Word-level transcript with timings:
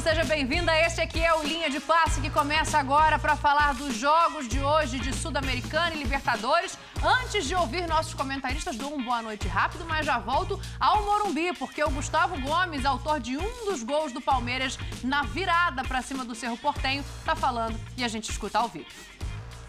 bem-vindo, 0.00 0.02
seja 0.02 0.24
bem-vinda. 0.24 0.72
Este 0.80 1.00
aqui 1.00 1.22
é 1.22 1.32
o 1.34 1.42
Linha 1.42 1.68
de 1.68 1.78
Passe 1.80 2.20
que 2.20 2.30
começa 2.30 2.78
agora 2.78 3.18
para 3.18 3.36
falar 3.36 3.74
dos 3.74 3.94
jogos 3.94 4.48
de 4.48 4.60
hoje 4.60 4.98
de 4.98 5.14
Sul-Americana 5.14 5.94
e 5.94 5.98
Libertadores. 5.98 6.78
Antes 7.22 7.44
de 7.44 7.54
ouvir 7.54 7.86
nossos 7.86 8.14
comentaristas, 8.14 8.76
dou 8.76 8.94
uma 8.94 9.04
boa 9.04 9.22
noite 9.22 9.46
rápido, 9.46 9.84
mas 9.86 10.06
já 10.06 10.18
volto 10.18 10.60
ao 10.78 11.02
Morumbi, 11.02 11.52
porque 11.54 11.82
o 11.82 11.90
Gustavo 11.90 12.40
Gomes, 12.40 12.84
autor 12.84 13.20
de 13.20 13.36
um 13.36 13.64
dos 13.66 13.82
gols 13.82 14.12
do 14.12 14.20
Palmeiras 14.20 14.78
na 15.04 15.22
virada 15.22 15.82
para 15.82 16.02
cima 16.02 16.24
do 16.24 16.34
Cerro 16.34 16.56
Portenho, 16.56 17.04
está 17.18 17.36
falando 17.36 17.78
e 17.96 18.04
a 18.04 18.08
gente 18.08 18.30
escuta 18.30 18.58
ao 18.58 18.68
vivo. 18.68 18.88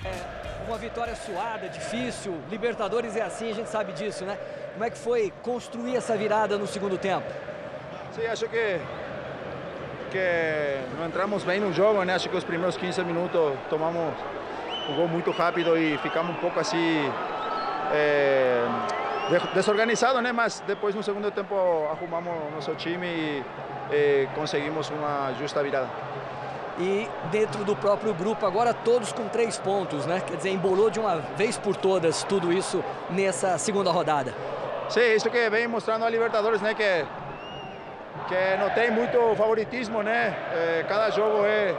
É 0.04 0.66
uma 0.68 0.78
vitória 0.78 1.16
suada, 1.16 1.68
difícil. 1.70 2.42
Libertadores 2.50 3.16
é 3.16 3.22
assim, 3.22 3.52
a 3.52 3.54
gente 3.54 3.70
sabe 3.70 3.94
disso, 3.94 4.26
né? 4.26 4.38
Como 4.74 4.84
é 4.84 4.90
que 4.90 4.98
foi 4.98 5.32
construir 5.44 5.96
essa 5.96 6.16
virada 6.16 6.58
no 6.58 6.68
segundo 6.68 6.98
tempo? 6.98 7.28
Sim, 8.16 8.26
acho 8.28 8.48
que 8.50 8.80
que 10.12 10.98
não 10.98 11.08
entramos 11.08 11.44
bem 11.44 11.60
no 11.60 11.72
jogo, 11.74 12.04
né? 12.04 12.14
Acho 12.14 12.30
que 12.30 12.36
os 12.36 12.44
primeiros 12.44 12.76
15 12.78 13.04
minutos 13.04 13.54
tomamos 13.70 14.14
um 14.90 14.96
gol 14.96 15.08
muito 15.08 15.32
rápido 15.32 15.78
e 15.78 15.98
ficamos 16.00 16.36
um 16.36 16.40
pouco 16.40 16.60
assim 16.60 17.10
é, 17.94 18.68
desorganizado, 19.54 20.22
né? 20.22 20.32
Mas 20.32 20.62
depois 20.68 20.94
no 20.94 21.02
segundo 21.02 21.32
tempo 21.32 21.56
arrumamos 21.90 22.34
nosso 22.54 22.76
time 22.76 23.08
e, 23.08 23.44
e 23.92 24.28
conseguimos 24.36 24.90
uma 24.90 25.34
justa 25.40 25.64
virada. 25.64 25.90
E 26.78 27.08
dentro 27.32 27.64
do 27.64 27.76
próprio 27.76 28.14
grupo, 28.14 28.46
agora 28.46 28.74
todos 28.74 29.12
com 29.14 29.28
três 29.28 29.58
pontos, 29.58 30.06
né? 30.06 30.22
Quer 30.26 30.36
dizer, 30.38 30.50
embolou 30.50 30.90
de 30.90 31.00
uma 31.00 31.18
vez 31.38 31.58
por 31.58 31.76
todas 31.76 32.24
tudo 32.24 32.52
isso 32.52 32.84
nessa 33.10 33.58
segunda 33.58 33.92
rodada. 33.92 34.34
Sim, 34.90 35.14
isso 35.14 35.30
que 35.30 35.50
vem 35.50 35.68
mostrando 35.68 36.04
a 36.04 36.10
Libertadores, 36.10 36.62
né? 36.62 36.74
Que 36.74 37.06
que 38.32 38.58
não 38.58 38.70
tem 38.70 38.90
muito 38.90 39.18
favoritismo, 39.36 40.02
né? 40.02 40.34
É, 40.54 40.86
cada 40.88 41.10
jogo 41.10 41.46
é 41.46 41.76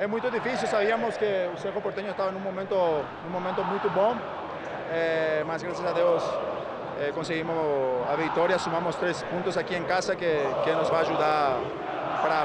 é 0.00 0.06
muito 0.06 0.30
difícil. 0.30 0.68
Sabíamos 0.68 1.16
que 1.16 1.50
o 1.52 1.58
Cerro 1.58 1.80
Porteño 1.80 2.10
estava 2.10 2.30
num 2.30 2.38
momento 2.38 2.76
num 3.24 3.30
momento 3.30 3.64
muito 3.64 3.90
bom, 3.90 4.16
é, 4.92 5.42
mas 5.44 5.60
graças 5.62 5.84
a 5.84 5.92
Deus 5.92 6.22
é, 7.00 7.10
conseguimos 7.10 7.56
a 8.08 8.14
vitória, 8.14 8.56
sumamos 8.58 8.94
três 8.94 9.22
pontos 9.24 9.58
aqui 9.58 9.74
em 9.74 9.84
casa 9.84 10.14
que 10.14 10.32
que 10.62 10.70
nos 10.72 10.88
vai 10.88 11.00
ajudar 11.00 11.58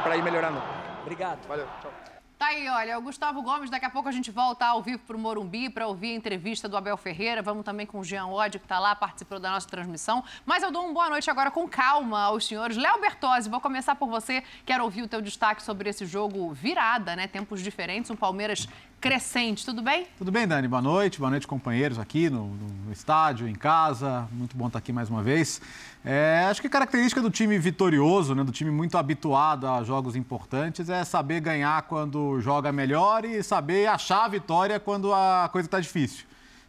para 0.03 0.17
ir 0.17 0.23
melhorando. 0.23 0.59
Obrigado. 1.03 1.39
Valeu. 1.47 1.67
Tchau. 1.81 2.12
Tá 2.37 2.47
aí, 2.47 2.67
olha, 2.67 2.97
o 2.97 3.01
Gustavo 3.01 3.41
Gomes, 3.41 3.69
daqui 3.69 3.85
a 3.85 3.89
pouco 3.89 4.09
a 4.09 4.11
gente 4.11 4.29
volta 4.29 4.65
ao 4.65 4.81
vivo 4.81 4.99
para 4.99 5.15
o 5.15 5.19
Morumbi 5.19 5.69
para 5.69 5.87
ouvir 5.87 6.11
a 6.11 6.15
entrevista 6.15 6.67
do 6.67 6.75
Abel 6.75 6.97
Ferreira. 6.97 7.41
Vamos 7.41 7.63
também 7.63 7.85
com 7.85 7.99
o 7.99 8.03
Jean 8.03 8.25
Oddi, 8.25 8.59
que 8.59 8.65
está 8.65 8.79
lá, 8.79 8.95
participou 8.95 9.39
da 9.39 9.51
nossa 9.51 9.67
transmissão. 9.67 10.23
Mas 10.45 10.61
eu 10.61 10.71
dou 10.71 10.83
uma 10.83 10.93
boa 10.93 11.09
noite 11.09 11.29
agora 11.29 11.49
com 11.49 11.67
calma 11.69 12.23
aos 12.23 12.45
senhores. 12.45 12.75
Léo 12.75 12.99
Bertozzi, 12.99 13.49
vou 13.49 13.61
começar 13.61 13.95
por 13.95 14.09
você. 14.09 14.43
Quero 14.65 14.83
ouvir 14.83 15.03
o 15.03 15.07
teu 15.07 15.21
destaque 15.21 15.63
sobre 15.63 15.89
esse 15.89 16.05
jogo 16.05 16.51
virada, 16.53 17.15
né? 17.15 17.27
Tempos 17.27 17.61
diferentes, 17.61 18.11
um 18.11 18.15
Palmeiras 18.15 18.67
crescente. 19.03 19.65
Tudo 19.65 19.81
bem? 19.81 20.07
Tudo 20.17 20.31
bem, 20.31 20.47
Dani. 20.47 20.65
Boa 20.65 20.81
noite. 20.81 21.19
Boa 21.19 21.29
noite, 21.29 21.45
companheiros 21.45 21.99
aqui 21.99 22.29
no, 22.29 22.47
no 22.85 22.89
estádio, 22.89 23.49
em 23.49 23.53
casa. 23.53 24.29
Muito 24.31 24.55
bom 24.55 24.67
estar 24.67 24.79
aqui 24.79 24.93
mais 24.93 25.09
uma 25.09 25.21
vez. 25.21 25.59
É, 26.05 26.47
acho 26.49 26.61
que 26.61 26.67
a 26.67 26.69
característica 26.69 27.21
do 27.21 27.29
time 27.29 27.59
vitorioso, 27.59 28.33
né, 28.33 28.45
do 28.45 28.51
time 28.53 28.71
muito 28.71 28.97
habituado 28.97 29.67
a 29.67 29.83
jogos 29.83 30.15
importantes, 30.15 30.87
é 30.89 31.03
saber 31.03 31.41
ganhar 31.41 31.81
quando 31.81 32.39
joga 32.39 32.71
melhor 32.71 33.25
e 33.25 33.43
saber 33.43 33.87
achar 33.87 34.23
a 34.23 34.27
vitória 34.29 34.79
quando 34.79 35.13
a 35.13 35.49
coisa 35.51 35.67
está 35.67 35.81
difícil. 35.81 36.25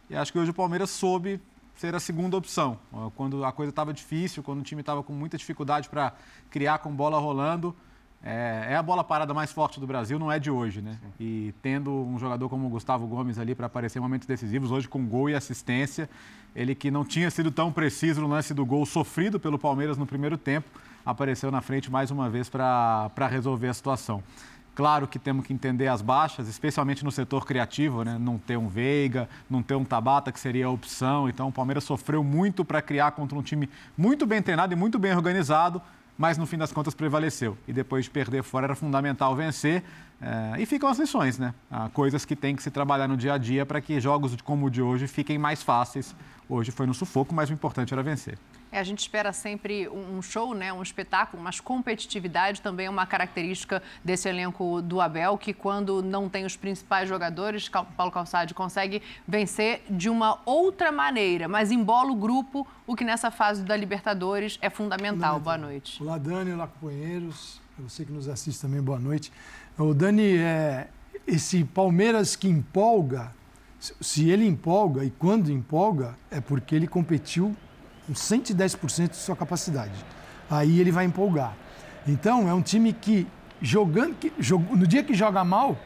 E 0.09 0.15
acho 0.17 0.33
que 0.33 0.37
hoje 0.37 0.51
o 0.51 0.53
Palmeiras 0.53 0.89
soube 0.89 1.39
ser 1.77 1.95
a 1.95 2.01
segunda 2.01 2.35
opção. 2.35 2.77
Quando 3.15 3.45
a 3.45 3.53
coisa 3.53 3.69
estava 3.69 3.93
difícil, 3.93 4.43
quando 4.43 4.59
o 4.59 4.63
time 4.63 4.81
estava 4.81 5.01
com 5.01 5.13
muita 5.13 5.37
dificuldade 5.37 5.87
para 5.87 6.11
criar 6.49 6.79
com 6.79 6.91
bola 6.91 7.17
rolando, 7.17 7.73
é, 8.27 8.69
é, 8.71 8.75
a 8.75 8.81
bola 8.81 9.03
parada 9.03 9.35
mais 9.35 9.51
forte 9.51 9.79
do 9.79 9.85
Brasil, 9.85 10.17
não 10.17 10.31
é 10.31 10.39
de 10.39 10.49
hoje, 10.49 10.81
né? 10.81 10.97
E 11.19 11.53
tendo 11.61 11.91
um 11.91 12.17
jogador 12.17 12.49
como 12.49 12.65
o 12.65 12.69
Gustavo 12.71 13.05
Gomes 13.05 13.37
ali 13.37 13.53
para 13.53 13.67
aparecer 13.67 13.99
em 13.99 14.01
momentos 14.01 14.27
decisivos, 14.27 14.71
hoje 14.71 14.87
com 14.87 15.05
gol 15.05 15.29
e 15.29 15.35
assistência, 15.35 16.09
ele 16.55 16.73
que 16.73 16.89
não 16.89 17.05
tinha 17.05 17.29
sido 17.29 17.51
tão 17.51 17.71
preciso 17.71 18.21
no 18.21 18.27
lance 18.27 18.51
do 18.51 18.65
gol 18.65 18.83
sofrido 18.83 19.39
pelo 19.39 19.59
Palmeiras 19.59 19.95
no 19.95 20.07
primeiro 20.07 20.39
tempo, 20.39 20.67
apareceu 21.05 21.51
na 21.51 21.61
frente 21.61 21.91
mais 21.91 22.09
uma 22.09 22.27
vez 22.27 22.49
para 22.49 23.27
resolver 23.29 23.67
a 23.67 23.73
situação. 23.75 24.23
Claro 24.73 25.07
que 25.07 25.19
temos 25.19 25.45
que 25.45 25.53
entender 25.53 25.87
as 25.87 26.01
baixas, 26.01 26.47
especialmente 26.47 27.05
no 27.05 27.11
setor 27.11 27.45
criativo, 27.45 28.03
né? 28.03 28.17
Não 28.19 28.39
ter 28.39 28.57
um 28.57 28.67
Veiga, 28.67 29.29
não 29.47 29.61
ter 29.61 29.75
um 29.75 29.85
Tabata, 29.85 30.31
que 30.31 30.39
seria 30.39 30.65
a 30.65 30.69
opção. 30.71 31.29
Então, 31.29 31.49
o 31.49 31.51
Palmeiras 31.51 31.83
sofreu 31.83 32.23
muito 32.23 32.65
para 32.65 32.81
criar 32.81 33.11
contra 33.11 33.37
um 33.37 33.43
time 33.43 33.69
muito 33.95 34.25
bem 34.25 34.41
treinado 34.41 34.73
e 34.73 34.75
muito 34.75 34.97
bem 34.97 35.15
organizado, 35.15 35.79
mas 36.17 36.37
no 36.37 36.45
fim 36.45 36.57
das 36.57 36.71
contas 36.71 36.93
prevaleceu. 36.93 37.57
E 37.67 37.73
depois 37.73 38.05
de 38.05 38.11
perder 38.11 38.43
fora 38.43 38.67
era 38.67 38.75
fundamental 38.75 39.35
vencer. 39.35 39.83
É, 40.21 40.61
e 40.61 40.65
ficam 40.65 40.87
as 40.89 40.97
lições, 40.97 41.37
né? 41.37 41.53
Há 41.69 41.89
coisas 41.89 42.23
que 42.23 42.35
tem 42.35 42.55
que 42.55 42.63
se 42.63 42.71
trabalhar 42.71 43.07
no 43.07 43.17
dia 43.17 43.33
a 43.33 43.37
dia 43.37 43.65
para 43.65 43.81
que 43.81 43.99
jogos 43.99 44.35
como 44.43 44.67
o 44.67 44.69
de 44.69 44.81
hoje 44.81 45.07
fiquem 45.07 45.37
mais 45.37 45.61
fáceis. 45.61 46.15
Hoje 46.47 46.71
foi 46.71 46.85
no 46.85 46.93
sufoco, 46.93 47.33
mas 47.33 47.49
o 47.49 47.53
importante 47.53 47.93
era 47.93 48.01
vencer. 48.01 48.37
É, 48.75 48.79
a 48.79 48.83
gente 48.83 48.99
espera 48.99 49.31
sempre 49.31 49.87
um 49.87 50.21
show, 50.21 50.53
né, 50.53 50.73
um 50.73 50.83
espetáculo, 50.83 51.41
mas 51.41 51.61
competitividade 51.61 52.61
também 52.61 52.87
é 52.87 52.89
uma 52.89 53.05
característica 53.05 53.81
desse 54.03 54.27
elenco 54.27 54.81
do 54.81 54.99
Abel, 54.99 55.37
que 55.37 55.53
quando 55.53 56.03
não 56.03 56.27
tem 56.27 56.43
os 56.43 56.57
principais 56.57 57.07
jogadores, 57.07 57.69
Paulo 57.69 58.11
Calçade 58.11 58.53
consegue 58.53 59.01
vencer 59.25 59.81
de 59.89 60.09
uma 60.09 60.41
outra 60.45 60.91
maneira, 60.91 61.47
mas 61.47 61.71
embola 61.71 62.11
o 62.11 62.15
grupo, 62.15 62.67
o 62.85 62.97
que 62.97 63.05
nessa 63.05 63.31
fase 63.31 63.63
da 63.63 63.77
Libertadores 63.77 64.59
é 64.61 64.69
fundamental. 64.69 65.39
Boa 65.39 65.57
noite. 65.57 66.03
Olá, 66.03 66.17
Dani, 66.17 66.51
olá, 66.51 66.67
companheiros. 66.67 67.61
Você 67.79 68.03
que 68.03 68.11
nos 68.11 68.27
assiste 68.27 68.59
também, 68.59 68.81
boa 68.81 68.99
noite. 68.99 69.31
O 69.77 69.93
Dani, 69.93 70.35
é, 70.35 70.89
esse 71.25 71.63
Palmeiras 71.63 72.35
que 72.35 72.49
empolga, 72.49 73.31
se 73.79 74.29
ele 74.29 74.45
empolga 74.45 75.05
e 75.05 75.11
quando 75.11 75.49
empolga, 75.49 76.17
é 76.29 76.41
porque 76.41 76.75
ele 76.75 76.87
competiu 76.87 77.55
com 78.05 78.13
110% 78.13 79.09
de 79.09 79.15
sua 79.15 79.35
capacidade. 79.35 79.93
Aí 80.49 80.79
ele 80.79 80.91
vai 80.91 81.05
empolgar. 81.05 81.53
Então, 82.07 82.47
é 82.47 82.53
um 82.53 82.61
time 82.61 82.93
que, 82.93 83.27
jogando, 83.61 84.15
que, 84.15 84.31
no 84.71 84.85
dia 84.85 85.03
que 85.03 85.13
joga 85.13 85.43
mal, 85.43 85.77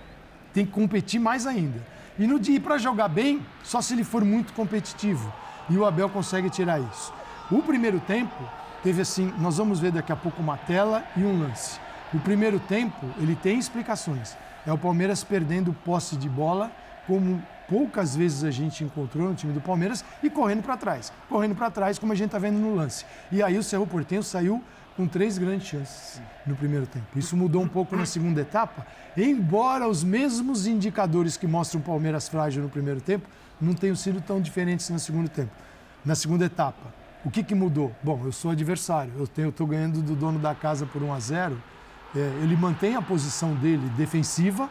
tem 0.54 0.66
que 0.66 0.72
competir 0.72 1.20
mais 1.20 1.48
ainda. 1.48 1.82
E 2.18 2.28
no 2.28 2.40
dia 2.40 2.60
para 2.60 2.78
jogar 2.78 3.08
bem, 3.08 3.46
só 3.64 3.82
se 3.82 3.94
ele 3.94 4.04
for 4.04 4.26
muito 4.26 4.52
competitivo. 4.54 5.32
E 5.70 5.78
o 5.78 5.86
Abel 5.86 6.10
consegue 6.10 6.50
tirar 6.50 6.80
isso. 6.80 7.14
O 7.50 7.62
primeiro 7.62 8.00
tempo 8.02 8.36
teve 8.84 9.02
assim, 9.02 9.34
nós 9.40 9.58
vamos 9.58 9.80
ver 9.80 9.92
daqui 9.92 10.12
a 10.12 10.16
pouco 10.16 10.42
uma 10.42 10.58
tela 10.58 11.04
e 11.16 11.24
um 11.24 11.40
lance. 11.40 11.80
O 12.14 12.20
primeiro 12.20 12.60
tempo, 12.60 13.06
ele 13.18 13.36
tem 13.36 13.58
explicações. 13.58 14.36
É 14.66 14.74
o 14.74 14.78
Palmeiras 14.78 15.24
perdendo 15.24 15.74
posse 15.86 16.18
de 16.18 16.28
bola, 16.28 16.72
como 17.08 17.42
poucas 17.70 18.16
vezes 18.16 18.44
a 18.44 18.52
gente 18.52 18.84
encontrou 18.84 19.30
no 19.30 19.36
time 19.36 19.54
do 19.54 19.62
Palmeiras 19.62 20.04
e 20.24 20.30
correndo 20.30 20.64
para 20.64 20.76
trás. 20.76 21.14
Correndo 21.30 21.56
para 21.56 21.70
trás, 21.70 22.00
como 22.00 22.12
a 22.12 22.16
gente 22.16 22.28
está 22.28 22.40
vendo 22.40 22.58
no 22.58 22.76
lance. 22.76 23.06
E 23.32 23.44
aí 23.44 23.58
o 23.58 23.64
Cerro 23.64 23.86
Portenho 23.86 24.24
saiu 24.24 24.62
com 24.98 25.08
três 25.08 25.38
grandes 25.38 25.68
chances 25.68 26.22
no 26.46 26.56
primeiro 26.56 26.86
tempo. 26.86 27.08
Isso 27.16 27.38
mudou 27.38 27.62
um 27.62 27.68
pouco 27.68 27.96
na 27.96 28.06
segunda 28.06 28.42
etapa, 28.42 28.86
embora 29.16 29.88
os 29.88 30.04
mesmos 30.04 30.68
indicadores 30.68 31.38
que 31.38 31.48
mostram 31.48 31.80
o 31.80 31.84
Palmeiras 31.84 32.28
frágil 32.28 32.64
no 32.64 32.70
primeiro 32.70 33.00
tempo 33.00 33.26
não 33.62 33.74
tenham 33.74 33.96
sido 33.96 34.20
tão 34.20 34.42
diferentes 34.42 34.90
no 34.90 35.00
segundo 35.00 35.30
tempo. 35.30 35.52
Na 36.04 36.16
segunda 36.16 36.46
etapa, 36.46 36.94
o 37.24 37.30
que, 37.30 37.44
que 37.44 37.54
mudou? 37.54 37.94
Bom, 38.02 38.22
eu 38.26 38.32
sou 38.32 38.52
adversário, 38.52 39.14
eu 39.18 39.50
estou 39.50 39.68
ganhando 39.68 40.02
do 40.02 40.16
dono 40.16 40.40
da 40.40 40.56
casa 40.56 40.86
por 40.86 41.04
1 41.04 41.14
a 41.14 41.20
0 41.20 41.64
é, 42.16 42.20
ele 42.42 42.56
mantém 42.56 42.96
a 42.96 43.02
posição 43.02 43.54
dele 43.54 43.88
defensiva, 43.96 44.70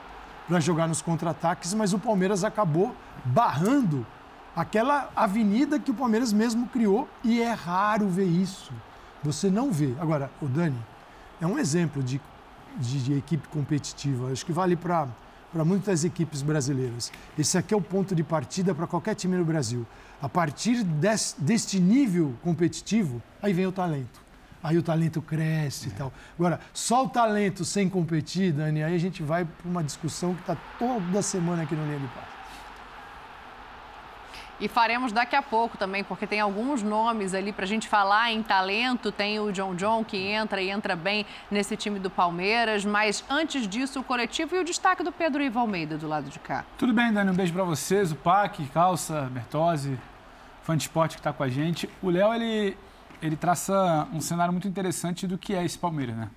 para 0.48 0.58
jogar 0.60 0.88
nos 0.88 1.02
contra-ataques, 1.02 1.74
mas 1.74 1.92
o 1.92 1.98
Palmeiras 1.98 2.42
acabou 2.42 2.96
barrando 3.24 4.06
aquela 4.56 5.10
avenida 5.14 5.78
que 5.78 5.90
o 5.90 5.94
Palmeiras 5.94 6.32
mesmo 6.32 6.66
criou 6.68 7.06
e 7.22 7.42
é 7.42 7.52
raro 7.52 8.08
ver 8.08 8.24
isso. 8.24 8.72
Você 9.22 9.50
não 9.50 9.70
vê. 9.70 9.94
Agora, 10.00 10.30
o 10.40 10.46
Dani 10.46 10.78
é 11.40 11.46
um 11.46 11.58
exemplo 11.58 12.02
de, 12.02 12.18
de, 12.78 13.04
de 13.04 13.12
equipe 13.12 13.46
competitiva. 13.48 14.32
Acho 14.32 14.46
que 14.46 14.52
vale 14.52 14.74
para 14.74 15.06
muitas 15.64 16.02
equipes 16.02 16.40
brasileiras. 16.40 17.12
Esse 17.38 17.58
aqui 17.58 17.74
é 17.74 17.76
o 17.76 17.82
ponto 17.82 18.14
de 18.14 18.24
partida 18.24 18.74
para 18.74 18.86
qualquer 18.86 19.14
time 19.14 19.36
no 19.36 19.44
Brasil. 19.44 19.86
A 20.22 20.28
partir 20.28 20.82
des, 20.82 21.36
deste 21.38 21.78
nível 21.78 22.34
competitivo, 22.42 23.22
aí 23.42 23.52
vem 23.52 23.66
o 23.66 23.72
talento 23.72 24.27
aí 24.62 24.76
o 24.76 24.82
talento 24.82 25.20
cresce 25.22 25.88
e 25.88 25.90
tal. 25.92 26.12
Agora, 26.38 26.60
só 26.72 27.04
o 27.04 27.08
talento 27.08 27.64
sem 27.64 27.88
competir, 27.88 28.52
Dani, 28.52 28.82
aí 28.82 28.94
a 28.94 28.98
gente 28.98 29.22
vai 29.22 29.44
para 29.44 29.68
uma 29.68 29.82
discussão 29.82 30.34
que 30.34 30.40
está 30.40 30.56
toda 30.78 31.22
semana 31.22 31.62
aqui 31.62 31.74
no 31.74 31.84
Linha 31.84 31.98
de 31.98 32.06
Passe. 32.08 32.38
E 34.60 34.66
faremos 34.66 35.12
daqui 35.12 35.36
a 35.36 35.42
pouco 35.42 35.78
também, 35.78 36.02
porque 36.02 36.26
tem 36.26 36.40
alguns 36.40 36.82
nomes 36.82 37.32
ali 37.32 37.52
para 37.52 37.64
a 37.64 37.68
gente 37.68 37.86
falar 37.86 38.32
em 38.32 38.42
talento. 38.42 39.12
Tem 39.12 39.38
o 39.38 39.52
John 39.52 39.76
John 39.76 40.04
que 40.04 40.16
entra 40.16 40.60
e 40.60 40.68
entra 40.68 40.96
bem 40.96 41.24
nesse 41.48 41.76
time 41.76 42.00
do 42.00 42.10
Palmeiras. 42.10 42.84
Mas 42.84 43.24
antes 43.30 43.68
disso, 43.68 44.00
o 44.00 44.02
coletivo 44.02 44.56
e 44.56 44.58
o 44.58 44.64
destaque 44.64 45.04
do 45.04 45.12
Pedro 45.12 45.40
Ivo 45.40 45.60
Almeida 45.60 45.96
do 45.96 46.08
lado 46.08 46.28
de 46.28 46.40
cá. 46.40 46.64
Tudo 46.76 46.92
bem, 46.92 47.12
Dani. 47.12 47.30
Um 47.30 47.34
beijo 47.34 47.52
para 47.52 47.62
vocês, 47.62 48.10
o 48.10 48.16
Pac, 48.16 48.60
Calça, 48.74 49.28
Bertozzi, 49.30 49.96
fã 50.64 50.76
de 50.76 50.82
esporte 50.82 51.14
que 51.14 51.20
está 51.20 51.32
com 51.32 51.44
a 51.44 51.48
gente. 51.48 51.88
O 52.02 52.10
Léo, 52.10 52.34
ele 52.34 52.76
ele 53.22 53.36
traça 53.36 54.08
um 54.12 54.20
cenário 54.20 54.52
muito 54.52 54.68
interessante 54.68 55.26
do 55.26 55.36
que 55.36 55.54
é 55.54 55.64
esse 55.64 55.78
Palmeiras, 55.78 56.16
né? 56.16 56.28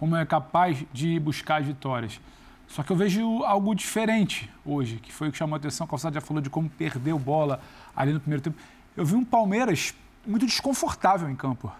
como 0.00 0.16
é 0.16 0.24
capaz 0.24 0.82
de 0.92 1.20
buscar 1.20 1.60
as 1.60 1.66
vitórias. 1.66 2.18
Só 2.66 2.82
que 2.82 2.90
eu 2.90 2.96
vejo 2.96 3.44
algo 3.44 3.74
diferente 3.74 4.50
hoje, 4.64 4.96
que 4.96 5.12
foi 5.12 5.28
o 5.28 5.32
que 5.32 5.36
chamou 5.36 5.56
a 5.56 5.58
atenção. 5.58 5.84
O 5.84 5.90
Calçado 5.90 6.14
já 6.14 6.22
falou 6.22 6.40
de 6.40 6.48
como 6.48 6.70
perdeu 6.70 7.18
bola 7.18 7.60
ali 7.94 8.10
no 8.10 8.18
primeiro 8.18 8.42
tempo. 8.42 8.56
Eu 8.96 9.04
vi 9.04 9.14
um 9.14 9.24
Palmeiras 9.24 9.94
muito 10.26 10.46
desconfortável 10.46 11.28
em 11.28 11.36
campo. 11.36 11.70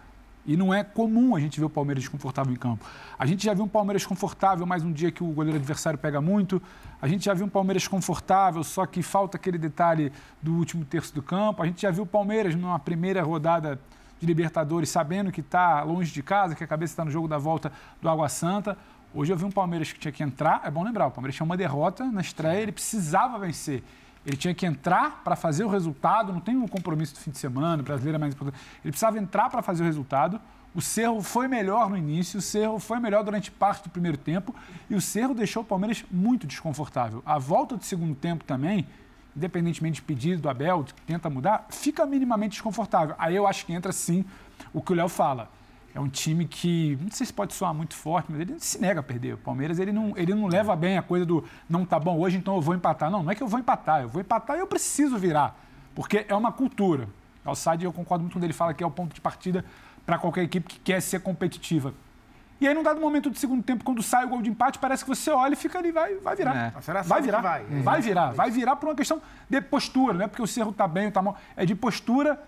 E 0.44 0.54
não 0.54 0.74
é 0.74 0.84
comum 0.84 1.34
a 1.34 1.40
gente 1.40 1.58
ver 1.58 1.64
o 1.64 1.70
Palmeiras 1.70 2.02
desconfortável 2.02 2.52
em 2.52 2.56
campo. 2.56 2.84
A 3.18 3.24
gente 3.24 3.44
já 3.44 3.54
viu 3.54 3.64
um 3.64 3.68
Palmeiras 3.68 4.04
confortável 4.04 4.66
mais 4.66 4.82
um 4.82 4.92
dia 4.92 5.10
que 5.10 5.22
o 5.22 5.28
goleiro 5.28 5.56
adversário 5.56 5.98
pega 5.98 6.20
muito. 6.20 6.60
A 7.00 7.08
gente 7.08 7.24
já 7.24 7.32
viu 7.32 7.46
um 7.46 7.48
Palmeiras 7.48 7.88
confortável, 7.88 8.62
só 8.64 8.84
que 8.84 9.02
falta 9.02 9.38
aquele 9.38 9.56
detalhe 9.56 10.12
do 10.42 10.54
último 10.54 10.84
terço 10.84 11.14
do 11.14 11.22
campo. 11.22 11.62
A 11.62 11.66
gente 11.66 11.80
já 11.80 11.90
viu 11.90 12.02
o 12.02 12.06
Palmeiras 12.06 12.54
numa 12.54 12.78
primeira 12.78 13.22
rodada 13.22 13.80
de 14.20 14.26
Libertadores, 14.26 14.90
sabendo 14.90 15.32
que 15.32 15.40
está 15.40 15.82
longe 15.82 16.12
de 16.12 16.22
casa, 16.22 16.54
que 16.54 16.62
a 16.62 16.66
cabeça 16.66 16.92
está 16.92 17.04
no 17.04 17.10
jogo 17.10 17.26
da 17.26 17.38
volta 17.38 17.72
do 18.00 18.08
Água 18.08 18.28
Santa. 18.28 18.76
Hoje 19.14 19.32
eu 19.32 19.36
vi 19.36 19.44
um 19.44 19.50
Palmeiras 19.50 19.92
que 19.92 19.98
tinha 19.98 20.12
que 20.12 20.22
entrar. 20.22 20.60
É 20.64 20.70
bom 20.70 20.84
lembrar, 20.84 21.06
o 21.06 21.10
Palmeiras 21.10 21.34
tinha 21.34 21.44
uma 21.44 21.56
derrota 21.56 22.04
na 22.04 22.20
estreia, 22.20 22.60
ele 22.60 22.72
precisava 22.72 23.38
vencer. 23.38 23.82
Ele 24.24 24.36
tinha 24.36 24.54
que 24.54 24.66
entrar 24.66 25.22
para 25.24 25.34
fazer 25.34 25.64
o 25.64 25.68
resultado, 25.68 26.32
não 26.32 26.40
tem 26.40 26.54
um 26.54 26.68
compromisso 26.68 27.14
do 27.14 27.20
fim 27.20 27.30
de 27.30 27.38
semana, 27.38 27.82
brasileiro 27.82 28.16
é 28.16 28.18
mais 28.18 28.34
importante. 28.34 28.60
Ele 28.84 28.92
precisava 28.92 29.18
entrar 29.18 29.48
para 29.48 29.62
fazer 29.62 29.82
o 29.82 29.86
resultado. 29.86 30.38
O 30.74 30.82
Cerro 30.82 31.20
foi 31.22 31.48
melhor 31.48 31.88
no 31.88 31.96
início, 31.96 32.38
o 32.38 32.42
Cerro 32.42 32.78
foi 32.78 33.00
melhor 33.00 33.24
durante 33.24 33.50
parte 33.50 33.84
do 33.84 33.90
primeiro 33.90 34.18
tempo 34.18 34.54
e 34.88 34.94
o 34.94 35.00
Cerro 35.00 35.34
deixou 35.34 35.62
o 35.62 35.66
Palmeiras 35.66 36.04
muito 36.10 36.46
desconfortável. 36.46 37.22
A 37.24 37.38
volta 37.38 37.76
do 37.76 37.84
segundo 37.84 38.14
tempo 38.14 38.44
também, 38.44 38.86
independentemente 39.36 39.96
de 39.96 40.02
pedido 40.02 40.42
do 40.42 40.48
Abel, 40.48 40.84
que 40.84 41.02
tenta 41.02 41.30
mudar, 41.30 41.66
fica 41.70 42.04
minimamente 42.06 42.52
desconfortável. 42.52 43.14
Aí 43.18 43.34
eu 43.34 43.46
acho 43.46 43.66
que 43.66 43.72
entra 43.72 43.92
sim 43.92 44.24
o 44.72 44.80
que 44.80 44.92
o 44.92 44.94
Léo 44.94 45.08
fala 45.08 45.48
é 45.94 46.00
um 46.00 46.08
time 46.08 46.46
que, 46.46 46.96
não 47.00 47.10
sei 47.10 47.26
se 47.26 47.32
pode 47.32 47.52
soar 47.52 47.74
muito 47.74 47.94
forte, 47.94 48.30
mas 48.30 48.40
ele 48.40 48.60
se 48.60 48.80
nega 48.80 49.00
a 49.00 49.02
perder. 49.02 49.34
O 49.34 49.38
Palmeiras 49.38 49.78
ele 49.78 49.92
não, 49.92 50.16
ele 50.16 50.34
não 50.34 50.46
leva 50.46 50.76
bem 50.76 50.96
a 50.96 51.02
coisa 51.02 51.26
do 51.26 51.44
não 51.68 51.84
tá 51.84 51.98
bom 51.98 52.18
hoje, 52.18 52.36
então 52.36 52.54
eu 52.54 52.60
vou 52.60 52.74
empatar. 52.74 53.10
Não, 53.10 53.22
não 53.22 53.30
é 53.30 53.34
que 53.34 53.42
eu 53.42 53.48
vou 53.48 53.58
empatar, 53.58 54.02
eu 54.02 54.08
vou 54.08 54.20
empatar 54.20 54.56
e 54.56 54.60
eu 54.60 54.66
preciso 54.66 55.18
virar, 55.18 55.58
porque 55.94 56.24
é 56.28 56.34
uma 56.34 56.52
cultura. 56.52 57.08
O 57.44 57.48
Alçade, 57.48 57.84
eu 57.84 57.92
concordo 57.92 58.22
muito 58.22 58.34
quando 58.34 58.44
ele 58.44 58.52
fala 58.52 58.72
que 58.72 58.84
é 58.84 58.86
o 58.86 58.90
ponto 58.90 59.14
de 59.14 59.20
partida 59.20 59.64
para 60.06 60.18
qualquer 60.18 60.44
equipe 60.44 60.68
que 60.68 60.78
quer 60.78 61.00
ser 61.00 61.20
competitiva. 61.20 61.92
E 62.60 62.68
aí, 62.68 62.74
num 62.74 62.82
dado 62.82 63.00
momento 63.00 63.30
do 63.30 63.38
segundo 63.38 63.62
tempo, 63.62 63.82
quando 63.82 64.02
sai 64.02 64.24
o 64.26 64.28
gol 64.28 64.42
de 64.42 64.50
empate, 64.50 64.78
parece 64.78 65.02
que 65.02 65.08
você 65.08 65.30
olha 65.30 65.54
e 65.54 65.56
fica 65.56 65.78
ali, 65.78 65.90
vai, 65.90 66.16
vai 66.16 66.36
virar. 66.36 66.56
É. 66.56 66.70
Vai 67.02 67.22
virar. 67.22 67.40
Vai, 67.40 67.64
vai 67.64 68.00
virar. 68.02 68.32
Vai 68.32 68.50
virar 68.50 68.76
por 68.76 68.88
uma 68.88 68.94
questão 68.94 69.20
de 69.48 69.60
postura, 69.60 70.14
não 70.14 70.24
é 70.24 70.28
porque 70.28 70.42
o 70.42 70.46
Cerro 70.46 70.70
está 70.70 70.86
bem 70.86 71.04
ou 71.04 71.08
está 71.08 71.22
mal. 71.22 71.38
É 71.56 71.64
de 71.64 71.74
postura 71.74 72.38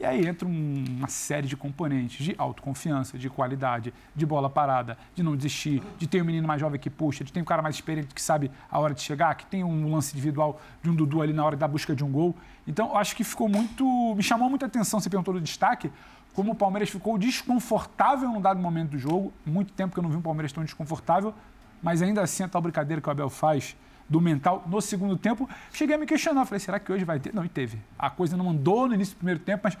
e 0.00 0.04
aí 0.04 0.26
entra 0.26 0.48
uma 0.48 1.08
série 1.08 1.46
de 1.46 1.54
componentes 1.54 2.24
de 2.24 2.34
autoconfiança, 2.38 3.18
de 3.18 3.28
qualidade, 3.28 3.92
de 4.16 4.24
bola 4.24 4.48
parada, 4.48 4.96
de 5.14 5.22
não 5.22 5.36
desistir, 5.36 5.82
de 5.98 6.06
ter 6.06 6.22
um 6.22 6.24
menino 6.24 6.48
mais 6.48 6.58
jovem 6.58 6.80
que 6.80 6.88
puxa, 6.88 7.22
de 7.22 7.30
ter 7.30 7.42
um 7.42 7.44
cara 7.44 7.60
mais 7.60 7.74
experiente 7.74 8.14
que 8.14 8.22
sabe 8.22 8.50
a 8.70 8.78
hora 8.78 8.94
de 8.94 9.02
chegar, 9.02 9.34
que 9.34 9.44
tem 9.44 9.62
um 9.62 9.92
lance 9.92 10.14
individual 10.14 10.58
de 10.82 10.88
um 10.88 10.94
Dudu 10.94 11.20
ali 11.20 11.34
na 11.34 11.44
hora 11.44 11.54
da 11.54 11.68
busca 11.68 11.94
de 11.94 12.02
um 12.02 12.10
gol. 12.10 12.34
Então, 12.66 12.96
acho 12.96 13.14
que 13.14 13.22
ficou 13.22 13.46
muito. 13.46 14.14
Me 14.14 14.22
chamou 14.22 14.48
muita 14.48 14.64
atenção, 14.64 14.98
você 14.98 15.10
perguntou 15.10 15.34
do 15.34 15.40
destaque, 15.40 15.92
como 16.34 16.52
o 16.52 16.54
Palmeiras 16.54 16.90
ficou 16.90 17.18
desconfortável 17.18 18.28
num 18.28 18.40
dado 18.40 18.60
momento 18.60 18.90
do 18.90 18.98
jogo. 18.98 19.32
Muito 19.44 19.72
tempo 19.72 19.92
que 19.92 19.98
eu 19.98 20.02
não 20.02 20.10
vi 20.10 20.16
um 20.16 20.22
Palmeiras 20.22 20.52
tão 20.52 20.64
desconfortável, 20.64 21.34
mas 21.82 22.02
ainda 22.02 22.22
assim 22.22 22.42
a 22.42 22.48
tal 22.48 22.62
brincadeira 22.62 23.00
que 23.00 23.08
o 23.08 23.10
Abel 23.10 23.30
faz 23.30 23.76
do 24.08 24.20
mental 24.20 24.64
no 24.66 24.80
segundo 24.80 25.16
tempo, 25.16 25.48
cheguei 25.72 25.94
a 25.94 25.98
me 25.98 26.04
questionar. 26.04 26.44
Falei, 26.44 26.58
será 26.58 26.80
que 26.80 26.92
hoje 26.92 27.04
vai 27.04 27.20
ter? 27.20 27.32
Não, 27.32 27.44
e 27.44 27.48
teve. 27.48 27.78
A 27.96 28.10
coisa 28.10 28.36
não 28.36 28.50
andou 28.50 28.88
no 28.88 28.94
início 28.94 29.14
do 29.14 29.18
primeiro 29.18 29.38
tempo, 29.38 29.62
mas 29.64 29.78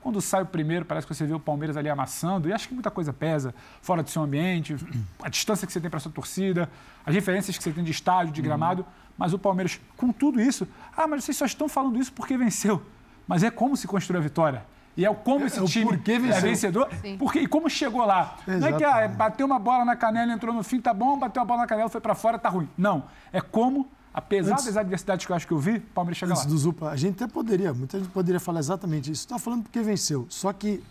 quando 0.00 0.20
sai 0.20 0.42
o 0.42 0.46
primeiro, 0.46 0.84
parece 0.84 1.06
que 1.06 1.14
você 1.14 1.24
vê 1.24 1.32
o 1.32 1.40
Palmeiras 1.40 1.76
ali 1.76 1.88
amassando, 1.88 2.48
e 2.48 2.52
acho 2.52 2.68
que 2.68 2.74
muita 2.74 2.90
coisa 2.90 3.12
pesa, 3.12 3.54
fora 3.80 4.02
do 4.02 4.10
seu 4.10 4.22
ambiente, 4.22 4.76
a 5.22 5.28
distância 5.28 5.66
que 5.66 5.72
você 5.72 5.80
tem 5.80 5.88
para 5.88 6.00
sua 6.00 6.10
torcida, 6.10 6.68
as 7.06 7.14
referências 7.14 7.56
que 7.56 7.62
você 7.62 7.72
tem 7.72 7.84
de 7.84 7.92
estádio, 7.92 8.32
de 8.32 8.42
gramado, 8.42 8.84
mas 9.16 9.32
o 9.32 9.38
Palmeiras, 9.38 9.80
com 9.96 10.12
tudo 10.12 10.40
isso, 10.40 10.66
ah, 10.96 11.06
mas 11.06 11.24
vocês 11.24 11.36
só 11.36 11.44
estão 11.44 11.68
falando 11.68 11.98
isso 11.98 12.12
porque 12.12 12.36
venceu. 12.36 12.82
Mas 13.28 13.44
é 13.44 13.50
como 13.50 13.76
se 13.76 13.86
construiu 13.86 14.20
a 14.20 14.22
vitória. 14.22 14.64
E 14.96 15.06
é 15.06 15.14
como 15.14 15.46
esse 15.46 15.58
é, 15.58 15.64
time 15.64 15.98
é 16.06 16.40
vencedor. 16.40 16.88
Porque, 17.18 17.40
e 17.40 17.46
como 17.46 17.68
chegou 17.70 18.04
lá. 18.04 18.36
Exatamente. 18.46 18.60
Não 18.60 18.68
é 18.68 18.72
que 18.72 18.84
ah, 18.84 19.08
bateu 19.08 19.46
uma 19.46 19.58
bola 19.58 19.84
na 19.84 19.96
canela, 19.96 20.32
entrou 20.32 20.54
no 20.54 20.62
fim, 20.62 20.80
tá 20.80 20.92
bom, 20.92 21.18
bateu 21.18 21.40
uma 21.40 21.46
bola 21.46 21.60
na 21.62 21.66
canela, 21.66 21.88
foi 21.88 22.00
para 22.00 22.14
fora, 22.14 22.38
tá 22.38 22.48
ruim. 22.48 22.68
Não. 22.76 23.04
É 23.32 23.40
como, 23.40 23.88
apesar 24.12 24.52
antes, 24.52 24.66
das 24.66 24.76
adversidades 24.76 25.24
que 25.24 25.32
eu 25.32 25.36
acho 25.36 25.46
que 25.46 25.52
eu 25.52 25.58
vi, 25.58 25.76
o 25.76 25.80
Palmeiras 25.80 26.18
chegou 26.18 26.36
lá. 26.36 26.44
do 26.44 26.58
Zupa, 26.58 26.90
a 26.90 26.96
gente 26.96 27.22
até 27.22 27.32
poderia, 27.32 27.72
muita 27.72 27.98
gente 27.98 28.10
poderia 28.10 28.40
falar 28.40 28.60
exatamente 28.60 29.10
isso. 29.10 29.22
Está 29.22 29.38
falando 29.38 29.62
porque 29.62 29.80
venceu. 29.80 30.26
Só 30.28 30.52
que 30.52 30.82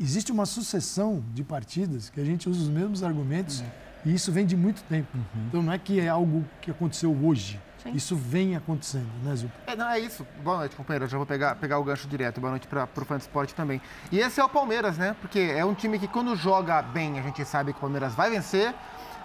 existe 0.00 0.32
uma 0.32 0.46
sucessão 0.46 1.22
de 1.34 1.44
partidas 1.44 2.08
que 2.08 2.20
a 2.20 2.24
gente 2.24 2.48
usa 2.48 2.62
os 2.62 2.68
mesmos 2.68 3.02
argumentos 3.02 3.60
uhum. 3.60 3.66
e 4.06 4.14
isso 4.14 4.32
vem 4.32 4.46
de 4.46 4.56
muito 4.56 4.82
tempo. 4.84 5.08
Uhum. 5.14 5.46
Então 5.48 5.62
não 5.62 5.72
é 5.72 5.78
que 5.78 6.00
é 6.00 6.08
algo 6.08 6.42
que 6.62 6.70
aconteceu 6.70 7.14
hoje. 7.22 7.60
Sim. 7.82 7.92
Isso 7.94 8.14
vem 8.14 8.54
acontecendo, 8.54 9.10
né, 9.24 9.34
Zupa? 9.34 9.54
É, 9.66 9.74
não, 9.74 9.88
é 9.88 9.98
isso. 9.98 10.24
Boa 10.44 10.58
noite, 10.58 10.76
companheiro. 10.76 11.06
Eu 11.06 11.08
já 11.08 11.16
vou 11.16 11.26
pegar, 11.26 11.56
pegar 11.56 11.78
o 11.78 11.84
gancho 11.84 12.06
direto. 12.06 12.40
Boa 12.40 12.52
noite 12.52 12.68
para 12.68 12.84
o 12.84 13.04
fã 13.04 13.16
de 13.16 13.22
esporte 13.22 13.54
também. 13.54 13.82
E 14.12 14.20
esse 14.20 14.40
é 14.40 14.44
o 14.44 14.48
Palmeiras, 14.48 14.96
né? 14.96 15.16
Porque 15.20 15.52
é 15.56 15.64
um 15.64 15.74
time 15.74 15.98
que 15.98 16.06
quando 16.06 16.36
joga 16.36 16.80
bem, 16.80 17.18
a 17.18 17.22
gente 17.22 17.44
sabe 17.44 17.72
que 17.72 17.78
o 17.78 17.80
Palmeiras 17.80 18.14
vai 18.14 18.30
vencer. 18.30 18.72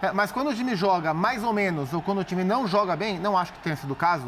É, 0.01 0.11
mas 0.11 0.31
quando 0.31 0.49
o 0.49 0.53
time 0.53 0.75
joga 0.75 1.13
mais 1.13 1.43
ou 1.43 1.53
menos, 1.53 1.93
ou 1.93 2.01
quando 2.01 2.19
o 2.19 2.23
time 2.23 2.43
não 2.43 2.67
joga 2.67 2.95
bem, 2.95 3.19
não 3.19 3.37
acho 3.37 3.53
que 3.53 3.59
tenha 3.59 3.75
sido 3.75 3.91
o 3.91 3.95
caso, 3.95 4.27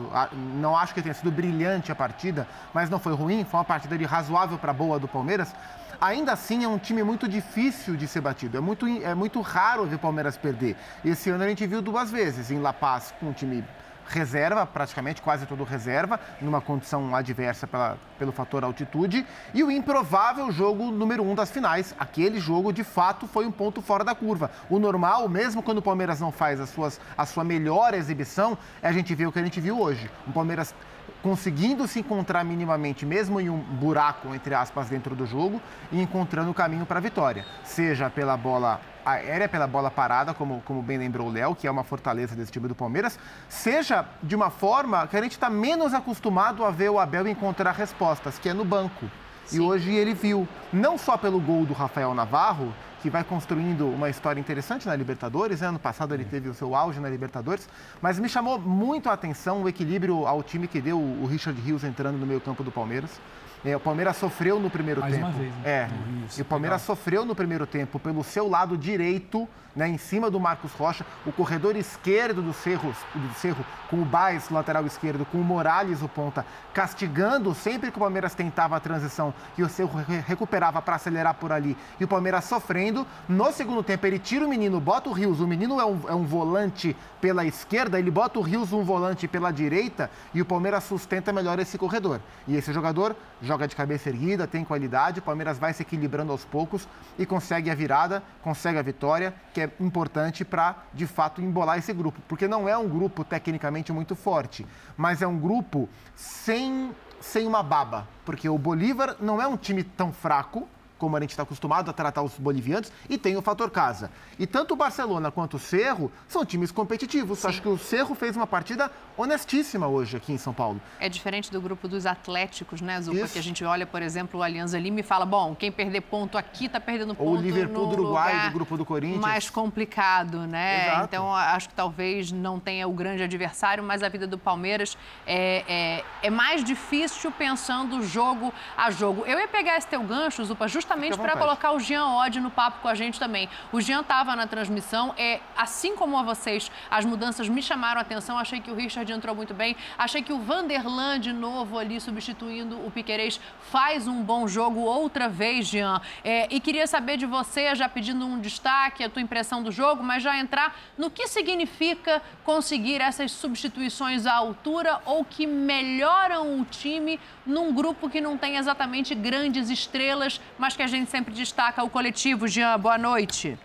não 0.55 0.75
acho 0.75 0.93
que 0.93 1.01
tenha 1.01 1.13
sido 1.13 1.31
brilhante 1.31 1.91
a 1.91 1.95
partida, 1.95 2.47
mas 2.73 2.89
não 2.89 2.97
foi 2.97 3.13
ruim, 3.13 3.43
foi 3.43 3.59
uma 3.59 3.65
partida 3.65 3.95
de 3.95 4.03
razoável 4.03 4.57
para 4.57 4.73
boa 4.73 4.99
do 4.99 5.07
Palmeiras. 5.07 5.53
Ainda 6.01 6.33
assim, 6.33 6.63
é 6.63 6.67
um 6.67 6.77
time 6.77 7.03
muito 7.03 7.27
difícil 7.27 7.95
de 7.95 8.07
ser 8.07 8.21
batido. 8.21 8.57
É 8.57 8.59
muito, 8.59 8.87
é 8.87 9.13
muito 9.13 9.41
raro 9.41 9.85
ver 9.85 9.95
o 9.95 9.99
Palmeiras 9.99 10.37
perder. 10.37 10.75
Esse 11.03 11.29
ano 11.29 11.43
a 11.43 11.47
gente 11.47 11.65
viu 11.67 11.81
duas 11.81 12.09
vezes, 12.09 12.49
em 12.49 12.59
La 12.59 12.73
Paz, 12.73 13.13
com 13.19 13.27
um 13.27 13.33
time 13.33 13.63
reserva, 14.09 14.65
praticamente 14.65 15.21
quase 15.21 15.45
todo 15.45 15.63
reserva, 15.63 16.19
numa 16.41 16.59
condição 16.59 17.15
adversa 17.15 17.67
pela, 17.67 17.97
pelo 18.17 18.31
fator 18.31 18.63
altitude, 18.63 19.25
e 19.53 19.63
o 19.63 19.71
improvável 19.71 20.51
jogo 20.51 20.91
número 20.91 21.23
um 21.23 21.35
das 21.35 21.51
finais. 21.51 21.95
Aquele 21.99 22.39
jogo, 22.39 22.73
de 22.73 22.83
fato, 22.83 23.27
foi 23.27 23.45
um 23.45 23.51
ponto 23.51 23.81
fora 23.81 24.03
da 24.03 24.15
curva. 24.15 24.51
O 24.69 24.79
normal, 24.79 25.29
mesmo 25.29 25.61
quando 25.61 25.77
o 25.77 25.81
Palmeiras 25.81 26.19
não 26.19 26.31
faz 26.31 26.59
as 26.59 26.69
suas, 26.69 26.99
a 27.17 27.25
sua 27.25 27.43
melhor 27.43 27.93
exibição, 27.93 28.57
é 28.81 28.87
a 28.87 28.91
gente 28.91 29.13
ver 29.13 29.27
o 29.27 29.31
que 29.31 29.39
a 29.39 29.43
gente 29.43 29.61
viu 29.61 29.79
hoje. 29.79 30.09
O 30.27 30.31
Palmeiras 30.31 30.73
conseguindo 31.21 31.87
se 31.87 31.99
encontrar 31.99 32.43
minimamente, 32.43 33.05
mesmo 33.05 33.39
em 33.39 33.49
um 33.49 33.59
buraco, 33.59 34.33
entre 34.33 34.53
aspas, 34.53 34.89
dentro 34.89 35.15
do 35.15 35.25
jogo, 35.25 35.61
e 35.91 36.01
encontrando 36.01 36.51
o 36.51 36.53
caminho 36.53 36.85
para 36.85 36.99
a 36.99 37.01
vitória. 37.01 37.45
Seja 37.63 38.09
pela 38.09 38.37
bola 38.37 38.79
aérea, 39.05 39.49
pela 39.49 39.67
bola 39.67 39.89
parada, 39.89 40.33
como, 40.33 40.61
como 40.65 40.81
bem 40.81 40.97
lembrou 40.97 41.27
o 41.27 41.31
Léo, 41.31 41.55
que 41.55 41.67
é 41.67 41.71
uma 41.71 41.83
fortaleza 41.83 42.35
desse 42.35 42.51
time 42.51 42.67
do 42.67 42.75
Palmeiras, 42.75 43.19
seja 43.47 44.05
de 44.21 44.35
uma 44.35 44.49
forma 44.49 45.07
que 45.07 45.17
a 45.17 45.21
gente 45.21 45.31
está 45.31 45.49
menos 45.49 45.93
acostumado 45.93 46.63
a 46.63 46.71
ver 46.71 46.89
o 46.89 46.99
Abel 46.99 47.27
encontrar 47.27 47.71
respostas, 47.71 48.37
que 48.37 48.49
é 48.49 48.53
no 48.53 48.65
banco. 48.65 49.09
Sim. 49.49 49.57
E 49.57 49.59
hoje 49.59 49.93
ele 49.93 50.13
viu, 50.13 50.47
não 50.71 50.97
só 50.97 51.17
pelo 51.17 51.39
gol 51.39 51.65
do 51.65 51.73
Rafael 51.73 52.13
Navarro, 52.13 52.73
que 53.01 53.09
vai 53.09 53.23
construindo 53.23 53.87
uma 53.87 54.09
história 54.09 54.39
interessante 54.39 54.87
na 54.87 54.95
Libertadores. 54.95 55.61
Né? 55.61 55.67
Ano 55.67 55.79
passado 55.79 56.13
ele 56.13 56.25
teve 56.25 56.49
o 56.49 56.53
seu 56.53 56.75
auge 56.75 56.99
na 56.99 57.09
Libertadores, 57.09 57.67
mas 58.01 58.19
me 58.19 58.29
chamou 58.29 58.59
muito 58.59 59.09
a 59.09 59.13
atenção 59.13 59.63
o 59.63 59.69
equilíbrio 59.69 60.27
ao 60.27 60.43
time 60.43 60.67
que 60.67 60.79
deu 60.79 60.99
o 60.99 61.25
Richard 61.25 61.59
Rios 61.59 61.83
entrando 61.83 62.17
no 62.17 62.25
meio 62.25 62.41
campo 62.41 62.63
do 62.63 62.71
Palmeiras. 62.71 63.19
É, 63.63 63.75
o 63.75 63.79
Palmeiras 63.79 64.15
sofreu 64.15 64.59
no 64.59 64.69
primeiro 64.69 65.01
Mais 65.01 65.13
tempo. 65.13 65.27
Uma 65.27 65.37
vez, 65.37 65.53
né? 65.55 65.61
É. 65.65 65.89
e 66.37 66.41
o 66.41 66.45
Palmeiras 66.45 66.81
legal. 66.81 66.95
sofreu 66.95 67.25
no 67.25 67.35
primeiro 67.35 67.65
tempo 67.67 67.99
pelo 67.99 68.23
seu 68.23 68.47
lado 68.47 68.77
direito, 68.77 69.47
né, 69.79 69.87
em 69.87 69.97
cima 69.97 70.29
do 70.29 70.41
Marcos 70.41 70.73
Rocha, 70.73 71.05
o 71.25 71.31
corredor 71.31 71.77
esquerdo 71.77 72.41
do 72.41 72.51
Cerro, 72.51 72.93
do 73.15 73.33
Cerro 73.35 73.65
com 73.89 74.01
o 74.01 74.05
Baez, 74.05 74.49
lateral 74.49 74.85
esquerdo, 74.85 75.25
com 75.25 75.37
o 75.37 75.43
Morales, 75.43 76.01
o 76.01 76.09
ponta, 76.09 76.45
castigando 76.73 77.55
sempre 77.55 77.89
que 77.89 77.95
o 77.97 78.01
Palmeiras 78.01 78.35
tentava 78.35 78.75
a 78.75 78.79
transição 78.81 79.33
e 79.57 79.63
o 79.63 79.69
Cerro 79.69 79.97
recuperava 80.27 80.81
para 80.81 80.95
acelerar 80.95 81.35
por 81.35 81.53
ali. 81.53 81.77
E 81.97 82.03
o 82.03 82.07
Palmeiras 82.09 82.43
sofrendo. 82.43 83.07
No 83.27 83.53
segundo 83.53 83.81
tempo, 83.81 84.05
ele 84.05 84.19
tira 84.19 84.45
o 84.45 84.49
menino, 84.49 84.81
bota 84.81 85.09
o 85.09 85.13
Rios. 85.13 85.39
O 85.39 85.47
menino 85.47 85.79
é 85.79 85.85
um, 85.85 86.01
é 86.09 86.13
um 86.13 86.25
volante 86.25 86.93
pela 87.21 87.45
esquerda, 87.45 87.97
ele 87.97 88.11
bota 88.11 88.37
o 88.37 88.41
Rios 88.41 88.73
um 88.73 88.83
volante 88.83 89.27
pela 89.29 89.51
direita 89.51 90.09
e 90.33 90.41
o 90.41 90.45
Palmeiras 90.45 90.83
sustenta 90.83 91.31
melhor 91.31 91.57
esse 91.57 91.77
corredor. 91.77 92.19
E 92.47 92.55
esse 92.55 92.73
jogador 92.73 93.15
joga 93.41 93.67
de 93.67 93.75
cabeça 93.75 94.09
erguida, 94.09 94.45
tem 94.45 94.65
qualidade, 94.65 95.19
o 95.19 95.21
Palmeiras 95.21 95.57
vai 95.57 95.73
se 95.73 95.83
equilibrando 95.83 96.31
aos 96.31 96.43
poucos 96.43 96.87
e 97.17 97.25
consegue 97.25 97.69
a 97.69 97.75
virada, 97.75 98.21
consegue 98.41 98.77
a 98.77 98.81
vitória, 98.81 99.33
que 99.53 99.61
é 99.61 99.68
importante 99.79 100.43
para, 100.45 100.75
de 100.93 101.07
fato, 101.07 101.41
embolar 101.41 101.77
esse 101.77 101.93
grupo. 101.93 102.21
Porque 102.27 102.47
não 102.47 102.67
é 102.67 102.77
um 102.77 102.87
grupo 102.87 103.23
tecnicamente 103.23 103.91
muito 103.91 104.15
forte, 104.15 104.65
mas 104.97 105.21
é 105.21 105.27
um 105.27 105.39
grupo 105.39 105.89
sem, 106.15 106.91
sem 107.19 107.47
uma 107.47 107.63
baba. 107.63 108.07
Porque 108.25 108.47
o 108.47 108.57
Bolívar 108.57 109.15
não 109.19 109.41
é 109.41 109.47
um 109.47 109.57
time 109.57 109.83
tão 109.83 110.11
fraco, 110.11 110.67
como 110.99 111.17
a 111.17 111.19
gente 111.21 111.31
está 111.31 111.43
acostumado 111.43 111.89
a 111.89 111.93
tratar 111.93 112.21
os 112.21 112.33
bolivianos, 112.37 112.91
e 113.09 113.17
tem 113.17 113.35
o 113.37 113.41
fator 113.41 113.71
casa. 113.71 114.11
E 114.37 114.45
tanto 114.45 114.73
o 114.73 114.77
Barcelona 114.77 115.31
quanto 115.31 115.55
o 115.55 115.59
Cerro 115.59 116.11
são 116.27 116.45
times 116.45 116.71
competitivos. 116.71 117.43
Acho 117.45 117.61
que 117.61 117.69
o 117.69 117.77
Cerro 117.77 118.13
fez 118.13 118.35
uma 118.35 118.45
partida 118.45 118.91
honestíssima 119.17 119.87
hoje 119.87 120.17
aqui 120.17 120.33
em 120.33 120.37
São 120.37 120.53
Paulo. 120.53 120.79
É 120.99 121.09
diferente 121.09 121.51
do 121.51 121.61
grupo 121.61 121.87
dos 121.87 122.05
Atléticos, 122.05 122.81
né, 122.81 123.01
Zupa? 123.01 123.27
Que 123.27 123.39
a 123.39 123.43
gente 123.43 123.63
olha, 123.63 123.85
por 123.85 124.01
exemplo, 124.01 124.39
o 124.39 124.43
Alianza 124.43 124.77
Lima 124.77 124.99
e 124.99 125.03
fala, 125.03 125.25
bom, 125.25 125.55
quem 125.55 125.71
perder 125.71 126.01
ponto 126.01 126.37
aqui 126.37 126.65
está 126.65 126.79
perdendo 126.79 127.15
ponto 127.15 127.29
Ou 127.29 127.37
o 127.37 127.41
Liverpool 127.41 127.87
do 127.87 127.93
Uruguai, 127.93 128.49
do 128.49 128.53
grupo 128.53 128.77
do 128.77 128.85
Corinthians. 128.85 129.21
Mais 129.21 129.49
complicado, 129.49 130.45
né? 130.45 130.87
Exato. 130.87 131.05
Então, 131.05 131.33
acho 131.33 131.69
que 131.69 131.75
talvez 131.75 132.31
não 132.31 132.59
tenha 132.59 132.87
o 132.87 132.93
grande 132.93 133.23
adversário, 133.23 133.83
mas 133.83 134.03
a 134.03 134.09
vida 134.09 134.27
do 134.27 134.37
Palmeiras 134.37 134.97
é, 135.25 135.63
é, 135.67 136.27
é 136.27 136.29
mais 136.29 136.63
difícil 136.63 137.31
pensando 137.31 138.03
jogo 138.03 138.53
a 138.77 138.91
jogo. 138.91 139.23
Eu 139.25 139.39
ia 139.39 139.47
pegar 139.47 139.77
esse 139.77 139.87
teu 139.87 140.03
gancho, 140.03 140.43
Zupa, 140.43 140.67
justamente 140.67 140.88
para 141.17 141.37
colocar 141.37 141.71
o 141.71 141.79
Jean 141.79 142.05
Odd 142.05 142.39
no 142.39 142.49
papo 142.49 142.79
com 142.81 142.87
a 142.87 142.95
gente 142.95 143.19
também. 143.19 143.49
O 143.71 143.79
Jean 143.79 144.01
estava 144.01 144.35
na 144.35 144.47
transmissão, 144.47 145.13
é, 145.17 145.39
assim 145.55 145.95
como 145.95 146.17
a 146.17 146.23
vocês, 146.23 146.71
as 146.89 147.05
mudanças 147.05 147.47
me 147.47 147.61
chamaram 147.61 147.99
a 147.99 148.01
atenção. 148.01 148.37
Achei 148.37 148.59
que 148.59 148.71
o 148.71 148.75
Richard 148.75 149.11
entrou 149.11 149.35
muito 149.35 149.53
bem. 149.53 149.75
Achei 149.97 150.21
que 150.21 150.33
o 150.33 150.39
Vanderlan, 150.39 151.19
de 151.19 151.31
novo, 151.31 151.77
ali 151.77 151.99
substituindo 152.01 152.83
o 152.85 152.91
Piquerez, 152.91 153.39
faz 153.71 154.07
um 154.07 154.23
bom 154.23 154.47
jogo 154.47 154.79
outra 154.79 155.29
vez, 155.29 155.67
Jean. 155.67 156.01
É, 156.23 156.47
e 156.49 156.59
queria 156.59 156.87
saber 156.87 157.17
de 157.17 157.25
você, 157.25 157.75
já 157.75 157.87
pedindo 157.87 158.25
um 158.25 158.39
destaque, 158.39 159.03
a 159.03 159.09
tua 159.09 159.21
impressão 159.21 159.61
do 159.61 159.71
jogo, 159.71 160.03
mas 160.03 160.23
já 160.23 160.37
entrar 160.37 160.75
no 160.97 161.09
que 161.09 161.27
significa 161.27 162.21
conseguir 162.43 163.01
essas 163.01 163.31
substituições 163.31 164.25
à 164.25 164.33
altura 164.33 165.01
ou 165.05 165.23
que 165.23 165.45
melhoram 165.45 166.59
o 166.59 166.65
time 166.65 167.19
num 167.45 167.73
grupo 167.73 168.09
que 168.09 168.21
não 168.21 168.37
tem 168.37 168.57
exatamente 168.57 169.13
grandes 169.15 169.69
estrelas, 169.69 170.39
mas 170.57 170.75
que 170.79 170.83
a 170.83 170.87
gente 170.87 171.11
sempre 171.11 171.33
destaca 171.33 171.83
o 171.83 171.89
coletivo. 171.89 172.47
Jean, 172.47 172.79
boa 172.79 172.97
noite. 172.97 173.59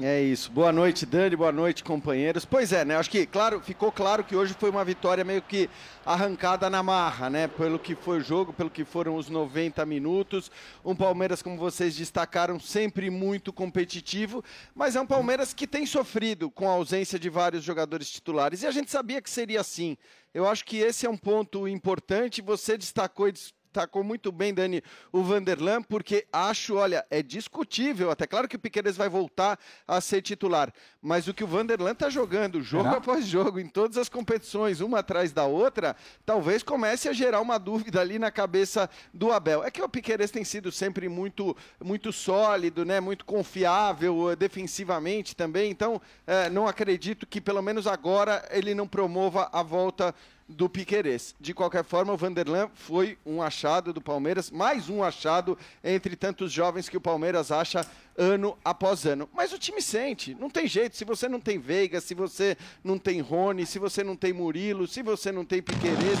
É 0.00 0.18
isso. 0.18 0.50
Boa 0.50 0.72
noite, 0.72 1.04
Dani. 1.04 1.36
Boa 1.36 1.52
noite, 1.52 1.84
companheiros. 1.84 2.46
Pois 2.46 2.72
é, 2.72 2.86
né? 2.86 2.96
Acho 2.96 3.10
que, 3.10 3.26
claro, 3.26 3.60
ficou 3.60 3.92
claro 3.92 4.24
que 4.24 4.34
hoje 4.34 4.56
foi 4.58 4.70
uma 4.70 4.82
vitória 4.82 5.22
meio 5.22 5.42
que 5.42 5.68
arrancada 6.06 6.70
na 6.70 6.82
marra, 6.82 7.28
né? 7.28 7.48
Pelo 7.48 7.78
que 7.78 7.94
foi 7.94 8.20
o 8.20 8.22
jogo, 8.22 8.54
pelo 8.54 8.70
que 8.70 8.82
foram 8.82 9.14
os 9.14 9.28
90 9.28 9.84
minutos. 9.84 10.50
Um 10.82 10.96
Palmeiras, 10.96 11.42
como 11.42 11.58
vocês 11.58 11.94
destacaram, 11.94 12.58
sempre 12.58 13.10
muito 13.10 13.52
competitivo, 13.52 14.42
mas 14.74 14.96
é 14.96 15.02
um 15.02 15.06
Palmeiras 15.06 15.52
que 15.52 15.66
tem 15.66 15.84
sofrido 15.84 16.50
com 16.50 16.66
a 16.66 16.72
ausência 16.72 17.18
de 17.18 17.28
vários 17.28 17.62
jogadores 17.62 18.08
titulares. 18.08 18.62
E 18.62 18.66
a 18.66 18.70
gente 18.70 18.90
sabia 18.90 19.20
que 19.20 19.28
seria 19.28 19.60
assim. 19.60 19.98
Eu 20.32 20.48
acho 20.48 20.64
que 20.64 20.78
esse 20.78 21.04
é 21.04 21.10
um 21.10 21.16
ponto 21.18 21.68
importante. 21.68 22.40
Você 22.40 22.78
destacou 22.78 23.28
e 23.28 23.32
destacou 23.70 24.02
muito 24.02 24.32
bem, 24.32 24.52
Dani, 24.52 24.82
o 25.12 25.22
Vanderlan, 25.22 25.80
porque 25.80 26.26
acho, 26.32 26.74
olha, 26.74 27.06
é 27.08 27.22
discutível, 27.22 28.10
até 28.10 28.26
claro 28.26 28.48
que 28.48 28.56
o 28.56 28.58
Piqueires 28.58 28.96
vai 28.96 29.08
voltar 29.08 29.58
a 29.86 30.00
ser 30.00 30.22
titular, 30.22 30.72
mas 31.00 31.28
o 31.28 31.34
que 31.34 31.44
o 31.44 31.46
Vanderlan 31.46 31.92
está 31.92 32.10
jogando, 32.10 32.60
jogo 32.60 32.84
Será? 32.84 32.96
após 32.96 33.24
jogo, 33.24 33.60
em 33.60 33.68
todas 33.68 33.96
as 33.96 34.08
competições, 34.08 34.80
uma 34.80 34.98
atrás 34.98 35.32
da 35.32 35.46
outra, 35.46 35.94
talvez 36.26 36.64
comece 36.64 37.08
a 37.08 37.12
gerar 37.12 37.40
uma 37.40 37.58
dúvida 37.58 38.00
ali 38.00 38.18
na 38.18 38.30
cabeça 38.30 38.90
do 39.14 39.30
Abel. 39.30 39.62
É 39.62 39.70
que 39.70 39.80
o 39.80 39.88
Piqueires 39.88 40.32
tem 40.32 40.42
sido 40.42 40.72
sempre 40.72 41.08
muito, 41.08 41.56
muito 41.82 42.12
sólido, 42.12 42.84
né, 42.84 42.98
muito 42.98 43.24
confiável 43.24 44.30
eh, 44.30 44.36
defensivamente 44.36 45.36
também, 45.36 45.70
então 45.70 46.02
é, 46.26 46.50
não 46.50 46.66
acredito 46.66 47.24
que 47.24 47.40
pelo 47.40 47.62
menos 47.62 47.86
agora 47.86 48.44
ele 48.50 48.74
não 48.74 48.88
promova 48.88 49.48
a 49.52 49.62
volta 49.62 50.12
do 50.50 50.68
Piquerez. 50.68 51.34
De 51.40 51.54
qualquer 51.54 51.84
forma, 51.84 52.12
o 52.12 52.16
Vanderlan 52.16 52.68
foi 52.74 53.16
um 53.24 53.40
achado 53.40 53.92
do 53.92 54.00
Palmeiras, 54.00 54.50
mais 54.50 54.88
um 54.88 55.02
achado 55.02 55.56
entre 55.82 56.16
tantos 56.16 56.52
jovens 56.52 56.88
que 56.88 56.96
o 56.96 57.00
Palmeiras 57.00 57.52
acha 57.52 57.86
ano 58.18 58.58
após 58.64 59.06
ano. 59.06 59.28
Mas 59.32 59.52
o 59.52 59.58
time 59.58 59.80
sente, 59.80 60.34
não 60.34 60.50
tem 60.50 60.66
jeito. 60.66 60.96
Se 60.96 61.04
você 61.04 61.28
não 61.28 61.40
tem 61.40 61.58
Veiga, 61.58 62.00
se 62.00 62.14
você 62.14 62.56
não 62.82 62.98
tem 62.98 63.20
Rony, 63.20 63.64
se 63.64 63.78
você 63.78 64.02
não 64.02 64.16
tem 64.16 64.32
Murilo, 64.32 64.86
se 64.86 65.02
você 65.02 65.30
não 65.30 65.44
tem 65.44 65.62
Piquerez. 65.62 66.18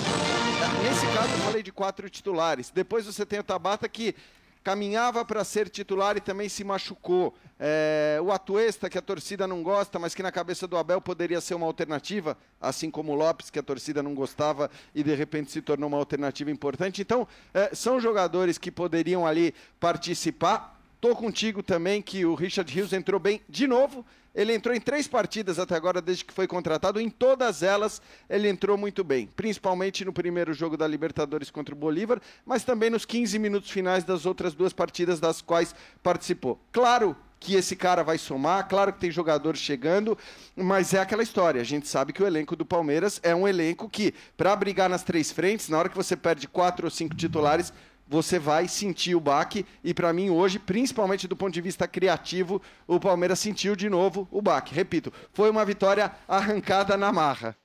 Nesse 0.82 1.06
caso, 1.14 1.32
eu 1.32 1.38
falei 1.40 1.62
de 1.62 1.72
quatro 1.72 2.08
titulares. 2.08 2.70
Depois 2.70 3.04
você 3.06 3.26
tem 3.26 3.40
o 3.40 3.44
Tabata 3.44 3.88
que 3.88 4.14
caminhava 4.62 5.24
para 5.24 5.42
ser 5.44 5.68
titular 5.68 6.16
e 6.16 6.20
também 6.20 6.48
se 6.48 6.62
machucou. 6.62 7.34
É, 7.58 8.18
o 8.22 8.30
Atuesta, 8.30 8.88
que 8.88 8.98
a 8.98 9.02
torcida 9.02 9.46
não 9.46 9.62
gosta, 9.62 9.98
mas 9.98 10.14
que 10.14 10.22
na 10.22 10.32
cabeça 10.32 10.66
do 10.66 10.76
Abel 10.76 11.00
poderia 11.00 11.40
ser 11.40 11.54
uma 11.54 11.66
alternativa, 11.66 12.36
assim 12.60 12.90
como 12.90 13.12
o 13.12 13.14
Lopes, 13.14 13.50
que 13.50 13.58
a 13.58 13.62
torcida 13.62 14.02
não 14.02 14.14
gostava 14.14 14.70
e 14.94 15.02
de 15.02 15.14
repente 15.14 15.50
se 15.50 15.60
tornou 15.60 15.88
uma 15.88 15.98
alternativa 15.98 16.50
importante. 16.50 17.02
Então, 17.02 17.26
é, 17.52 17.74
são 17.74 18.00
jogadores 18.00 18.58
que 18.58 18.70
poderiam 18.70 19.26
ali 19.26 19.54
participar. 19.78 20.78
Tô 21.00 21.16
contigo 21.16 21.62
também 21.62 22.02
que 22.02 22.24
o 22.26 22.34
Richard 22.34 22.78
Hughes 22.78 22.92
entrou 22.92 23.18
bem 23.18 23.40
de 23.48 23.66
novo 23.66 24.04
ele 24.34 24.54
entrou 24.54 24.74
em 24.74 24.80
três 24.80 25.08
partidas 25.08 25.58
até 25.58 25.74
agora, 25.74 26.00
desde 26.00 26.24
que 26.24 26.32
foi 26.32 26.46
contratado. 26.46 27.00
Em 27.00 27.10
todas 27.10 27.62
elas, 27.62 28.00
ele 28.28 28.48
entrou 28.48 28.76
muito 28.76 29.02
bem. 29.02 29.26
Principalmente 29.26 30.04
no 30.04 30.12
primeiro 30.12 30.52
jogo 30.54 30.76
da 30.76 30.86
Libertadores 30.86 31.50
contra 31.50 31.74
o 31.74 31.78
Bolívar, 31.78 32.20
mas 32.44 32.64
também 32.64 32.90
nos 32.90 33.04
15 33.04 33.38
minutos 33.38 33.70
finais 33.70 34.04
das 34.04 34.26
outras 34.26 34.54
duas 34.54 34.72
partidas 34.72 35.20
das 35.20 35.42
quais 35.42 35.74
participou. 36.02 36.60
Claro 36.70 37.16
que 37.40 37.54
esse 37.54 37.74
cara 37.74 38.04
vai 38.04 38.18
somar, 38.18 38.68
claro 38.68 38.92
que 38.92 39.00
tem 39.00 39.10
jogadores 39.10 39.60
chegando, 39.60 40.16
mas 40.54 40.92
é 40.92 41.00
aquela 41.00 41.22
história. 41.22 41.60
A 41.60 41.64
gente 41.64 41.88
sabe 41.88 42.12
que 42.12 42.22
o 42.22 42.26
elenco 42.26 42.54
do 42.54 42.66
Palmeiras 42.66 43.18
é 43.22 43.34
um 43.34 43.48
elenco 43.48 43.88
que, 43.88 44.12
para 44.36 44.54
brigar 44.54 44.90
nas 44.90 45.02
três 45.02 45.32
frentes, 45.32 45.70
na 45.70 45.78
hora 45.78 45.88
que 45.88 45.96
você 45.96 46.14
perde 46.14 46.46
quatro 46.46 46.86
ou 46.86 46.90
cinco 46.90 47.16
titulares, 47.16 47.72
você 48.10 48.40
vai 48.40 48.66
sentir 48.66 49.14
o 49.14 49.20
baque. 49.20 49.64
E 49.84 49.94
para 49.94 50.12
mim, 50.12 50.30
hoje, 50.30 50.58
principalmente 50.58 51.28
do 51.28 51.36
ponto 51.36 51.54
de 51.54 51.60
vista 51.60 51.86
criativo, 51.86 52.60
o 52.86 52.98
Palmeiras 52.98 53.38
sentiu 53.38 53.76
de 53.76 53.88
novo 53.88 54.26
o 54.32 54.42
baque. 54.42 54.74
Repito, 54.74 55.12
foi 55.32 55.48
uma 55.48 55.64
vitória 55.64 56.10
arrancada 56.26 56.96
na 56.96 57.12
marra. 57.12 57.56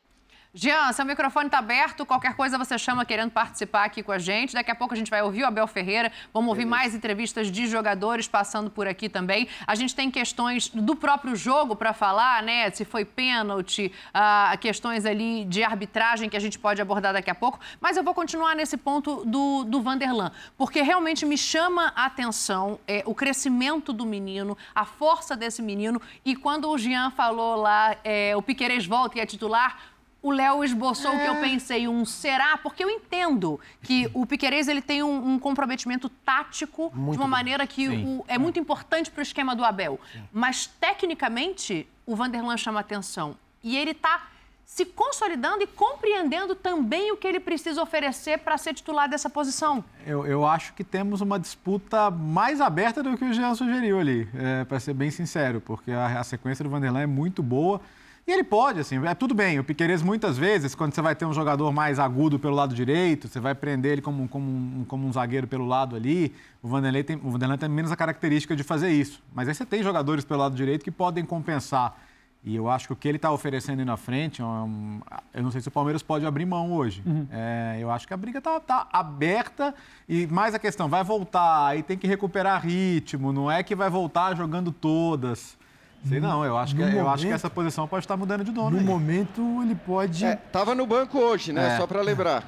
Jean, 0.57 0.93
seu 0.93 1.03
microfone 1.03 1.47
está 1.47 1.57
aberto. 1.59 2.05
Qualquer 2.05 2.33
coisa 2.33 2.57
você 2.57 2.77
chama 2.77 3.03
querendo 3.03 3.29
participar 3.29 3.83
aqui 3.83 4.01
com 4.01 4.13
a 4.13 4.17
gente. 4.17 4.53
Daqui 4.53 4.71
a 4.71 4.75
pouco 4.75 4.93
a 4.93 4.97
gente 4.97 5.11
vai 5.11 5.21
ouvir 5.21 5.43
o 5.43 5.45
Abel 5.45 5.67
Ferreira. 5.67 6.09
Vamos 6.33 6.47
ouvir 6.47 6.63
mais 6.63 6.95
entrevistas 6.95 7.51
de 7.51 7.67
jogadores 7.67 8.25
passando 8.25 8.71
por 8.71 8.87
aqui 8.87 9.09
também. 9.09 9.49
A 9.67 9.75
gente 9.75 9.93
tem 9.93 10.09
questões 10.09 10.69
do 10.69 10.95
próprio 10.95 11.35
jogo 11.35 11.75
para 11.75 11.91
falar, 11.91 12.41
né? 12.41 12.71
Se 12.71 12.85
foi 12.85 13.03
pênalti, 13.03 13.91
uh, 14.15 14.57
questões 14.57 15.05
ali 15.05 15.43
de 15.43 15.61
arbitragem 15.61 16.29
que 16.29 16.37
a 16.37 16.39
gente 16.39 16.57
pode 16.57 16.81
abordar 16.81 17.11
daqui 17.11 17.29
a 17.29 17.35
pouco. 17.35 17.59
Mas 17.81 17.97
eu 17.97 18.03
vou 18.03 18.13
continuar 18.13 18.55
nesse 18.55 18.77
ponto 18.77 19.25
do, 19.25 19.65
do 19.65 19.81
Vanderlan, 19.81 20.31
porque 20.57 20.81
realmente 20.81 21.25
me 21.25 21.37
chama 21.37 21.91
a 21.97 22.05
atenção 22.05 22.79
é, 22.87 23.03
o 23.05 23.13
crescimento 23.13 23.91
do 23.91 24.05
menino, 24.05 24.57
a 24.73 24.85
força 24.85 25.35
desse 25.35 25.61
menino. 25.61 26.01
E 26.23 26.33
quando 26.33 26.69
o 26.69 26.77
Jean 26.77 27.11
falou 27.11 27.57
lá, 27.57 27.97
é, 28.05 28.33
o 28.37 28.41
Piqueires 28.41 28.85
volta 28.85 29.17
e 29.17 29.21
é 29.21 29.25
titular 29.25 29.94
o 30.25 30.31
Léo 30.31 30.63
esboçou 30.63 31.11
o 31.11 31.13
é. 31.13 31.19
que 31.19 31.29
eu 31.29 31.35
é. 31.35 31.41
pensei, 31.41 31.87
um 31.87 32.03
será, 32.03 32.57
porque 32.57 32.83
eu 32.83 32.89
entendo 32.89 33.59
que 33.83 34.09
o 34.11 34.25
Piquerez 34.25 34.67
ele 34.67 34.81
tem 34.81 35.03
um, 35.03 35.33
um 35.33 35.37
comprometimento 35.37 36.09
tático 36.09 36.91
muito 36.95 37.11
de 37.11 37.17
uma 37.19 37.25
bom. 37.25 37.29
maneira 37.29 37.67
que 37.67 37.87
o, 37.87 38.25
é 38.27 38.35
muito 38.35 38.57
importante 38.57 39.11
para 39.11 39.19
o 39.19 39.21
esquema 39.21 39.55
do 39.55 39.63
Abel. 39.63 39.99
Sim. 40.11 40.23
Mas, 40.33 40.65
tecnicamente, 40.65 41.87
o 42.07 42.15
Vanderlan 42.15 42.57
chama 42.57 42.79
atenção. 42.79 43.37
E 43.63 43.77
ele 43.77 43.91
está 43.91 44.29
se 44.65 44.83
consolidando 44.83 45.61
e 45.63 45.67
compreendendo 45.67 46.55
também 46.55 47.11
o 47.11 47.17
que 47.17 47.27
ele 47.27 47.39
precisa 47.39 47.79
oferecer 47.79 48.39
para 48.39 48.57
ser 48.57 48.73
titular 48.73 49.07
dessa 49.07 49.29
posição. 49.29 49.85
Eu, 50.07 50.25
eu, 50.25 50.43
acho 50.43 50.73
que 50.73 50.83
temos 50.83 51.21
uma 51.21 51.39
disputa 51.39 52.09
mais 52.09 52.59
aberta 52.59 53.03
do 53.03 53.15
que 53.15 53.25
o 53.25 53.31
Jean 53.31 53.53
sugeriu 53.53 53.99
ali, 53.99 54.27
é, 54.33 54.65
para 54.65 54.79
ser 54.79 54.95
bem 54.95 55.11
sincero, 55.11 55.61
porque 55.61 55.91
a, 55.91 56.19
a 56.19 56.23
sequência 56.23 56.63
do 56.63 56.69
Vanderlan 56.71 57.01
é 57.01 57.05
muito 57.05 57.43
boa. 57.43 57.79
E 58.27 58.31
ele 58.31 58.43
pode, 58.43 58.79
assim, 58.79 59.05
é 59.05 59.13
tudo 59.13 59.35
bem. 59.35 59.59
O 59.59 59.63
Piqueires, 59.63 60.01
muitas 60.01 60.35
vezes, 60.35 60.73
quando 60.73 60.95
você 60.95 61.01
vai 61.01 61.15
ter 61.15 61.25
um 61.25 61.33
jogador 61.33 61.71
mais 61.71 61.99
agudo 61.99 62.39
pelo 62.39 62.55
lado 62.55 62.73
direito, 62.73 63.27
você 63.27 63.39
vai 63.39 63.53
prender 63.53 63.91
ele 63.93 64.01
como, 64.01 64.27
como, 64.27 64.49
um, 64.49 64.85
como 64.87 65.07
um 65.07 65.13
zagueiro 65.13 65.45
pelo 65.45 65.63
lado 65.63 65.95
ali. 65.95 66.33
O 66.63 66.67
Vanderlei, 66.67 67.03
tem, 67.03 67.17
o 67.17 67.29
Vanderlei 67.29 67.57
tem 67.57 67.69
menos 67.69 67.91
a 67.91 67.95
característica 67.95 68.55
de 68.55 68.63
fazer 68.63 68.89
isso. 68.89 69.21
Mas 69.31 69.47
aí 69.47 69.53
você 69.53 69.63
tem 69.63 69.83
jogadores 69.83 70.25
pelo 70.25 70.39
lado 70.39 70.55
direito 70.55 70.83
que 70.83 70.89
podem 70.89 71.23
compensar. 71.23 71.95
E 72.43 72.55
eu 72.55 72.67
acho 72.67 72.87
que 72.87 72.93
o 72.93 72.95
que 72.95 73.07
ele 73.07 73.17
está 73.17 73.31
oferecendo 73.31 73.79
aí 73.79 73.85
na 73.85 73.97
frente, 73.97 74.41
é 74.41 74.45
um, 74.45 75.01
eu 75.31 75.43
não 75.43 75.51
sei 75.51 75.61
se 75.61 75.67
o 75.67 75.71
Palmeiras 75.71 76.01
pode 76.01 76.25
abrir 76.25 76.45
mão 76.47 76.73
hoje. 76.73 77.03
Uhum. 77.05 77.27
É, 77.31 77.77
eu 77.79 77.91
acho 77.91 78.07
que 78.07 78.13
a 78.13 78.17
briga 78.17 78.39
está 78.39 78.59
tá 78.59 78.87
aberta 78.91 79.73
e 80.09 80.25
mais 80.27 80.55
a 80.55 80.59
questão, 80.59 80.87
vai 80.87 81.03
voltar, 81.03 81.67
aí 81.67 81.83
tem 81.83 81.97
que 81.97 82.07
recuperar 82.07 82.63
ritmo, 82.63 83.31
não 83.31 83.51
é 83.51 83.61
que 83.61 83.75
vai 83.75 83.89
voltar 83.89 84.35
jogando 84.35 84.71
todas. 84.71 85.57
Sei 86.07 86.19
não, 86.19 86.45
eu 86.45 86.55
acho, 86.55 86.75
que, 86.75 86.81
momento, 86.81 86.97
eu 86.97 87.09
acho 87.09 87.25
que 87.25 87.31
essa 87.31 87.49
posição 87.49 87.87
pode 87.87 88.05
estar 88.05 88.15
mudando 88.15 88.43
de 88.43 88.51
dono. 88.51 88.71
No 88.71 88.77
aí. 88.77 88.83
momento, 88.83 89.41
ele 89.63 89.73
pode. 89.73 90.23
É, 90.23 90.35
tava 90.35 90.75
no 90.75 90.85
banco 90.85 91.17
hoje, 91.17 91.51
né? 91.51 91.73
É. 91.73 91.77
Só 91.77 91.87
para 91.87 92.01
lembrar. 92.01 92.43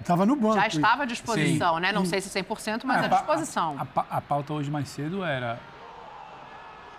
Estava 0.00 0.24
no 0.24 0.34
banco. 0.34 0.54
Já 0.54 0.66
estava 0.66 1.02
à 1.02 1.06
disposição, 1.06 1.74
Sim. 1.74 1.80
né? 1.80 1.92
Não 1.92 2.06
sei 2.06 2.20
se 2.20 2.30
100%, 2.30 2.84
mas 2.84 3.02
é, 3.02 3.06
à 3.06 3.08
disposição. 3.08 3.76
A, 3.78 4.00
a, 4.00 4.16
a, 4.18 4.20
pauta 4.20 4.52
hoje 4.52 4.70
mais 4.70 4.88
cedo 4.88 5.22
era 5.22 5.58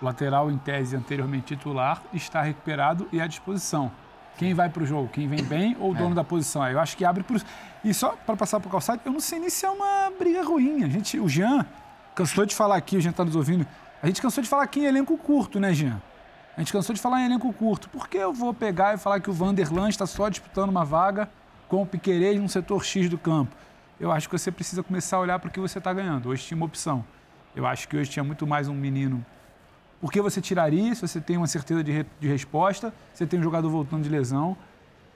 lateral 0.01 0.51
em 0.51 0.57
tese 0.57 0.95
anteriormente 0.95 1.55
titular, 1.55 2.01
está 2.13 2.41
recuperado 2.41 3.07
e 3.11 3.19
à 3.19 3.25
disposição. 3.25 3.91
Quem 4.37 4.53
vai 4.53 4.69
para 4.69 4.83
o 4.83 4.85
jogo? 4.85 5.07
Quem 5.07 5.27
vem 5.27 5.43
bem 5.43 5.75
ou 5.79 5.91
o 5.91 5.95
dono 5.95 6.13
da 6.13 6.23
posição? 6.23 6.61
Aí 6.61 6.73
eu 6.73 6.79
acho 6.79 6.95
que 6.95 7.03
abre 7.03 7.23
por 7.23 7.37
isso. 7.37 7.45
E 7.83 7.91
só 7.91 8.09
para 8.09 8.35
passar 8.35 8.59
para 8.59 8.67
o 8.67 8.71
calçado, 8.71 9.01
eu 9.03 9.11
não 9.11 9.19
sei 9.19 9.39
nem 9.39 9.49
se 9.49 9.65
é 9.65 9.69
uma 9.69 10.11
briga 10.17 10.43
ruim. 10.43 10.83
A 10.83 10.89
gente, 10.89 11.19
o 11.19 11.27
Jean 11.27 11.65
cansou 12.13 12.45
de 12.45 12.53
falar 12.53 12.75
aqui, 12.75 12.97
o 12.97 13.01
Jean 13.01 13.11
está 13.11 13.25
nos 13.25 13.35
ouvindo. 13.35 13.65
A 14.01 14.07
gente 14.07 14.21
cansou 14.21 14.43
de 14.43 14.49
falar 14.49 14.63
aqui 14.63 14.81
em 14.81 14.85
elenco 14.85 15.17
curto, 15.17 15.59
né, 15.59 15.73
Jean? 15.73 15.99
A 16.55 16.61
gente 16.61 16.71
cansou 16.71 16.93
de 16.93 17.01
falar 17.01 17.21
em 17.21 17.25
elenco 17.25 17.51
curto. 17.53 17.89
Por 17.89 18.07
que 18.07 18.17
eu 18.17 18.31
vou 18.31 18.53
pegar 18.53 18.93
e 18.93 18.97
falar 18.97 19.19
que 19.19 19.29
o 19.29 19.33
Vanderlan 19.33 19.89
está 19.89 20.05
só 20.05 20.29
disputando 20.29 20.69
uma 20.69 20.85
vaga 20.85 21.29
com 21.67 21.81
o 21.81 21.85
Piquerez 21.85 22.39
no 22.39 22.47
setor 22.47 22.83
X 22.83 23.09
do 23.09 23.17
campo? 23.17 23.55
Eu 23.99 24.11
acho 24.11 24.29
que 24.29 24.37
você 24.37 24.51
precisa 24.51 24.83
começar 24.83 25.17
a 25.17 25.19
olhar 25.19 25.39
para 25.39 25.49
o 25.49 25.51
que 25.51 25.59
você 25.59 25.79
está 25.79 25.91
ganhando. 25.91 26.29
Hoje 26.29 26.45
tinha 26.45 26.55
uma 26.55 26.65
opção. 26.65 27.03
Eu 27.55 27.65
acho 27.65 27.87
que 27.87 27.97
hoje 27.97 28.09
tinha 28.09 28.23
muito 28.23 28.45
mais 28.45 28.67
um 28.67 28.75
menino. 28.75 29.25
Por 29.99 30.11
que 30.11 30.21
você 30.21 30.39
tiraria 30.39 30.93
se 30.93 31.01
você 31.01 31.19
tem 31.19 31.37
uma 31.37 31.47
certeza 31.47 31.83
de, 31.83 31.91
re 31.91 32.05
de 32.19 32.27
resposta? 32.27 32.93
Você 33.13 33.25
tem 33.25 33.39
um 33.39 33.43
jogador 33.43 33.69
voltando 33.69 34.03
de 34.03 34.09
lesão. 34.09 34.55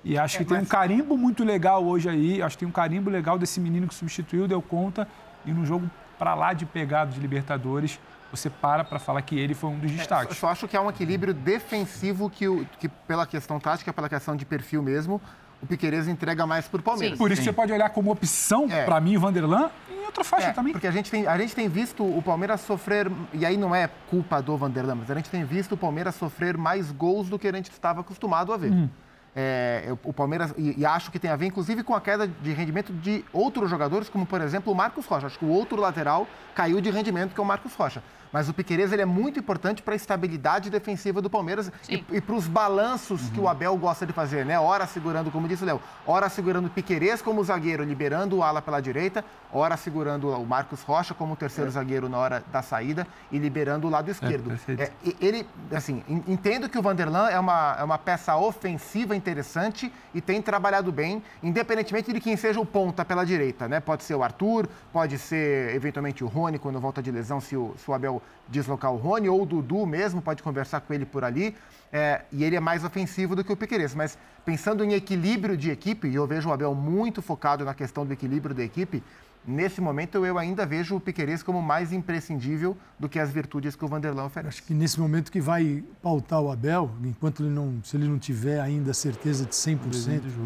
E 0.03 0.17
acho 0.17 0.39
que 0.39 0.45
tem 0.45 0.57
um 0.57 0.65
carimbo 0.65 1.15
muito 1.15 1.43
legal 1.43 1.85
hoje 1.85 2.09
aí. 2.09 2.41
Acho 2.41 2.57
que 2.57 2.61
tem 2.61 2.67
um 2.67 2.71
carimbo 2.71 3.11
legal 3.11 3.37
desse 3.37 3.59
menino 3.59 3.87
que 3.87 3.93
substituiu, 3.93 4.47
deu 4.47 4.61
conta. 4.61 5.07
E 5.45 5.51
no 5.51 5.63
jogo 5.67 5.89
para 6.17 6.33
lá 6.33 6.53
de 6.53 6.65
pegado 6.65 7.11
de 7.11 7.19
Libertadores, 7.19 7.99
você 8.31 8.49
para 8.49 8.83
para 8.83 8.97
falar 8.99 9.21
que 9.21 9.37
ele 9.37 9.53
foi 9.53 9.69
um 9.69 9.77
dos 9.79 9.91
destaques. 9.91 10.29
Eu 10.29 10.35
só 10.39 10.49
acho 10.49 10.67
que 10.67 10.75
há 10.77 10.81
um 10.81 10.89
equilíbrio 10.89 11.33
defensivo 11.33 12.29
que, 12.29 12.47
o, 12.47 12.65
que 12.79 12.87
pela 12.87 13.25
questão 13.27 13.59
tática, 13.59 13.91
pela 13.91 14.07
questão 14.09 14.35
de 14.35 14.45
perfil 14.45 14.81
mesmo, 14.81 15.21
o 15.61 15.67
Piqueires 15.67 16.07
entrega 16.07 16.47
mais 16.47 16.67
para 16.67 16.79
o 16.79 16.83
Palmeiras. 16.83 17.17
Por 17.17 17.31
isso 17.31 17.41
Sim. 17.41 17.49
você 17.49 17.53
pode 17.53 17.71
olhar 17.71 17.89
como 17.91 18.11
opção, 18.11 18.67
É. 18.69 18.83
para 18.83 18.99
mim, 18.99 19.15
Vanderlan, 19.17 19.69
em 19.91 20.05
outra 20.05 20.23
faixa 20.23 20.47
É, 20.47 20.53
também. 20.53 20.73
Porque 20.73 20.87
a 20.87 20.91
gente, 20.91 21.11
tem, 21.11 21.27
a 21.27 21.37
gente 21.37 21.53
tem 21.53 21.69
visto 21.69 22.03
o 22.03 22.21
Palmeiras 22.23 22.61
sofrer, 22.61 23.11
e 23.33 23.45
aí 23.45 23.57
não 23.57 23.75
é 23.75 23.87
culpa 24.09 24.41
do 24.41 24.57
Vanderlan, 24.57 24.95
mas 24.95 25.11
a 25.11 25.13
gente 25.13 25.29
tem 25.29 25.43
visto 25.43 25.73
o 25.73 25.77
Palmeiras 25.77 26.15
sofrer 26.15 26.57
mais 26.57 26.91
gols 26.91 27.29
do 27.29 27.37
que 27.37 27.47
a 27.47 27.51
gente 27.53 27.69
estava 27.69 28.01
acostumado 28.01 28.51
a 28.51 28.57
ver. 28.57 28.89
É, 29.33 29.83
eu- 29.87 29.97
o 30.03 30.11
Palmeiras, 30.11 30.53
e, 30.57 30.77
e 30.79 30.85
acho 30.85 31.09
que 31.11 31.17
tem 31.19 31.29
a 31.31 31.35
ver, 31.37 31.45
inclusive, 31.45 31.83
com 31.83 31.93
a 31.95 32.01
queda 32.01 32.27
de 32.27 32.51
rendimento 32.51 32.91
de 32.91 33.23
outros 33.31 33.69
jogadores, 33.69 34.09
como, 34.09 34.25
por 34.25 34.41
exemplo, 34.41 34.73
o 34.73 34.75
Marcos 34.75 35.05
Rocha. 35.05 35.27
Acho 35.27 35.39
que 35.39 35.45
o 35.45 35.49
outro 35.49 35.79
lateral 35.79 36.27
caiu 36.55 36.81
de 36.81 36.89
rendimento, 36.89 37.33
que 37.33 37.39
é 37.39 37.43
o 37.43 37.45
Marcos 37.45 37.73
Rocha. 37.75 38.03
Mas 38.31 38.47
o 38.47 38.53
Piqueires 38.53 38.91
ele 38.91 39.01
é 39.01 39.05
muito 39.05 39.39
importante 39.39 39.81
para 39.81 39.93
a 39.93 39.95
estabilidade 39.95 40.69
defensiva 40.69 41.21
do 41.21 41.29
Palmeiras 41.29 41.71
e, 41.89 41.97
Sim. 41.97 42.05
e 42.11 42.21
para 42.21 42.35
os 42.35 42.47
balanços 42.47 43.29
que 43.29 43.39
o 43.39 43.47
Abel 43.47 43.75
gosta 43.77 44.05
de 44.05 44.13
fazer, 44.13 44.45
né? 44.45 44.59
Ora 44.59 44.87
segurando, 44.87 45.29
como 45.31 45.47
disse 45.47 45.63
o 45.63 45.65
Léo, 45.65 45.81
ora 46.07 46.29
segurando 46.29 46.67
o 46.67 46.69
Piquerez 46.69 47.21
como 47.21 47.43
zagueiro, 47.43 47.83
liberando 47.83 48.37
o 48.37 48.43
ala 48.43 48.61
pela 48.61 48.79
direita, 48.79 49.23
ora 49.51 49.75
segurando 49.75 50.29
o 50.29 50.45
Marcos 50.45 50.81
Rocha 50.81 51.13
como 51.13 51.35
terceiro 51.35 51.69
zagueiro 51.69 52.07
na 52.07 52.17
hora 52.17 52.43
da 52.51 52.61
saída 52.61 53.05
e 53.31 53.37
liberando 53.37 53.87
o 53.87 53.89
lado 53.89 54.09
esquerdo. 54.09 54.49
perfeito. 54.49 54.81
É, 54.81 54.91
e- 55.03 55.15
ele, 55.19 55.45
assim, 55.73 56.03
en- 56.07 56.23
entendo 56.27 56.69
que 56.69 56.77
o 56.77 56.81
Vanderlan 56.81 57.29
é 57.29 57.37
uma, 57.39 57.75
é 57.79 57.83
uma 57.83 57.97
peça 57.97 58.35
ofensiva 58.37 59.15
interessante 59.15 59.91
e 60.13 60.21
tem 60.21 60.41
trabalhado 60.41 60.91
bem, 60.91 61.21
independentemente 61.43 62.13
de 62.13 62.19
quem 62.21 62.37
seja 62.37 62.59
o 62.59 62.65
ponta 62.65 63.03
pela 63.03 63.25
direita, 63.25 63.67
né? 63.67 63.79
Pode 63.79 64.03
ser 64.03 64.15
o 64.15 64.23
Arthur, 64.23 64.67
pode 64.93 65.17
ser 65.17 65.75
eventualmente 65.75 66.23
o 66.23 66.27
Rony 66.27 66.57
quando 66.57 66.79
volta 66.79 67.01
de 67.01 67.11
lesão, 67.11 67.41
se 67.41 67.57
o, 67.57 67.73
se 67.77 67.89
o 67.89 67.93
Abel 67.93 68.20
deslocar 68.47 68.91
o 68.91 68.97
Rony, 68.97 69.29
ou 69.29 69.43
o 69.43 69.45
Dudu 69.45 69.85
mesmo, 69.85 70.21
pode 70.21 70.43
conversar 70.43 70.81
com 70.81 70.93
ele 70.93 71.05
por 71.05 71.23
ali. 71.23 71.55
É, 71.91 72.21
e 72.31 72.43
ele 72.43 72.55
é 72.55 72.59
mais 72.59 72.83
ofensivo 72.83 73.35
do 73.35 73.43
que 73.43 73.51
o 73.51 73.57
Piqueires. 73.57 73.93
Mas 73.95 74.17
pensando 74.45 74.83
em 74.83 74.93
equilíbrio 74.93 75.57
de 75.57 75.71
equipe, 75.71 76.07
e 76.07 76.15
eu 76.15 76.25
vejo 76.27 76.49
o 76.49 76.53
Abel 76.53 76.73
muito 76.73 77.21
focado 77.21 77.65
na 77.65 77.73
questão 77.73 78.05
do 78.05 78.13
equilíbrio 78.13 78.55
da 78.55 78.63
equipe, 78.63 79.03
nesse 79.45 79.81
momento 79.81 80.23
eu 80.25 80.37
ainda 80.37 80.65
vejo 80.65 80.95
o 80.95 80.99
Piqueires 80.99 81.41
como 81.43 81.61
mais 81.61 81.91
imprescindível 81.91 82.77
do 82.99 83.09
que 83.09 83.19
as 83.19 83.31
virtudes 83.31 83.75
que 83.75 83.83
o 83.83 83.87
Vanderlan 83.87 84.25
oferece. 84.25 84.59
Acho 84.59 84.63
que 84.63 84.73
nesse 84.73 84.99
momento 84.99 85.31
que 85.31 85.41
vai 85.41 85.83
pautar 86.01 86.41
o 86.41 86.51
Abel, 86.51 86.91
enquanto 87.03 87.43
ele 87.43 87.49
não, 87.49 87.79
se 87.83 87.97
ele 87.97 88.07
não 88.07 88.19
tiver 88.19 88.59
ainda 88.59 88.93
certeza 88.93 89.45
de 89.45 89.53
100% 89.53 89.77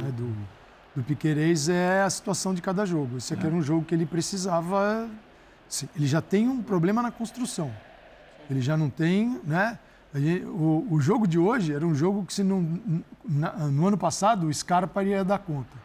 né, 0.01 0.11
do, 0.15 0.33
do 0.95 1.03
Piquerez, 1.03 1.69
é 1.69 2.01
a 2.01 2.09
situação 2.09 2.53
de 2.53 2.61
cada 2.61 2.85
jogo. 2.85 3.17
Esse 3.17 3.33
aqui 3.33 3.45
era 3.45 3.55
um 3.55 3.61
jogo 3.61 3.85
que 3.85 3.93
ele 3.93 4.05
precisava. 4.05 5.09
Ele 5.95 6.05
já 6.07 6.21
tem 6.21 6.47
um 6.47 6.61
problema 6.61 7.01
na 7.01 7.11
construção. 7.11 7.71
Ele 8.49 8.61
já 8.61 8.77
não 8.77 8.89
tem, 8.89 9.39
né? 9.43 9.77
O, 10.45 10.87
o 10.91 10.99
jogo 11.01 11.27
de 11.27 11.37
hoje 11.37 11.73
era 11.73 11.85
um 11.85 11.93
jogo 11.93 12.23
que 12.25 12.33
se 12.33 12.43
não, 12.43 12.79
na- 13.27 13.51
no 13.67 13.87
ano 13.87 13.97
passado 13.97 14.47
o 14.47 14.53
Scarpa 14.53 15.03
ia 15.03 15.25
dar 15.25 15.39
conta. 15.39 15.75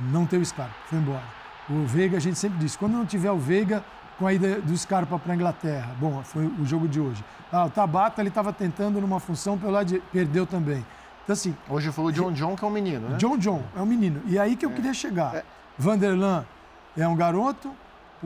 Não 0.00 0.26
teve 0.26 0.44
Scarpa, 0.44 0.74
foi 0.86 0.98
embora. 0.98 1.22
O 1.70 1.84
Veiga, 1.86 2.16
a 2.16 2.20
gente 2.20 2.38
sempre 2.38 2.58
disse, 2.58 2.76
quando 2.76 2.92
não 2.94 3.06
tiver 3.06 3.30
o 3.30 3.38
Veiga 3.38 3.84
com 4.18 4.26
a 4.26 4.32
ida 4.32 4.60
do 4.60 4.76
Scarpa 4.76 5.18
para 5.18 5.32
a 5.32 5.36
Inglaterra, 5.36 5.94
bom, 6.00 6.22
foi 6.24 6.46
o 6.46 6.64
jogo 6.64 6.88
de 6.88 6.98
hoje. 7.00 7.24
Ah, 7.52 7.66
o 7.66 7.70
Tabata 7.70 8.20
ele 8.22 8.30
estava 8.30 8.52
tentando 8.52 9.00
numa 9.00 9.20
função 9.20 9.56
pelo 9.58 9.72
lado 9.72 9.86
de, 9.86 10.00
perdeu 10.12 10.46
também. 10.46 10.84
Então 11.22 11.32
assim, 11.34 11.54
Hoje 11.68 11.92
foi 11.92 12.04
o 12.06 12.12
John 12.12 12.32
John, 12.32 12.56
que 12.56 12.64
é 12.64 12.68
um 12.68 12.70
menino, 12.70 13.08
né? 13.10 13.16
John 13.16 13.36
John 13.36 13.62
é 13.76 13.80
um 13.80 13.86
menino. 13.86 14.22
E 14.26 14.38
aí 14.38 14.56
que 14.56 14.64
eu 14.66 14.70
queria 14.70 14.94
chegar. 14.94 15.34
Vanderlan 15.78 16.44
é 16.96 17.06
um 17.06 17.14
garoto, 17.16 17.72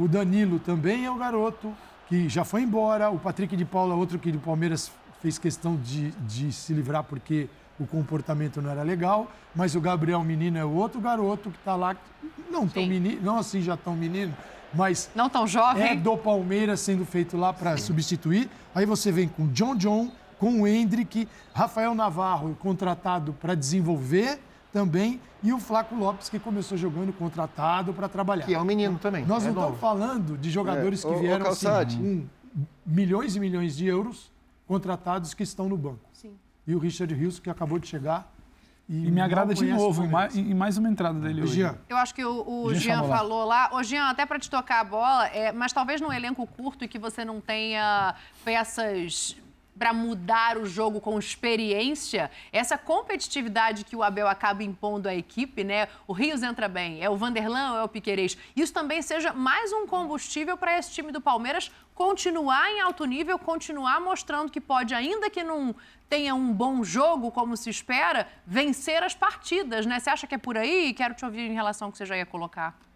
o 0.01 0.09
Danilo 0.09 0.59
também 0.59 1.05
é 1.05 1.11
um 1.11 1.19
garoto 1.19 1.73
que 2.09 2.29
já 2.29 2.45
foi 2.45 2.63
embora, 2.63 3.11
o 3.11 3.19
Patrick 3.19 3.57
de 3.57 3.65
Paula, 3.65 3.95
outro 3.95 4.19
que 4.19 4.33
do 4.33 4.39
Palmeiras 4.39 4.91
fez 5.21 5.39
questão 5.39 5.77
de, 5.77 6.11
de 6.27 6.51
se 6.53 6.73
livrar 6.73 7.05
porque 7.05 7.49
o 7.79 7.87
comportamento 7.87 8.61
não 8.61 8.71
era 8.71 8.83
legal, 8.83 9.31
mas 9.55 9.75
o 9.75 9.81
Gabriel 9.81 10.23
Menino 10.25 10.59
é 10.59 10.65
o 10.65 10.71
outro 10.73 11.01
garoto 11.01 11.51
que 11.51 11.59
está 11.59 11.77
lá, 11.77 11.95
não 12.51 12.67
tão 12.67 12.83
Sim. 12.83 12.89
menino, 12.89 13.21
não 13.23 13.39
assim 13.39 13.61
já 13.63 13.77
tão 13.77 13.95
menino, 13.95 14.35
mas 14.75 15.11
Não 15.15 15.29
tão 15.29 15.47
jovem. 15.47 15.83
é 15.83 15.97
do 15.97 16.17
Palmeiras 16.17 16.81
sendo 16.81 17.05
feito 17.05 17.37
lá 17.37 17.53
para 17.53 17.77
substituir. 17.77 18.49
Aí 18.75 18.87
você 18.87 19.11
vem 19.13 19.29
com 19.29 19.47
John 19.49 19.75
John, 19.77 20.11
com 20.39 20.63
o 20.63 20.67
Hendrick, 20.67 21.29
Rafael 21.55 21.95
Navarro 21.95 22.57
contratado 22.61 23.33
para 23.35 23.55
desenvolver 23.55 24.41
também 24.73 25.21
e 25.43 25.53
o 25.53 25.59
Flaco 25.59 25.95
Lopes 25.95 26.29
que 26.29 26.39
começou 26.39 26.77
jogando 26.79 27.13
contratado 27.13 27.93
para 27.93 28.09
trabalhar. 28.09 28.45
Que 28.45 28.55
é 28.55 28.61
um 28.61 28.65
menino 28.65 28.99
também. 28.99 29.25
Nós 29.25 29.45
é 29.45 29.49
não 29.49 29.55
novo. 29.55 29.75
estamos 29.75 29.81
falando 29.81 30.37
de 30.39 30.51
jogadores 30.51 31.05
É, 31.05 31.09
que 31.09 31.15
ô- 31.15 31.17
ô, 31.17 31.21
vieram 31.21 31.47
assim, 31.47 31.67
com 31.97 32.27
milhões 32.87 33.37
e 33.37 33.41
milhões 33.41 33.77
de 33.77 33.87
euros 33.87 34.31
contratados 34.67 35.35
que 35.35 35.43
estão 35.43 35.69
no 35.69 35.77
banco. 35.77 36.01
Sim. 36.13 36.37
E 36.67 36.75
o 36.75 36.79
Richard 36.79 37.13
Rios 37.15 37.39
que 37.39 37.51
acabou 37.51 37.79
de 37.79 37.87
chegar 37.89 38.33
e, 38.89 39.07
E 39.07 39.11
me 39.11 39.21
agrada 39.21 39.55
de 39.55 39.65
o 39.65 39.77
novo, 39.77 40.05
em 40.35 40.55
mais, 40.55 40.77
uma 40.77 40.89
entrada 40.89 41.19
dele 41.21 41.43
hoje. 41.43 41.55
Jean, 41.61 41.77
Eu 41.89 41.97
acho 41.97 42.13
que 42.13 42.25
o, 42.25 42.65
o 42.65 42.75
Jean 42.75 42.97
Jean 42.97 43.05
falou 43.09 43.45
lá. 43.45 43.71
Ô, 43.73 43.83
Jean, 43.85 44.09
até 44.11 44.27
para 44.27 44.37
te 44.39 44.51
tocar 44.51 44.81
a 44.81 44.85
bola, 44.85 45.27
é, 45.29 45.53
mas 45.53 45.73
talvez 45.73 46.01
num 46.01 46.13
elenco 46.13 46.45
curto 46.47 46.85
e 46.85 46.89
que 46.89 46.99
você 46.99 47.25
não 47.25 47.41
tenha 47.41 48.15
peças 48.45 49.37
para 49.79 49.93
mudar 49.93 50.59
o 50.59 50.67
jogo 50.67 51.01
com 51.01 51.19
experiência, 51.19 52.31
essa 52.53 52.77
competitividade 52.77 53.85
que 53.85 53.97
o 53.97 54.03
Abel 54.03 54.29
acaba 54.29 54.63
impondo 54.63 55.09
à 55.09 55.15
equipe, 55.15 55.65
né? 55.65 55.89
O 56.07 56.13
Rios 56.13 56.43
entra 56.43 56.69
bem, 56.69 57.03
é 57.03 57.09
o 57.09 57.17
Vanderlan 57.17 57.73
ou 57.73 57.79
é 57.79 57.83
o 57.83 57.89
Piquerez. 57.89 58.37
Isso 58.55 58.73
também 58.73 59.01
seja 59.01 59.33
mais 59.33 59.73
um 59.73 59.87
combustível 59.87 60.57
para 60.57 60.79
esse 60.79 60.93
time 60.93 61.11
do 61.11 61.21
Palmeiras 61.21 61.71
continuar 61.95 62.71
em 62.71 62.81
alto 62.81 63.05
nível, 63.05 63.39
continuar 63.39 64.01
mostrando 64.01 64.51
que 64.51 64.61
pode, 64.61 64.95
ainda 64.95 65.29
que 65.29 65.43
não 65.43 65.75
tenha 66.09 66.35
um 66.35 66.53
bom 66.53 66.83
jogo 66.83 67.31
como 67.31 67.57
se 67.57 67.71
espera, 67.71 68.27
vencer 68.47 69.03
as 69.03 69.15
partidas, 69.15 69.87
né? 69.87 69.99
Você 69.99 70.11
acha 70.11 70.27
que 70.27 70.35
é 70.35 70.39
por 70.39 70.57
aí? 70.57 70.93
Quero 70.93 71.15
te 71.15 71.25
ouvir 71.25 71.51
em 71.51 71.55
relação 71.55 71.87
ao 71.87 71.93
que 71.93 71.99
você 71.99 72.07
já 72.07 72.17
ia 72.17 72.27
colocar. 72.27 72.90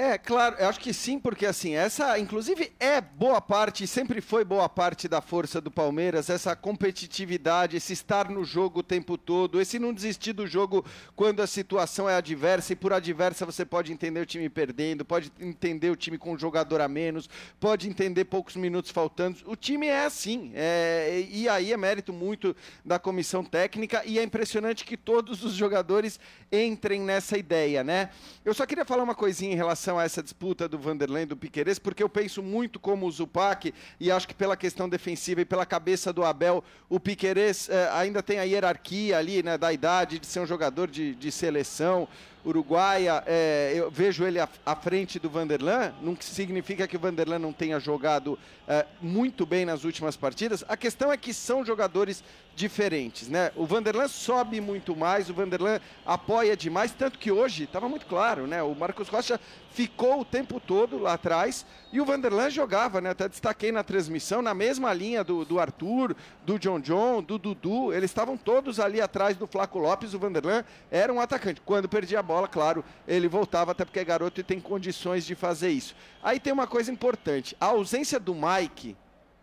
É, 0.00 0.16
claro, 0.16 0.54
eu 0.60 0.68
acho 0.68 0.78
que 0.78 0.94
sim, 0.94 1.18
porque 1.18 1.44
assim, 1.44 1.74
essa, 1.74 2.16
inclusive, 2.20 2.70
é 2.78 3.00
boa 3.00 3.40
parte, 3.40 3.84
sempre 3.84 4.20
foi 4.20 4.44
boa 4.44 4.68
parte 4.68 5.08
da 5.08 5.20
força 5.20 5.60
do 5.60 5.72
Palmeiras, 5.72 6.30
essa 6.30 6.54
competitividade, 6.54 7.76
esse 7.76 7.94
estar 7.94 8.30
no 8.30 8.44
jogo 8.44 8.78
o 8.78 8.82
tempo 8.84 9.18
todo, 9.18 9.60
esse 9.60 9.76
não 9.76 9.92
desistir 9.92 10.32
do 10.34 10.46
jogo 10.46 10.84
quando 11.16 11.42
a 11.42 11.48
situação 11.48 12.08
é 12.08 12.14
adversa, 12.14 12.74
e 12.74 12.76
por 12.76 12.92
adversa 12.92 13.44
você 13.44 13.64
pode 13.64 13.92
entender 13.92 14.20
o 14.20 14.24
time 14.24 14.48
perdendo, 14.48 15.04
pode 15.04 15.32
entender 15.40 15.90
o 15.90 15.96
time 15.96 16.16
com 16.16 16.34
um 16.34 16.38
jogador 16.38 16.80
a 16.80 16.86
menos, 16.86 17.28
pode 17.58 17.88
entender 17.88 18.26
poucos 18.26 18.54
minutos 18.54 18.92
faltando. 18.92 19.38
O 19.46 19.56
time 19.56 19.88
é 19.88 20.04
assim, 20.04 20.52
é, 20.54 21.26
e 21.28 21.48
aí 21.48 21.72
é 21.72 21.76
mérito 21.76 22.12
muito 22.12 22.54
da 22.84 23.00
comissão 23.00 23.42
técnica, 23.42 24.04
e 24.06 24.16
é 24.16 24.22
impressionante 24.22 24.84
que 24.84 24.96
todos 24.96 25.42
os 25.42 25.54
jogadores 25.54 26.20
entrem 26.52 27.00
nessa 27.00 27.36
ideia, 27.36 27.82
né? 27.82 28.10
Eu 28.44 28.54
só 28.54 28.64
queria 28.64 28.84
falar 28.84 29.02
uma 29.02 29.16
coisinha 29.16 29.52
em 29.52 29.56
relação 29.56 29.87
a 29.96 30.02
essa 30.02 30.20
disputa 30.20 30.68
do 30.68 30.76
Vanderlei 30.76 31.24
do 31.24 31.36
Piqueires, 31.36 31.78
porque 31.78 32.02
eu 32.02 32.08
penso 32.08 32.42
muito 32.42 32.80
como 32.80 33.06
o 33.06 33.12
Zupac, 33.12 33.72
e 34.00 34.10
acho 34.10 34.26
que 34.26 34.34
pela 34.34 34.56
questão 34.56 34.88
defensiva 34.88 35.42
e 35.42 35.44
pela 35.44 35.64
cabeça 35.64 36.12
do 36.12 36.24
Abel, 36.24 36.64
o 36.88 36.98
Piqueires 36.98 37.68
eh, 37.68 37.88
ainda 37.92 38.20
tem 38.20 38.40
a 38.40 38.42
hierarquia 38.42 39.16
ali, 39.16 39.40
né, 39.40 39.56
da 39.56 39.72
idade 39.72 40.18
de 40.18 40.26
ser 40.26 40.40
um 40.40 40.46
jogador 40.46 40.88
de, 40.88 41.14
de 41.14 41.30
seleção. 41.30 42.08
Uruguaia, 42.44 43.22
é, 43.26 43.72
eu 43.74 43.90
vejo 43.90 44.24
ele 44.24 44.38
à, 44.38 44.48
à, 44.64 44.74
frente 44.74 45.18
do 45.18 45.28
Vanderlan, 45.28 45.92
não 46.00 46.16
significa 46.20 46.86
que 46.86 46.96
o 46.96 47.00
Vanderlan 47.00 47.38
não 47.38 47.52
tenha 47.52 47.78
jogado 47.78 48.38
é, 48.66 48.86
muito 49.00 49.44
bem 49.44 49.64
nas 49.64 49.84
últimas 49.84 50.16
partidas. 50.16 50.64
A 50.68 50.76
questão 50.76 51.12
é 51.12 51.16
que 51.16 51.34
são 51.34 51.64
jogadores 51.64 52.22
diferentes, 52.58 53.28
né? 53.28 53.52
O 53.54 53.64
Vanderlan 53.64 54.08
sobe 54.08 54.60
muito 54.60 54.96
mais, 54.96 55.30
o 55.30 55.34
Vanderlan 55.34 55.80
apoia 56.04 56.56
demais, 56.56 56.90
tanto 56.90 57.16
que 57.16 57.30
hoje 57.30 57.64
estava 57.64 57.88
muito 57.88 58.04
claro, 58.06 58.48
né? 58.48 58.60
O 58.62 58.74
Marcos 58.74 59.08
Rocha 59.08 59.38
ficou 59.70 60.20
o 60.20 60.24
tempo 60.24 60.58
todo 60.58 60.98
lá 60.98 61.12
atrás 61.12 61.64
e 61.92 62.00
o 62.00 62.04
Vanderlan 62.04 62.50
jogava, 62.50 63.00
né? 63.00 63.10
Até 63.10 63.28
destaquei 63.28 63.70
na 63.70 63.84
transmissão, 63.84 64.42
na 64.42 64.54
mesma 64.54 64.92
linha 64.92 65.22
do, 65.22 65.44
do 65.44 65.60
Arthur, 65.60 66.16
do 66.44 66.58
John 66.58 66.80
John, 66.80 67.22
do 67.22 67.38
Dudu, 67.38 67.92
eles 67.92 68.10
estavam 68.10 68.36
todos 68.36 68.80
ali 68.80 69.00
atrás 69.00 69.36
do 69.36 69.46
Flaco 69.46 69.78
Lopes, 69.78 70.12
o 70.12 70.18
Vanderlan 70.18 70.64
era 70.90 71.12
um 71.12 71.20
atacante. 71.20 71.62
Quando 71.64 71.88
perdia 71.88 72.18
a 72.18 72.22
bola, 72.28 72.46
claro, 72.46 72.84
ele 73.06 73.26
voltava, 73.26 73.72
até 73.72 73.84
porque 73.84 73.98
é 73.98 74.04
garoto 74.04 74.40
e 74.40 74.44
tem 74.44 74.60
condições 74.60 75.24
de 75.24 75.34
fazer 75.34 75.70
isso. 75.70 75.96
Aí 76.22 76.38
tem 76.38 76.52
uma 76.52 76.66
coisa 76.66 76.92
importante, 76.92 77.56
a 77.58 77.66
ausência 77.66 78.20
do 78.20 78.34
Mike 78.34 78.96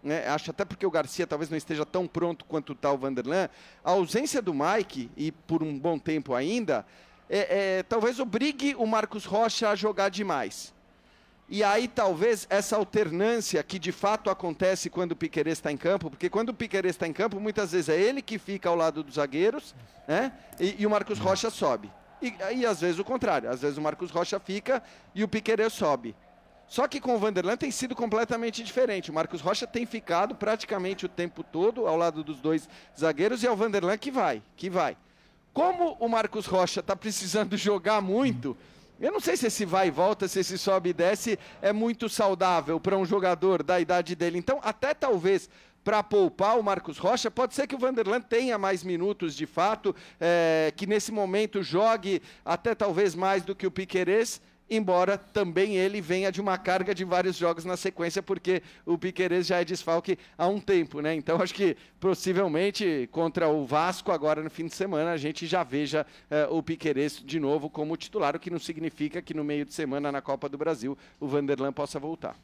né, 0.03 0.27
acho 0.27 0.51
até 0.51 0.63
porque 0.63 0.85
o 0.85 0.91
Garcia 0.91 1.25
talvez 1.25 1.49
não 1.49 1.57
esteja 1.57 1.83
tão 1.83 2.07
pronto 2.07 2.45
quanto 2.45 2.73
está 2.73 2.91
o 2.91 2.97
Vanderlan, 2.97 3.49
a 3.83 3.89
ausência 3.89 4.39
do 4.39 4.53
Mike, 4.53 5.09
e 5.17 5.31
por 5.31 5.63
um 5.63 5.79
bom 5.79 5.97
tempo 5.97 6.35
ainda, 6.35 6.85
é, 7.27 7.79
é, 7.79 7.83
talvez 7.83 8.19
obrigue 8.19 8.75
o 8.75 8.85
Marcos 8.85 9.25
Rocha 9.25 9.67
a 9.67 9.75
jogar 9.75 10.09
demais. 10.09 10.75
E 11.49 11.63
aí 11.63 11.87
talvez 11.87 12.45
essa 12.51 12.75
alternância 12.75 13.63
que 13.63 13.79
de 13.79 13.91
fato 13.91 14.29
acontece 14.29 14.91
quando 14.91 15.13
o 15.13 15.15
Piquerez 15.15 15.57
está 15.57 15.71
em 15.71 15.77
campo, 15.77 16.11
porque 16.11 16.29
quando 16.29 16.49
o 16.49 16.53
Piquerez 16.53 16.95
está 16.95 17.07
em 17.07 17.13
campo, 17.13 17.39
muitas 17.39 17.71
vezes 17.71 17.89
é 17.89 17.99
ele 17.99 18.21
que 18.21 18.37
fica 18.37 18.69
ao 18.69 18.75
lado 18.75 19.03
dos 19.03 19.15
zagueiros, 19.15 19.75
né? 20.07 20.31
E, 20.59 20.75
e 20.79 20.85
o 20.87 20.89
Marcos 20.89 21.19
Rocha 21.19 21.49
sobe. 21.49 21.91
E, 22.21 22.33
e, 22.57 22.65
às 22.65 22.81
vezes 22.81 22.99
o 22.99 23.03
contrário, 23.03 23.49
às 23.49 23.61
vezes 23.61 23.77
o 23.77 23.81
Marcos 23.81 24.11
Rocha 24.11 24.39
fica 24.39 24.81
e 25.13 25.23
o 25.23 25.27
Piquerez 25.27 25.73
sobe. 25.73 26.15
Só 26.67 26.87
que 26.87 26.99
com 26.99 27.15
o 27.15 27.19
Vanderlan 27.19 27.57
tem 27.57 27.69
sido 27.69 27.95
completamente 27.95 28.63
diferente. 28.63 29.11
O 29.11 29.13
Marcos 29.13 29.41
Rocha 29.41 29.67
tem 29.67 29.85
ficado 29.85 30.33
praticamente 30.33 31.05
o 31.05 31.09
tempo 31.09 31.43
todo 31.43 31.87
ao 31.87 31.95
lado 31.95 32.23
dos 32.23 32.39
dois 32.39 32.67
zagueiros 32.97 33.43
e 33.43 33.47
é 33.47 33.51
o 33.51 33.55
Vanderlan 33.55 33.97
que 33.97 34.09
vai, 34.09 34.41
que 34.55 34.69
vai. 34.69 34.97
Como 35.53 35.95
o 35.99 36.09
Marcos 36.09 36.47
Rocha 36.47 36.79
está 36.79 36.95
precisando 36.95 37.55
jogar 37.57 38.01
muito, 38.01 38.57
eu 38.99 39.11
não 39.11 39.19
sei 39.19 39.37
se 39.37 39.47
esse 39.47 39.65
vai 39.65 39.87
e 39.87 39.91
volta, 39.91 40.27
se 40.27 40.39
esse 40.39 40.57
sobe 40.57 40.89
e 40.89 40.93
desce 40.93 41.37
é 41.61 41.71
muito 41.71 42.09
saudável 42.09 42.79
para 42.79 42.97
um 42.97 43.05
jogador 43.05 43.61
da 43.61 43.79
idade 43.79 44.15
dele. 44.15 44.37
Então, 44.37 44.59
até 44.63 44.93
talvez 44.93 45.49
para 45.85 46.01
poupar 46.01 46.59
o 46.59 46.63
Marcos 46.63 46.97
Rocha, 46.97 47.29
pode 47.29 47.53
ser 47.53 47.67
que 47.67 47.75
o 47.75 47.77
Vanderlan 47.77 48.19
tenha 48.19 48.57
mais 48.57 48.83
minutos 48.83 49.35
de 49.35 49.45
fato, 49.45 49.95
é, 50.19 50.73
que 50.75 50.87
nesse 50.87 51.11
momento 51.11 51.61
jogue 51.61 52.23
até 52.43 52.73
talvez 52.73 53.13
mais 53.13 53.43
do 53.43 53.55
que 53.55 53.67
o 53.67 53.71
Piquerez 53.71 54.41
embora 54.67 55.15
também 55.15 55.77
ele 55.77 56.01
venha 56.01 56.31
de 56.31 56.41
uma 56.41 56.57
carga 56.57 56.95
de 56.95 57.03
vários 57.03 57.37
jogos 57.37 57.65
na 57.65 57.77
sequência, 57.77 58.23
porque 58.23 58.63
o 58.83 58.97
Piquerez 58.97 59.45
já 59.45 59.61
é 59.61 59.63
desfalque 59.63 60.17
há 60.35 60.47
um 60.47 60.59
tempo, 60.59 61.01
né? 61.01 61.13
Então 61.13 61.37
acho 61.41 61.53
que 61.53 61.77
possivelmente 61.99 63.07
contra 63.11 63.47
o 63.47 63.65
Vasco 63.65 64.11
agora 64.11 64.41
no 64.41 64.49
fim 64.49 64.65
de 64.65 64.73
semana 64.73 65.11
a 65.11 65.17
gente 65.17 65.45
já 65.45 65.63
veja 65.63 66.05
eh, 66.31 66.47
o 66.49 66.63
Piquerez 66.63 67.21
de 67.23 67.39
novo 67.39 67.69
como 67.69 67.95
titular, 67.95 68.35
o 68.35 68.39
que 68.39 68.49
não 68.49 68.59
significa 68.59 69.21
que 69.21 69.33
no 69.33 69.43
meio 69.43 69.65
de 69.65 69.73
semana 69.73 70.11
na 70.11 70.21
Copa 70.21 70.49
do 70.49 70.57
Brasil 70.57 70.97
o 71.19 71.27
Vanderlan 71.27 71.71
possa 71.71 71.99
voltar. 71.99 72.35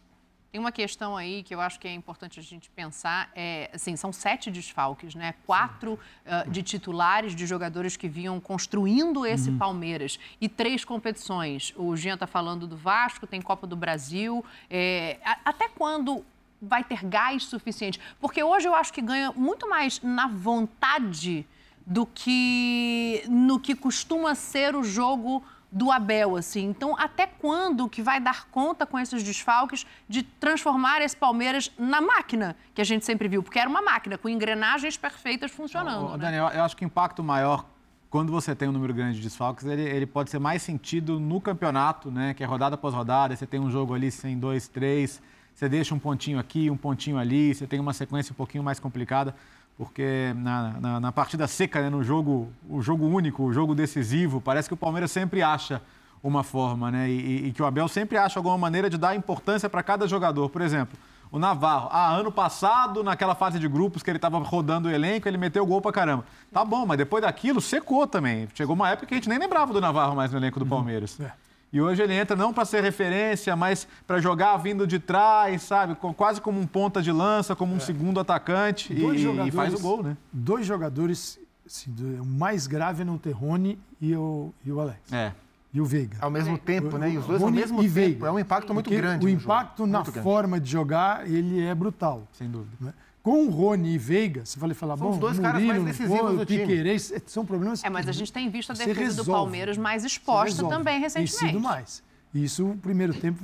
Tem 0.51 0.59
uma 0.59 0.71
questão 0.71 1.15
aí 1.15 1.43
que 1.43 1.55
eu 1.55 1.61
acho 1.61 1.79
que 1.79 1.87
é 1.87 1.93
importante 1.93 2.37
a 2.37 2.43
gente 2.43 2.69
pensar. 2.71 3.31
É, 3.33 3.69
assim, 3.73 3.95
são 3.95 4.11
sete 4.11 4.51
desfalques, 4.51 5.15
né? 5.15 5.33
Quatro 5.45 5.93
uh, 5.93 6.49
de 6.49 6.61
titulares, 6.61 7.33
de 7.33 7.45
jogadores 7.45 7.95
que 7.95 8.09
vinham 8.09 8.37
construindo 8.41 9.25
esse 9.25 9.49
uhum. 9.49 9.57
Palmeiras. 9.57 10.19
E 10.41 10.49
três 10.49 10.83
competições. 10.83 11.73
O 11.77 11.95
Jean 11.95 12.15
está 12.15 12.27
falando 12.27 12.67
do 12.67 12.75
Vasco, 12.75 13.25
tem 13.25 13.41
Copa 13.41 13.65
do 13.65 13.77
Brasil. 13.77 14.43
É, 14.69 15.19
até 15.45 15.69
quando 15.69 16.25
vai 16.61 16.83
ter 16.83 17.05
gás 17.05 17.45
suficiente? 17.45 17.97
Porque 18.19 18.43
hoje 18.43 18.67
eu 18.67 18.75
acho 18.75 18.91
que 18.91 19.01
ganha 19.01 19.31
muito 19.31 19.69
mais 19.69 20.01
na 20.01 20.27
vontade 20.27 21.47
do 21.85 22.05
que 22.05 23.23
no 23.29 23.57
que 23.57 23.73
costuma 23.73 24.35
ser 24.35 24.75
o 24.75 24.83
jogo 24.83 25.41
do 25.71 25.91
Abel, 25.91 26.35
assim. 26.35 26.65
Então, 26.65 26.95
até 26.97 27.25
quando 27.25 27.87
que 27.87 28.01
vai 28.01 28.19
dar 28.19 28.47
conta 28.47 28.85
com 28.85 28.99
esses 28.99 29.23
desfalques 29.23 29.85
de 30.09 30.21
transformar 30.21 31.01
esse 31.01 31.15
Palmeiras 31.15 31.71
na 31.79 32.01
máquina 32.01 32.55
que 32.75 32.81
a 32.81 32.83
gente 32.83 33.05
sempre 33.05 33.27
viu? 33.27 33.41
Porque 33.41 33.57
era 33.57 33.69
uma 33.69 33.81
máquina 33.81 34.17
com 34.17 34.27
engrenagens 34.27 34.97
perfeitas 34.97 35.51
funcionando. 35.51 36.07
Ô, 36.07 36.11
né? 36.11 36.17
Daniel, 36.17 36.47
eu 36.49 36.63
acho 36.63 36.75
que 36.75 36.83
o 36.83 36.87
impacto 36.87 37.23
maior 37.23 37.65
quando 38.09 38.29
você 38.29 38.53
tem 38.53 38.67
um 38.67 38.73
número 38.73 38.93
grande 38.93 39.15
de 39.15 39.23
desfalques, 39.23 39.65
ele, 39.65 39.83
ele 39.83 40.05
pode 40.05 40.29
ser 40.29 40.37
mais 40.37 40.61
sentido 40.61 41.17
no 41.17 41.39
campeonato, 41.39 42.11
né? 42.11 42.33
Que 42.33 42.43
é 42.43 42.45
rodada 42.45 42.75
após 42.75 42.93
rodada, 42.93 43.33
você 43.33 43.47
tem 43.47 43.57
um 43.57 43.71
jogo 43.71 43.93
ali 43.93 44.11
sem 44.11 44.37
dois, 44.37 44.67
três, 44.67 45.21
você 45.55 45.69
deixa 45.69 45.95
um 45.95 45.99
pontinho 45.99 46.37
aqui, 46.37 46.69
um 46.69 46.75
pontinho 46.75 47.17
ali, 47.17 47.55
você 47.55 47.65
tem 47.65 47.79
uma 47.79 47.93
sequência 47.93 48.33
um 48.33 48.35
pouquinho 48.35 48.65
mais 48.65 48.81
complicada 48.81 49.33
porque 49.77 50.33
na, 50.35 50.73
na, 50.79 50.99
na, 50.99 51.11
partida 51.11 51.47
seca, 51.47 51.81
né, 51.81 51.89
no 51.89 52.03
jogo, 52.03 52.51
o 52.69 52.81
jogo 52.81 53.05
único, 53.05 53.43
o 53.43 53.53
jogo 53.53 53.73
decisivo, 53.73 54.39
parece 54.39 54.67
que 54.67 54.73
o 54.73 54.77
Palmeiras 54.77 55.11
sempre 55.11 55.41
acha 55.41 55.81
uma 56.23 56.43
forma, 56.43 56.91
né? 56.91 57.09
E, 57.09 57.47
e 57.47 57.51
que 57.51 57.61
o 57.61 57.65
Abel 57.65 57.87
sempre 57.87 58.17
acha 58.17 58.39
alguma 58.39 58.57
maneira 58.57 58.89
de 58.89 58.97
dar 58.97 59.15
importância 59.15 59.69
para 59.69 59.81
cada 59.81 60.07
jogador. 60.07 60.49
Por 60.49 60.61
exemplo, 60.61 60.97
o 61.31 61.39
Navarro. 61.39 61.89
Ah, 61.91 62.13
ano 62.13 62.31
passado, 62.31 63.03
naquela 63.03 63.33
fase 63.33 63.57
de 63.57 63.67
grupos 63.67 64.03
que 64.03 64.11
ele 64.11 64.17
estava 64.17 64.37
rodando 64.37 64.89
o 64.89 64.91
elenco, 64.91 65.27
ele 65.27 65.37
meteu 65.37 65.65
gol 65.65 65.81
para 65.81 65.91
caramba. 65.91 66.25
Tá 66.51 66.63
bom, 66.65 66.85
mas 66.85 66.97
depois 66.97 67.23
daquilo 67.23 67.61
secou 67.61 68.05
também. 68.05 68.47
Chegou 68.53 68.75
uma 68.75 68.89
época 68.89 69.07
que 69.07 69.13
a 69.13 69.17
gente 69.17 69.29
nem 69.29 69.39
lembrava 69.39 69.71
do 69.71 69.79
Navarro 69.79 70.15
mais 70.15 70.31
no 70.31 70.37
elenco 70.37 70.59
do 70.59 70.63
uhum. 70.63 70.69
Palmeiras. 70.69 71.19
É. 71.19 71.31
E 71.73 71.79
hoje 71.79 72.01
ele 72.01 72.13
entra 72.13 72.35
não 72.35 72.51
para 72.51 72.65
ser 72.65 72.83
referência, 72.83 73.55
mas 73.55 73.87
para 74.05 74.19
jogar 74.19 74.57
vindo 74.57 74.85
de 74.85 74.99
trás, 74.99 75.61
sabe? 75.61 75.95
quase 75.95 76.41
como 76.41 76.59
um 76.59 76.67
ponta 76.67 77.01
de 77.01 77.11
lança, 77.11 77.55
como 77.55 77.73
um 77.73 77.77
é. 77.77 77.79
segundo 77.79 78.19
atacante 78.19 78.91
e, 78.93 79.47
e, 79.47 79.51
faz 79.51 79.73
o 79.73 79.79
gol, 79.79 80.03
né? 80.03 80.17
Dois 80.33 80.65
jogadores, 80.65 81.39
assim, 81.65 81.93
o 82.19 82.25
mais 82.25 82.67
grave 82.67 83.03
é 83.03 83.05
não 83.05 83.17
ter 83.17 83.31
Rony 83.31 83.79
e 84.01 84.13
o, 84.15 84.53
e 84.65 84.71
o 84.71 84.81
Alex. 84.81 85.13
É. 85.13 85.31
E 85.73 85.79
o 85.79 85.85
Veiga. 85.85 86.17
Ao 86.19 86.29
mesmo 86.29 86.57
tempo, 86.57 86.97
né? 86.97 87.11
E 87.11 87.17
os 87.17 87.25
dois 87.25 87.41
Rony 87.41 87.57
ao 87.57 87.61
mesmo 87.61 87.79
e 87.79 87.83
tempo. 87.83 87.93
Veiga. 87.93 88.27
É 88.27 88.31
um 88.31 88.39
impacto 88.39 88.73
muito 88.73 88.89
Porque 88.89 89.01
grande. 89.01 89.25
O 89.25 89.29
impacto 89.29 89.87
na 89.87 90.03
forma 90.03 90.59
de 90.59 90.69
jogar, 90.69 91.25
ele 91.25 91.63
é 91.63 91.73
brutal. 91.73 92.27
Sem 92.33 92.49
dúvida. 92.49 92.75
Né? 92.81 92.93
Com 93.23 93.45
o 93.45 93.49
Rony 93.51 93.93
e 93.93 93.97
Veiga, 93.99 94.45
você 94.45 94.57
vai 94.57 94.73
falar, 94.73 94.97
são 94.97 95.07
bom, 95.07 95.13
os 95.13 95.19
dois 95.19 95.37
Murilo, 95.37 95.53
caras 95.53 95.67
mais 95.67 95.83
decisivos 95.97 96.39
do 96.39 96.45
Piquerez, 96.45 97.07
time. 97.07 97.21
são 97.27 97.45
problemas 97.45 97.83
É, 97.83 97.89
mas 97.89 98.07
a 98.07 98.11
gente 98.11 98.33
tem 98.33 98.49
visto 98.49 98.71
a 98.71 98.73
defesa 98.73 98.99
resolve, 98.99 99.29
do 99.29 99.31
Palmeiras 99.31 99.77
mais 99.77 100.03
exposta 100.03 100.67
também 100.67 100.99
recentemente. 100.99 101.37
Tem 101.37 101.49
sido 101.49 101.59
mais. 101.59 102.03
Isso, 102.33 102.67
o 102.71 102.77
primeiro 102.77 103.13
tempo, 103.13 103.43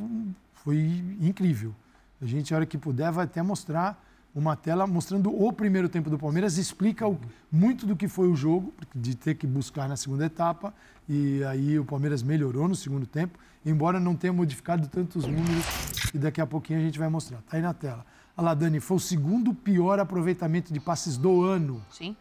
foi 0.63 1.03
incrível. 1.21 1.75
A 2.19 2.25
gente, 2.25 2.53
a 2.53 2.57
hora 2.57 2.65
que 2.65 2.77
puder, 2.77 3.11
vai 3.11 3.25
até 3.25 3.43
mostrar 3.43 4.03
uma 4.33 4.55
tela 4.55 4.85
mostrando 4.85 5.29
o 5.29 5.51
primeiro 5.53 5.89
tempo 5.89 6.09
do 6.09 6.17
Palmeiras, 6.17 6.57
explica 6.57 7.07
o, 7.07 7.19
muito 7.51 7.85
do 7.85 7.95
que 7.95 8.07
foi 8.07 8.27
o 8.27 8.35
jogo, 8.35 8.73
de 8.93 9.15
ter 9.15 9.35
que 9.35 9.47
buscar 9.47 9.87
na 9.87 9.95
segunda 9.95 10.25
etapa, 10.25 10.73
e 11.09 11.43
aí 11.45 11.79
o 11.79 11.85
Palmeiras 11.85 12.21
melhorou 12.21 12.67
no 12.67 12.75
segundo 12.75 13.05
tempo, 13.05 13.37
embora 13.65 13.99
não 13.99 14.15
tenha 14.15 14.33
modificado 14.33 14.87
tantos 14.87 15.25
números, 15.25 15.65
e 16.13 16.17
daqui 16.17 16.39
a 16.39 16.45
pouquinho 16.45 16.79
a 16.79 16.81
gente 16.81 16.99
vai 16.99 17.09
mostrar. 17.09 17.39
Está 17.39 17.57
aí 17.57 17.63
na 17.63 17.73
tela. 17.73 18.05
Olha 18.37 18.45
lá, 18.45 18.53
Dani, 18.53 18.79
foi 18.79 18.97
o 18.97 18.99
segundo 18.99 19.51
pior 19.51 19.99
aproveitamento 19.99 20.71
de 20.71 20.79
passes 20.79 21.17
do 21.17 21.43
ano. 21.43 21.83
Sim. 21.89 22.15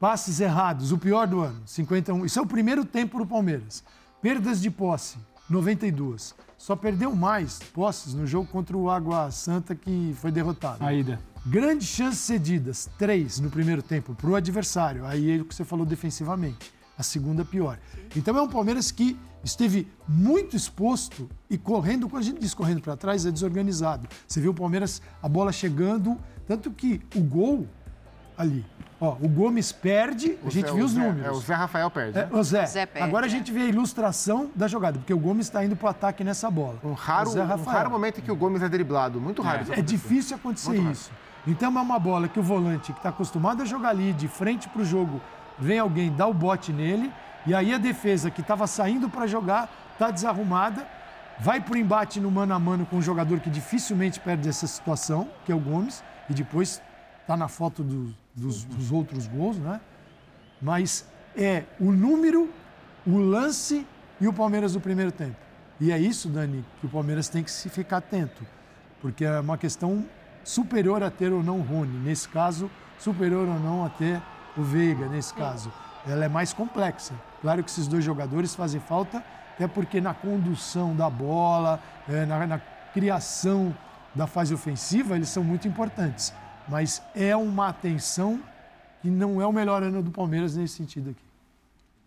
Passes 0.00 0.40
errados, 0.40 0.90
o 0.90 0.98
pior 0.98 1.28
do 1.28 1.40
ano, 1.40 1.62
51. 1.64 2.26
Isso 2.26 2.40
é 2.40 2.42
o 2.42 2.46
primeiro 2.46 2.84
tempo 2.84 3.16
do 3.18 3.24
Palmeiras. 3.24 3.84
Perdas 4.20 4.60
de 4.60 4.70
posse, 4.70 5.18
92. 5.48 6.34
Só 6.58 6.74
perdeu 6.74 7.14
mais 7.14 7.60
posses 7.72 8.12
no 8.12 8.26
jogo 8.26 8.48
contra 8.48 8.76
o 8.76 8.90
Água 8.90 9.30
Santa, 9.30 9.74
que 9.76 10.16
foi 10.20 10.32
derrotado. 10.32 10.84
A 10.84 10.92
ida. 10.92 11.20
Grandes 11.46 11.86
chances 11.86 12.18
cedidas, 12.18 12.90
três 12.98 13.38
no 13.38 13.48
primeiro 13.48 13.82
tempo, 13.82 14.16
para 14.16 14.28
o 14.28 14.34
adversário. 14.34 15.06
Aí 15.06 15.38
é 15.38 15.40
o 15.40 15.44
que 15.44 15.54
você 15.54 15.64
falou 15.64 15.86
defensivamente. 15.86 16.72
A 16.98 17.02
segunda 17.02 17.44
pior. 17.44 17.78
Então 18.14 18.36
é 18.36 18.42
um 18.42 18.48
Palmeiras 18.48 18.90
que 18.90 19.18
esteve 19.44 19.86
muito 20.08 20.56
exposto 20.56 21.28
e 21.48 21.56
correndo, 21.56 22.08
quando 22.08 22.22
a 22.22 22.26
gente 22.26 22.40
diz 22.40 22.54
correndo 22.54 22.80
para 22.80 22.96
trás, 22.96 23.24
é 23.24 23.30
desorganizado. 23.30 24.08
Você 24.26 24.40
viu 24.40 24.50
o 24.50 24.54
Palmeiras, 24.54 25.00
a 25.22 25.28
bola 25.28 25.52
chegando, 25.52 26.18
tanto 26.46 26.70
que 26.70 27.00
o 27.14 27.20
gol 27.20 27.66
ali, 28.36 28.64
ó, 29.00 29.16
o 29.20 29.28
Gomes 29.28 29.72
perde, 29.72 30.38
o 30.42 30.48
a 30.48 30.50
gente 30.50 30.66
Zé, 30.66 30.74
viu 30.74 30.84
os 30.84 30.92
Zé, 30.92 31.00
números. 31.00 31.26
É, 31.26 31.30
o 31.30 31.40
Zé 31.40 31.54
Rafael 31.54 31.90
perde. 31.90 32.18
É, 32.18 32.28
o 32.30 32.42
Zé. 32.42 32.66
Zé 32.66 32.86
perde, 32.86 33.08
Agora 33.08 33.26
a 33.26 33.28
é. 33.28 33.30
gente 33.30 33.52
vê 33.52 33.62
a 33.62 33.66
ilustração 33.66 34.50
da 34.54 34.68
jogada, 34.68 34.98
porque 34.98 35.14
o 35.14 35.18
Gomes 35.18 35.46
está 35.46 35.64
indo 35.64 35.76
para 35.76 35.86
o 35.86 35.90
ataque 35.90 36.22
nessa 36.24 36.50
bola. 36.50 36.78
Um 36.84 36.92
raro, 36.92 37.30
um 37.30 37.64
raro 37.64 37.90
momento 37.90 38.18
em 38.18 38.22
que 38.22 38.30
o 38.30 38.36
Gomes 38.36 38.62
é 38.62 38.68
driblado, 38.68 39.20
muito 39.20 39.42
raro. 39.42 39.72
É, 39.72 39.78
é 39.78 39.82
difícil 39.82 40.36
acontecer 40.36 40.72
muito 40.72 40.92
isso. 40.92 41.10
Raro. 41.10 41.26
Então 41.46 41.76
é 41.76 41.80
uma 41.80 41.98
bola 41.98 42.26
que 42.26 42.40
o 42.40 42.42
volante, 42.42 42.92
que 42.92 42.98
está 42.98 43.10
acostumado 43.10 43.62
a 43.62 43.64
jogar 43.64 43.90
ali 43.90 44.12
de 44.12 44.26
frente 44.26 44.68
para 44.68 44.82
o 44.82 44.84
jogo, 44.84 45.20
vem 45.58 45.78
alguém, 45.78 46.12
dá 46.12 46.26
o 46.26 46.34
bote 46.34 46.72
nele, 46.72 47.12
e 47.46 47.54
aí 47.54 47.72
a 47.72 47.78
defesa 47.78 48.30
que 48.30 48.40
estava 48.40 48.66
saindo 48.66 49.08
para 49.08 49.26
jogar 49.26 49.70
está 49.92 50.10
desarrumada, 50.10 50.86
vai 51.38 51.60
para 51.60 51.74
o 51.74 51.76
embate 51.76 52.20
no 52.20 52.30
mano 52.30 52.54
a 52.54 52.58
mano 52.58 52.86
com 52.86 52.96
um 52.96 53.02
jogador 53.02 53.40
que 53.40 53.50
dificilmente 53.50 54.18
perde 54.20 54.48
essa 54.48 54.66
situação, 54.66 55.28
que 55.44 55.52
é 55.52 55.54
o 55.54 55.60
Gomes, 55.60 56.02
e 56.28 56.34
depois 56.34 56.82
está 57.20 57.36
na 57.36 57.48
foto 57.48 57.82
do, 57.82 58.14
dos, 58.34 58.64
dos 58.64 58.92
outros 58.92 59.26
gols, 59.26 59.58
né? 59.58 59.80
Mas 60.60 61.06
é 61.36 61.64
o 61.78 61.92
número, 61.92 62.50
o 63.06 63.18
lance 63.18 63.86
e 64.20 64.26
o 64.26 64.32
Palmeiras 64.32 64.74
no 64.74 64.80
primeiro 64.80 65.12
tempo. 65.12 65.36
E 65.80 65.92
é 65.92 65.98
isso, 65.98 66.28
Dani, 66.28 66.64
que 66.80 66.86
o 66.86 66.88
Palmeiras 66.88 67.28
tem 67.28 67.44
que 67.44 67.50
se 67.50 67.68
ficar 67.68 67.98
atento, 67.98 68.46
porque 69.00 69.24
é 69.24 69.40
uma 69.40 69.58
questão 69.58 70.04
superior 70.42 71.02
a 71.02 71.10
ter 71.10 71.32
ou 71.32 71.42
não 71.42 71.60
Rony. 71.60 71.98
Nesse 71.98 72.28
caso, 72.28 72.70
superior 72.98 73.46
ou 73.46 73.60
não 73.60 73.84
a 73.84 73.90
ter 73.90 74.22
o 74.56 74.62
Veiga, 74.62 75.06
nesse 75.06 75.34
caso. 75.34 75.72
Ela 76.06 76.24
é 76.24 76.28
mais 76.28 76.52
complexa. 76.52 77.14
Claro 77.40 77.62
que 77.62 77.70
esses 77.70 77.86
dois 77.86 78.04
jogadores 78.04 78.54
fazem 78.54 78.80
falta, 78.80 79.22
até 79.54 79.66
porque 79.66 80.00
na 80.00 80.14
condução 80.14 80.94
da 80.94 81.10
bola, 81.10 81.80
é, 82.08 82.24
na, 82.24 82.46
na 82.46 82.58
criação 82.92 83.76
da 84.14 84.26
fase 84.26 84.54
ofensiva, 84.54 85.16
eles 85.16 85.28
são 85.28 85.42
muito 85.42 85.66
importantes. 85.66 86.32
Mas 86.68 87.02
é 87.14 87.36
uma 87.36 87.68
atenção 87.68 88.40
que 89.02 89.10
não 89.10 89.40
é 89.40 89.46
o 89.46 89.52
melhor 89.52 89.82
ano 89.82 90.02
do 90.02 90.10
Palmeiras 90.10 90.56
nesse 90.56 90.74
sentido 90.74 91.10
aqui. 91.10 91.22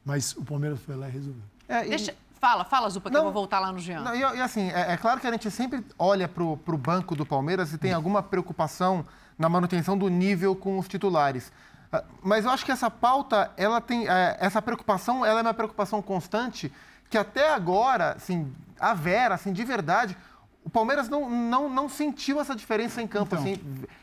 Mas 0.03 0.35
o 0.35 0.43
Palmeiras 0.43 0.79
foi 0.81 0.95
lá 0.95 1.07
e 1.07 1.11
resolveu. 1.11 1.43
É, 1.67 1.85
e- 1.85 1.89
Deixa... 1.89 2.13
Fala, 2.39 2.63
fala, 2.63 2.89
Zupa, 2.89 3.09
que 3.09 3.13
Não, 3.13 3.19
eu 3.19 3.23
vou 3.25 3.33
voltar 3.33 3.59
lá 3.59 3.69
no 3.69 3.79
Jean. 3.79 3.99
Não, 3.99 4.15
e, 4.15 4.19
e 4.19 4.41
assim, 4.41 4.69
é, 4.69 4.93
é 4.93 4.97
claro 4.97 5.19
que 5.19 5.27
a 5.27 5.31
gente 5.31 5.51
sempre 5.51 5.83
olha 5.97 6.25
para 6.25 6.41
o 6.41 6.77
banco 6.77 7.13
do 7.13 7.25
Palmeiras 7.25 7.73
e 7.73 7.77
tem 7.77 7.91
alguma 7.91 8.23
preocupação 8.23 9.05
na 9.37 9.49
manutenção 9.49 9.97
do 9.97 10.07
nível 10.07 10.55
com 10.55 10.79
os 10.79 10.87
titulares. 10.87 11.51
Ah, 11.91 12.03
Mas 12.21 12.45
eu 12.45 12.51
acho 12.51 12.65
que 12.65 12.71
essa 12.71 12.89
pauta, 12.89 13.51
ela 13.57 13.81
tem. 13.81 14.07
é, 14.07 14.37
essa 14.39 14.61
preocupação, 14.61 15.25
ela 15.25 15.39
é 15.39 15.41
uma 15.43 15.53
preocupação 15.53 16.01
constante 16.01 16.71
que 17.09 17.17
até 17.17 17.53
agora, 17.53 18.13
assim, 18.13 18.51
a 18.79 18.93
Vera, 18.93 19.33
assim, 19.35 19.51
de 19.51 19.63
verdade, 19.63 20.15
o 20.63 20.69
Palmeiras 20.69 21.09
não, 21.09 21.27
não, 21.27 21.67
não 21.67 21.89
sentiu 21.89 22.39
essa 22.39 22.55
diferença 22.55 23.01
em 23.01 23.07
campo. 23.07 23.35
Então. 23.35 23.39
Assim, 23.39 23.59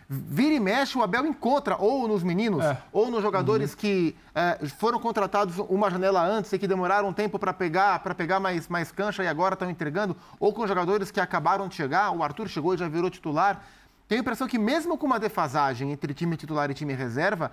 vira 0.09 0.55
e 0.55 0.59
mexe, 0.59 0.99
o 0.99 1.03
Abel 1.03 1.25
encontra, 1.27 1.77
ou 1.79 2.09
nos 2.09 2.25
meninos, 2.25 2.65
É. 2.65 2.77
ou 2.93 3.09
nos 3.11 3.23
jogadores 3.23 3.75
que 3.75 4.17
é, 4.35 4.59
foram 4.79 4.99
contratados 4.99 5.59
uma 5.69 5.89
janela 5.89 6.21
antes 6.25 6.53
e 6.53 6.59
que 6.59 6.67
demoraram 6.67 7.09
um 7.11 7.13
tempo 7.13 7.39
para 7.39 7.53
pegar, 7.53 8.01
para 8.01 8.15
pegar 8.15 8.41
mais, 8.41 8.67
mais 8.67 8.91
cancha 8.91 9.23
e 9.23 9.29
agora 9.29 9.55
estão 9.55 9.71
entregando, 9.71 10.17
ou 10.41 10.53
com 10.53 10.67
jogadores 10.67 11.13
que 11.13 11.21
acabaram 11.21 11.69
de 11.69 11.77
chegar, 11.77 12.11
o 12.11 12.23
Arthur 12.25 12.49
chegou 12.49 12.75
e 12.75 12.77
já 12.79 12.89
virou 12.89 13.09
titular. 13.11 13.61
Tenho 14.09 14.21
a 14.21 14.23
impressão 14.23 14.47
que 14.47 14.59
mesmo 14.59 14.97
com 14.97 15.07
uma 15.07 15.19
defasagem 15.19 15.91
entre 15.93 16.15
time 16.15 16.37
titular 16.37 16.71
e 16.71 16.75
time 16.75 16.93
reserva, 16.95 17.51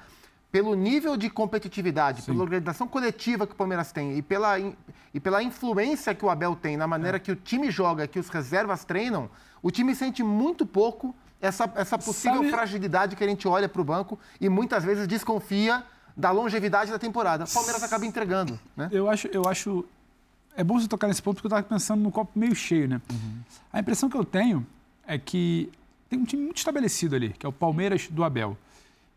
pelo 0.52 0.76
nível 0.76 1.18
de 1.18 1.32
competitividade, 1.32 2.22
pela 2.22 2.42
organização 2.44 2.88
coletiva 2.88 3.48
que 3.48 3.54
o 3.54 3.56
Palmeiras 3.56 3.92
tem 3.92 4.16
e 4.18 4.22
pela, 4.22 4.60
e 4.60 5.20
pela 5.20 5.42
influência 5.42 6.14
que 6.14 6.24
o 6.24 6.30
Abel 6.30 6.56
tem 6.56 6.78
na 6.78 6.84
É. 6.84 6.88
maneira 6.88 7.20
que 7.20 7.32
o 7.32 7.36
time 7.36 7.72
joga, 7.72 8.06
que 8.08 8.20
os 8.20 8.30
reservas 8.30 8.86
treinam, 8.86 9.30
o 9.64 9.72
time 9.72 9.96
sente 9.96 10.22
muito 10.22 10.64
pouco 10.64 11.16
essa, 11.42 11.72
essa 11.76 11.98
possível 11.98 12.38
Sabe- 12.38 12.52
fragilidade 12.52 13.16
que 13.16 13.24
a 13.24 13.28
gente 13.28 13.48
olha 13.48 13.68
para 13.68 13.82
o 13.82 13.84
banco 13.84 14.20
e 14.40 14.48
muitas 14.48 14.84
vezes 14.84 15.08
desconfia 15.08 15.84
da 16.16 16.30
longevidade 16.30 16.92
da 16.92 17.00
temporada. 17.00 17.46
O 17.46 17.50
Palmeiras 17.52 17.82
acaba 17.82 18.06
entregando, 18.06 18.60
né? 18.78 18.90
Eu 18.92 19.10
acho, 19.10 19.28
eu 19.30 19.48
acho. 19.50 19.84
É 20.56 20.64
bom 20.64 20.80
você 20.80 20.88
tocar 20.88 21.08
nesse 21.08 21.22
ponto 21.24 21.38
porque 21.38 21.48
eu 21.48 21.58
estava 21.58 21.64
pensando 21.64 22.02
no 22.04 22.12
copo 22.12 22.38
meio 22.38 22.54
cheio, 22.54 22.88
né? 22.88 23.02
A 23.74 23.80
impressão 23.80 24.08
que 24.08 24.16
eu 24.16 24.24
tenho 24.24 24.64
é 25.08 25.18
que 25.18 25.72
tem 26.14 26.22
um 26.22 26.26
time 26.26 26.44
muito 26.44 26.58
estabelecido 26.58 27.16
ali, 27.16 27.30
que 27.30 27.46
é 27.46 27.50
o 27.50 27.52
Palmeiras 27.52 28.08
do 28.08 28.24
Abel. 28.24 28.56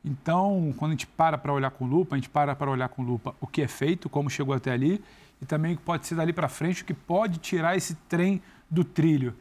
Então, 0.03 0.73
quando 0.79 0.93
a 0.93 0.95
gente 0.95 1.07
para 1.07 1.37
para 1.37 1.53
olhar 1.53 1.71
com 1.71 1.85
lupa, 1.85 2.15
a 2.15 2.19
gente 2.19 2.31
para 2.31 2.57
para 2.57 2.71
olhar 2.71 2.89
com 2.89 3.03
lupa 3.03 3.35
o 3.41 3.47
que 3.47 3.61
é 3.61 3.69
feito, 3.69 4.09
como 4.09 4.31
chegou 4.31 4.55
até 4.55 4.73
ali, 4.73 5.03
e 5.43 5.45
também 5.45 5.75
o 5.75 5.77
que 5.77 5.83
pode 5.83 6.07
ser 6.07 6.15
dali 6.15 6.33
para 6.33 6.49
frente, 6.49 6.83
o 6.83 6.85
que 6.87 6.95
pode 6.95 7.39
tirar 7.39 7.77
esse 7.77 7.95
trem 8.09 8.41
do 8.71 8.83
trilho. 8.83 9.35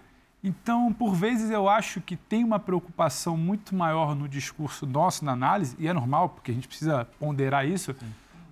Então, 0.43 0.91
por 0.91 1.15
vezes, 1.15 1.49
eu 1.49 1.69
acho 1.69 2.01
que 2.01 2.15
tem 2.15 2.43
uma 2.43 2.59
preocupação 2.59 3.37
muito 3.37 3.73
maior 3.73 4.15
no 4.15 4.27
discurso 4.27 4.85
nosso, 4.85 5.23
na 5.23 5.31
análise, 5.31 5.75
e 5.79 5.87
é 5.87 5.93
normal, 5.93 6.29
porque 6.29 6.51
a 6.51 6.53
gente 6.53 6.67
precisa 6.67 7.05
ponderar 7.19 7.65
isso, 7.65 7.95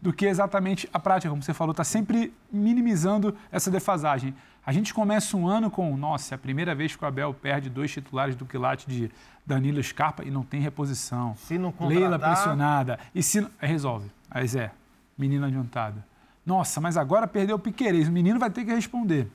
do 0.02 0.14
que 0.14 0.26
exatamente 0.26 0.90
a 0.94 1.00
prática, 1.00 1.30
como 1.30 1.44
você 1.44 1.54
falou, 1.54 1.72
está 1.72 1.84
sempre 1.84 2.34
minimizando 2.52 3.36
essa 3.52 3.70
defasagem. 3.70 4.34
A 4.66 4.72
gente 4.72 4.94
começa 4.94 5.36
um 5.36 5.48
ano 5.48 5.70
com, 5.70 5.96
nossa, 5.98 6.34
é 6.34 6.36
a 6.36 6.38
primeira 6.38 6.74
vez 6.74 6.96
que 6.96 7.04
o 7.04 7.08
Abel 7.08 7.34
perde 7.34 7.70
dois 7.70 7.92
titulares 7.92 8.36
do 8.36 8.46
quilate 8.46 8.88
de 8.88 9.12
Danilo 9.46 9.84
Scarpa 9.84 10.24
e 10.24 10.32
não 10.32 10.44
tem 10.44 10.62
reposição. 10.62 11.36
Se 11.36 11.58
não 11.58 11.74
Leila 11.82 12.12
contratar- 12.12 12.34
pressionada. 12.34 13.00
E 13.14 13.22
se 13.22 13.40
aí 13.40 13.68
resolve. 13.68 14.10
Aí 14.32 14.48
Zé, 14.48 14.72
menino 15.18 15.46
adiantado. 15.46 16.02
Nossa, 16.46 16.80
mas 16.80 16.96
agora 16.96 17.28
perdeu 17.28 17.58
o 17.58 17.60
Piquerez, 17.60 18.08
o 18.08 18.12
menino 18.12 18.40
vai 18.40 18.50
ter 18.50 18.64
que 18.64 18.74
responder. 18.74 19.28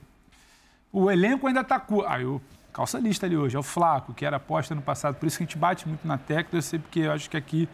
O 0.90 1.10
elenco 1.10 1.46
ainda 1.46 1.60
está 1.60 1.78
cu... 1.78 2.04
Aí 2.06 2.24
o 2.24 2.40
calça 2.72 2.98
lista 2.98 3.26
ali 3.26 3.36
hoje, 3.36 3.56
é 3.56 3.58
o 3.58 3.62
Flaco, 3.62 4.14
que 4.14 4.24
era 4.24 4.36
aposta 4.36 4.74
no 4.74 4.80
passado. 4.80 5.16
Por 5.16 5.26
isso 5.26 5.36
que 5.36 5.44
a 5.44 5.46
gente 5.46 5.58
bate 5.58 5.86
muito 5.86 6.06
na 6.08 6.16
tecla, 6.16 6.58
eu 6.58 6.62
sei 6.62 6.78
porque 6.78 7.00
eu 7.00 7.12
acho 7.12 7.28
que 7.28 7.36
aqui 7.36 7.68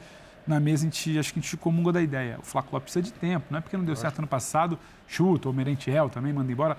na 0.47 0.59
mesa 0.59 0.83
a 0.83 0.91
gente, 0.91 1.19
acho 1.19 1.33
que 1.33 1.39
a 1.39 1.43
gente 1.43 1.57
comunga 1.57 1.93
da 1.93 2.03
ideia. 2.03 2.39
O 2.41 2.43
Flaco 2.43 2.69
Lopes 2.73 2.93
precisa 2.93 3.15
de 3.15 3.19
tempo, 3.19 3.47
não 3.51 3.59
é 3.59 3.61
porque 3.61 3.77
não 3.77 3.85
deu 3.85 3.95
certo 3.95 4.19
ano 4.19 4.27
passado, 4.29 4.79
chuta, 5.07 5.49
o 5.49 5.53
Merentiel 5.53 6.11
também 6.11 6.33
manda 6.33 6.51
embora. 6.51 6.77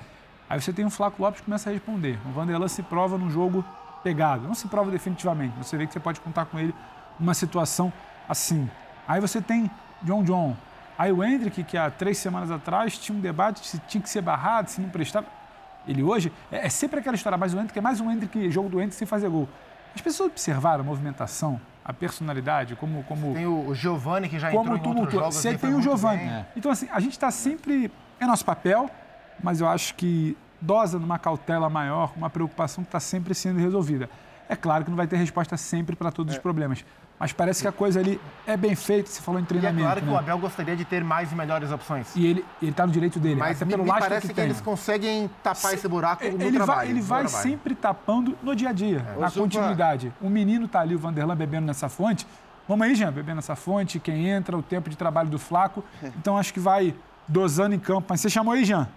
Aí 0.50 0.62
você 0.62 0.72
tem 0.72 0.86
um 0.86 0.90
Flaco 0.90 1.22
Lopes 1.22 1.42
que 1.42 1.46
começa 1.46 1.70
a 1.70 1.74
responder. 1.74 2.20
O 2.26 2.32
Vanderlan 2.32 2.68
se 2.68 2.84
prova 2.84 3.18
num 3.18 3.30
jogo 3.30 3.66
pegado. 4.04 4.48
Não 4.48 4.54
se 4.54 4.68
prova 4.68 4.92
definitivamente, 4.92 5.58
você 5.58 5.78
vê 5.78 5.88
que 5.88 5.94
você 5.94 6.00
pode 6.00 6.20
contar 6.22 6.46
com 6.46 6.60
ele 6.60 6.74
numa 7.20 7.34
situação 7.34 7.92
assim. 8.30 8.70
Aí 9.08 9.20
você 9.20 9.42
tem 9.42 9.70
John 10.04 10.24
John. 10.24 10.56
Aí 10.98 11.12
o 11.12 11.24
Hendrick, 11.24 11.64
que 11.64 11.78
há 11.78 11.90
três 11.90 12.18
semanas 12.18 12.52
atrás 12.52 12.98
tinha 12.98 13.18
um 13.18 13.22
debate 13.22 13.66
se 13.66 13.80
tinha 13.80 14.02
que 14.02 14.10
ser 14.10 14.22
barrado, 14.22 14.70
se 14.70 14.80
não 14.80 14.90
prestava. 14.90 15.28
Ele 15.88 16.02
hoje 16.02 16.32
é, 16.52 16.66
é 16.66 16.70
sempre 16.70 17.00
aquela 17.00 17.16
história, 17.16 17.38
mas 17.38 17.54
o 17.54 17.60
Hendrick 17.60 17.78
é 17.78 17.82
mais 17.82 18.00
um 18.00 18.10
Hendrick, 18.10 18.50
jogo 18.52 18.70
do 18.70 18.80
Hendrick 18.80 18.96
sem 18.96 19.08
fazer 19.08 19.30
gol. 19.30 19.50
As 19.94 20.02
pessoas 20.02 20.30
observaram 20.30 20.82
a 20.82 20.84
movimentação, 20.84 21.60
a 21.84 21.94
personalidade, 21.94 22.76
como, 22.76 23.04
como, 23.04 23.34
Tem 23.34 23.46
o 23.46 23.70
o 23.70 23.76
Giovani 23.76 24.28
que 24.28 24.38
já 24.38 24.50
entrou 24.54 24.80
como 24.80 24.98
em 24.98 25.00
outros 25.00 25.14
jogos. 25.14 25.36
Você 25.36 25.58
tem 25.58 25.74
o 25.74 25.98
bem. 25.98 26.46
Então, 26.56 26.72
assim, 26.72 26.88
a 26.92 27.00
gente 27.00 27.14
está 27.14 27.32
sempre. 27.32 27.92
É 28.20 28.26
nosso 28.26 28.46
papel, 28.46 28.90
mas 29.44 29.62
eu 29.62 29.68
acho 29.68 29.96
que 29.96 30.38
dosa 30.62 30.98
numa 31.00 31.20
cautela 31.20 31.70
maior, 31.70 32.12
uma 32.16 32.30
preocupação 32.30 32.84
que 32.84 32.88
está 32.88 33.00
sempre 33.00 33.34
sendo 33.36 33.60
resolvida. 33.60 34.10
É 34.48 34.56
claro 34.56 34.84
que 34.84 34.90
não 34.92 34.98
vai 34.98 35.08
ter 35.08 35.18
resposta 35.18 35.58
sempre 35.58 35.96
para 35.96 36.10
É. 36.10 36.12
todos 36.12 36.34
os 36.36 36.40
problemas, 36.40 36.86
mas 37.20 37.34
parece 37.34 37.64
que 37.64 37.68
a 37.68 37.72
coisa 37.72 38.00
ali 38.00 38.22
é 38.46 38.56
bem 38.56 38.76
feita. 38.76 39.10
Você 39.10 39.20
falou 39.22 39.40
em 39.40 39.44
E 39.44 39.46
é 39.46 39.48
treinamento. 39.48 39.84
claro 39.86 40.02
que 40.02 40.06
né? 40.08 40.14
o 40.14 40.18
Abel 40.18 40.38
gostaria 40.38 40.76
de 40.76 40.86
ter 40.86 41.04
mais 41.04 41.32
e 41.32 41.36
melhores 41.36 41.72
opções. 41.72 42.16
E 42.16 42.26
ele 42.28 42.46
está 42.62 42.86
no 42.86 42.92
direito 42.92 43.20
dele, 43.20 43.40
Mas 43.40 43.58
até 43.58 43.66
me, 43.66 43.72
pelo 43.72 43.84
me 43.84 43.90
parece 43.90 44.28
que, 44.28 44.34
que, 44.36 44.42
eles 44.42 44.62
conseguem 44.62 45.30
tapar 45.42 45.74
esse 45.74 45.88
buraco 45.88 46.24
no 46.24 46.42
ele 46.44 46.58
trabalho. 46.58 46.78
vai, 46.80 46.86
ele 46.90 47.00
no 47.00 47.06
vai 47.06 47.24
trabalho. 47.24 47.44
sempre 47.44 47.74
tapando 47.74 48.38
no 48.44 48.56
dia 48.56 48.70
a 48.70 48.74
dia, 48.74 49.00
na 49.18 49.26
Ô, 49.26 49.30
Zupa. 49.30 49.42
continuidade. 49.42 50.14
O 50.22 50.30
menino 50.30 50.68
tá 50.68 50.82
ali, 50.82 50.94
o 50.96 51.00
Vanderlan, 51.00 51.36
bebendo 51.36 51.66
nessa 51.66 51.90
fonte. 51.90 52.28
Vamos 52.68 52.86
aí, 52.86 52.94
Jean, 52.96 53.12
bebendo 53.12 53.38
nessa 53.38 53.56
fonte, 53.56 54.00
quem 54.00 54.28
entra, 54.28 54.56
o 54.58 54.62
tempo 54.62 54.90
de 54.92 54.96
trabalho 54.98 55.30
do 55.30 55.40
Flaco. 55.40 55.84
Então 56.18 56.38
acho 56.38 56.54
que 56.54 56.60
vai 56.60 56.94
dosando 57.28 57.74
em 57.74 57.80
campo. 57.80 58.06
Mas 58.10 58.22
você 58.22 58.30
chamou 58.30 58.54
aí, 58.54 58.64
Jean? 58.64 58.88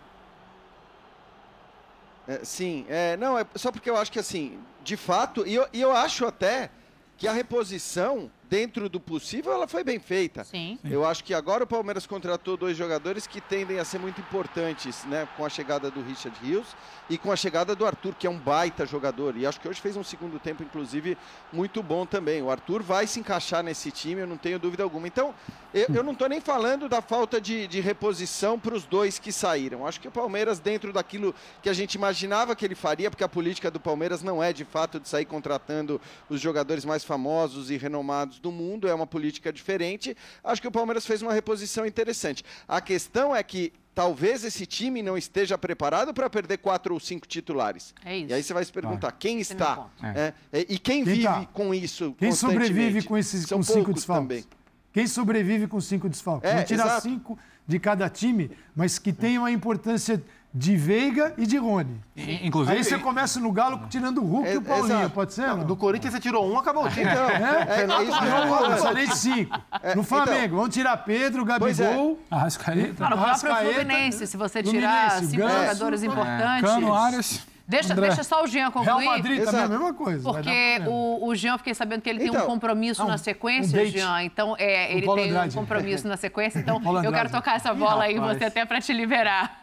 É, 2.28 2.44
sim, 2.44 2.84
é, 2.90 3.16
não, 3.16 3.38
é 3.38 3.46
só 3.54 3.72
porque 3.72 3.88
eu 3.88 3.96
acho 3.96 4.12
que 4.12 4.18
assim, 4.18 4.58
de 4.84 4.98
fato, 4.98 5.46
e 5.46 5.54
eu, 5.54 5.66
e 5.72 5.80
eu 5.80 5.92
acho 5.92 6.26
até 6.26 6.70
que 7.16 7.26
a 7.26 7.32
reposição, 7.32 8.30
dentro 8.48 8.88
do 8.88 8.98
possível, 8.98 9.52
ela 9.52 9.68
foi 9.68 9.84
bem 9.84 9.98
feita. 9.98 10.44
Sim. 10.44 10.78
Eu 10.84 11.04
acho 11.04 11.22
que 11.22 11.34
agora 11.34 11.64
o 11.64 11.66
Palmeiras 11.66 12.06
contratou 12.06 12.56
dois 12.56 12.76
jogadores 12.76 13.26
que 13.26 13.40
tendem 13.40 13.78
a 13.78 13.84
ser 13.84 13.98
muito 13.98 14.20
importantes, 14.20 15.04
né? 15.04 15.28
Com 15.36 15.44
a 15.44 15.48
chegada 15.48 15.90
do 15.90 16.02
Richard 16.02 16.36
Rios 16.42 16.74
e 17.10 17.18
com 17.18 17.30
a 17.30 17.36
chegada 17.36 17.74
do 17.74 17.84
Arthur, 17.84 18.14
que 18.14 18.26
é 18.26 18.30
um 18.30 18.38
baita 18.38 18.86
jogador. 18.86 19.36
E 19.36 19.46
acho 19.46 19.60
que 19.60 19.68
hoje 19.68 19.80
fez 19.80 19.96
um 19.96 20.04
segundo 20.04 20.38
tempo, 20.38 20.62
inclusive, 20.62 21.16
muito 21.52 21.82
bom 21.82 22.06
também. 22.06 22.42
O 22.42 22.50
Arthur 22.50 22.82
vai 22.82 23.06
se 23.06 23.20
encaixar 23.20 23.62
nesse 23.62 23.90
time, 23.90 24.22
eu 24.22 24.26
não 24.26 24.36
tenho 24.36 24.58
dúvida 24.58 24.82
alguma. 24.82 25.06
Então, 25.06 25.34
eu, 25.72 25.86
eu 25.94 26.02
não 26.02 26.12
estou 26.12 26.28
nem 26.28 26.40
falando 26.40 26.88
da 26.88 27.02
falta 27.02 27.40
de, 27.40 27.66
de 27.66 27.80
reposição 27.80 28.58
para 28.58 28.74
os 28.74 28.84
dois 28.84 29.18
que 29.18 29.30
saíram. 29.30 29.86
Acho 29.86 30.00
que 30.00 30.08
o 30.08 30.12
Palmeiras, 30.12 30.58
dentro 30.58 30.92
daquilo 30.92 31.34
que 31.62 31.68
a 31.68 31.72
gente 31.74 31.94
imaginava 31.94 32.56
que 32.56 32.64
ele 32.64 32.74
faria, 32.74 33.10
porque 33.10 33.24
a 33.24 33.28
política 33.28 33.70
do 33.70 33.78
Palmeiras 33.78 34.22
não 34.22 34.42
é 34.42 34.52
de 34.52 34.64
fato 34.64 34.98
de 34.98 35.08
sair 35.08 35.26
contratando 35.26 36.00
os 36.28 36.40
jogadores 36.40 36.84
mais 36.84 37.04
famosos 37.04 37.70
e 37.70 37.76
renomados 37.76 38.37
do 38.40 38.50
mundo, 38.52 38.88
é 38.88 38.94
uma 38.94 39.06
política 39.06 39.52
diferente. 39.52 40.16
Acho 40.42 40.60
que 40.60 40.68
o 40.68 40.72
Palmeiras 40.72 41.06
fez 41.06 41.22
uma 41.22 41.32
reposição 41.32 41.84
interessante. 41.86 42.44
A 42.66 42.80
questão 42.80 43.34
é 43.34 43.42
que 43.42 43.72
talvez 43.94 44.44
esse 44.44 44.64
time 44.64 45.02
não 45.02 45.18
esteja 45.18 45.58
preparado 45.58 46.14
para 46.14 46.30
perder 46.30 46.58
quatro 46.58 46.94
ou 46.94 47.00
cinco 47.00 47.26
titulares. 47.26 47.92
É 48.04 48.16
isso. 48.16 48.30
E 48.30 48.34
aí 48.34 48.42
você 48.42 48.54
vai 48.54 48.64
se 48.64 48.72
perguntar, 48.72 49.10
quem 49.12 49.38
é 49.38 49.40
está? 49.40 49.76
ponto. 49.76 49.90
É, 50.04 50.32
é, 50.52 50.60
e 50.68 50.78
quem, 50.78 51.02
Quem 51.02 51.04
vive 51.04 51.22
tá? 51.24 51.46
com 51.52 51.74
isso 51.74 52.14
Quem 52.18 52.32
sobrevive 52.32 53.02
com 53.02 53.18
esses 53.18 53.46
São 53.46 53.58
com 53.58 53.62
cinco 53.64 53.92
desfalques? 53.92 54.22
também. 54.28 54.44
Quem 54.92 55.06
sobrevive 55.06 55.66
com 55.66 55.80
cinco 55.80 56.08
desfalques? 56.08 56.48
É, 56.48 56.54
Vamos 56.54 56.68
tirar 56.68 56.86
exato. 56.86 57.02
cinco 57.02 57.38
de 57.66 57.78
cada 57.78 58.08
time, 58.08 58.50
mas 58.74 58.98
que 58.98 59.12
tenham 59.12 59.44
a 59.44 59.50
importância 59.52 60.22
de 60.52 60.76
Veiga 60.76 61.34
e 61.36 61.46
de 61.46 61.56
Rony. 61.58 62.00
Inclusive, 62.42 62.76
Aí 62.76 62.82
você 62.82 62.98
começa 62.98 63.38
no 63.38 63.52
Galo 63.52 63.80
tirando 63.90 64.22
o 64.22 64.26
Hulk 64.26 64.48
É, 64.48 64.54
e 64.54 64.56
o 64.56 64.62
Paulinho, 64.62 64.98
exato. 64.98 65.10
pode 65.10 65.34
ser? 65.34 65.46
Não, 65.46 65.56
Não, 65.58 65.64
do 65.64 65.76
Corinthians 65.76 66.14
você 66.14 66.20
tirou 66.20 66.50
um, 66.50 66.58
acabou 66.58 66.84
o 66.84 66.88
time. 66.90 67.04
Então, 67.10 67.28
É, 67.28 67.66
é, 67.68 67.80
é 67.82 68.02
isso 68.04 68.18
que 68.18 68.24
eu 68.24 69.06
de 69.06 69.16
cinco. 69.16 69.60
No 69.94 70.02
Flamengo, 70.02 70.56
vamos 70.56 70.74
tirar 70.74 70.96
Pedro, 70.98 71.44
Pois 71.58 71.78
é. 71.78 71.84
Gabigol, 71.84 72.18
Arrascaeta, 72.30 72.78
Não, 72.78 73.10
no 73.10 73.16
próprio 73.16 73.24
Arrascaeta, 73.24 73.72
Fluminense, 73.74 74.26
se 74.26 74.36
você 74.36 74.62
tirar 74.62 75.10
Fluminense, 75.10 75.30
cinco 75.36 75.42
Ganso, 75.46 75.58
jogadores 75.60 76.02
é. 76.02 76.06
importantes. 76.06 76.70
Cano, 76.70 76.94
Arias. 76.94 77.46
Deixa, 77.68 77.92
André, 77.92 78.06
deixa 78.06 78.24
só 78.24 78.42
o 78.42 78.46
Jean 78.46 78.70
concluir. 78.70 78.98
Real 78.98 79.16
Madrid 79.18 79.44
também 79.44 79.60
é 79.60 79.64
a 79.64 79.68
mesma 79.68 79.92
coisa. 79.92 80.22
Porque 80.22 80.80
o, 80.86 81.26
o 81.26 81.34
Jean, 81.34 81.58
fiquei 81.58 81.74
sabendo 81.74 82.00
que 82.00 82.08
ele 82.08 82.18
tem 82.18 82.30
um 82.30 82.34
Então, 82.34 82.46
compromisso 82.46 83.04
um- 83.04 83.08
na 83.08 83.14
um 83.16 83.18
sequência, 83.18 83.78
date. 83.78 83.90
Jean. 83.90 84.22
Então, 84.22 84.56
é, 84.58 84.90
ele 84.92 85.02
tem 85.02 85.10
um 85.10 85.28
Andrade. 85.28 85.54
compromisso 85.54 86.08
na 86.08 86.16
sequência. 86.16 86.58
Então, 86.58 86.80
eu 87.04 87.12
quero 87.12 87.30
tocar 87.30 87.56
essa 87.56 87.70
Ih, 87.72 87.76
bola 87.76 88.04
aí, 88.04 88.14
rapaz. 88.16 88.38
você 88.38 88.44
até 88.46 88.64
para 88.64 88.80
te 88.80 88.92
liberar. 88.94 89.62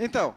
Então, 0.00 0.34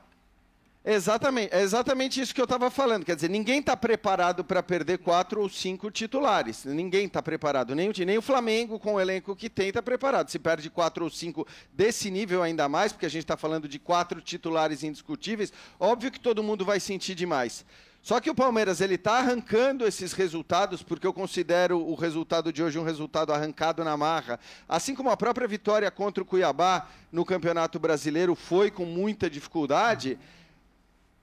exatamente, 0.93 1.53
é 1.53 1.61
exatamente 1.61 2.21
isso 2.21 2.33
que 2.33 2.39
eu 2.39 2.45
estava 2.45 2.69
falando. 2.69 3.05
Quer 3.05 3.15
dizer, 3.15 3.29
ninguém 3.29 3.59
está 3.59 3.75
preparado 3.75 4.43
para 4.43 4.61
perder 4.61 4.99
quatro 4.99 5.41
ou 5.41 5.49
cinco 5.49 5.89
titulares. 5.89 6.65
Ninguém 6.65 7.07
está 7.07 7.21
preparado. 7.21 7.73
Nem 7.73 7.89
o, 7.89 7.93
nem 8.05 8.17
o 8.17 8.21
Flamengo, 8.21 8.77
com 8.77 8.93
o 8.93 8.99
elenco 8.99 9.35
que 9.35 9.49
tem, 9.49 9.69
está 9.69 9.81
preparado. 9.81 10.29
Se 10.29 10.37
perde 10.37 10.69
quatro 10.69 11.03
ou 11.03 11.09
cinco 11.09 11.47
desse 11.73 12.11
nível 12.11 12.43
ainda 12.43 12.69
mais, 12.69 12.91
porque 12.91 13.05
a 13.05 13.09
gente 13.09 13.23
está 13.23 13.35
falando 13.35 13.67
de 13.67 13.79
quatro 13.79 14.21
titulares 14.21 14.83
indiscutíveis, 14.83 15.51
óbvio 15.79 16.11
que 16.11 16.19
todo 16.19 16.43
mundo 16.43 16.63
vai 16.63 16.79
sentir 16.79 17.15
demais. 17.15 17.65
Só 18.05 18.19
que 18.19 18.29
o 18.29 18.35
Palmeiras 18.35 18.81
ele 18.81 18.93
está 18.93 19.13
arrancando 19.13 19.83
esses 19.83 20.13
resultados 20.13 20.83
porque 20.83 21.07
eu 21.07 21.11
considero 21.11 21.79
o 21.79 21.95
resultado 21.95 22.53
de 22.53 22.61
hoje 22.61 22.77
um 22.77 22.83
resultado 22.83 23.33
arrancado 23.33 23.83
na 23.83 23.97
marra, 23.97 24.39
assim 24.69 24.93
como 24.93 25.09
a 25.09 25.17
própria 25.17 25.47
vitória 25.47 25.89
contra 25.89 26.21
o 26.21 26.25
Cuiabá 26.25 26.87
no 27.11 27.25
Campeonato 27.25 27.79
Brasileiro 27.79 28.35
foi 28.35 28.69
com 28.69 28.85
muita 28.85 29.27
dificuldade 29.27 30.19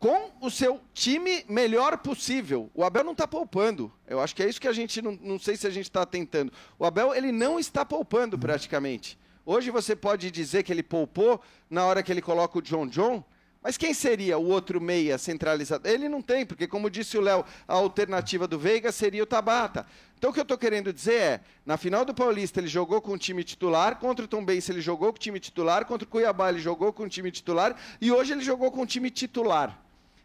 com 0.02 0.32
o 0.40 0.50
seu 0.50 0.80
time 0.92 1.44
melhor 1.48 1.96
possível. 1.98 2.68
O 2.74 2.82
Abel 2.82 3.04
não 3.04 3.12
está 3.12 3.24
poupando. 3.24 3.90
Eu 4.08 4.20
acho 4.20 4.34
que 4.34 4.42
é 4.42 4.48
isso 4.48 4.60
que 4.60 4.66
a 4.66 4.72
gente 4.72 5.00
não, 5.00 5.16
não 5.22 5.38
sei 5.38 5.56
se 5.56 5.64
a 5.64 5.70
gente 5.70 5.84
está 5.84 6.04
tentando. 6.04 6.52
O 6.76 6.84
Abel 6.84 7.14
ele 7.14 7.30
não 7.30 7.56
está 7.56 7.84
poupando 7.84 8.36
praticamente. 8.36 9.16
Hoje 9.46 9.70
você 9.70 9.94
pode 9.94 10.28
dizer 10.32 10.64
que 10.64 10.72
ele 10.72 10.82
poupou 10.82 11.40
na 11.70 11.84
hora 11.84 12.02
que 12.02 12.10
ele 12.10 12.20
coloca 12.20 12.58
o 12.58 12.62
John 12.62 12.88
John, 12.88 13.22
mas 13.62 13.76
quem 13.76 13.94
seria 13.94 14.36
o 14.36 14.48
outro 14.48 14.80
meia 14.80 15.16
centralizado? 15.18 15.86
Ele 15.86 16.08
não 16.08 16.20
tem, 16.20 16.44
porque 16.44 16.66
como 16.66 16.90
disse 16.90 17.16
o 17.16 17.20
Léo, 17.20 17.44
a 17.68 17.74
alternativa 17.74 18.48
do 18.48 18.58
Veiga 18.58 18.90
seria 18.90 19.22
o 19.22 19.26
Tabata. 19.26 19.86
Então 20.18 20.30
o 20.30 20.32
que 20.32 20.40
eu 20.40 20.42
estou 20.42 20.58
querendo 20.58 20.92
dizer 20.92 21.14
é, 21.14 21.40
na 21.64 21.76
final 21.76 22.04
do 22.04 22.12
Paulista 22.12 22.58
ele 22.58 22.66
jogou 22.66 23.00
com 23.00 23.12
o 23.12 23.18
time 23.18 23.44
titular, 23.44 24.00
contra 24.00 24.24
o 24.24 24.28
Tom 24.28 24.44
Benz 24.44 24.68
ele 24.68 24.80
jogou 24.80 25.12
com 25.12 25.16
o 25.16 25.20
time 25.20 25.38
titular, 25.38 25.84
contra 25.84 26.04
o 26.04 26.10
Cuiabá 26.10 26.48
ele 26.48 26.58
jogou 26.58 26.92
com 26.92 27.04
o 27.04 27.08
time 27.08 27.30
titular 27.30 27.76
e 28.00 28.10
hoje 28.10 28.32
ele 28.32 28.42
jogou 28.42 28.72
com 28.72 28.82
o 28.82 28.86
time 28.86 29.08
titular. 29.08 29.80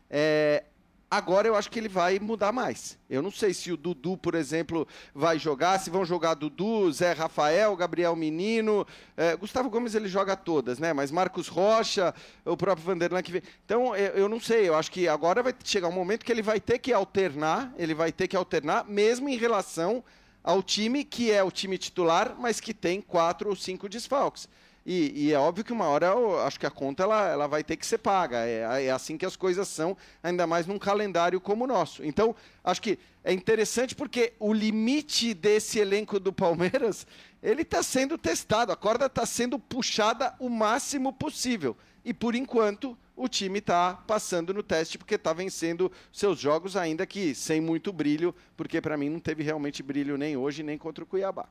É, 0.10 0.64
agora 1.10 1.48
eu 1.48 1.56
acho 1.56 1.72
que 1.72 1.80
ele 1.80 1.88
vai 1.88 2.20
mudar 2.20 2.52
mais. 2.52 2.98
Eu 3.10 3.22
não 3.22 3.32
sei 3.32 3.54
se 3.54 3.72
o 3.72 3.78
Dudu, 3.78 4.18
por 4.18 4.36
exemplo, 4.36 4.88
vai 5.14 5.40
jogar, 5.40 5.80
se 5.80 5.90
vão 5.90 6.06
jogar 6.06 6.34
Dudu, 6.34 6.92
Zé 6.92 7.14
Rafael, 7.14 7.76
Gabriel 7.76 8.16
Menino, 8.16 8.86
é, 9.16 9.36
Gustavo 9.36 9.70
Gomes 9.70 9.96
ele 9.96 10.08
joga 10.08 10.36
todas, 10.36 10.80
né? 10.80 10.94
Mas 10.94 11.12
Marcos 11.12 11.48
Rocha, 11.48 12.14
o 12.46 12.58
próprio 12.58 12.86
Vanderlan 12.86 13.22
que 13.22 13.32
vem. 13.32 13.42
Então 13.66 13.96
eu, 13.96 14.14
eu 14.14 14.30
não 14.30 14.40
sei, 14.40 14.68
eu 14.68 14.76
acho 14.76 14.92
que 14.92 15.08
agora 15.08 15.42
vai 15.42 15.54
chegar 15.64 15.88
um 15.88 15.94
momento 15.94 16.26
que 16.26 16.32
ele 16.32 16.42
vai 16.42 16.60
ter 16.60 16.80
que 16.80 16.92
alternar, 16.92 17.74
ele 17.78 17.94
vai 17.94 18.12
ter 18.12 18.28
que 18.28 18.36
alternar, 18.36 18.86
mesmo 18.86 19.30
em 19.30 19.38
relação 19.38 20.04
ao 20.44 20.64
time 20.64 21.04
que 21.04 21.32
é 21.32 21.44
o 21.44 21.52
time 21.52 21.78
titular, 21.78 22.36
mas 22.40 22.60
que 22.60 22.74
tem 22.74 23.02
quatro 23.02 23.50
ou 23.50 23.56
cinco 23.56 23.90
desfalques. 23.90 24.48
E, 24.90 25.12
e 25.26 25.34
é 25.34 25.38
óbvio 25.38 25.66
que 25.66 25.74
uma 25.74 25.84
hora 25.84 26.06
eu 26.06 26.40
acho 26.40 26.58
que 26.58 26.66
a 26.66 26.72
conta 26.72 27.04
ela, 27.04 27.28
ela 27.28 27.46
vai 27.46 27.62
ter 27.62 27.76
que 27.76 27.86
ser 27.86 27.98
paga. 27.98 28.46
É, 28.46 28.86
é 28.86 28.90
assim 28.90 29.18
que 29.18 29.26
as 29.26 29.36
coisas 29.36 29.68
são, 29.68 29.98
ainda 30.24 30.48
mais 30.48 30.66
num 30.66 30.80
calendário 30.80 31.42
como 31.42 31.66
o 31.66 31.68
nosso. 31.68 32.06
Então, 32.06 32.34
acho 32.64 32.82
que 32.82 32.98
é 33.22 33.34
interessante 33.34 33.94
porque 33.94 34.32
o 34.40 34.54
limite 34.54 35.34
desse 35.34 35.78
elenco 35.78 36.22
do 36.22 36.32
Palmeiras 36.32 37.06
ele 37.44 37.64
está 37.64 37.84
sendo 37.84 38.18
testado, 38.18 38.72
a 38.72 38.78
corda 38.78 39.08
está 39.08 39.26
sendo 39.26 39.60
puxada 39.60 40.34
o 40.40 40.48
máximo 40.48 41.12
possível. 41.12 41.76
E 42.06 42.14
por 42.14 42.34
enquanto 42.34 42.98
o 43.14 43.28
time 43.28 43.60
está 43.60 43.94
passando 43.94 44.54
no 44.54 44.64
teste 44.64 44.98
porque 44.98 45.16
está 45.16 45.34
vencendo 45.34 45.92
seus 46.14 46.40
jogos, 46.40 46.78
ainda 46.78 47.06
que 47.06 47.36
sem 47.36 47.60
muito 47.60 47.92
brilho, 47.92 48.34
porque 48.56 48.80
para 48.80 48.96
mim 48.96 49.10
não 49.10 49.20
teve 49.20 49.44
realmente 49.44 49.84
brilho 49.84 50.18
nem 50.18 50.38
hoje 50.38 50.64
nem 50.64 50.78
contra 50.78 51.04
o 51.04 51.08
Cuiabá. 51.08 51.50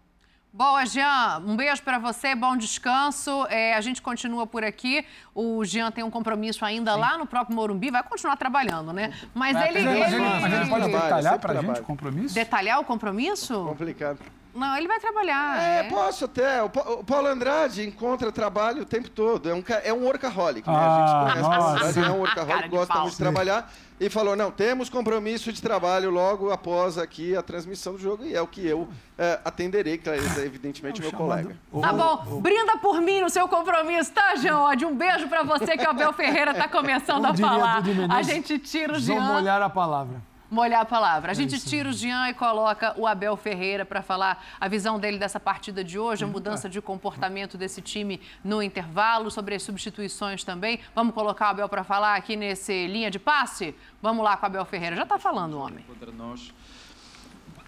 Boa, 0.53 0.87
Jean. 0.87 1.43
Um 1.47 1.55
beijo 1.55 1.83
para 1.83 1.99
você, 1.99 2.35
bom 2.35 2.57
descanso. 2.57 3.47
É, 3.51 3.75
a 3.75 3.81
gente 3.83 4.01
continua 4.01 4.47
por 4.47 4.65
aqui. 4.65 5.05
O 5.35 5.63
Jean 5.67 5.91
tem 5.91 6.03
um 6.03 6.11
compromisso 6.11 6.65
ainda 6.65 6.97
lá 6.97 7.19
no 7.19 7.27
próprio 7.27 7.55
Morumbi. 7.55 7.91
Vai 7.91 8.03
continuar 8.03 8.37
trabalhando, 8.37 8.91
né? 8.91 9.13
Mas 9.35 9.55
ele. 9.55 9.83
Mas, 9.85 10.13
ele- 10.13 10.23
mas, 10.25 10.41
mas 10.41 10.53
ele 10.55 10.71
pode 10.71 10.89
Trabalho, 10.89 10.93
detalhar 11.03 11.39
para 11.39 11.51
a 11.53 11.55
gente 11.57 11.65
trabalho. 11.65 11.83
o 11.83 11.87
compromisso? 11.87 12.35
Detalhar 12.35 12.81
o 12.81 12.85
compromisso? 12.85 13.65
Complicado. 13.65 14.19
Não, 14.55 14.75
ele 14.75 14.89
vai 14.89 14.99
trabalhar. 14.99 15.61
É, 15.63 15.79
é. 15.81 15.83
posso 15.91 16.25
até. 16.25 16.63
O 16.63 16.71
Pa- 16.71 16.81
o 16.93 17.05
Paulo 17.05 17.27
Andrade 17.29 17.87
encontra 17.87 18.33
trabalho 18.33 18.81
o 18.81 18.87
tempo 18.87 19.11
todo. 19.11 19.51
É 19.51 19.55
um, 19.55 19.63
é 19.85 19.93
um 19.93 20.05
workaholic, 20.05 20.67
né? 20.67 20.75
Ah, 20.75 20.81
a 20.87 20.99
gente 20.99 21.21
conhece 21.21 21.39
o 21.39 21.43
Paulo 21.51 21.63
nossa. 21.75 21.85
Andrade, 21.89 22.09
é 22.09 22.13
um 22.13 22.19
workaholic, 22.21 22.69
gosta 22.71 22.99
muito 23.01 23.11
de 23.11 23.19
trabalhar. 23.19 23.71
E 23.99 24.11
falou: 24.11 24.37
não, 24.37 24.51
temos 24.51 24.91
compromisso 24.91 25.51
de 25.53 25.63
trabalho 25.63 26.11
logo 26.11 26.51
após 26.51 26.99
aqui 26.99 27.35
a 27.35 27.43
transmissão 27.43 27.95
do 27.95 27.99
jogo. 27.99 28.25
E 28.25 28.35
é 28.35 28.41
o 28.43 28.47
que 28.47 28.67
eu 28.67 28.89
é, 29.17 29.41
atenderei, 29.45 29.97
que 29.97 30.09
é 30.09 30.17
evidentemente 30.45 31.01
meu 31.01 31.13
colega. 31.13 31.57
Tá 31.81 31.93
bom. 31.93 32.41
Brinda 32.41 32.77
por 32.77 33.01
mim 33.01 33.21
no 33.23 33.31
seu 33.31 33.49
compromisso, 33.49 34.13
tá, 34.13 34.37
Jean? 34.37 34.59
Um 34.87 34.95
beijo 34.95 35.29
pra 35.29 35.43
você 35.43 35.77
que 35.77 35.87
o 35.87 35.91
Abel 35.91 36.13
Ferreira 36.13 36.53
tá 36.53 36.69
começando 36.69 37.25
a 37.25 37.35
falar. 37.35 37.83
A 38.11 38.23
gente 38.23 38.59
tira 38.59 38.93
o 38.93 39.01
Vamos 39.01 39.07
Jean. 39.07 39.33
molhar 39.33 39.63
a 39.63 39.71
palavra. 39.71 40.21
Molhar 40.51 40.81
a 40.83 40.85
palavra. 40.85 41.31
A 41.31 41.33
É 41.33 41.35
gente 41.35 41.59
tira 41.61 41.89
o 41.89 41.93
Jean 41.93 42.29
e 42.29 42.35
coloca 42.35 42.95
o 42.97 43.07
Abel 43.07 43.37
Ferreira 43.37 43.85
para 43.85 44.01
falar 44.01 44.45
a 44.61 44.69
visão 44.69 44.99
dele 45.01 45.19
dessa 45.19 45.41
partida 45.41 45.83
de 45.83 45.99
hoje, 45.99 46.25
a 46.25 46.27
mudança 46.29 46.69
de 46.69 46.81
comportamento 46.81 47.59
desse 47.59 47.83
time 47.83 48.21
no 48.45 48.63
intervalo, 48.63 49.31
sobre 49.31 49.55
as 49.57 49.63
substituições 49.63 50.45
também. 50.45 50.79
Vamos 50.95 51.15
colocar 51.15 51.47
o 51.47 51.51
Abel 51.51 51.69
para 51.69 51.83
falar 51.83 52.15
aqui 52.17 52.37
nesse 52.37 52.87
linha 52.87 53.11
de 53.11 53.19
passe? 53.19 53.75
Vamos 54.01 54.25
lá 54.25 54.37
com 54.37 54.45
o 54.45 54.47
Abel 54.47 54.65
Ferreira. 54.65 54.95
Já 54.95 55.03
está 55.03 55.19
falando, 55.19 55.59
homem. 55.59 55.85
contra 55.87 56.13
nós. 56.13 56.53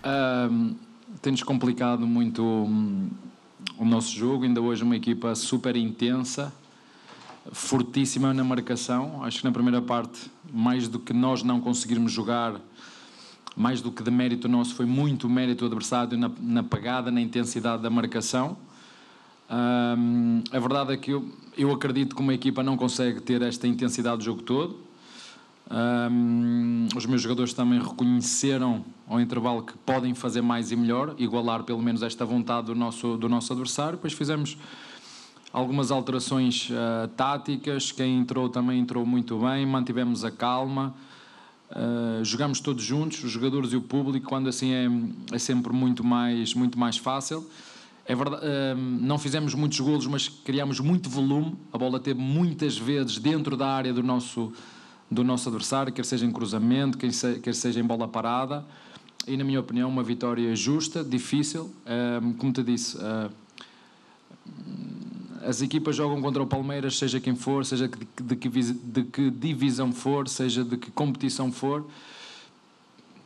Ahm, 0.03 0.75
Tem-nos 1.23 1.43
complicado 1.43 2.07
muito 2.07 2.43
hum, 2.45 3.11
o 3.79 3.85
nosso 3.85 4.13
jogo. 4.15 4.45
Ainda 4.45 4.61
hoje 4.61 4.83
uma 4.85 4.95
equipa 4.97 5.35
super 5.35 5.75
intensa, 5.75 6.53
fortíssima 7.53 8.35
na 8.35 8.45
marcação. 8.45 9.23
Acho 9.25 9.39
que 9.39 9.45
na 9.45 9.53
primeira 9.53 9.81
parte, 9.81 10.31
mais 10.53 10.89
do 10.89 10.99
que 10.99 11.13
nós 11.13 11.43
não 11.43 11.61
conseguirmos 11.61 12.13
jogar, 12.13 12.61
mais 13.57 13.81
do 13.81 13.91
que 13.91 14.03
de 14.03 14.11
mérito 14.11 14.49
nosso, 14.49 14.75
foi 14.75 14.87
muito 14.87 15.29
mérito 15.29 15.61
do 15.61 15.67
adversário 15.67 16.17
na, 16.17 16.31
na 16.41 16.63
pegada, 16.63 17.11
na 17.11 17.21
intensidade 17.21 17.83
da 17.83 17.91
marcação. 17.91 18.57
Hum, 19.51 20.43
a 20.53 20.59
verdade 20.59 20.93
é 20.93 20.97
que 20.97 21.11
eu, 21.11 21.29
eu 21.57 21.73
acredito 21.73 22.15
que 22.15 22.21
uma 22.21 22.35
equipa 22.35 22.63
não 22.63 22.77
consegue 22.77 23.21
ter 23.21 23.41
esta 23.43 23.67
intensidade 23.67 24.19
do 24.19 24.25
jogo 24.25 24.43
todo. 24.43 24.77
Hum, 25.71 26.89
os 26.95 27.05
meus 27.07 27.21
jogadores 27.21 27.53
também 27.53 27.81
reconheceram 27.81 28.85
ao 29.09 29.21
intervalo 29.21 29.63
que 29.63 29.77
podem 29.79 30.15
fazer 30.15 30.41
mais 30.41 30.71
e 30.71 30.77
melhor, 30.77 31.15
igualar 31.19 31.63
pelo 31.65 31.83
menos 31.83 32.03
esta 32.03 32.25
vontade 32.25 32.69
do 32.69 32.75
nosso, 32.75 33.17
do 33.17 33.29
nosso 33.29 33.53
adversário. 33.53 33.93
Depois 33.93 34.13
fizemos 34.13 34.57
algumas 35.53 35.91
alterações 35.91 36.69
ah, 36.73 37.09
táticas. 37.17 37.93
Quem 37.93 38.19
entrou 38.19 38.49
também 38.49 38.81
entrou 38.81 39.05
muito 39.07 39.39
bem, 39.39 39.67
mantivemos 39.67 40.25
a 40.25 40.31
calma. 40.31 40.95
Uh, 41.71 42.25
jogamos 42.25 42.61
todos 42.61 42.83
juntos, 42.83 43.23
os 43.23 43.31
jogadores 43.31 43.75
e 43.75 43.77
o 43.77 43.83
público, 43.83 44.27
quando 44.27 44.49
assim 44.49 44.73
é, 44.73 44.89
é 45.33 45.39
sempre 45.39 45.71
muito 45.71 46.03
mais, 46.03 46.55
muito 46.55 46.79
mais 46.79 46.97
fácil. 46.97 47.47
É 48.07 48.15
verdade, 48.15 48.43
uh, 48.43 48.75
não 48.75 49.19
fizemos 49.19 49.53
muitos 49.53 49.79
golos, 49.79 50.07
mas 50.07 50.29
criámos 50.29 50.81
muito 50.81 51.11
volume. 51.11 51.59
A 51.71 51.77
bola 51.77 52.01
teve 52.01 52.19
muitas 52.19 52.79
vezes 52.79 53.19
dentro 53.19 53.55
da 53.55 53.69
área 53.69 53.93
do 53.93 54.03
nosso, 54.03 54.51
do 55.11 55.23
nosso 55.23 55.51
adversário, 55.51 55.93
quer 55.93 56.07
seja 56.07 56.25
em 56.25 56.33
cruzamento, 56.33 56.97
quer, 56.97 57.13
se, 57.13 57.39
quer 57.39 57.55
seja 57.55 57.79
em 57.79 57.85
bola 57.85 58.09
parada. 58.09 58.65
E, 59.27 59.37
na 59.37 59.45
minha 59.45 59.61
opinião, 59.61 59.91
uma 59.91 60.03
vitória 60.03 60.57
justa, 60.57 61.05
difícil. 61.05 61.65
Uh, 61.85 62.33
como 62.39 62.51
te 62.51 62.63
disse, 62.63 62.97
uh, 62.97 63.31
as 65.45 65.63
equipas 65.63 65.95
jogam 65.97 66.21
contra 66.21 66.43
o 66.43 66.47
Palmeiras, 66.47 66.97
seja 66.99 67.21
quem 67.21 67.35
for, 67.37 67.65
seja 67.65 67.89
de, 67.89 68.37
que, 68.37 68.49
de 68.49 69.05
que 69.05 69.31
divisão 69.31 69.93
for, 69.93 70.29
seja 70.29 70.65
de 70.65 70.77
que 70.77 70.91
competição 70.91 71.51
for, 71.53 71.87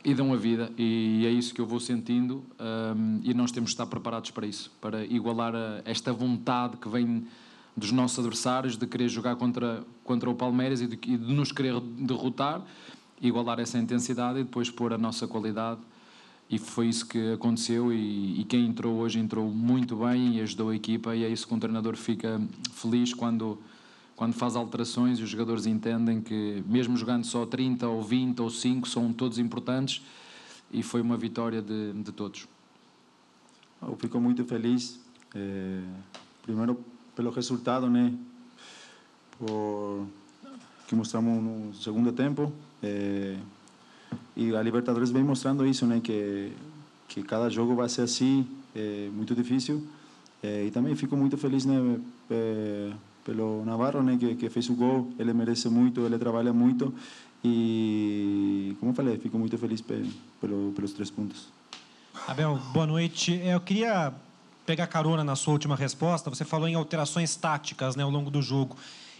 e 0.03 0.13
dão 0.13 0.33
a 0.33 0.35
vida. 0.37 0.71
E 0.77 1.23
é 1.25 1.29
isso 1.31 1.53
que 1.53 1.61
eu 1.61 1.65
vou 1.65 1.79
sentindo, 1.79 2.43
hum, 2.95 3.21
e 3.23 3.33
nós 3.33 3.51
temos 3.51 3.69
de 3.69 3.73
estar 3.75 3.85
preparados 3.85 4.31
para 4.31 4.45
isso, 4.45 4.71
para 4.81 5.05
igualar 5.05 5.55
a- 5.55 5.81
esta 5.85 6.11
vontade 6.11 6.77
que 6.77 6.89
vem 6.89 7.25
dos 7.75 7.91
nossos 7.91 8.19
adversários 8.19 8.77
de 8.77 8.85
querer 8.85 9.07
jogar 9.09 9.35
contra, 9.35 9.83
contra 10.03 10.29
o 10.29 10.35
Palmeiras 10.35 10.81
e 10.81 10.87
de, 10.87 10.95
e 10.95 11.17
de 11.17 11.33
nos 11.33 11.51
querer 11.51 11.79
derrotar, 11.79 12.61
igualar 13.21 13.59
essa 13.59 13.77
intensidade 13.79 14.39
e 14.39 14.43
depois 14.43 14.69
pôr 14.69 14.93
a 14.93 14.97
nossa 14.97 15.27
qualidade 15.27 15.79
e 16.53 16.59
foi 16.59 16.87
isso 16.87 17.07
que 17.07 17.33
aconteceu 17.33 17.91
e, 17.91 18.41
e 18.41 18.43
quem 18.43 18.67
entrou 18.67 18.95
hoje 18.97 19.17
entrou 19.17 19.49
muito 19.49 19.95
bem 19.95 20.37
e 20.37 20.41
ajudou 20.41 20.69
a 20.69 20.75
equipa 20.75 21.15
e 21.15 21.23
é 21.23 21.29
isso 21.29 21.47
que 21.47 21.53
um 21.53 21.59
treinador 21.59 21.95
fica 21.95 22.39
feliz 22.73 23.13
quando 23.13 23.57
quando 24.15 24.33
faz 24.33 24.55
alterações 24.55 25.17
e 25.17 25.23
os 25.23 25.29
jogadores 25.29 25.65
entendem 25.65 26.21
que 26.21 26.63
mesmo 26.67 26.95
jogando 26.95 27.25
só 27.25 27.47
30 27.47 27.87
ou 27.87 28.03
20 28.03 28.39
ou 28.41 28.49
5 28.49 28.87
são 28.87 29.11
todos 29.11 29.39
importantes 29.39 30.03
e 30.71 30.83
foi 30.83 31.01
uma 31.01 31.17
vitória 31.17 31.61
de, 31.61 31.93
de 31.93 32.11
todos. 32.11 32.47
Eu 33.81 33.97
fico 33.97 34.19
muito 34.19 34.45
feliz, 34.45 34.99
eh, 35.35 35.81
primeiro 36.43 36.79
pelo 37.15 37.31
resultado, 37.31 37.89
né? 37.89 38.13
Por 39.37 40.07
que 40.87 40.95
mostramos 40.95 41.43
no 41.43 41.73
segundo 41.73 42.11
tempo. 42.11 42.53
É, 42.81 43.37
e 44.35 44.55
a 44.55 44.61
Libertadores 44.61 45.11
vem 45.11 45.23
mostrando 45.23 45.65
isso, 45.65 45.85
né? 45.85 45.99
Que 46.03 46.51
que 47.13 47.21
cada 47.21 47.47
jogo 47.47 47.75
vai 47.75 47.87
ser 47.87 48.01
assim, 48.01 48.47
é 48.75 49.07
muito 49.13 49.35
difícil. 49.35 49.85
É, 50.41 50.65
e 50.65 50.71
também 50.71 50.95
fico 50.95 51.15
muito 51.15 51.37
feliz, 51.37 51.63
né? 51.63 51.99
É, 52.29 52.91
pelo 53.23 53.63
Navarro, 53.63 54.01
né? 54.01 54.17
Que, 54.19 54.35
que 54.35 54.49
fez 54.49 54.67
o 54.69 54.73
gol. 54.73 55.13
Ele 55.19 55.31
merece 55.31 55.69
muito, 55.69 56.01
ele 56.01 56.17
trabalha 56.17 56.51
muito. 56.51 56.93
E, 57.43 58.75
como 58.79 58.91
eu 58.91 58.95
falei, 58.95 59.17
fico 59.17 59.37
muito 59.37 59.57
feliz 59.57 59.81
pelo, 59.81 60.71
pelos 60.71 60.93
três 60.93 61.11
pontos. 61.11 61.47
Abel, 62.27 62.59
boa 62.73 62.87
noite. 62.87 63.39
Eu 63.43 63.59
queria 63.59 64.11
pegar 64.65 64.87
carona 64.87 65.23
na 65.23 65.35
sua 65.35 65.53
última 65.53 65.75
resposta. 65.75 66.29
Você 66.29 66.43
falou 66.43 66.67
em 66.67 66.73
alterações 66.73 67.35
táticas 67.35 67.95
né, 67.95 68.03
ao 68.03 68.09
longo 68.09 68.31
do 68.31 68.41
jogo. 68.41 68.75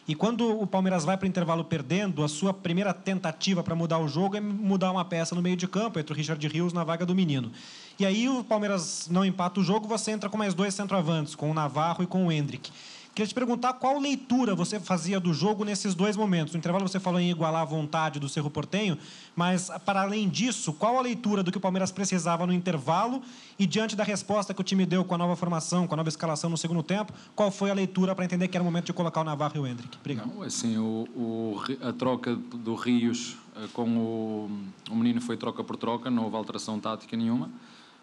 E 0.06 0.14
quando 0.14 0.60
o 0.60 0.68
Palmeiras 0.68 1.06
vai 1.06 1.16
para 1.16 1.26
o 1.26 1.30
intervalo 1.30 1.64
perdendo, 1.64 2.24
a 2.24 2.28
sua 2.28 2.54
primeira 2.54 2.94
tentativa 2.94 3.64
para 3.64 3.74
mudar 3.74 4.00
o 4.00 4.08
jogo 4.08 4.36
é 4.36 4.42
mudar 4.42 4.92
uma 4.92 5.06
peça 5.06 5.34
no 5.34 5.42
meio 5.42 5.56
de 5.56 5.66
campo, 5.66 5.98
entre 5.98 6.12
o 6.12 6.16
Richard 6.16 6.46
Rios 6.46 6.74
na 6.74 6.84
vaga 6.84 7.06
do 7.06 7.16
menino. 7.16 7.52
E 7.98 8.06
aí 8.06 8.28
o 8.28 8.44
Palmeiras 8.44 9.08
não 9.10 9.24
empata 9.24 9.62
o 9.62 9.64
jogo, 9.64 9.88
você 9.88 10.12
entra 10.12 10.30
com 10.30 10.38
mais 10.38 10.54
dois 10.54 10.74
centroavantes, 10.74 11.36
com 11.36 11.50
o 11.50 11.54
Navarro 11.54 12.04
e 12.04 12.08
com 12.08 12.28
o 12.28 12.32
Hendrick. 12.32 12.70
Queria 13.14 13.28
te 13.28 13.36
perguntar 13.36 13.74
qual 13.74 14.00
leitura 14.00 14.56
você 14.56 14.80
fazia 14.80 15.20
do 15.20 15.36
jogo 15.36 15.64
nesses 15.64 15.94
dois 15.94 16.18
momentos. 16.18 16.52
No 16.52 16.58
intervalo 16.58 16.88
você 16.88 17.00
falou 17.00 17.20
em 17.20 17.30
igualar 17.30 17.62
a 17.62 17.66
vontade 17.66 18.20
do 18.20 18.28
Cerro 18.28 18.50
Portenho, 18.50 18.98
mas 19.36 19.70
para 19.86 20.02
além 20.02 20.28
disso, 20.28 20.74
qual 20.74 20.98
a 20.98 21.02
leitura 21.02 21.44
do 21.44 21.52
que 21.52 21.58
o 21.60 21.62
Palmeiras 21.62 21.92
precisava 21.92 22.48
no 22.48 22.52
intervalo 22.52 23.22
e 23.60 23.68
diante 23.68 23.96
da 23.96 24.04
resposta 24.04 24.52
que 24.52 24.62
o 24.62 24.64
time 24.64 24.84
deu 24.84 25.06
com 25.06 25.14
a 25.14 25.18
nova 25.20 25.36
formação, 25.36 25.86
com 25.86 25.94
a 25.94 25.98
nova 25.98 26.10
escalação 26.10 26.50
no 26.50 26.58
segundo 26.58 26.82
tempo, 26.82 27.14
qual 27.36 27.52
foi 27.52 27.70
a 27.70 27.74
leitura 27.76 28.16
para 28.16 28.26
entender 28.26 28.48
que 28.48 28.58
era 28.58 28.64
o 28.64 28.66
momento 28.66 28.86
de 28.86 28.94
colocar 28.94 29.22
o 29.22 29.24
Navarro 29.24 29.58
e 29.58 29.60
o 29.60 29.68
Hendrick? 29.68 29.96
Obrigado. 30.00 30.34
Não, 30.34 30.42
assim, 30.42 30.78
o, 30.78 31.08
o, 31.16 31.62
a 31.88 31.94
troca 31.94 32.36
do 32.36 32.74
Rios 32.74 33.38
eh, 33.56 33.68
com 33.74 33.96
o, 33.96 34.52
o 34.90 34.96
menino 34.96 35.22
foi 35.22 35.38
troca 35.38 35.64
por 35.64 35.78
troca, 35.78 36.10
não 36.10 36.24
houve 36.24 36.36
alteração 36.36 36.80
tática 36.80 37.16
nenhuma. 37.16 37.52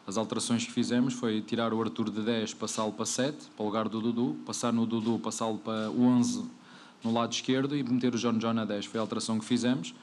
As 0.07 0.17
alterações 0.17 0.65
que 0.65 0.73
fizemos 0.73 1.15
foi 1.15 1.41
tirar 1.41 1.73
o 1.73 1.81
Arthur 1.81 2.11
de 2.11 2.23
10, 2.23 2.55
passá-lo 2.55 2.93
para 2.93 3.07
7, 3.07 3.37
para 3.57 3.63
o 3.63 3.67
lugar 3.67 3.89
do 3.89 4.01
Dudu, 4.01 4.37
passar 4.45 4.73
no 4.73 4.87
Dudu, 4.87 5.19
passá-lo 5.19 5.59
para 5.59 5.91
11 5.91 6.45
no 7.03 7.13
lado 7.13 7.33
esquerdo 7.33 7.77
e 7.77 7.83
meter 7.83 8.15
o 8.15 8.19
John 8.19 8.39
John 8.39 8.59
a 8.59 8.65
10. 8.65 8.87
Foi 8.87 8.99
a 8.99 9.03
alteração 9.03 9.39
que 9.39 9.45
fizemos. 9.45 9.95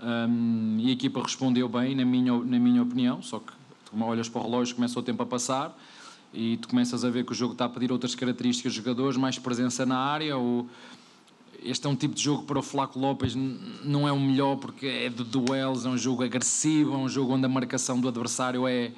Um, 0.00 0.76
e 0.80 0.88
a 0.88 0.92
equipa 0.92 1.22
respondeu 1.22 1.68
bem, 1.68 1.94
na 1.94 2.04
minha, 2.04 2.32
na 2.32 2.58
minha 2.58 2.82
opinião, 2.82 3.22
só 3.22 3.38
que 3.38 3.52
tu 3.84 4.02
olhas 4.02 4.28
para 4.28 4.40
o 4.40 4.44
relógio, 4.44 4.74
começa 4.74 4.98
o 4.98 5.02
tempo 5.02 5.22
a 5.22 5.26
passar 5.26 5.74
e 6.34 6.56
tu 6.56 6.68
começas 6.68 7.04
a 7.04 7.10
ver 7.10 7.24
que 7.24 7.32
o 7.32 7.34
jogo 7.34 7.52
está 7.52 7.66
a 7.66 7.68
pedir 7.68 7.92
outras 7.92 8.14
características 8.14 8.74
dos 8.74 8.82
jogadores, 8.82 9.16
mais 9.16 9.38
presença 9.38 9.86
na 9.86 9.96
área. 9.96 10.36
Ou... 10.36 10.68
Este 11.62 11.86
é 11.86 11.90
um 11.90 11.94
tipo 11.94 12.14
de 12.14 12.22
jogo 12.22 12.42
para 12.42 12.58
o 12.58 12.62
Flaco 12.62 12.98
Lopes, 12.98 13.34
não 13.84 14.06
é 14.06 14.12
o 14.12 14.18
melhor 14.18 14.56
porque 14.56 14.86
é 14.86 15.08
de 15.08 15.22
duelos, 15.22 15.86
é 15.86 15.88
um 15.88 15.96
jogo 15.96 16.24
agressivo, 16.24 16.92
é 16.92 16.96
um 16.96 17.08
jogo 17.08 17.32
onde 17.32 17.46
a 17.46 17.48
marcação 17.48 18.00
do 18.00 18.08
adversário 18.08 18.66
é, 18.66 18.92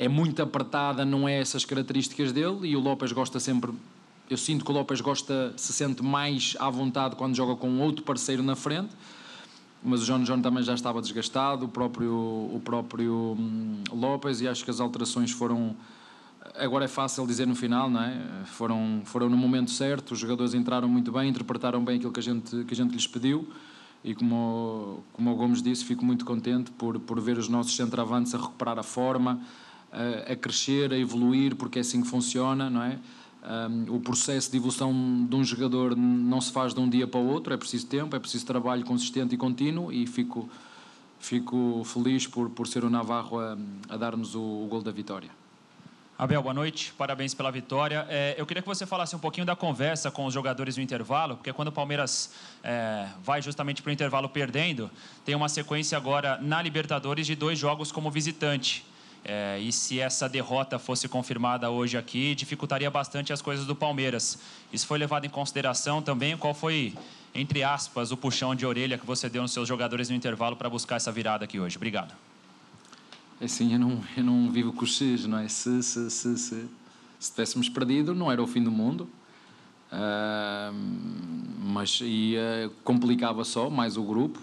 é 0.00 0.08
muito 0.08 0.40
apertada, 0.42 1.04
não 1.04 1.28
é 1.28 1.38
essas 1.38 1.62
características 1.66 2.32
dele 2.32 2.68
e 2.68 2.74
o 2.74 2.80
Lopes 2.80 3.12
gosta 3.12 3.38
sempre. 3.38 3.70
Eu 4.30 4.38
sinto 4.38 4.64
que 4.64 4.70
o 4.70 4.74
Lopes 4.74 5.02
gosta, 5.02 5.52
se 5.58 5.74
sente 5.74 6.02
mais 6.02 6.56
à 6.58 6.70
vontade 6.70 7.16
quando 7.16 7.36
joga 7.36 7.54
com 7.54 7.78
outro 7.80 8.02
parceiro 8.02 8.42
na 8.42 8.56
frente, 8.56 8.94
mas 9.82 10.00
o 10.00 10.06
João 10.06 10.22
John 10.22 10.40
também 10.40 10.62
já 10.62 10.72
estava 10.72 11.02
desgastado, 11.02 11.66
o 11.66 11.68
próprio, 11.68 12.14
o 12.14 12.62
próprio 12.64 13.36
hum, 13.38 13.84
Lopes, 13.92 14.40
e 14.40 14.48
acho 14.48 14.64
que 14.64 14.70
as 14.70 14.80
alterações 14.80 15.32
foram. 15.32 15.76
Agora 16.54 16.86
é 16.86 16.88
fácil 16.88 17.26
dizer 17.26 17.46
no 17.46 17.54
final, 17.54 17.90
não 17.90 18.02
é? 18.02 18.22
Foram, 18.46 19.02
foram 19.04 19.28
no 19.28 19.36
momento 19.36 19.70
certo, 19.70 20.12
os 20.12 20.18
jogadores 20.18 20.54
entraram 20.54 20.88
muito 20.88 21.12
bem, 21.12 21.28
interpretaram 21.28 21.84
bem 21.84 21.96
aquilo 21.96 22.10
que 22.10 22.20
a 22.20 22.22
gente, 22.22 22.64
que 22.64 22.72
a 22.72 22.76
gente 22.76 22.94
lhes 22.94 23.06
pediu 23.06 23.46
e 24.02 24.14
como, 24.14 25.04
como 25.12 25.30
o 25.30 25.36
Gomes 25.36 25.62
disse, 25.62 25.84
fico 25.84 26.04
muito 26.04 26.24
contente 26.24 26.70
por, 26.70 26.98
por 27.00 27.20
ver 27.20 27.36
os 27.36 27.50
nossos 27.50 27.76
centroavantes 27.76 28.34
a 28.34 28.38
recuperar 28.38 28.78
a 28.78 28.82
forma, 28.82 29.42
a, 29.92 30.36
crescer, 30.36 30.92
a 30.92 30.98
evoluir, 30.98 31.56
porque 31.56 31.78
é 31.78 31.82
assim 31.82 32.02
que 32.02 32.08
funciona, 32.08 32.70
não 32.70 32.82
é? 32.82 32.98
Um, 33.42 33.96
o 33.96 34.00
processo 34.00 34.50
de 34.50 34.58
evolução 34.58 34.92
de 35.28 35.34
um 35.34 35.42
jogador 35.42 35.96
não 35.96 36.40
se 36.40 36.52
faz 36.52 36.74
de 36.74 36.80
um 36.80 36.88
dia 36.88 37.06
para 37.06 37.18
o 37.18 37.26
outro, 37.26 37.54
é 37.54 37.56
preciso 37.56 37.86
tempo, 37.86 38.14
é 38.14 38.18
preciso 38.18 38.44
trabalho 38.44 38.84
consistente 38.84 39.34
e 39.34 39.38
contínuo 39.38 39.90
e 39.90 40.06
fico, 40.06 40.48
fico 41.18 41.82
feliz 41.84 42.26
por, 42.26 42.50
por 42.50 42.66
ser 42.66 42.84
o 42.84 42.90
Navarro 42.90 43.40
a, 43.40 43.56
a 43.88 43.96
dar-nos 43.96 44.34
o, 44.34 44.40
o 44.40 44.66
gol 44.68 44.82
da 44.82 44.92
vitória. 44.92 45.30
Abel, 46.18 46.42
boa 46.42 46.52
noite, 46.52 46.92
parabéns 46.98 47.32
pela 47.32 47.50
vitória. 47.50 48.06
É, 48.10 48.34
eu 48.36 48.44
queria 48.44 48.60
que 48.60 48.68
você 48.68 48.84
falasse 48.84 49.16
um 49.16 49.18
pouquinho 49.18 49.46
da 49.46 49.56
conversa 49.56 50.10
com 50.10 50.26
os 50.26 50.34
jogadores 50.34 50.76
no 50.76 50.82
intervalo, 50.82 51.34
porque 51.34 51.50
quando 51.50 51.68
o 51.68 51.72
Palmeiras 51.72 52.34
é, 52.62 53.08
vai 53.24 53.40
justamente 53.40 53.80
para 53.80 53.88
o 53.88 53.92
intervalo 53.92 54.28
perdendo, 54.28 54.90
tem 55.24 55.34
uma 55.34 55.48
sequência 55.48 55.96
agora 55.96 56.38
na 56.42 56.60
Libertadores 56.60 57.26
de 57.26 57.34
dois 57.34 57.58
jogos 57.58 57.90
como 57.90 58.10
visitante. 58.10 58.84
É, 59.24 59.58
e 59.60 59.70
se 59.72 60.00
essa 60.00 60.28
derrota 60.28 60.78
fosse 60.78 61.06
confirmada 61.06 61.70
hoje 61.70 61.96
aqui, 61.96 62.34
dificultaria 62.34 62.90
bastante 62.90 63.32
as 63.32 63.42
coisas 63.42 63.66
do 63.66 63.74
Palmeiras. 63.74 64.38
Isso 64.72 64.86
foi 64.86 64.98
levado 64.98 65.26
em 65.26 65.28
consideração 65.28 66.00
também? 66.00 66.36
Qual 66.36 66.54
foi, 66.54 66.94
entre 67.34 67.62
aspas, 67.62 68.10
o 68.12 68.16
puxão 68.16 68.54
de 68.54 68.64
orelha 68.64 68.96
que 68.96 69.06
você 69.06 69.28
deu 69.28 69.42
nos 69.42 69.52
seus 69.52 69.68
jogadores 69.68 70.08
no 70.08 70.16
intervalo 70.16 70.56
para 70.56 70.70
buscar 70.70 70.96
essa 70.96 71.12
virada 71.12 71.44
aqui 71.44 71.60
hoje? 71.60 71.76
Obrigado. 71.76 72.14
É 73.40 73.44
assim, 73.44 73.72
eu 73.72 73.78
não, 73.78 74.00
eu 74.16 74.24
não 74.24 74.50
vivo 74.50 74.72
com 74.72 74.84
os 74.84 75.26
não 75.26 75.38
é? 75.38 75.48
Se, 75.48 75.82
se, 75.82 76.10
se, 76.10 76.38
se, 76.38 76.68
se 77.18 77.30
tivéssemos 77.30 77.68
perdido, 77.68 78.14
não 78.14 78.30
era 78.30 78.42
o 78.42 78.46
fim 78.46 78.62
do 78.62 78.70
mundo. 78.70 79.08
Uh, 79.92 80.72
mas 81.64 82.00
ia, 82.00 82.70
complicava 82.84 83.44
só 83.44 83.68
mais 83.68 83.96
o 83.96 84.02
grupo. 84.02 84.40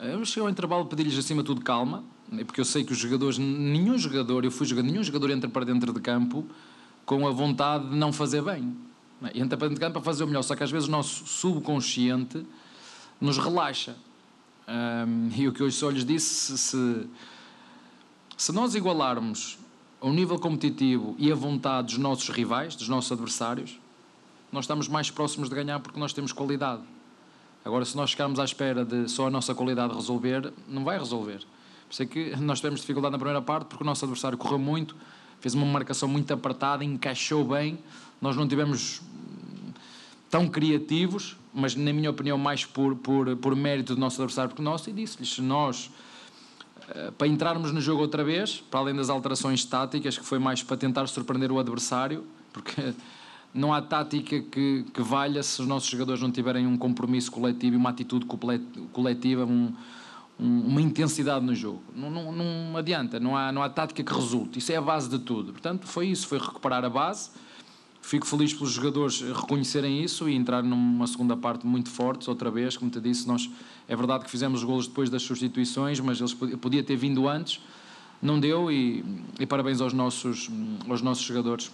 Eu 0.00 0.24
cheguei 0.24 0.44
ao 0.44 0.50
intervalo 0.50 0.86
pedir-lhes 0.86 1.18
acima 1.18 1.42
de 1.42 1.46
tudo 1.46 1.60
calma, 1.60 2.04
porque 2.44 2.60
eu 2.60 2.64
sei 2.64 2.84
que 2.84 2.92
os 2.92 2.98
jogadores, 2.98 3.38
nenhum 3.38 3.96
jogador, 3.96 4.44
eu 4.44 4.50
fui 4.50 4.66
jogador, 4.66 4.86
nenhum 4.86 5.02
jogador 5.02 5.30
entra 5.30 5.48
para 5.48 5.64
dentro 5.64 5.92
de 5.92 6.00
campo 6.00 6.46
com 7.06 7.26
a 7.26 7.30
vontade 7.30 7.88
de 7.88 7.96
não 7.96 8.12
fazer 8.12 8.42
bem. 8.42 8.76
Entra 9.34 9.56
para 9.56 9.68
dentro 9.68 9.74
de 9.74 9.80
campo 9.80 9.94
para 9.94 10.02
fazer 10.02 10.24
o 10.24 10.26
melhor, 10.26 10.42
só 10.42 10.54
que 10.54 10.62
às 10.62 10.70
vezes 10.70 10.88
o 10.88 10.90
nosso 10.90 11.26
subconsciente 11.26 12.44
nos 13.20 13.38
relaxa. 13.38 13.96
Um, 14.68 15.30
e 15.34 15.48
o 15.48 15.52
que 15.52 15.62
eu 15.62 15.70
só 15.70 15.88
lhes 15.88 16.04
disse, 16.04 16.58
se, 16.58 17.06
se 18.36 18.52
nós 18.52 18.74
igualarmos 18.74 19.58
o 20.00 20.10
nível 20.10 20.38
competitivo 20.38 21.16
e 21.18 21.32
a 21.32 21.34
vontade 21.34 21.88
dos 21.88 21.98
nossos 21.98 22.28
rivais, 22.28 22.76
dos 22.76 22.88
nossos 22.88 23.10
adversários, 23.10 23.80
nós 24.52 24.64
estamos 24.64 24.86
mais 24.86 25.10
próximos 25.10 25.48
de 25.48 25.54
ganhar 25.54 25.80
porque 25.80 25.98
nós 25.98 26.12
temos 26.12 26.32
qualidade. 26.32 26.82
Agora, 27.64 27.84
se 27.84 27.96
nós 27.96 28.10
ficarmos 28.10 28.38
à 28.38 28.44
espera 28.44 28.84
de 28.84 29.08
só 29.08 29.26
a 29.26 29.30
nossa 29.30 29.54
qualidade 29.54 29.94
resolver, 29.94 30.52
não 30.68 30.84
vai 30.84 30.98
resolver. 30.98 31.40
Isso 31.90 32.02
é 32.02 32.06
que 32.06 32.36
nós 32.36 32.58
tivemos 32.58 32.80
dificuldade 32.80 33.12
na 33.12 33.18
primeira 33.18 33.40
parte, 33.40 33.66
porque 33.66 33.82
o 33.82 33.86
nosso 33.86 34.04
adversário 34.04 34.36
correu 34.36 34.58
muito, 34.58 34.94
fez 35.40 35.54
uma 35.54 35.66
marcação 35.66 36.08
muito 36.08 36.32
apertada, 36.32 36.84
encaixou 36.84 37.44
bem. 37.44 37.78
Nós 38.20 38.36
não 38.36 38.46
tivemos 38.46 39.00
tão 40.30 40.48
criativos, 40.48 41.36
mas 41.54 41.74
na 41.74 41.92
minha 41.92 42.10
opinião 42.10 42.36
mais 42.36 42.64
por, 42.64 42.94
por, 42.96 43.34
por 43.36 43.56
mérito 43.56 43.94
do 43.94 44.00
nosso 44.00 44.20
adversário 44.20 44.50
porque 44.50 44.62
nosso, 44.62 44.90
e 44.90 44.92
disse-lhes, 44.92 45.38
nós, 45.38 45.90
eh, 46.88 47.10
para 47.16 47.26
entrarmos 47.26 47.72
no 47.72 47.80
jogo 47.80 48.02
outra 48.02 48.22
vez, 48.22 48.62
para 48.70 48.80
além 48.80 48.94
das 48.94 49.08
alterações 49.08 49.64
táticas, 49.64 50.18
que 50.18 50.24
foi 50.24 50.38
mais 50.38 50.62
para 50.62 50.76
tentar 50.76 51.06
surpreender 51.06 51.50
o 51.50 51.58
adversário, 51.58 52.24
porque 52.52 52.94
não 53.54 53.72
há 53.72 53.80
tática 53.80 54.40
que, 54.40 54.84
que 54.92 55.02
valha 55.02 55.42
se 55.42 55.62
os 55.62 55.66
nossos 55.66 55.88
jogadores 55.88 56.20
não 56.20 56.30
tiverem 56.30 56.66
um 56.66 56.76
compromisso 56.76 57.30
coletivo 57.30 57.76
e 57.76 57.78
uma 57.78 57.90
atitude 57.90 58.26
coletiva, 58.92 59.44
um, 59.44 59.72
uma 60.38 60.80
intensidade 60.80 61.44
no 61.44 61.54
jogo. 61.54 61.82
Não, 61.94 62.10
não, 62.10 62.32
não, 62.32 62.76
adianta, 62.76 63.18
não 63.18 63.36
há, 63.36 63.50
não 63.50 63.62
há 63.62 63.68
tática 63.68 64.02
que 64.02 64.12
resulte. 64.12 64.58
Isso 64.60 64.70
é 64.70 64.76
a 64.76 64.80
base 64.80 65.08
de 65.08 65.18
tudo. 65.18 65.52
Portanto, 65.52 65.86
foi 65.86 66.06
isso, 66.06 66.28
foi 66.28 66.38
recuperar 66.38 66.84
a 66.84 66.88
base. 66.90 67.30
Fico 68.00 68.24
feliz 68.26 68.54
pelos 68.54 68.70
jogadores 68.70 69.20
reconhecerem 69.20 70.02
isso 70.02 70.28
e 70.28 70.34
entrar 70.34 70.62
numa 70.62 71.06
segunda 71.06 71.36
parte 71.36 71.66
muito 71.66 71.90
fortes, 71.90 72.28
outra 72.28 72.50
vez, 72.50 72.76
como 72.76 72.90
te 72.90 73.00
disse, 73.00 73.26
nós 73.26 73.50
é 73.86 73.94
verdade 73.94 74.24
que 74.24 74.30
fizemos 74.30 74.60
os 74.60 74.64
golos 74.64 74.86
depois 74.86 75.10
das 75.10 75.22
substituições, 75.22 76.00
mas 76.00 76.18
eles 76.18 76.32
podia 76.32 76.82
ter 76.82 76.96
vindo 76.96 77.28
antes, 77.28 77.60
não 78.22 78.40
deu 78.40 78.72
e, 78.72 79.04
e 79.38 79.44
parabéns 79.44 79.80
aos 79.80 79.92
nossos, 79.92 80.48
aos 80.88 81.02
nossos 81.02 81.24
jogadores. 81.24 81.70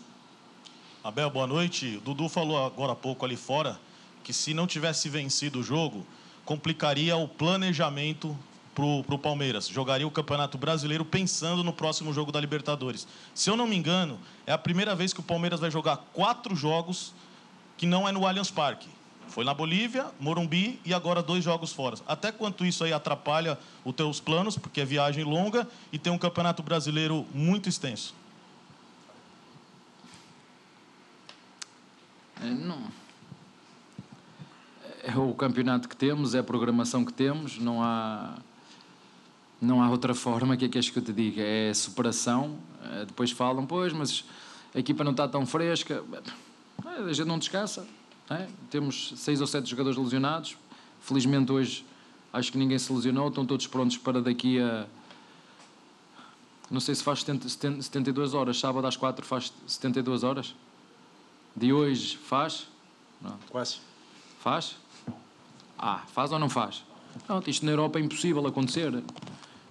Abel, 1.05 1.31
boa 1.31 1.47
noite. 1.47 2.01
Dudu 2.05 2.29
falou 2.29 2.65
agora 2.65 2.93
há 2.93 2.97
pouco 2.97 3.25
ali 3.25 3.37
fora 3.37 3.79
que 4.25 4.33
se 4.33 4.55
não 4.55 4.67
tivesse 4.67 5.09
vencido 5.09 5.61
o 5.61 5.63
jogo, 5.63 6.05
complicaria 6.45 7.17
o 7.17 7.29
planejamento 7.29 8.37
para 8.75 8.85
o 8.85 9.19
Palmeiras. 9.19 9.69
Jogaria 9.69 10.07
o 10.07 10.11
Campeonato 10.11 10.59
Brasileiro 10.59 11.05
pensando 11.05 11.63
no 11.63 11.73
próximo 11.73 12.13
jogo 12.13 12.33
da 12.33 12.41
Libertadores. 12.41 13.07
Se 13.35 13.49
eu 13.49 13.57
não 13.57 13.67
me 13.67 13.77
engano, 13.77 14.19
é 14.47 14.53
a 14.53 14.59
primeira 14.59 14.95
vez 14.95 15.13
que 15.13 15.21
o 15.21 15.23
Palmeiras 15.23 15.61
vai 15.61 15.71
jogar 15.71 15.99
quatro 16.13 16.57
jogos 16.57 17.15
que 17.77 17.87
não 17.87 18.09
é 18.09 18.13
no 18.13 18.27
Allianz 18.27 18.51
Parque. 18.51 18.89
Foi 19.29 19.45
na 19.45 19.55
Bolívia, 19.55 20.07
Morumbi 20.21 20.79
e 20.85 20.93
agora 20.93 21.23
dois 21.23 21.43
jogos 21.43 21.73
fora. 21.73 21.97
Até 22.07 22.31
quanto 22.31 22.65
isso 22.65 22.85
aí 22.85 22.93
atrapalha 22.93 23.59
os 23.85 23.95
teus 23.95 24.21
planos, 24.21 24.57
porque 24.57 24.81
é 24.81 24.85
viagem 24.85 25.25
longa 25.25 25.67
e 25.93 25.99
tem 25.99 26.13
um 26.13 26.19
Campeonato 26.19 26.63
Brasileiro 26.63 27.27
muito 27.33 27.69
extenso? 27.69 28.15
É, 32.41 32.51
não. 32.51 32.83
É, 35.03 35.17
o 35.17 35.35
campeonato 35.35 35.89
que 35.89 35.97
temos, 35.97 36.35
é 36.35 36.39
a 36.39 36.43
programação 36.43 37.05
que 37.05 37.13
temos, 37.13 37.59
não 37.59 37.83
há 37.83 38.37
não 39.65 39.83
há 39.83 39.91
outra 39.91 40.15
forma 40.15 40.57
que 40.57 40.65
é 40.67 40.69
que 40.69 40.79
és 40.79 40.91
que 40.91 40.99
eu 40.99 41.03
te 41.03 41.13
diga, 41.13 41.43
é 41.43 41.73
superação. 41.75 42.57
Eh, 42.83 43.05
depois 43.07 43.31
falam, 43.31 43.67
pois, 43.67 43.93
mas 43.93 44.25
a 44.75 44.79
equipa 44.79 45.03
não 45.03 45.13
está 45.13 45.27
tão 45.27 45.47
fresca. 45.47 46.05
É, 46.85 47.03
a 47.03 47.13
gente 47.13 47.27
não 47.27 47.39
descansa. 47.39 47.87
É? 48.31 48.47
Temos 48.71 49.13
seis 49.17 49.41
ou 49.41 49.47
sete 49.47 49.69
jogadores 49.69 49.99
lesionados. 49.99 50.57
Felizmente 51.01 51.53
hoje 51.53 51.85
acho 52.33 52.51
que 52.51 52.59
ninguém 52.59 52.79
se 52.79 52.93
lesionou, 52.93 53.29
estão 53.29 53.47
todos 53.47 53.67
prontos 53.67 53.97
para 53.97 54.21
daqui 54.21 54.61
a. 54.61 54.87
Não 56.71 56.81
sei 56.81 56.95
se 56.95 57.05
faz 57.05 57.21
70, 57.21 57.49
72 57.49 58.35
horas, 58.35 58.59
sábado 58.59 58.87
às 58.87 58.97
4 58.97 59.25
faz 59.25 59.53
72 59.67 60.25
horas. 60.25 60.55
De 61.55 61.73
hoje 61.73 62.17
faz? 62.17 62.67
Não. 63.21 63.39
Quase. 63.51 63.79
Faz? 64.41 64.77
Ah, 65.79 66.03
faz 66.13 66.33
ou 66.33 66.39
não 66.39 66.49
faz? 66.49 66.83
Pronto, 67.27 67.49
isto 67.49 67.65
na 67.65 67.73
Europa 67.73 67.99
é 67.99 68.03
impossível 68.03 68.45
acontecer. 68.47 69.03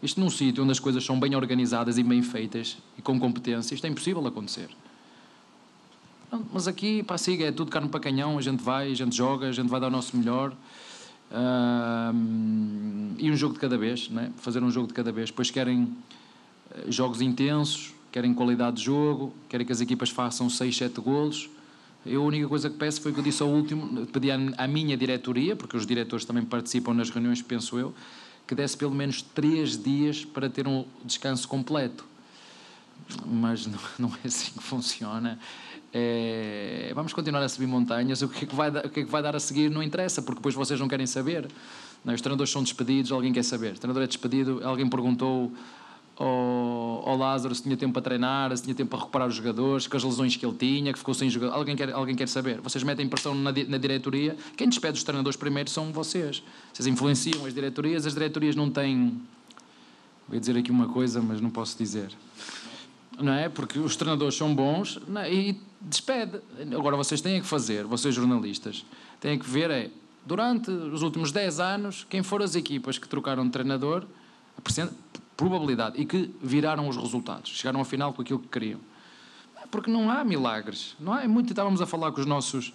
Isto 0.03 0.19
num 0.19 0.29
sítio 0.29 0.61
onde 0.63 0.73
as 0.73 0.79
coisas 0.79 1.03
são 1.03 1.17
bem 1.17 1.33
organizadas 1.33 1.97
e 1.97 2.03
bem 2.03 2.21
feitas 2.21 2.77
e 2.97 3.01
com 3.01 3.17
competência, 3.17 3.73
isto 3.73 3.85
é 3.85 3.89
impossível 3.89 4.27
acontecer. 4.27 4.67
Mas 6.51 6.67
aqui, 6.67 7.01
pá, 7.03 7.17
siga, 7.17 7.45
é 7.45 7.51
tudo 7.53 7.71
carne 7.71 7.87
para 7.87 8.01
canhão, 8.01 8.37
a 8.37 8.41
gente 8.41 8.61
vai, 8.61 8.91
a 8.91 8.95
gente 8.95 9.15
joga, 9.15 9.47
a 9.47 9.51
gente 9.53 9.69
vai 9.69 9.79
dar 9.79 9.87
o 9.87 9.89
nosso 9.89 10.17
melhor. 10.17 10.51
Uh, 11.31 13.15
e 13.17 13.31
um 13.31 13.35
jogo 13.35 13.53
de 13.53 13.61
cada 13.61 13.77
vez, 13.77 14.09
né? 14.09 14.31
fazer 14.37 14.61
um 14.61 14.69
jogo 14.69 14.87
de 14.87 14.93
cada 14.93 15.11
vez. 15.11 15.29
Depois 15.29 15.49
querem 15.49 15.95
eh, 16.71 16.91
jogos 16.91 17.21
intensos, 17.21 17.93
querem 18.11 18.33
qualidade 18.33 18.77
de 18.77 18.83
jogo, 18.83 19.33
querem 19.47 19.65
que 19.65 19.71
as 19.71 19.79
equipas 19.79 20.09
façam 20.09 20.49
6, 20.49 20.75
7 20.75 20.99
golos. 20.99 21.49
Eu 22.05 22.21
a 22.21 22.25
única 22.25 22.47
coisa 22.49 22.69
que 22.69 22.75
peço 22.77 22.99
foi 22.99 23.13
que 23.13 23.19
eu 23.19 23.23
disse 23.23 23.41
ao 23.41 23.49
último, 23.49 24.05
pedi 24.07 24.29
à 24.29 24.67
minha 24.67 24.97
diretoria, 24.97 25.55
porque 25.55 25.77
os 25.77 25.85
diretores 25.85 26.25
também 26.25 26.43
participam 26.43 26.93
nas 26.93 27.09
reuniões, 27.09 27.41
penso 27.41 27.79
eu, 27.79 27.93
que 28.47 28.55
desse 28.55 28.75
pelo 28.77 28.93
menos 28.93 29.21
3 29.21 29.81
dias 29.81 30.25
para 30.25 30.49
ter 30.49 30.67
um 30.67 30.85
descanso 31.03 31.47
completo. 31.47 32.05
Mas 33.25 33.65
não, 33.67 33.79
não 33.99 34.09
é 34.23 34.27
assim 34.27 34.51
que 34.53 34.63
funciona. 34.63 35.39
É, 35.93 36.91
vamos 36.95 37.13
continuar 37.13 37.43
a 37.43 37.49
subir 37.49 37.67
montanhas. 37.67 38.21
O 38.21 38.27
que, 38.27 38.45
é 38.45 38.47
que 38.47 38.55
vai, 38.55 38.69
o 38.69 38.89
que 38.89 39.01
é 39.01 39.03
que 39.03 39.11
vai 39.11 39.21
dar 39.21 39.35
a 39.35 39.39
seguir 39.39 39.69
não 39.69 39.83
interessa, 39.83 40.21
porque 40.21 40.39
depois 40.39 40.55
vocês 40.55 40.79
não 40.79 40.87
querem 40.87 41.05
saber. 41.05 41.47
Não, 42.03 42.11
é? 42.11 42.15
os 42.15 42.21
treinadores 42.21 42.51
são 42.51 42.63
despedidos, 42.63 43.11
alguém 43.11 43.31
quer 43.31 43.43
saber. 43.43 43.73
O 43.73 43.79
treinador 43.79 44.03
é 44.03 44.07
despedido, 44.07 44.59
alguém 44.63 44.89
perguntou 44.89 45.51
ao, 46.15 47.17
Lázaro 47.17 47.55
se 47.55 47.63
tinha 47.63 47.75
tempo 47.75 47.93
para 47.93 48.01
treinar, 48.01 48.55
se 48.55 48.63
tinha 48.63 48.75
tempo 48.75 48.91
para 48.91 48.99
recuperar 48.99 49.27
os 49.27 49.35
jogadores, 49.35 49.87
com 49.87 49.97
as 49.97 50.03
lesões 50.03 50.35
que 50.35 50.45
ele 50.45 50.55
tinha, 50.55 50.93
que 50.93 50.99
ficou 50.99 51.13
sem 51.13 51.29
jogador. 51.29 51.55
Alguém 51.55 51.75
quer, 51.75 51.91
alguém 51.91 52.15
quer 52.15 52.27
saber. 52.27 52.61
Vocês 52.61 52.83
metem 52.83 53.07
pressão 53.07 53.33
na, 53.33 53.51
na 53.51 53.77
diretoria. 53.77 54.35
Quem 54.55 54.69
despede 54.69 54.97
os 54.97 55.03
treinadores 55.03 55.37
primeiro 55.37 55.69
são 55.69 55.91
vocês. 55.91 56.43
Vocês 56.71 56.87
influenciam 56.87 57.45
as 57.45 57.53
diretorias, 57.53 58.05
as 58.05 58.13
diretorias 58.13 58.55
não 58.55 58.69
têm. 58.69 59.19
Vou 60.27 60.39
dizer 60.39 60.57
aqui 60.57 60.71
uma 60.71 60.87
coisa, 60.87 61.21
mas 61.21 61.41
não 61.41 61.49
posso 61.49 61.77
dizer 61.77 62.11
não 63.19 63.33
é? 63.33 63.49
Porque 63.49 63.79
os 63.79 63.95
treinadores 63.95 64.35
são 64.35 64.53
bons 64.53 64.99
é? 65.15 65.33
e 65.33 65.61
despede. 65.79 66.39
Agora 66.75 66.95
vocês 66.95 67.21
têm 67.21 67.41
que 67.41 67.47
fazer, 67.47 67.85
vocês 67.85 68.13
jornalistas, 68.15 68.85
têm 69.19 69.37
que 69.37 69.47
ver 69.47 69.69
é, 69.69 69.91
durante 70.25 70.71
os 70.71 71.01
últimos 71.01 71.31
10 71.31 71.59
anos, 71.59 72.07
quem 72.09 72.23
foram 72.23 72.45
as 72.45 72.55
equipas 72.55 72.97
que 72.97 73.07
trocaram 73.07 73.45
de 73.45 73.51
treinador, 73.51 74.05
probabilidade, 75.35 75.99
e 75.99 76.05
que 76.05 76.33
viraram 76.41 76.87
os 76.87 76.97
resultados, 76.97 77.51
chegaram 77.51 77.79
ao 77.79 77.85
final 77.85 78.13
com 78.13 78.21
aquilo 78.21 78.39
que 78.39 78.47
queriam. 78.47 78.79
Porque 79.71 79.89
não 79.89 80.09
há 80.11 80.23
milagres. 80.23 80.95
Não 80.99 81.13
há, 81.13 81.23
é 81.23 81.27
muito 81.27 81.51
estávamos 81.51 81.81
a 81.81 81.87
falar 81.87 82.11
com 82.11 82.21
os 82.21 82.27
nossos 82.27 82.73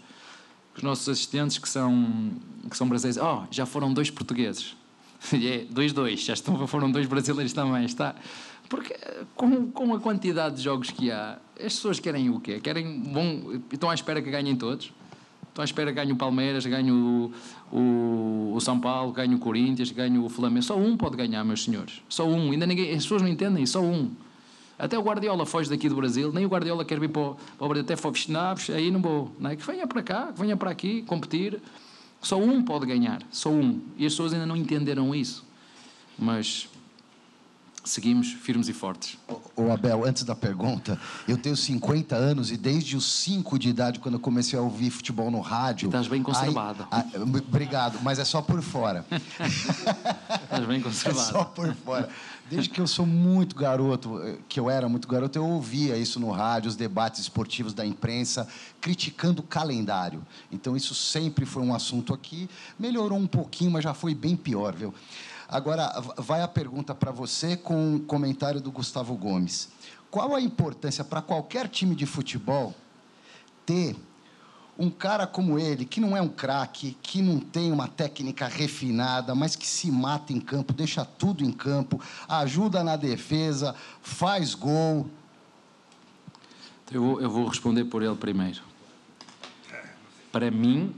com 0.73 0.79
os 0.79 0.83
nossos 0.83 1.09
assistentes 1.09 1.59
que 1.59 1.69
são 1.69 2.33
que 2.69 2.77
são 2.77 2.89
brasileiros. 2.89 3.23
Oh, 3.23 3.47
já 3.51 3.65
foram 3.65 3.93
dois 3.93 4.11
portugueses. 4.11 4.77
é, 5.33 5.65
dois 5.71 5.93
dois, 5.93 6.21
já 6.21 6.33
estão, 6.33 6.67
foram 6.67 6.91
dois 6.91 7.07
brasileiros 7.07 7.53
também, 7.53 7.85
está. 7.85 8.15
Porque 8.69 8.95
com, 9.35 9.71
com 9.71 9.95
a 9.95 10.01
quantidade 10.01 10.57
de 10.57 10.63
jogos 10.63 10.91
que 10.91 11.11
há, 11.11 11.39
as 11.57 11.75
pessoas 11.75 11.99
querem 11.99 12.31
o 12.31 12.41
quê? 12.41 12.61
Querem 12.61 13.01
bom, 13.01 13.61
estão 13.73 13.91
à 13.91 13.95
espera 13.95 14.21
que 14.21 14.31
ganhem 14.31 14.55
todos. 14.57 14.93
Estão 15.49 15.63
à 15.63 15.65
espera 15.65 15.91
que 15.91 15.97
ganhe 15.97 16.13
o 16.13 16.17
Palmeiras, 16.17 16.65
ganhe 16.67 16.93
o, 16.93 17.33
o, 17.73 18.53
o, 18.55 18.61
São 18.61 18.79
Paulo, 18.81 19.13
ganhe 19.13 19.35
o 19.35 19.39
Corinthians, 19.39 19.91
ganhe 19.91 20.19
o 20.19 20.29
Flamengo. 20.29 20.63
Só 20.63 20.77
um 20.77 20.97
pode 20.97 21.17
ganhar, 21.17 21.45
meus 21.45 21.65
senhores. 21.65 22.03
Só 22.09 22.27
um. 22.27 22.51
Ainda 22.51 22.67
ninguém, 22.67 22.91
as 22.91 23.03
pessoas 23.03 23.23
não 23.23 23.29
entendem, 23.29 23.65
só 23.67 23.81
um. 23.81 24.11
Até 24.79 24.97
o 24.97 25.03
Guardiola 25.03 25.45
foge 25.45 25.69
daqui 25.69 25.89
do 25.89 25.97
Brasil, 25.97 26.33
nem 26.33 26.47
o 26.47 26.49
Guardiola 26.49 26.85
quer 26.85 27.01
vir 27.01 27.09
para 27.09 27.23
o, 27.23 27.37
Brasil, 27.59 27.83
até 27.83 27.97
Fofschnaps, 27.97 28.71
aí 28.71 28.91
não 28.91 29.03
vou. 29.03 29.33
Não 29.39 29.51
é? 29.51 29.57
Que 29.57 29.67
venha 29.67 29.87
para 29.87 30.03
cá, 30.03 30.33
que 30.33 30.41
venha 30.41 30.57
para 30.57 30.71
aqui 30.71 31.03
competir. 31.03 31.61
Só 32.21 32.39
um 32.39 32.63
pode 32.63 32.87
ganhar, 32.87 33.23
só 33.31 33.51
um. 33.51 33.81
E 33.97 34.07
as 34.07 34.13
pessoas 34.13 34.33
ainda 34.33 34.47
não 34.47 34.57
entenderam 34.57 35.15
isso. 35.15 35.45
Mas 36.19 36.69
seguimos 37.89 38.33
firmes 38.33 38.69
e 38.69 38.73
fortes. 38.73 39.19
O 39.57 39.71
Abel, 39.71 40.05
antes 40.05 40.23
da 40.23 40.35
pergunta, 40.35 40.99
eu 41.27 41.37
tenho 41.37 41.57
50 41.57 42.15
anos 42.15 42.51
e 42.51 42.57
desde 42.57 42.97
os 42.97 43.11
5 43.23 43.59
de 43.59 43.69
idade, 43.69 43.99
quando 43.99 44.15
eu 44.15 44.21
comecei 44.21 44.59
a 44.59 44.63
ouvir 44.63 44.91
futebol 44.91 45.31
no 45.31 45.41
rádio. 45.41 45.87
Estás 45.87 46.07
bem 46.07 46.23
conservado. 46.23 46.87
Aí, 46.91 47.03
aí, 47.15 47.21
obrigado, 47.21 47.99
mas 48.03 48.19
é 48.19 48.25
só 48.25 48.41
por 48.41 48.63
fora. 48.63 49.05
Estás 49.11 50.67
bem 50.67 50.81
conservado. 50.81 51.29
É 51.29 51.33
só 51.33 51.45
por 51.45 51.75
fora. 51.75 52.09
Desde 52.51 52.71
que 52.71 52.81
eu 52.81 52.87
sou 52.87 53.05
muito 53.05 53.55
garoto, 53.55 54.23
eh, 54.23 54.39
que 54.49 54.59
eu 54.59 54.71
era 54.71 54.89
muito 54.89 55.07
garoto, 55.07 55.39
eu 55.39 55.45
ouvia 55.45 55.99
isso 55.99 56.19
no 56.19 56.31
rádio, 56.31 56.69
os 56.71 56.77
debates 56.77 57.21
esportivos 57.21 57.75
da 57.75 57.85
imprensa, 57.85 58.49
criticando 58.81 59.43
o 59.43 59.45
calendário. 59.45 60.25
Então, 60.51 60.75
isso 60.75 60.95
sempre 60.95 61.45
foi 61.45 61.63
um 61.63 61.75
assunto 61.75 62.15
aqui. 62.15 62.49
Melhorou 62.79 63.19
um 63.19 63.27
pouquinho, 63.27 63.71
mas 63.71 63.85
já 63.85 63.93
foi 63.93 64.15
bem 64.15 64.35
pior, 64.35 64.75
viu? 64.75 64.95
Agora, 65.49 65.91
vai 66.19 66.43
a 66.43 66.49
pergunta 66.49 66.95
para 66.95 67.11
você 67.11 67.57
com 67.57 67.97
o 67.97 68.01
comentário 68.01 68.61
do 68.61 68.71
Gustavo 68.71 69.15
Gomes. 69.15 69.71
Qual 70.11 70.35
a 70.35 70.41
importância 70.43 71.03
para 71.03 71.23
qualquer 71.23 71.69
time 71.69 71.95
de 71.95 72.05
futebol 72.05 72.75
ter 73.65 73.97
um 74.79 74.91
cara 74.91 75.27
como 75.27 75.59
ele, 75.59 75.87
que 75.87 76.01
não 76.01 76.15
é 76.15 76.21
um 76.21 76.29
craque, 76.29 76.97
que 77.03 77.23
não 77.23 77.41
tem 77.41 77.73
uma 77.73 77.89
técnica 77.89 78.47
refinada, 78.47 79.35
mas 79.35 79.57
que 79.57 79.67
se 79.67 79.91
mata 79.91 80.35
em 80.35 80.41
campo, 80.41 80.73
deixa 80.73 81.05
tudo 81.05 81.43
em 81.43 81.51
campo, 81.51 82.01
ajuda 82.29 82.85
na 82.85 82.95
defesa, 82.97 83.75
faz 84.03 84.55
gol? 84.55 85.09
Eu, 86.93 87.21
eu 87.21 87.31
vou 87.31 87.49
responder 87.49 87.87
por 87.87 88.03
ele 88.03 88.15
primeiro. 88.15 88.61
Para 90.31 90.51
mim, 90.51 90.95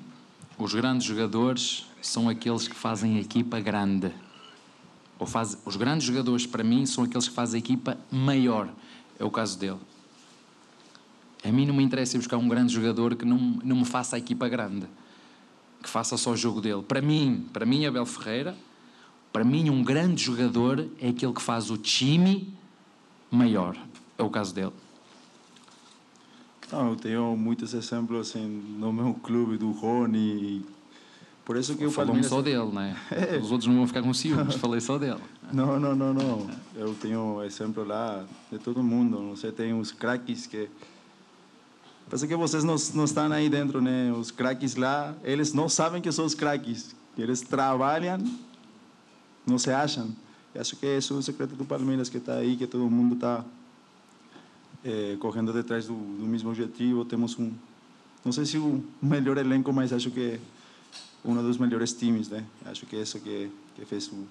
os 0.58 0.74
grandes 0.74 1.06
jogadores 1.06 1.86
são 2.02 2.28
aqueles 2.28 2.66
que 2.66 2.74
fazem 2.74 3.16
a 3.16 3.20
equipa 3.20 3.60
grande 3.60 4.12
ou 5.20 5.26
faz, 5.26 5.56
os 5.66 5.76
grandes 5.76 6.06
jogadores 6.06 6.46
para 6.46 6.64
mim 6.64 6.86
são 6.86 7.04
aqueles 7.04 7.28
que 7.28 7.34
fazem 7.34 7.58
a 7.58 7.62
equipa 7.62 7.98
maior. 8.10 8.70
É 9.18 9.24
o 9.24 9.30
caso 9.30 9.58
dele. 9.58 9.78
A 11.44 11.52
mim 11.52 11.66
não 11.66 11.74
me 11.74 11.84
interessa 11.84 12.16
buscar 12.16 12.38
um 12.38 12.48
grande 12.48 12.72
jogador 12.72 13.14
que 13.14 13.26
não, 13.26 13.38
não 13.62 13.76
me 13.76 13.84
faça 13.84 14.16
a 14.16 14.18
equipa 14.18 14.48
grande, 14.48 14.86
que 15.82 15.90
faça 15.90 16.16
só 16.16 16.30
o 16.30 16.36
jogo 16.36 16.62
dele. 16.62 16.82
Para 16.82 17.02
mim, 17.02 17.46
para 17.52 17.66
mim, 17.66 17.84
Abel 17.84 18.06
Ferreira, 18.06 18.56
para 19.30 19.44
mim, 19.44 19.68
um 19.68 19.84
grande 19.84 20.24
jogador 20.24 20.88
é 20.98 21.10
aquele 21.10 21.34
que 21.34 21.42
faz 21.42 21.70
o 21.70 21.76
time 21.76 22.52
maior. 23.30 23.76
É 24.16 24.22
o 24.22 24.30
caso 24.30 24.54
dele. 24.54 24.72
Não, 26.72 26.90
eu 26.90 26.96
tenho 26.96 27.36
muitos 27.36 27.74
exemplos 27.74 28.28
assim, 28.28 28.46
no 28.78 28.90
meu 28.90 29.12
clube 29.14 29.58
do 29.58 29.70
Rony 29.70 30.64
por 31.50 31.56
isso 31.56 31.74
que 31.74 31.84
o 31.84 31.90
Palmeiras... 31.90 32.26
só 32.26 32.40
dele, 32.40 32.70
né? 32.72 32.96
É. 33.10 33.36
Os 33.36 33.50
outros 33.50 33.66
não 33.66 33.74
vão 33.74 33.86
ficar 33.88 34.02
com 34.02 34.14
ciúmes, 34.14 34.54
falei 34.62 34.80
só 34.80 34.96
dele. 34.96 35.18
Não, 35.52 35.80
não, 35.80 35.96
não, 35.96 36.14
não. 36.14 36.48
Eu 36.76 36.94
tenho 36.94 37.42
exemplo 37.42 37.82
lá 37.82 38.24
de 38.52 38.58
todo 38.60 38.80
mundo. 38.84 39.30
Você 39.30 39.50
tem 39.50 39.76
os 39.76 39.90
craques 39.90 40.46
que... 40.46 40.70
Parece 42.08 42.28
que 42.28 42.36
vocês 42.36 42.62
não, 42.62 42.76
não 42.94 43.04
estão 43.04 43.32
aí 43.32 43.48
dentro, 43.48 43.80
né? 43.80 44.12
Os 44.12 44.30
craques 44.30 44.76
lá, 44.76 45.12
eles 45.24 45.52
não 45.52 45.68
sabem 45.68 46.00
que 46.00 46.12
são 46.12 46.24
os 46.24 46.36
craques. 46.36 46.94
Eles 47.18 47.40
trabalham, 47.40 48.18
não 49.44 49.58
se 49.58 49.72
acham. 49.72 50.08
Eu 50.54 50.60
acho 50.60 50.76
que 50.76 50.86
esse 50.86 51.10
é 51.10 51.16
o 51.16 51.20
segredo 51.20 51.56
do 51.56 51.64
Palmeiras 51.64 52.08
que 52.08 52.18
está 52.18 52.34
aí, 52.34 52.54
que 52.54 52.68
todo 52.68 52.88
mundo 52.88 53.16
está 53.16 53.44
é, 54.84 55.16
correndo 55.18 55.52
detrás 55.52 55.88
do, 55.88 55.94
do 55.94 56.26
mesmo 56.26 56.50
objetivo. 56.50 57.04
Temos 57.04 57.36
um, 57.36 57.50
não 58.24 58.30
sei 58.30 58.46
se 58.46 58.56
o 58.56 58.84
melhor 59.02 59.36
elenco, 59.36 59.72
mas 59.72 59.92
acho 59.92 60.12
que 60.12 60.38
um 61.24 61.34
dos 61.34 61.58
melhores 61.58 61.92
times, 61.92 62.28
né? 62.28 62.44
Acho 62.66 62.86
que 62.86 62.96
é 62.96 63.02
isso 63.02 63.18
que, 63.20 63.50
que 63.76 63.84
fez 63.84 64.08
o 64.08 64.26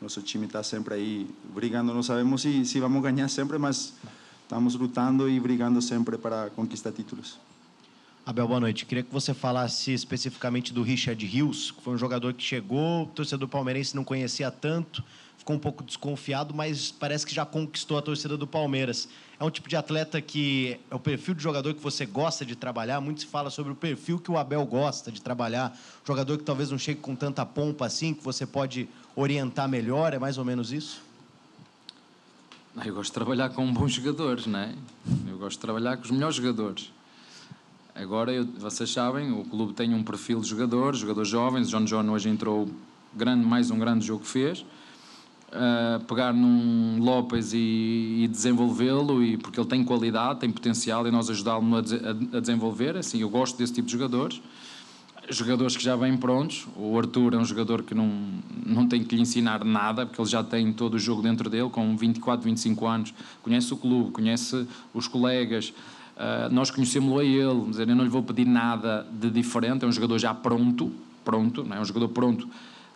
nosso 0.00 0.20
time 0.22 0.46
estar 0.46 0.60
tá 0.60 0.62
sempre 0.62 0.94
aí 0.94 1.30
brigando. 1.54 1.92
Não 1.92 2.02
sabemos 2.02 2.42
se, 2.42 2.64
se 2.64 2.80
vamos 2.80 3.02
ganhar 3.02 3.28
sempre, 3.28 3.58
mas 3.58 3.94
estamos 4.42 4.74
lutando 4.74 5.28
e 5.28 5.38
brigando 5.40 5.80
sempre 5.80 6.16
para 6.18 6.50
conquistar 6.50 6.92
títulos. 6.92 7.38
Abel, 8.24 8.46
boa 8.46 8.60
noite. 8.60 8.84
Queria 8.84 9.02
que 9.02 9.12
você 9.12 9.32
falasse 9.32 9.92
especificamente 9.92 10.72
do 10.72 10.82
Richard 10.82 11.24
Rios, 11.24 11.70
que 11.70 11.82
foi 11.82 11.94
um 11.94 11.98
jogador 11.98 12.34
que 12.34 12.42
chegou, 12.42 13.04
o 13.04 13.06
torcedor 13.06 13.48
palmeirense 13.48 13.96
não 13.96 14.04
conhecia 14.04 14.50
tanto, 14.50 15.02
ficou 15.38 15.56
um 15.56 15.58
pouco 15.58 15.82
desconfiado, 15.82 16.52
mas 16.52 16.90
parece 16.90 17.24
que 17.24 17.34
já 17.34 17.46
conquistou 17.46 17.96
a 17.96 18.02
torcida 18.02 18.36
do 18.36 18.46
Palmeiras. 18.46 19.08
É 19.40 19.44
um 19.44 19.50
tipo 19.50 19.68
de 19.68 19.76
atleta 19.76 20.20
que 20.20 20.78
é 20.90 20.94
o 20.94 20.98
perfil 20.98 21.32
de 21.32 21.42
jogador 21.42 21.72
que 21.72 21.80
você 21.80 22.04
gosta 22.04 22.44
de 22.44 22.56
trabalhar. 22.56 23.00
Muito 23.00 23.20
se 23.20 23.26
fala 23.26 23.48
sobre 23.48 23.72
o 23.72 23.76
perfil 23.76 24.18
que 24.18 24.30
o 24.30 24.36
Abel 24.36 24.66
gosta 24.66 25.12
de 25.12 25.22
trabalhar. 25.22 25.78
Jogador 26.04 26.36
que 26.36 26.44
talvez 26.44 26.70
não 26.70 26.78
chegue 26.78 27.00
com 27.00 27.14
tanta 27.14 27.46
pompa 27.46 27.86
assim, 27.86 28.12
que 28.12 28.22
você 28.22 28.44
pode 28.44 28.88
orientar 29.14 29.68
melhor. 29.68 30.12
É 30.12 30.18
mais 30.18 30.38
ou 30.38 30.44
menos 30.44 30.72
isso? 30.72 31.00
Eu 32.84 32.94
gosto 32.94 33.10
de 33.10 33.14
trabalhar 33.14 33.48
com 33.50 33.72
bons 33.72 33.92
jogadores, 33.92 34.46
não 34.46 34.58
é? 34.58 34.74
Eu 35.26 35.38
gosto 35.38 35.56
de 35.56 35.60
trabalhar 35.60 35.96
com 35.96 36.04
os 36.04 36.10
melhores 36.10 36.36
jogadores. 36.36 36.92
Agora, 37.94 38.32
eu, 38.32 38.44
vocês 38.44 38.92
sabem, 38.92 39.32
o 39.32 39.44
clube 39.44 39.72
tem 39.72 39.92
um 39.94 40.04
perfil 40.04 40.40
de 40.40 40.48
jogadores, 40.48 41.00
jogadores 41.00 41.28
jovens. 41.28 41.68
O 41.68 41.70
John 41.70 41.84
John 41.84 42.10
hoje 42.10 42.28
entrou 42.28 42.68
grande, 43.14 43.44
mais 43.44 43.70
um 43.70 43.78
grande 43.78 44.06
jogo 44.06 44.22
que 44.22 44.30
fez. 44.30 44.64
Uh, 45.48 46.04
pegar 46.04 46.34
num 46.34 46.98
Lopes 47.02 47.54
e, 47.54 48.24
e 48.24 48.28
desenvolvê-lo, 48.28 49.24
e, 49.24 49.38
porque 49.38 49.58
ele 49.58 49.66
tem 49.66 49.82
qualidade, 49.82 50.40
tem 50.40 50.50
potencial, 50.50 51.06
e 51.06 51.10
nós 51.10 51.30
ajudá-lo 51.30 51.64
a, 51.74 52.36
a, 52.36 52.40
desenvolver. 52.40 52.98
Assim, 52.98 53.22
eu 53.22 53.30
gosto 53.30 53.56
desse 53.56 53.72
tipo 53.72 53.86
de 53.86 53.92
jogadores. 53.92 54.42
Jogadores 55.30 55.74
que 55.74 55.82
já 55.82 55.96
vêm 55.96 56.18
prontos. 56.18 56.66
O 56.76 56.98
Arthur 56.98 57.32
é 57.32 57.38
um 57.38 57.44
jogador 57.46 57.82
que 57.82 57.94
não, 57.94 58.10
não 58.66 58.86
tem 58.86 59.02
que 59.02 59.16
lhe 59.16 59.22
ensinar 59.22 59.64
nada, 59.64 60.04
porque 60.04 60.20
ele 60.20 60.28
já 60.28 60.44
tem 60.44 60.70
todo 60.70 60.94
o 60.94 60.98
jogo 60.98 61.22
dentro 61.22 61.48
dele, 61.48 61.70
com 61.70 61.96
24, 61.96 62.44
25 62.44 62.86
anos. 62.86 63.14
Conhece 63.42 63.72
o 63.72 63.76
clube, 63.78 64.10
conhece 64.10 64.66
os 64.92 65.08
colegas. 65.08 65.72
Uh, 66.18 66.52
nós 66.52 66.68
conhecemos-lo 66.70 67.20
a 67.20 67.24
ele, 67.24 67.70
dizer, 67.70 67.88
eu 67.88 67.94
não 67.94 68.02
lhe 68.02 68.10
vou 68.10 68.24
pedir 68.24 68.44
nada 68.44 69.06
de 69.12 69.30
diferente, 69.30 69.84
é 69.84 69.88
um 69.88 69.92
jogador 69.92 70.18
já 70.18 70.34
pronto, 70.34 70.92
pronto, 71.24 71.62
não 71.62 71.76
é? 71.76 71.80
um 71.80 71.84
jogador 71.84 72.08
pronto, 72.08 72.48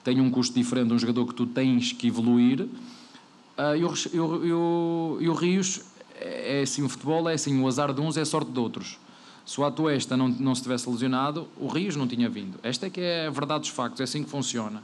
tem 0.05 0.21
um 0.21 0.31
custo 0.31 0.55
diferente 0.55 0.89
de 0.89 0.95
um 0.95 0.99
jogador 0.99 1.27
que 1.27 1.35
tu 1.35 1.47
tens 1.47 1.93
que 1.93 2.09
evoluir. 2.09 2.63
Uh, 2.63 3.77
e, 3.77 3.85
o, 3.85 3.95
e, 4.13 4.21
o, 4.53 5.19
e, 5.21 5.29
o, 5.29 5.35
Rios, 5.35 5.83
é, 6.19 6.59
é 6.59 6.63
assim, 6.63 6.83
o 6.83 6.89
futebol 6.89 7.29
é 7.29 7.35
assim, 7.35 7.61
o 7.61 7.69
azar 7.69 7.93
de 7.93 8.01
uns 8.01 8.17
é 8.17 8.23
a 8.23 8.25
sorte 8.25 8.51
de 8.51 8.59
outros. 8.59 8.99
Se 9.45 9.61
o 9.61 9.65
Atuesta 9.65 10.17
não, 10.17 10.29
não 10.29 10.55
se 10.55 10.63
tivesse 10.63 10.89
lesionado, 10.89 11.49
o 11.57 11.67
Rios 11.67 11.97
não 11.97 12.07
tinha 12.07 12.29
vindo. 12.29 12.59
Esta 12.63 12.87
é 12.87 12.91
que 12.91 13.01
é 13.01 13.27
a 13.27 13.31
verdade 13.31 13.61
dos 13.61 13.69
factos, 13.71 14.01
é 14.01 14.05
assim 14.05 14.25
que 14.25 14.31
funciona. 14.31 14.83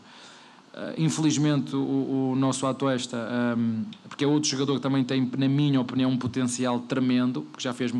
Uh, 0.74 0.94
infelizmente, 0.98 1.74
o, 1.74 2.32
o 2.32 2.36
nosso 2.36 2.66
Atuesta, 2.66 3.16
um, 3.56 3.84
porque 4.08 4.24
é 4.24 4.26
outro 4.26 4.48
jogador 4.48 4.74
que 4.76 4.82
também 4.82 5.02
tem, 5.02 5.28
na 5.36 5.48
minha 5.48 5.80
opinião, 5.80 6.10
um 6.10 6.18
potencial 6.18 6.78
tremendo, 6.80 7.42
porque 7.42 7.64
já 7.64 7.72
fez 7.72 7.92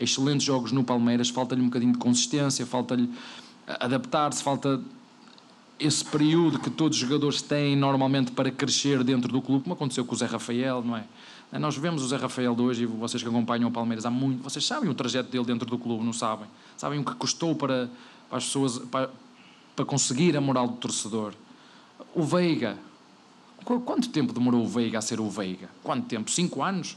excelentes 0.00 0.44
jogos 0.44 0.72
no 0.72 0.82
Palmeiras, 0.82 1.28
falta-lhe 1.28 1.60
um 1.60 1.66
bocadinho 1.66 1.92
de 1.92 1.98
consistência, 1.98 2.66
falta-lhe 2.66 3.08
adaptar-se, 3.66 4.42
falta 4.42 4.80
esse 5.78 6.04
período 6.04 6.58
que 6.58 6.70
todos 6.70 6.96
os 6.96 7.02
jogadores 7.02 7.42
têm 7.42 7.76
normalmente 7.76 8.32
para 8.32 8.50
crescer 8.50 9.02
dentro 9.02 9.32
do 9.32 9.42
clube, 9.42 9.64
como 9.64 9.74
aconteceu 9.74 10.04
com 10.04 10.14
o 10.14 10.18
Zé 10.18 10.26
Rafael, 10.26 10.82
não 10.82 10.96
é? 10.96 11.04
Nós 11.58 11.76
vemos 11.76 12.02
o 12.02 12.08
Zé 12.08 12.16
Rafael 12.16 12.54
de 12.54 12.62
hoje 12.62 12.82
e 12.82 12.86
vocês 12.86 13.22
que 13.22 13.28
acompanham 13.28 13.68
o 13.68 13.72
Palmeiras 13.72 14.04
há 14.04 14.10
muito, 14.10 14.42
vocês 14.42 14.64
sabem 14.64 14.90
o 14.90 14.94
trajeto 14.94 15.30
dele 15.30 15.44
dentro 15.44 15.68
do 15.68 15.78
clube, 15.78 16.04
não 16.04 16.12
sabem? 16.12 16.46
Sabem 16.76 16.98
o 16.98 17.04
que 17.04 17.14
custou 17.14 17.54
para, 17.54 17.88
para 18.28 18.38
as 18.38 18.44
pessoas, 18.44 18.78
para, 18.78 19.10
para 19.76 19.84
conseguir 19.84 20.36
a 20.36 20.40
moral 20.40 20.66
do 20.66 20.76
torcedor. 20.76 21.32
O 22.12 22.22
Veiga, 22.24 22.76
quanto 23.64 24.08
tempo 24.08 24.32
demorou 24.32 24.64
o 24.64 24.68
Veiga 24.68 24.98
a 24.98 25.02
ser 25.02 25.20
o 25.20 25.30
Veiga? 25.30 25.68
Quanto 25.82 26.06
tempo? 26.06 26.30
Cinco 26.30 26.62
anos? 26.62 26.96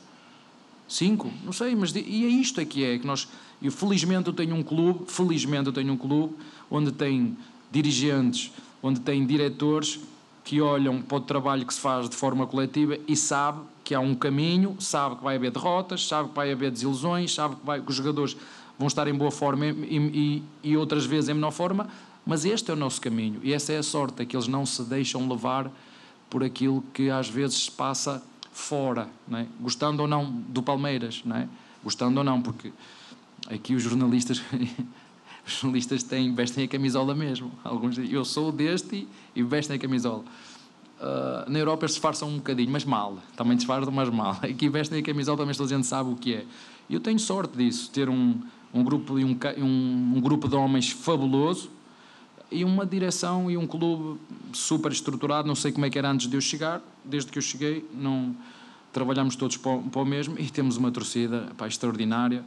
Cinco? 0.88 1.32
Não 1.44 1.54
sei, 1.54 1.76
mas 1.76 1.94
e 1.96 2.00
é 2.00 2.28
isto 2.28 2.60
é 2.60 2.66
que 2.66 2.84
é, 2.84 2.98
que 2.98 3.06
nós, 3.06 3.28
eu 3.62 3.72
felizmente 3.72 4.28
eu 4.28 4.34
tenho 4.34 4.56
um 4.56 4.64
clube, 4.64 5.06
felizmente 5.08 5.68
eu 5.68 5.74
tenho 5.74 5.94
um 5.94 5.98
clube 5.98 6.36
onde 6.72 6.92
tem 6.92 7.38
dirigentes, 7.72 8.52
onde 8.82 9.00
tem 9.00 9.26
diretores 9.26 10.00
que 10.44 10.62
olham 10.62 11.02
para 11.02 11.18
o 11.18 11.22
trabalho 11.22 11.66
que 11.66 11.74
se 11.74 11.80
faz 11.80 12.10
de 12.10 12.16
forma 12.16 12.48
coletiva 12.48 12.98
e 13.08 13.16
sabe 13.16 13.60
que 13.84 13.94
há 13.94 14.00
um 14.00 14.16
caminho, 14.16 14.76
sabe 14.80 15.18
que 15.18 15.24
vai 15.24 15.36
haver 15.36 15.52
derrotas, 15.52 16.08
sabe 16.08 16.30
que 16.30 16.36
vai 16.36 16.52
haver 16.52 16.72
desilusões, 16.72 17.34
sabe 17.34 17.56
que, 17.56 17.66
vai, 17.66 17.82
que 17.82 17.90
os 17.90 17.96
jogadores 17.96 18.36
vão 18.78 18.88
estar 18.88 19.08
em 19.08 19.14
boa 19.14 19.32
forma 19.32 19.66
e, 19.66 20.44
e, 20.64 20.72
e 20.72 20.78
outras 20.78 21.06
vezes 21.06 21.30
em 21.30 21.34
menor 21.34 21.52
forma, 21.52 21.90
mas 22.26 22.46
este 22.46 22.70
é 22.72 22.74
o 22.74 22.78
nosso 22.78 23.02
caminho 23.02 23.40
e 23.44 23.54
essa 23.54 23.74
é 23.74 23.78
a 23.78 23.84
sorte, 23.84 24.22
é 24.22 24.26
que 24.26 24.36
eles 24.36 24.48
não 24.48 24.66
se 24.66 24.84
deixam 24.84 25.28
levar 25.28 25.72
por 26.30 26.44
aquilo 26.44 26.84
que 26.94 27.10
às 27.10 27.30
vezes 27.30 27.66
se 27.66 27.72
passa 27.72 28.24
fora, 28.52 29.08
é? 29.32 29.46
gostando 29.60 30.02
ou 30.02 30.08
não 30.08 30.26
do 30.26 30.62
Palmeiras, 30.62 31.22
não 31.24 31.38
é? 31.38 31.48
gostando 31.84 32.18
ou 32.20 32.24
não, 32.24 32.42
porque 32.42 32.72
aqui 33.50 33.76
os 33.76 33.84
jornalistas, 33.84 34.42
os 35.48 35.54
jornalistas 35.54 36.04
têm, 36.04 36.34
vestem 36.36 36.66
a 36.66 36.68
camisola 36.68 37.16
mesmo. 37.16 37.52
Alguns 37.64 37.98
eu 37.98 38.26
sou 38.26 38.52
deste 38.52 39.08
e, 39.36 39.42
vestem 39.44 39.78
a 39.78 39.80
camisola. 39.80 40.24
Uh, 41.00 41.50
na 41.50 41.60
Europa 41.60 41.86
eles 41.86 41.94
disfarçam 41.94 42.28
um 42.28 42.38
bocadinho, 42.38 42.70
mas 42.70 42.84
mal. 42.84 43.18
Também 43.36 43.56
disfarçam, 43.56 43.92
mas 43.92 44.10
mal. 44.10 44.38
Aqui 44.44 44.68
vestem 44.68 45.00
a 45.00 45.04
camisola, 45.04 45.38
também 45.38 45.56
toda 45.56 45.74
a 45.74 45.78
gente 45.78 45.88
sabe 45.88 46.12
o 46.12 46.16
que 46.16 46.34
é. 46.34 46.46
E 46.90 46.94
eu 46.94 47.00
tenho 47.00 47.18
sorte 47.18 47.58
disso, 47.58 47.90
ter 47.92 48.10
um, 48.10 48.36
um, 48.74 48.84
grupo, 48.84 49.14
um, 49.14 49.38
um, 49.58 50.14
um 50.18 50.22
grupo 50.22 50.50
de 50.50 50.56
homens 50.56 50.90
fabuloso 50.90 51.70
e 52.52 52.64
uma 52.66 52.86
direção 52.86 53.50
e 53.50 53.56
um 53.56 53.66
clube 53.66 54.20
super 54.52 54.92
estruturado. 54.92 55.48
Não 55.48 55.56
sei 55.56 55.72
como 55.72 55.86
é 55.86 55.90
que 55.90 55.98
era 55.98 56.12
antes 56.12 56.28
de 56.28 56.36
eu 56.36 56.42
chegar, 56.42 56.82
desde 57.06 57.32
que 57.32 57.38
eu 57.38 57.42
cheguei, 57.42 57.86
não 57.94 58.36
trabalhamos 58.92 59.36
todos 59.36 59.56
para 59.56 60.02
o 60.02 60.06
mesmo 60.06 60.38
e 60.40 60.50
temos 60.50 60.76
uma 60.76 60.92
torcida 60.92 61.50
pá, 61.58 61.68
extraordinária. 61.68 62.44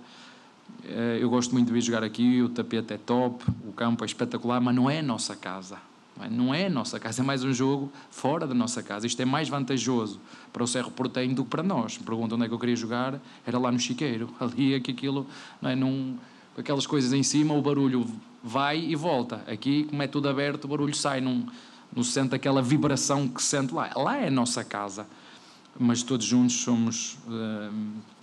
Eh, 0.84 1.18
eu 1.20 1.30
gosto 1.30 1.52
muito 1.52 1.68
de 1.68 1.72
vir 1.72 1.80
jogar 1.80 2.02
aqui, 2.02 2.42
o 2.42 2.48
tapete 2.48 2.94
é 2.94 2.98
top, 2.98 3.44
o 3.66 3.72
campo 3.72 4.04
é 4.04 4.06
espetacular, 4.06 4.60
mas 4.60 4.74
não 4.74 4.90
é 4.90 4.98
a 4.98 5.02
nossa 5.02 5.36
casa. 5.36 5.78
Não 6.28 6.52
é 6.52 6.66
a 6.66 6.70
nossa 6.70 7.00
casa, 7.00 7.22
é 7.22 7.24
mais 7.24 7.44
um 7.44 7.52
jogo 7.52 7.90
fora 8.10 8.46
da 8.46 8.52
nossa 8.52 8.82
casa. 8.82 9.06
Isto 9.06 9.22
é 9.22 9.24
mais 9.24 9.48
vantajoso 9.48 10.20
para 10.52 10.62
o 10.62 10.66
Cerro 10.66 10.90
Portenho 10.90 11.34
do 11.34 11.44
que 11.44 11.50
para 11.50 11.62
nós. 11.62 11.96
Me 11.96 12.04
perguntam 12.04 12.36
onde 12.36 12.44
é 12.44 12.48
que 12.48 12.54
eu 12.54 12.58
queria 12.58 12.76
jogar, 12.76 13.18
era 13.46 13.58
lá 13.58 13.72
no 13.72 13.78
Chiqueiro. 13.78 14.28
Ali 14.38 14.74
é 14.74 14.80
que 14.80 14.90
aquilo, 14.90 15.26
não 15.62 15.70
é, 15.70 15.76
num, 15.76 16.18
aquelas 16.58 16.86
coisas 16.86 17.12
em 17.12 17.22
cima, 17.22 17.54
o 17.54 17.62
barulho 17.62 18.06
vai 18.42 18.78
e 18.78 18.94
volta. 18.94 19.42
Aqui, 19.46 19.84
como 19.84 20.02
é 20.02 20.06
tudo 20.06 20.28
aberto, 20.28 20.64
o 20.64 20.68
barulho 20.68 20.94
sai, 20.94 21.20
não, 21.22 21.46
não 21.94 22.02
se 22.02 22.12
sente 22.12 22.34
aquela 22.34 22.60
vibração 22.60 23.26
que 23.26 23.40
se 23.42 23.48
sente 23.48 23.72
lá. 23.72 23.90
Lá 23.96 24.18
é 24.18 24.28
a 24.28 24.30
nossa 24.30 24.62
casa. 24.62 25.06
Mas 25.78 26.02
todos 26.02 26.26
juntos 26.26 26.56
somos, 26.56 27.14
uh, 27.26 27.72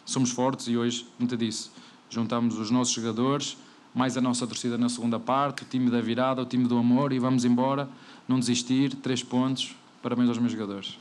somos 0.05 0.29
fortes 0.29 0.67
e 0.67 0.77
hoje, 0.77 1.07
muito 1.17 1.35
disso, 1.35 1.71
juntamos 2.09 2.57
os 2.57 2.71
nossos 2.71 2.93
jogadores, 2.93 3.57
mais 3.93 4.15
a 4.17 4.21
nossa 4.21 4.45
torcida 4.45 4.77
na 4.77 4.89
segunda 4.89 5.19
parte, 5.19 5.63
o 5.63 5.65
time 5.65 5.89
da 5.89 5.99
virada, 5.99 6.41
o 6.41 6.45
time 6.45 6.67
do 6.67 6.77
amor 6.77 7.11
e 7.11 7.19
vamos 7.19 7.45
embora, 7.45 7.89
não 8.27 8.39
desistir, 8.39 8.95
três 8.95 9.23
pontos, 9.23 9.75
parabéns 10.01 10.29
aos 10.29 10.37
meus 10.37 10.51
jogadores. 10.51 10.97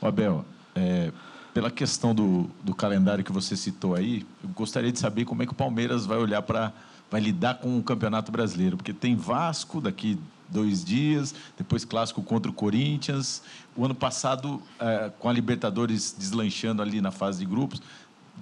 Abel, 0.00 0.44
é, 0.74 1.12
pela 1.52 1.70
questão 1.70 2.14
do, 2.14 2.48
do 2.62 2.74
calendário 2.74 3.24
que 3.24 3.32
você 3.32 3.56
citou 3.56 3.94
aí, 3.94 4.24
eu 4.42 4.50
gostaria 4.50 4.92
de 4.92 4.98
saber 4.98 5.24
como 5.24 5.42
é 5.42 5.46
que 5.46 5.52
o 5.52 5.56
Palmeiras 5.56 6.06
vai 6.06 6.18
olhar 6.18 6.42
para 6.42 6.72
vai 7.10 7.20
lidar 7.20 7.54
com 7.54 7.76
o 7.76 7.82
Campeonato 7.82 8.30
Brasileiro, 8.30 8.76
porque 8.76 8.92
tem 8.92 9.16
Vasco 9.16 9.80
daqui 9.80 10.16
dois 10.48 10.84
dias, 10.84 11.34
depois 11.58 11.84
clássico 11.84 12.22
contra 12.22 12.50
o 12.50 12.54
Corinthians. 12.54 13.42
O 13.76 13.84
ano 13.84 13.94
passado, 13.94 14.62
é, 14.78 15.10
com 15.18 15.28
a 15.28 15.32
Libertadores 15.32 16.14
deslanchando 16.16 16.80
ali 16.80 17.00
na 17.00 17.10
fase 17.10 17.40
de 17.40 17.46
grupos, 17.46 17.82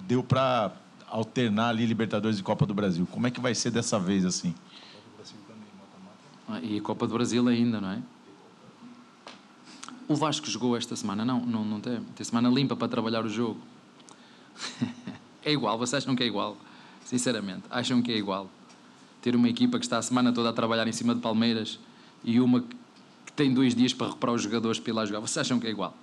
deu 0.07 0.23
para 0.23 0.71
alternar 1.09 1.69
ali 1.69 1.85
Libertadores 1.85 2.39
e 2.39 2.43
Copa 2.43 2.65
do 2.65 2.73
Brasil. 2.73 3.07
Como 3.11 3.27
é 3.27 3.31
que 3.31 3.39
vai 3.39 3.55
ser 3.55 3.71
dessa 3.71 3.99
vez 3.99 4.25
assim? 4.25 4.53
Ah, 6.47 6.59
e 6.61 6.81
Copa 6.81 7.05
do 7.07 7.13
Brasil 7.13 7.47
ainda, 7.47 7.79
não 7.79 7.91
é? 7.91 8.01
O 10.07 10.15
Vasco 10.15 10.47
jogou 10.49 10.75
esta 10.75 10.95
semana? 10.95 11.23
Não, 11.23 11.45
não, 11.45 11.63
não 11.63 11.79
tem. 11.79 12.01
Tem 12.15 12.23
semana 12.23 12.49
limpa 12.49 12.75
para 12.75 12.87
trabalhar 12.87 13.23
o 13.23 13.29
jogo. 13.29 13.59
é 15.45 15.51
igual, 15.51 15.77
vocês 15.77 16.03
acham 16.03 16.15
que 16.15 16.23
é 16.23 16.25
igual? 16.25 16.57
Sinceramente, 17.05 17.63
acham 17.69 18.01
que 18.01 18.11
é 18.11 18.17
igual? 18.17 18.49
ter 19.21 19.35
uma 19.35 19.49
equipa 19.49 19.77
que 19.79 19.85
está 19.85 19.97
a 19.97 20.01
semana 20.01 20.31
toda 20.31 20.49
a 20.49 20.53
trabalhar 20.53 20.87
em 20.87 20.91
cima 20.91 21.13
de 21.13 21.21
Palmeiras 21.21 21.79
e 22.23 22.39
uma 22.39 22.61
que 22.61 23.33
tem 23.35 23.53
dois 23.53 23.75
dias 23.75 23.93
para 23.93 24.07
reparar 24.09 24.33
os 24.33 24.41
jogadores 24.41 24.79
para 24.79 24.91
ir 24.91 24.93
lá 24.93 25.05
jogar. 25.05 25.19
Vocês 25.19 25.37
acham 25.37 25.59
que 25.59 25.67
é 25.67 25.69
igual? 25.69 25.95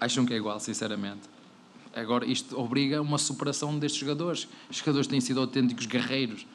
Acham 0.00 0.24
que 0.24 0.32
é 0.32 0.36
igual, 0.36 0.58
sinceramente. 0.60 1.22
Agora, 1.96 2.26
isto 2.26 2.58
obriga 2.58 3.00
uma 3.00 3.18
superação 3.18 3.78
destes 3.78 4.00
jogadores. 4.00 4.46
Os 4.70 4.76
jogadores 4.76 5.06
têm 5.06 5.20
sido 5.20 5.40
autênticos 5.40 5.86
guerreiros. 5.86 6.46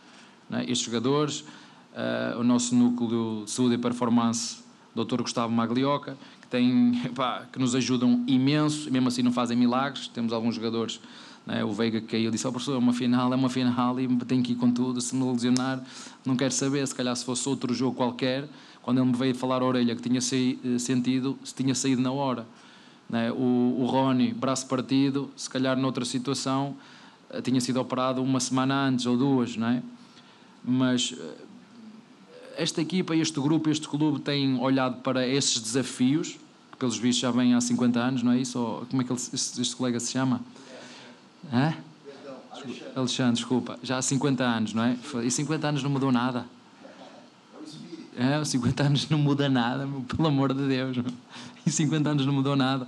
É? 0.52 0.62
Estes 0.62 0.82
jogadores, 0.82 1.42
uh, 1.42 2.39
o 2.39 2.44
nosso 2.44 2.76
núcleo 2.76 3.44
de 3.46 3.52
saúde 3.52 3.76
e 3.76 3.78
performance, 3.78 4.58
Dr. 4.96 5.22
Gustavo 5.22 5.52
Maglioca, 5.52 6.16
que, 6.42 6.48
tem, 6.48 7.02
que 7.52 7.60
nos 7.60 7.74
ajudam 7.74 8.24
imenso, 8.28 8.88
e 8.88 8.92
mesmo 8.92 9.08
assim 9.08 9.24
não 9.24 9.34
fazem 9.34 9.58
milagres. 9.58 10.08
Temos 10.08 10.32
alguns 10.32 10.56
jogadores 10.56 11.02
né? 11.46 11.64
O 11.64 11.72
Veiga 11.72 12.02
caiu 12.02 12.32
disse: 12.32 12.48
oh, 12.48 12.52
professor, 12.52 12.76
é 12.76 12.78
uma 12.78 12.94
final, 12.94 13.34
é 13.34 13.36
uma 13.36 13.50
final 13.50 14.00
e 14.00 14.08
tem 14.26 14.42
que 14.42 14.54
ir 14.54 14.56
com 14.56 14.72
tudo. 14.72 15.02
Se 15.02 15.16
me 15.16 15.24
lesionar, 15.32 15.84
não 16.26 16.36
quero 16.36 16.54
saber. 16.54 16.86
Se 16.88 16.96
calhar, 16.96 17.16
se 17.16 17.26
fosse 17.26 17.48
outro 17.50 17.74
jogo 17.74 17.96
qualquer, 17.96 18.48
quando 18.82 19.00
ele 19.00 19.08
me 19.08 19.18
veio 19.18 19.36
falar 19.36 19.62
a 19.62 19.66
orelha 19.66 19.96
que 19.96 20.02
tinha 20.02 20.20
eh, 20.20 20.80
sentido, 20.80 21.38
se 21.44 21.54
tinha 21.56 21.74
saído 21.74 22.02
na 22.02 22.12
hora. 22.12 22.46
Né? 23.12 23.30
O, 23.32 23.76
o 23.82 23.86
Rony, 23.86 24.34
braço 24.34 24.66
partido, 24.68 25.30
se 25.36 25.49
calhar 25.49 25.78
noutra 25.78 26.05
situação, 26.05 26.76
eh, 27.30 27.41
tinha 27.41 27.59
sido 27.59 27.82
operado 27.82 28.24
uma 28.24 28.39
semana 28.39 28.86
antes 28.86 29.05
ou 29.05 29.18
duas, 29.18 29.57
não 29.57 29.68
é? 29.68 29.84
Mas 30.64 31.14
eh, 31.20 31.34
esta 32.55 32.82
equipa, 32.82 33.14
este 33.14 33.38
grupo, 33.41 33.70
este 33.70 33.86
clube 33.86 34.22
têm 34.22 34.57
olhado 34.57 35.01
para 35.01 35.28
esses 35.28 35.59
desafios, 35.59 36.38
que 36.72 36.78
pelos 36.78 36.97
vistos 36.97 37.20
já 37.22 37.32
vêm 37.32 37.53
há 37.53 37.59
50 37.59 37.99
anos, 37.99 38.24
não 38.24 38.32
é 38.32 38.39
isso? 38.39 38.57
Ou, 38.57 38.86
como 38.86 39.01
é 39.01 39.05
que 39.05 39.12
ele, 39.12 39.20
este, 39.34 39.62
este 39.62 39.76
colega 39.76 39.99
se 39.99 40.14
chama? 40.14 40.39
Hã? 41.51 41.74
Alexandre, 42.95 43.34
desculpa. 43.34 43.78
Já 43.84 43.97
há 43.97 44.01
50 44.01 44.43
anos, 44.43 44.74
não 44.74 44.84
é? 44.84 44.97
E 45.24 45.30
50 45.30 45.68
anos 45.68 45.84
não 45.84 45.89
mudou 45.89 46.14
nada. 46.14 46.45
É, 48.22 48.45
50 48.45 48.84
anos 48.84 49.09
não 49.09 49.17
muda 49.17 49.49
nada, 49.49 49.88
pelo 50.15 50.28
amor 50.28 50.53
de 50.53 50.67
Deus. 50.67 50.95
Meu. 50.95 51.05
E 51.65 51.72
50 51.72 52.09
anos 52.09 52.26
não 52.26 52.34
mudou 52.34 52.55
nada. 52.55 52.88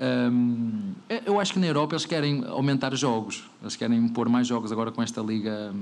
Hum, 0.00 0.92
eu 1.26 1.38
acho 1.38 1.52
que 1.52 1.58
na 1.58 1.66
Europa 1.66 1.94
eles 1.94 2.06
querem 2.06 2.42
aumentar 2.46 2.94
jogos. 2.94 3.44
Eles 3.60 3.76
querem 3.76 4.08
pôr 4.08 4.28
mais 4.28 4.46
jogos 4.46 4.72
agora 4.72 4.90
com 4.90 5.02
esta 5.02 5.20
Liga, 5.20 5.74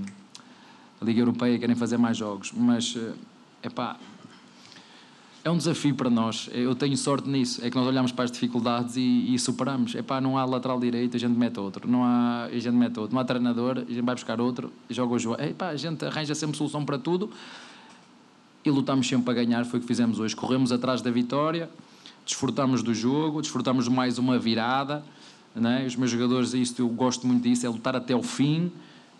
Liga 1.01 1.21
Europeia, 1.21 1.59
querem 1.59 1.77
fazer 1.77 1.99
mais 1.99 2.17
jogos. 2.17 2.53
Mas, 2.53 2.97
é 3.63 3.69
pá, 3.69 3.97
é 5.45 5.51
um 5.51 5.57
desafio 5.57 5.95
para 5.95 6.11
nós. 6.11 6.49
Eu 6.53 6.75
tenho 6.75 6.97
sorte 6.97 7.29
nisso. 7.29 7.65
É 7.65 7.71
que 7.71 7.77
nós 7.77 7.87
olhamos 7.87 8.11
para 8.13 8.25
as 8.25 8.33
dificuldades 8.33 8.97
e, 8.97 9.35
e 9.35 9.39
superamos. 9.39 9.95
É 9.95 10.03
pá, 10.03 10.21
não 10.21 10.37
há 10.37 10.45
lateral 10.45 10.79
direito, 10.81 11.17
a 11.17 11.21
gente 11.21 11.37
mete 11.37 11.59
outro. 11.61 11.89
Não 11.89 12.05
há, 12.05 12.45
a 12.45 12.59
gente 12.59 12.75
mete 12.75 12.99
outro. 12.99 13.15
Não 13.15 13.21
há 13.21 13.25
treinador, 13.25 13.79
a 13.79 13.93
gente 13.93 14.03
vai 14.03 14.15
buscar 14.17 14.41
outro, 14.41 14.73
joga 14.89 15.15
o 15.15 15.19
jogo. 15.19 15.37
É 15.41 15.53
pá, 15.53 15.69
a 15.69 15.77
gente 15.77 16.05
arranja 16.05 16.35
sempre 16.35 16.57
solução 16.57 16.85
para 16.85 16.99
tudo 16.99 17.31
e 18.65 18.71
lutamos 18.71 19.09
sempre 19.09 19.25
para 19.25 19.35
ganhar. 19.35 19.65
Foi 19.65 19.79
o 19.79 19.83
que 19.83 19.87
fizemos 19.87 20.19
hoje. 20.19 20.35
Corremos 20.35 20.73
atrás 20.73 21.03
da 21.03 21.11
vitória, 21.11 21.71
desfrutamos 22.25 22.83
do 22.83 22.95
jogo, 22.95 23.41
desfrutamos 23.41 23.85
de 23.85 23.91
mais 23.91 24.19
uma 24.19 24.39
virada. 24.39 25.05
Né? 25.55 25.85
Os 25.87 25.97
meus 25.97 26.11
jogadores, 26.11 26.55
isto 26.55 26.83
eu 26.83 26.89
gosto 26.89 27.27
muito 27.27 27.43
disso, 27.43 27.67
é 27.67 27.69
lutar 27.69 27.97
até 27.97 28.15
o 28.15 28.23
fim. 28.23 28.71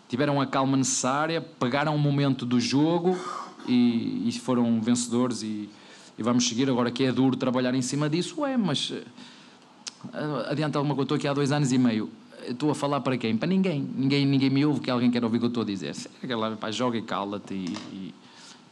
Tiveram 0.07 0.41
a 0.41 0.45
calma 0.45 0.75
necessária, 0.77 1.41
pegaram 1.41 1.95
o 1.95 1.99
momento 1.99 2.45
do 2.45 2.59
jogo 2.59 3.17
e, 3.67 4.27
e 4.27 4.31
foram 4.33 4.81
vencedores. 4.81 5.41
E, 5.41 5.69
e 6.17 6.23
vamos 6.23 6.47
seguir. 6.47 6.69
Agora 6.69 6.91
que 6.91 7.03
é 7.03 7.11
duro 7.11 7.35
trabalhar 7.35 7.73
em 7.73 7.81
cima 7.81 8.09
disso, 8.09 8.45
é, 8.45 8.57
mas 8.57 8.91
uh, 8.91 9.01
adianta 10.49 10.77
alguma 10.77 10.95
coisa. 10.95 11.05
Estou 11.05 11.17
aqui 11.17 11.27
há 11.27 11.33
dois 11.33 11.51
anos 11.51 11.71
e 11.71 11.77
meio. 11.77 12.09
Estou 12.47 12.71
a 12.71 12.75
falar 12.75 13.01
para 13.01 13.17
quem? 13.17 13.37
Para 13.37 13.47
ninguém. 13.47 13.87
Ninguém, 13.95 14.25
ninguém 14.25 14.49
me 14.49 14.65
ouve 14.65 14.79
que 14.79 14.89
alguém 14.89 15.11
quer 15.11 15.23
ouvir 15.23 15.37
o 15.37 15.39
que 15.39 15.45
eu 15.45 15.49
estou 15.49 15.63
a 15.63 15.65
dizer. 15.65 15.95
Joga 16.71 16.97
e 16.97 17.01
cala-te 17.01 17.53
e, 17.53 17.77
e, 17.93 18.13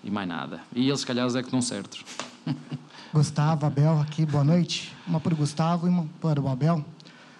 e, 0.03 0.09
mais 0.09 0.27
nada. 0.27 0.61
E 0.73 0.87
eles, 0.87 1.01
se 1.01 1.05
calhar, 1.05 1.27
é 1.27 1.31
que 1.31 1.39
estão 1.39 1.61
certos. 1.61 2.03
Gustavo, 3.13 3.65
Abel, 3.65 3.99
aqui, 3.99 4.25
boa 4.25 4.43
noite. 4.43 4.95
Uma 5.07 5.19
para 5.19 5.33
o 5.33 5.37
Gustavo 5.37 5.87
e 5.87 5.89
uma 5.89 6.07
para 6.21 6.41
o 6.41 6.47
Abel. 6.47 6.85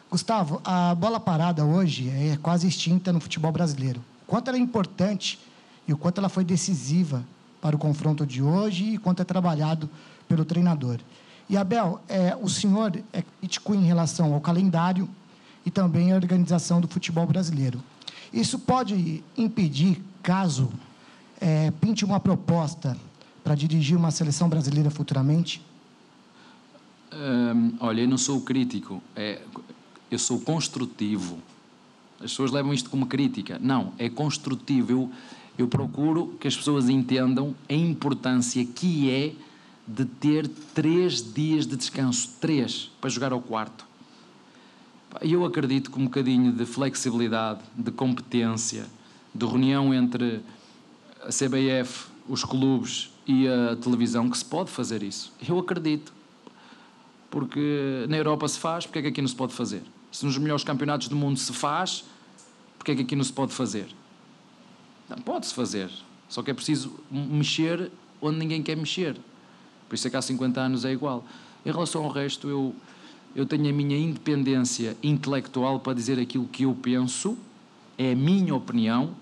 Gustavo, 0.10 0.60
a 0.66 0.96
bola 0.96 1.20
parada 1.20 1.64
hoje 1.64 2.10
é 2.10 2.38
quase 2.42 2.68
extinta 2.68 3.14
no 3.14 3.20
futebol 3.20 3.52
brasileiro. 3.52 4.04
Quanto 4.26 4.48
ela 4.48 4.58
é 4.58 4.60
importante 4.60 5.40
e 5.88 5.94
o 5.94 5.98
quanto 5.98 6.18
ela 6.18 6.30
foi 6.30 6.44
decisiva 6.44 7.24
para 7.62 7.76
o 7.76 7.80
confronto 7.80 8.26
de 8.26 8.42
hoje 8.42 8.94
e 8.94 8.98
quanto 8.98 9.22
é 9.22 9.26
trabalhado 9.26 9.90
pelo 10.28 10.46
treinador. 10.46 11.00
E 11.50 11.58
Abel, 11.58 12.02
é, 12.08 12.36
o 12.40 12.48
senhor 12.48 13.00
é 13.12 13.22
crítico 13.22 13.74
em 13.74 13.84
relação 13.84 14.34
ao 14.34 14.42
calendário 14.42 15.10
e 15.66 15.72
também 15.72 16.12
à 16.12 16.16
organização 16.16 16.80
do 16.80 16.88
futebol 16.88 17.26
brasileiro. 17.26 17.84
Isso 18.32 18.60
pode 18.60 19.24
impedir, 19.38 20.02
caso 20.22 20.72
é, 21.40 21.72
pinte 21.72 22.04
uma 22.04 22.20
proposta 22.20 22.98
para 23.44 23.56
dirigir 23.56 23.98
uma 23.98 24.12
seleção 24.12 24.50
brasileira 24.50 24.90
futuramente? 24.90 25.62
Hum, 27.14 27.74
olha, 27.80 28.02
eu 28.02 28.08
não 28.08 28.18
sou 28.18 28.42
crítico, 28.42 29.02
é, 29.16 29.42
eu 30.12 30.20
sou 30.20 30.40
construtivo. 30.40 31.40
As 32.18 32.32
pessoas 32.32 32.52
levam 32.52 32.74
isto 32.74 32.90
como 32.90 33.08
crítica. 33.08 33.58
Não, 33.60 33.94
é 33.98 34.10
construtivo. 34.10 34.92
Eu, 34.92 35.12
eu 35.58 35.68
procuro 35.68 36.36
que 36.40 36.48
as 36.48 36.56
pessoas 36.56 36.90
entendam 36.90 37.56
a 37.68 37.74
importância 37.74 38.64
que 38.66 39.10
é 39.10 39.34
de 39.88 40.06
ter 40.06 40.48
três 40.76 41.34
dias 41.34 41.66
de 41.66 41.76
descanso, 41.76 42.30
três, 42.40 42.92
para 43.02 43.10
jogar 43.10 43.34
ao 43.34 43.42
quarto. 43.42 43.88
Eu 45.22 45.44
acredito 45.44 45.90
que 45.90 46.00
um 46.00 46.04
bocadinho 46.04 46.52
de 46.52 46.66
flexibilidade, 46.66 47.62
de 47.76 47.90
competência, 47.90 48.86
de 49.34 49.46
reunião 49.46 49.92
entre 49.94 50.42
a 51.24 51.30
CBF, 51.30 52.08
os 52.28 52.44
clubes 52.44 53.12
e 53.26 53.48
a 53.48 53.76
televisão, 53.76 54.30
que 54.30 54.38
se 54.38 54.46
pode 54.46 54.70
fazer 54.70 55.04
isso. 55.04 55.34
Eu 55.48 55.60
acredito. 55.60 56.14
Porque 57.30 58.06
na 58.10 58.18
Europa 58.18 58.48
se 58.48 58.58
faz, 58.58 58.86
porque 58.86 59.00
é 59.00 59.02
que 59.04 59.08
aqui 59.10 59.22
não 59.22 59.28
se 59.28 59.36
pode 59.36 59.54
fazer? 59.54 59.84
Se 60.12 60.26
nos 60.26 60.38
melhores 60.38 60.64
campeonatos 60.64 61.08
do 61.08 61.16
mundo 61.16 61.38
se 61.38 61.54
faz, 61.54 62.04
porque 62.78 62.92
é 62.92 62.96
que 62.96 63.02
aqui 63.04 63.16
não 63.16 63.24
se 63.24 63.34
pode 63.34 63.54
fazer? 63.54 63.88
Pode-se 65.24 65.54
fazer, 65.54 65.92
só 66.28 66.42
que 66.42 66.52
é 66.52 66.54
preciso 66.54 67.00
mexer 67.12 67.92
onde 68.22 68.38
ninguém 68.38 68.64
quer 68.64 68.76
mexer. 68.76 69.16
Por 69.88 69.96
isso 69.96 70.08
é 70.08 70.10
que 70.10 70.18
há 70.18 70.22
50 70.22 70.60
anos 70.60 70.86
é 70.86 70.92
igual. 70.92 71.26
Em 71.66 71.72
relação 71.72 72.04
ao 72.04 72.12
resto, 72.12 72.48
eu, 72.48 72.76
eu 73.36 73.46
tenho 73.46 73.70
a 73.70 73.74
minha 73.74 73.98
independência 73.98 74.96
intelectual 75.02 75.80
para 75.80 75.94
dizer 75.94 76.20
aquilo 76.20 76.48
que 76.48 76.64
eu 76.64 76.74
penso, 76.80 77.38
é 77.98 78.12
a 78.12 78.16
minha 78.16 78.56
opinião, 78.56 79.16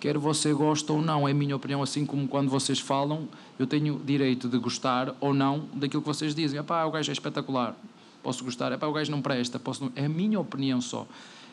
quer 0.00 0.16
você 0.16 0.52
goste 0.52 0.90
ou 0.90 1.02
não, 1.02 1.28
é 1.28 1.30
a 1.30 1.34
minha 1.34 1.54
opinião, 1.54 1.82
assim 1.82 2.06
como 2.06 2.26
quando 2.26 2.48
vocês 2.48 2.80
falam, 2.80 3.28
eu 3.58 3.66
tenho 3.66 4.00
direito 4.04 4.48
de 4.48 4.58
gostar 4.58 5.14
ou 5.20 5.34
não 5.34 5.68
daquilo 5.74 6.00
que 6.00 6.08
vocês 6.08 6.34
dizem. 6.34 6.58
Epá, 6.58 6.84
o 6.84 6.90
gajo 6.90 7.10
é 7.10 7.12
espetacular, 7.12 7.76
posso 8.22 8.42
gostar, 8.42 8.72
Epá, 8.72 8.86
o 8.86 8.92
gajo 8.92 9.10
não 9.10 9.20
presta, 9.20 9.58
posso 9.58 9.84
não... 9.84 9.92
é 9.94 10.06
a 10.06 10.08
minha 10.08 10.40
opinião 10.40 10.80
só. 10.80 11.06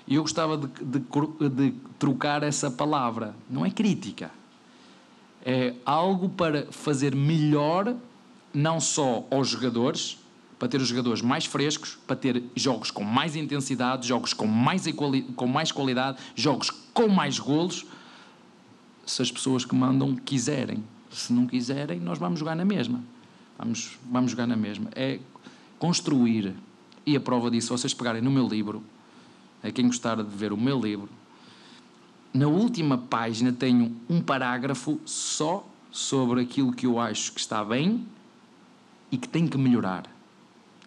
E 0.08 0.16
eu 0.16 0.22
gostava 0.22 0.58
de, 0.58 0.68
de, 0.68 1.50
de, 1.50 1.74
trocar 2.00 2.42
essa 2.42 2.72
palavra. 2.72 3.36
Não 3.50 3.66
é 3.66 3.70
crítica. 3.70 4.32
É 5.46 5.74
algo 5.86 6.30
para 6.30 6.66
fazer 6.72 7.14
melhor, 7.14 7.94
não 8.54 8.80
só 8.80 9.26
aos 9.30 9.50
jogadores, 9.50 10.18
para 10.58 10.70
ter 10.70 10.80
os 10.80 10.88
jogadores 10.88 11.22
mais 11.22 11.46
frescos, 11.46 11.98
para 12.08 12.16
ter 12.16 12.42
jogos 12.56 12.90
com 12.90 13.04
mais 13.04 13.36
intensidade, 13.36 14.08
jogos 14.08 14.34
com 14.34 14.48
mais, 14.48 14.86
com 15.36 15.46
mais 15.46 15.72
qualidade, 15.74 16.20
jogos 16.36 16.72
com 16.94 17.10
mais 17.10 17.38
golos, 17.38 17.86
se 19.08 19.22
as 19.22 19.32
pessoas 19.32 19.66
que 19.66 19.74
mandam 19.74 20.16
quiserem. 20.16 20.84
Se 21.10 21.34
não 21.34 21.48
quiserem, 21.48 22.00
nós 22.00 22.20
vamos 22.20 22.40
jogar 22.40 22.56
na 22.56 22.66
mesma. 22.66 23.04
Vamos, 23.58 23.98
vamos 24.12 24.32
jogar 24.32 24.46
na 24.46 24.56
mesma. 24.56 24.90
É 24.94 25.20
construir. 25.80 26.54
E 27.06 27.16
a 27.16 27.20
prova 27.20 27.50
disso, 27.50 27.76
vocês 27.76 27.94
pegarem 27.94 28.22
no 28.22 28.30
meu 28.30 28.48
livro, 28.48 28.84
a 29.64 29.72
quem 29.72 29.88
gostar 29.88 30.18
de 30.18 30.24
ver 30.24 30.52
o 30.52 30.58
meu 30.58 30.80
livro, 30.80 31.10
na 32.34 32.48
última 32.48 32.98
página 32.98 33.54
tenho 33.54 33.96
um 34.10 34.22
parágrafo 34.22 35.00
só 35.06 35.66
sobre 35.90 36.42
aquilo 36.42 36.74
que 36.74 36.86
eu 36.86 37.00
acho 37.00 37.32
que 37.32 37.40
está 37.40 37.64
bem 37.64 38.06
e 39.10 39.18
que 39.18 39.28
tem 39.28 39.48
que 39.48 39.58
melhorar. 39.58 40.04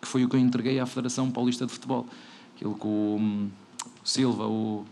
Que 0.01 0.07
foi 0.07 0.25
o 0.25 0.29
que 0.29 0.37
eu 0.37 0.41
entreguei 0.41 0.79
à 0.79 0.87
Federação 0.87 1.31
Paulista 1.31 1.67
de 1.67 1.73
Futebol. 1.73 2.07
Aquilo 2.55 2.75
que 2.75 2.87
o 2.87 3.17
hum, 3.19 3.51
Silva, 4.05 4.47
o. 4.47 4.85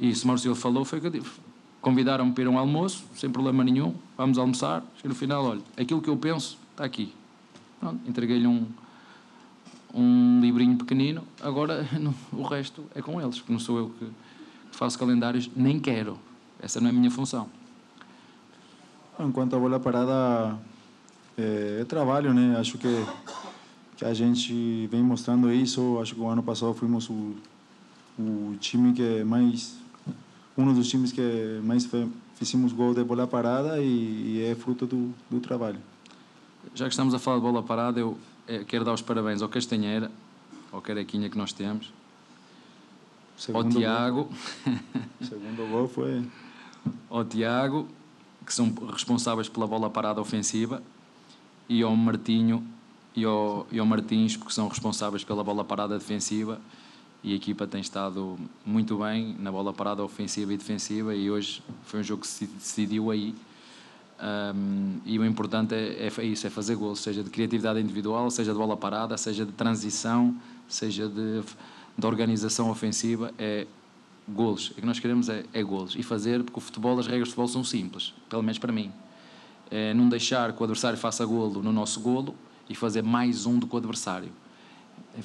Isso, 0.00 0.26
Silva 0.38 0.58
falou, 0.58 0.84
foi 0.84 0.98
o 0.98 1.02
que 1.02 1.06
eu 1.08 1.10
disse. 1.10 1.49
Convidaram-me 1.80 2.32
para 2.32 2.44
ir 2.44 2.46
a 2.46 2.50
um 2.50 2.58
almoço, 2.58 3.04
sem 3.14 3.30
problema 3.30 3.64
nenhum, 3.64 3.94
vamos 4.16 4.38
almoçar. 4.38 4.84
E 5.02 5.08
no 5.08 5.14
final, 5.14 5.44
olha, 5.44 5.62
aquilo 5.78 6.02
que 6.02 6.10
eu 6.10 6.16
penso 6.16 6.58
está 6.72 6.84
aqui. 6.84 7.12
Pronto, 7.78 8.00
entreguei-lhe 8.08 8.46
um, 8.46 8.66
um 9.94 10.40
livrinho 10.40 10.76
pequenino, 10.76 11.22
agora 11.40 11.86
o 12.32 12.42
resto 12.42 12.84
é 12.94 13.00
com 13.00 13.20
eles, 13.20 13.38
porque 13.38 13.52
não 13.52 13.60
sou 13.60 13.78
eu 13.78 13.90
que 13.98 14.06
faço 14.72 14.98
calendários, 14.98 15.50
nem 15.56 15.80
quero. 15.80 16.18
Essa 16.60 16.80
não 16.80 16.88
é 16.88 16.90
a 16.90 16.92
minha 16.92 17.10
função. 17.10 17.48
Enquanto 19.18 19.56
a 19.56 19.58
bola 19.58 19.80
parada 19.80 20.58
é, 21.36 21.78
é 21.80 21.84
trabalho, 21.84 22.34
né? 22.34 22.56
Acho 22.58 22.76
que 22.76 23.04
que 24.00 24.04
a 24.06 24.14
gente 24.14 24.86
vem 24.86 25.02
mostrando 25.02 25.52
isso. 25.52 25.98
Acho 26.00 26.14
que 26.14 26.20
o 26.22 26.26
ano 26.26 26.42
passado 26.42 26.72
fomos 26.72 27.10
o, 27.10 27.34
o 28.18 28.56
time 28.58 28.94
que 28.94 29.22
mais 29.24 29.76
um 30.68 30.74
dos 30.74 30.88
times 30.88 31.12
que 31.12 31.60
mais 31.62 31.88
fizemos 32.36 32.72
gol 32.72 32.94
de 32.94 33.04
bola 33.04 33.26
parada 33.26 33.80
e, 33.80 33.86
e 33.86 34.44
é 34.44 34.54
fruto 34.54 34.86
do, 34.86 35.14
do 35.30 35.40
trabalho. 35.40 35.78
Já 36.74 36.86
que 36.86 36.90
estamos 36.90 37.14
a 37.14 37.18
falar 37.18 37.36
de 37.36 37.42
bola 37.42 37.62
parada, 37.62 38.00
eu 38.00 38.18
é, 38.46 38.64
quero 38.64 38.84
dar 38.84 38.92
os 38.92 39.02
parabéns 39.02 39.42
ao 39.42 39.48
Castanheira, 39.48 40.10
ao 40.72 40.80
Carequinha 40.80 41.28
que 41.28 41.38
nós 41.38 41.52
temos, 41.52 41.92
segundo 43.36 43.66
ao 43.66 43.72
Tiago. 43.72 44.28
Segundo 45.20 45.70
gol 45.70 45.86
foi. 45.86 46.24
Ao 47.10 47.24
Tiago, 47.24 47.86
que 48.46 48.54
são 48.54 48.72
responsáveis 48.90 49.48
pela 49.48 49.66
bola 49.66 49.90
parada 49.90 50.20
ofensiva, 50.20 50.82
e 51.68 51.82
ao 51.82 51.94
Martinho 51.94 52.66
e 53.14 53.24
ao, 53.24 53.66
e 53.70 53.78
ao 53.78 53.86
Martins, 53.86 54.36
porque 54.36 54.52
são 54.52 54.68
responsáveis 54.68 55.24
pela 55.24 55.42
bola 55.42 55.64
parada 55.64 55.98
defensiva. 55.98 56.60
E 57.22 57.32
a 57.32 57.36
equipa 57.36 57.66
tem 57.66 57.80
estado 57.80 58.38
muito 58.64 58.96
bem 58.98 59.36
na 59.38 59.52
bola 59.52 59.72
parada 59.72 60.02
ofensiva 60.02 60.54
e 60.54 60.56
defensiva, 60.56 61.14
e 61.14 61.30
hoje 61.30 61.62
foi 61.84 62.00
um 62.00 62.02
jogo 62.02 62.22
que 62.22 62.28
se 62.28 62.46
decidiu 62.46 63.10
aí 63.10 63.34
um, 64.22 65.00
e 65.06 65.18
o 65.18 65.24
importante 65.24 65.74
é, 65.74 66.10
é, 66.14 66.24
isso, 66.24 66.46
é 66.46 66.50
fazer 66.50 66.76
gols, 66.76 67.00
seja 67.00 67.22
de 67.22 67.30
criatividade 67.30 67.80
individual, 67.80 68.30
seja 68.30 68.52
de 68.52 68.58
bola 68.58 68.76
parada, 68.76 69.16
seja 69.16 69.46
de 69.46 69.52
transição, 69.52 70.36
seja 70.68 71.08
de, 71.08 71.42
de 71.96 72.06
organização 72.06 72.70
ofensiva. 72.70 73.32
É 73.38 73.66
golos. 74.28 74.70
O 74.70 74.74
que 74.74 74.86
nós 74.86 75.00
queremos 75.00 75.28
é, 75.28 75.44
é 75.52 75.62
golos. 75.62 75.96
E 75.96 76.02
fazer, 76.02 76.42
porque 76.44 76.58
o 76.58 76.60
futebol, 76.60 76.98
as 76.98 77.06
regras 77.06 77.28
de 77.28 77.34
futebol 77.34 77.48
são 77.48 77.64
simples, 77.64 78.12
pelo 78.28 78.42
menos 78.42 78.58
para 78.58 78.70
mim. 78.70 78.92
É 79.70 79.94
não 79.94 80.08
deixar 80.08 80.52
que 80.52 80.60
o 80.60 80.64
adversário 80.64 80.98
faça 80.98 81.24
golo 81.24 81.62
no 81.62 81.72
nosso 81.72 82.00
golo 82.00 82.34
e 82.68 82.74
fazer 82.74 83.02
mais 83.02 83.46
um 83.46 83.58
do 83.58 83.66
que 83.66 83.74
o 83.74 83.78
adversário. 83.78 84.30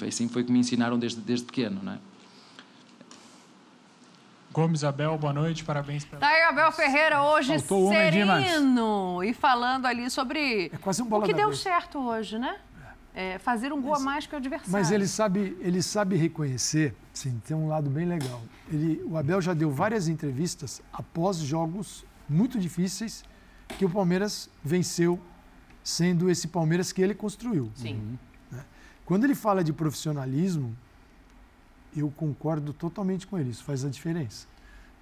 Assim 0.06 0.28
foi 0.28 0.44
que 0.44 0.52
me 0.52 0.60
ensinaram 0.60 0.98
desde, 0.98 1.20
desde 1.22 1.46
pequeno, 1.46 1.82
não 1.84 1.94
é? 1.94 2.00
Gomes 4.52 4.86
Abel, 4.86 5.18
boa 5.18 5.34
noite, 5.34 5.66
parabéns 5.66 6.06
pela. 6.06 6.22
Tá 6.22 6.30
aí, 6.30 6.44
Abel 6.44 6.72
Ferreira, 6.72 7.22
hoje 7.22 7.60
Faltou 7.60 7.90
sereno 7.90 9.22
e 9.22 9.34
falando 9.34 9.86
ali 9.86 10.10
sobre 10.10 10.72
é 10.74 10.78
quase 10.78 11.02
um 11.02 11.14
o 11.14 11.22
que 11.24 11.34
deu 11.34 11.50
vez. 11.50 11.60
certo 11.60 12.00
hoje, 12.00 12.40
né? 12.40 12.58
É, 13.14 13.38
fazer 13.38 13.74
um 13.74 13.82
gol 13.82 13.92
mas, 13.92 14.02
a 14.02 14.06
mais 14.06 14.28
que 14.28 14.34
o 14.34 14.38
adversário. 14.38 14.72
Mas 14.72 14.92
ele 14.92 15.08
sabe, 15.08 15.58
ele 15.60 15.82
sabe 15.82 16.16
reconhecer, 16.16 16.96
sim, 17.14 17.42
tem 17.46 17.56
um 17.56 17.68
lado 17.68 17.90
bem 17.90 18.06
legal. 18.06 18.42
Ele, 18.72 19.02
o 19.06 19.18
Abel 19.18 19.42
já 19.42 19.54
deu 19.54 19.72
várias 19.72 20.08
entrevistas 20.08 20.82
após 20.92 21.38
jogos 21.38 22.06
muito 22.28 22.58
difíceis 22.58 23.24
que 23.78 23.86
o 23.86 23.90
Palmeiras 23.90 24.50
venceu, 24.64 25.20
sendo 25.84 26.30
esse 26.30 26.48
Palmeiras 26.48 26.94
que 26.94 27.02
ele 27.02 27.14
construiu. 27.14 27.72
Sim. 27.76 27.96
Né? 27.96 28.18
Quando 29.06 29.24
ele 29.24 29.36
fala 29.36 29.64
de 29.64 29.72
profissionalismo, 29.72 30.76
eu 31.96 32.12
concordo 32.16 32.74
totalmente 32.74 33.28
com 33.28 33.38
ele, 33.38 33.52
isso 33.52 33.64
faz 33.64 33.86
a 33.86 33.90
diferença. 33.90 34.48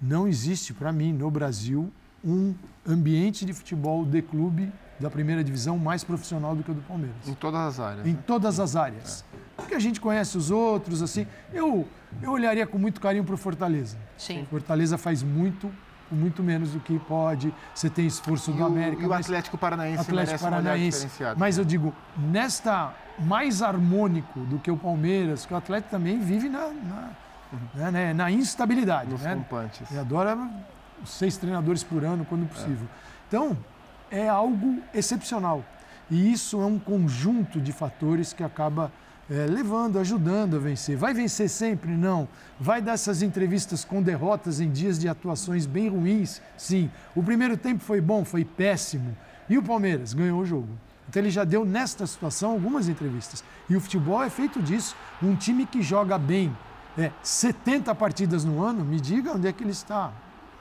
Não 0.00 0.28
existe, 0.28 0.74
para 0.74 0.92
mim, 0.92 1.12
no 1.12 1.30
Brasil, 1.30 1.90
um 2.22 2.54
ambiente 2.86 3.44
de 3.44 3.52
futebol 3.52 4.04
de 4.04 4.20
clube 4.20 4.70
da 5.00 5.10
primeira 5.10 5.42
divisão 5.42 5.78
mais 5.78 6.04
profissional 6.04 6.54
do 6.54 6.62
que 6.62 6.70
o 6.70 6.74
do 6.74 6.82
Palmeiras. 6.82 7.26
Em 7.26 7.34
todas 7.34 7.60
as 7.60 7.80
áreas. 7.80 8.06
Em 8.06 8.12
né? 8.12 8.18
todas 8.26 8.60
as 8.60 8.76
áreas. 8.76 9.24
É. 9.32 9.38
Porque 9.56 9.74
a 9.74 9.78
gente 9.78 10.00
conhece 10.00 10.36
os 10.36 10.50
outros, 10.50 11.02
assim. 11.02 11.26
Eu, 11.52 11.86
eu 12.22 12.32
olharia 12.32 12.66
com 12.66 12.78
muito 12.78 13.00
carinho 13.00 13.24
para 13.24 13.34
o 13.34 13.38
Fortaleza. 13.38 13.96
Sim. 14.16 14.46
Fortaleza 14.50 14.98
faz 14.98 15.22
muito, 15.22 15.70
muito 16.10 16.42
menos 16.42 16.72
do 16.72 16.80
que 16.80 16.98
pode. 17.00 17.52
Você 17.74 17.88
tem 17.88 18.06
esforço 18.06 18.50
e 18.50 18.54
do 18.54 18.64
América. 18.64 19.02
E 19.02 19.06
o 19.06 19.12
Atlético 19.12 19.56
Paranaense 19.56 20.02
Atlético 20.02 20.40
Paranaense. 20.40 21.06
Um 21.06 21.38
mas 21.38 21.58
eu 21.58 21.64
digo, 21.64 21.94
nesta 22.16 22.94
mais 23.18 23.62
harmônico 23.62 24.40
do 24.40 24.58
que 24.58 24.70
o 24.70 24.76
Palmeiras, 24.76 25.46
que 25.46 25.54
o 25.54 25.56
Atlético 25.56 25.90
também 25.90 26.18
vive 26.18 26.48
na, 26.48 26.68
na, 26.68 27.10
uhum. 27.52 27.90
né, 27.90 28.12
na 28.12 28.30
instabilidade. 28.30 29.10
Nos 29.10 29.22
né? 29.22 29.34
compantes. 29.34 29.90
E 29.90 29.98
adora 29.98 30.36
seis 31.04 31.36
treinadores 31.36 31.82
por 31.82 32.04
ano, 32.04 32.24
quando 32.24 32.48
possível. 32.48 32.86
É. 32.86 33.24
Então, 33.28 33.56
é 34.10 34.28
algo 34.28 34.80
excepcional. 34.92 35.64
E 36.10 36.32
isso 36.32 36.60
é 36.60 36.66
um 36.66 36.78
conjunto 36.78 37.60
de 37.60 37.72
fatores 37.72 38.32
que 38.32 38.42
acaba 38.42 38.92
é, 39.30 39.46
levando, 39.46 39.98
ajudando 39.98 40.56
a 40.56 40.58
vencer. 40.58 40.96
Vai 40.96 41.14
vencer 41.14 41.48
sempre? 41.48 41.90
Não. 41.90 42.28
Vai 42.60 42.82
dar 42.82 42.92
essas 42.92 43.22
entrevistas 43.22 43.84
com 43.84 44.02
derrotas 44.02 44.60
em 44.60 44.70
dias 44.70 44.98
de 44.98 45.08
atuações 45.08 45.66
bem 45.66 45.88
ruins? 45.88 46.42
Sim. 46.56 46.90
O 47.14 47.22
primeiro 47.22 47.56
tempo 47.56 47.82
foi 47.82 48.00
bom? 48.00 48.24
Foi 48.24 48.44
péssimo. 48.44 49.16
E 49.48 49.56
o 49.56 49.62
Palmeiras 49.62 50.12
ganhou 50.12 50.40
o 50.40 50.46
jogo. 50.46 50.68
Então 51.08 51.22
ele 51.22 51.30
já 51.30 51.44
deu 51.44 51.64
nesta 51.64 52.06
situação 52.06 52.52
algumas 52.52 52.88
entrevistas. 52.88 53.44
E 53.68 53.76
o 53.76 53.80
futebol 53.80 54.22
é 54.22 54.30
feito 54.30 54.62
disso. 54.62 54.96
Um 55.22 55.34
time 55.34 55.66
que 55.66 55.82
joga 55.82 56.18
bem 56.18 56.54
é, 56.96 57.10
70 57.22 57.94
partidas 57.94 58.44
no 58.44 58.62
ano, 58.62 58.84
me 58.84 59.00
diga 59.00 59.32
onde 59.32 59.48
é 59.48 59.52
que 59.52 59.62
ele 59.62 59.72
está. 59.72 60.12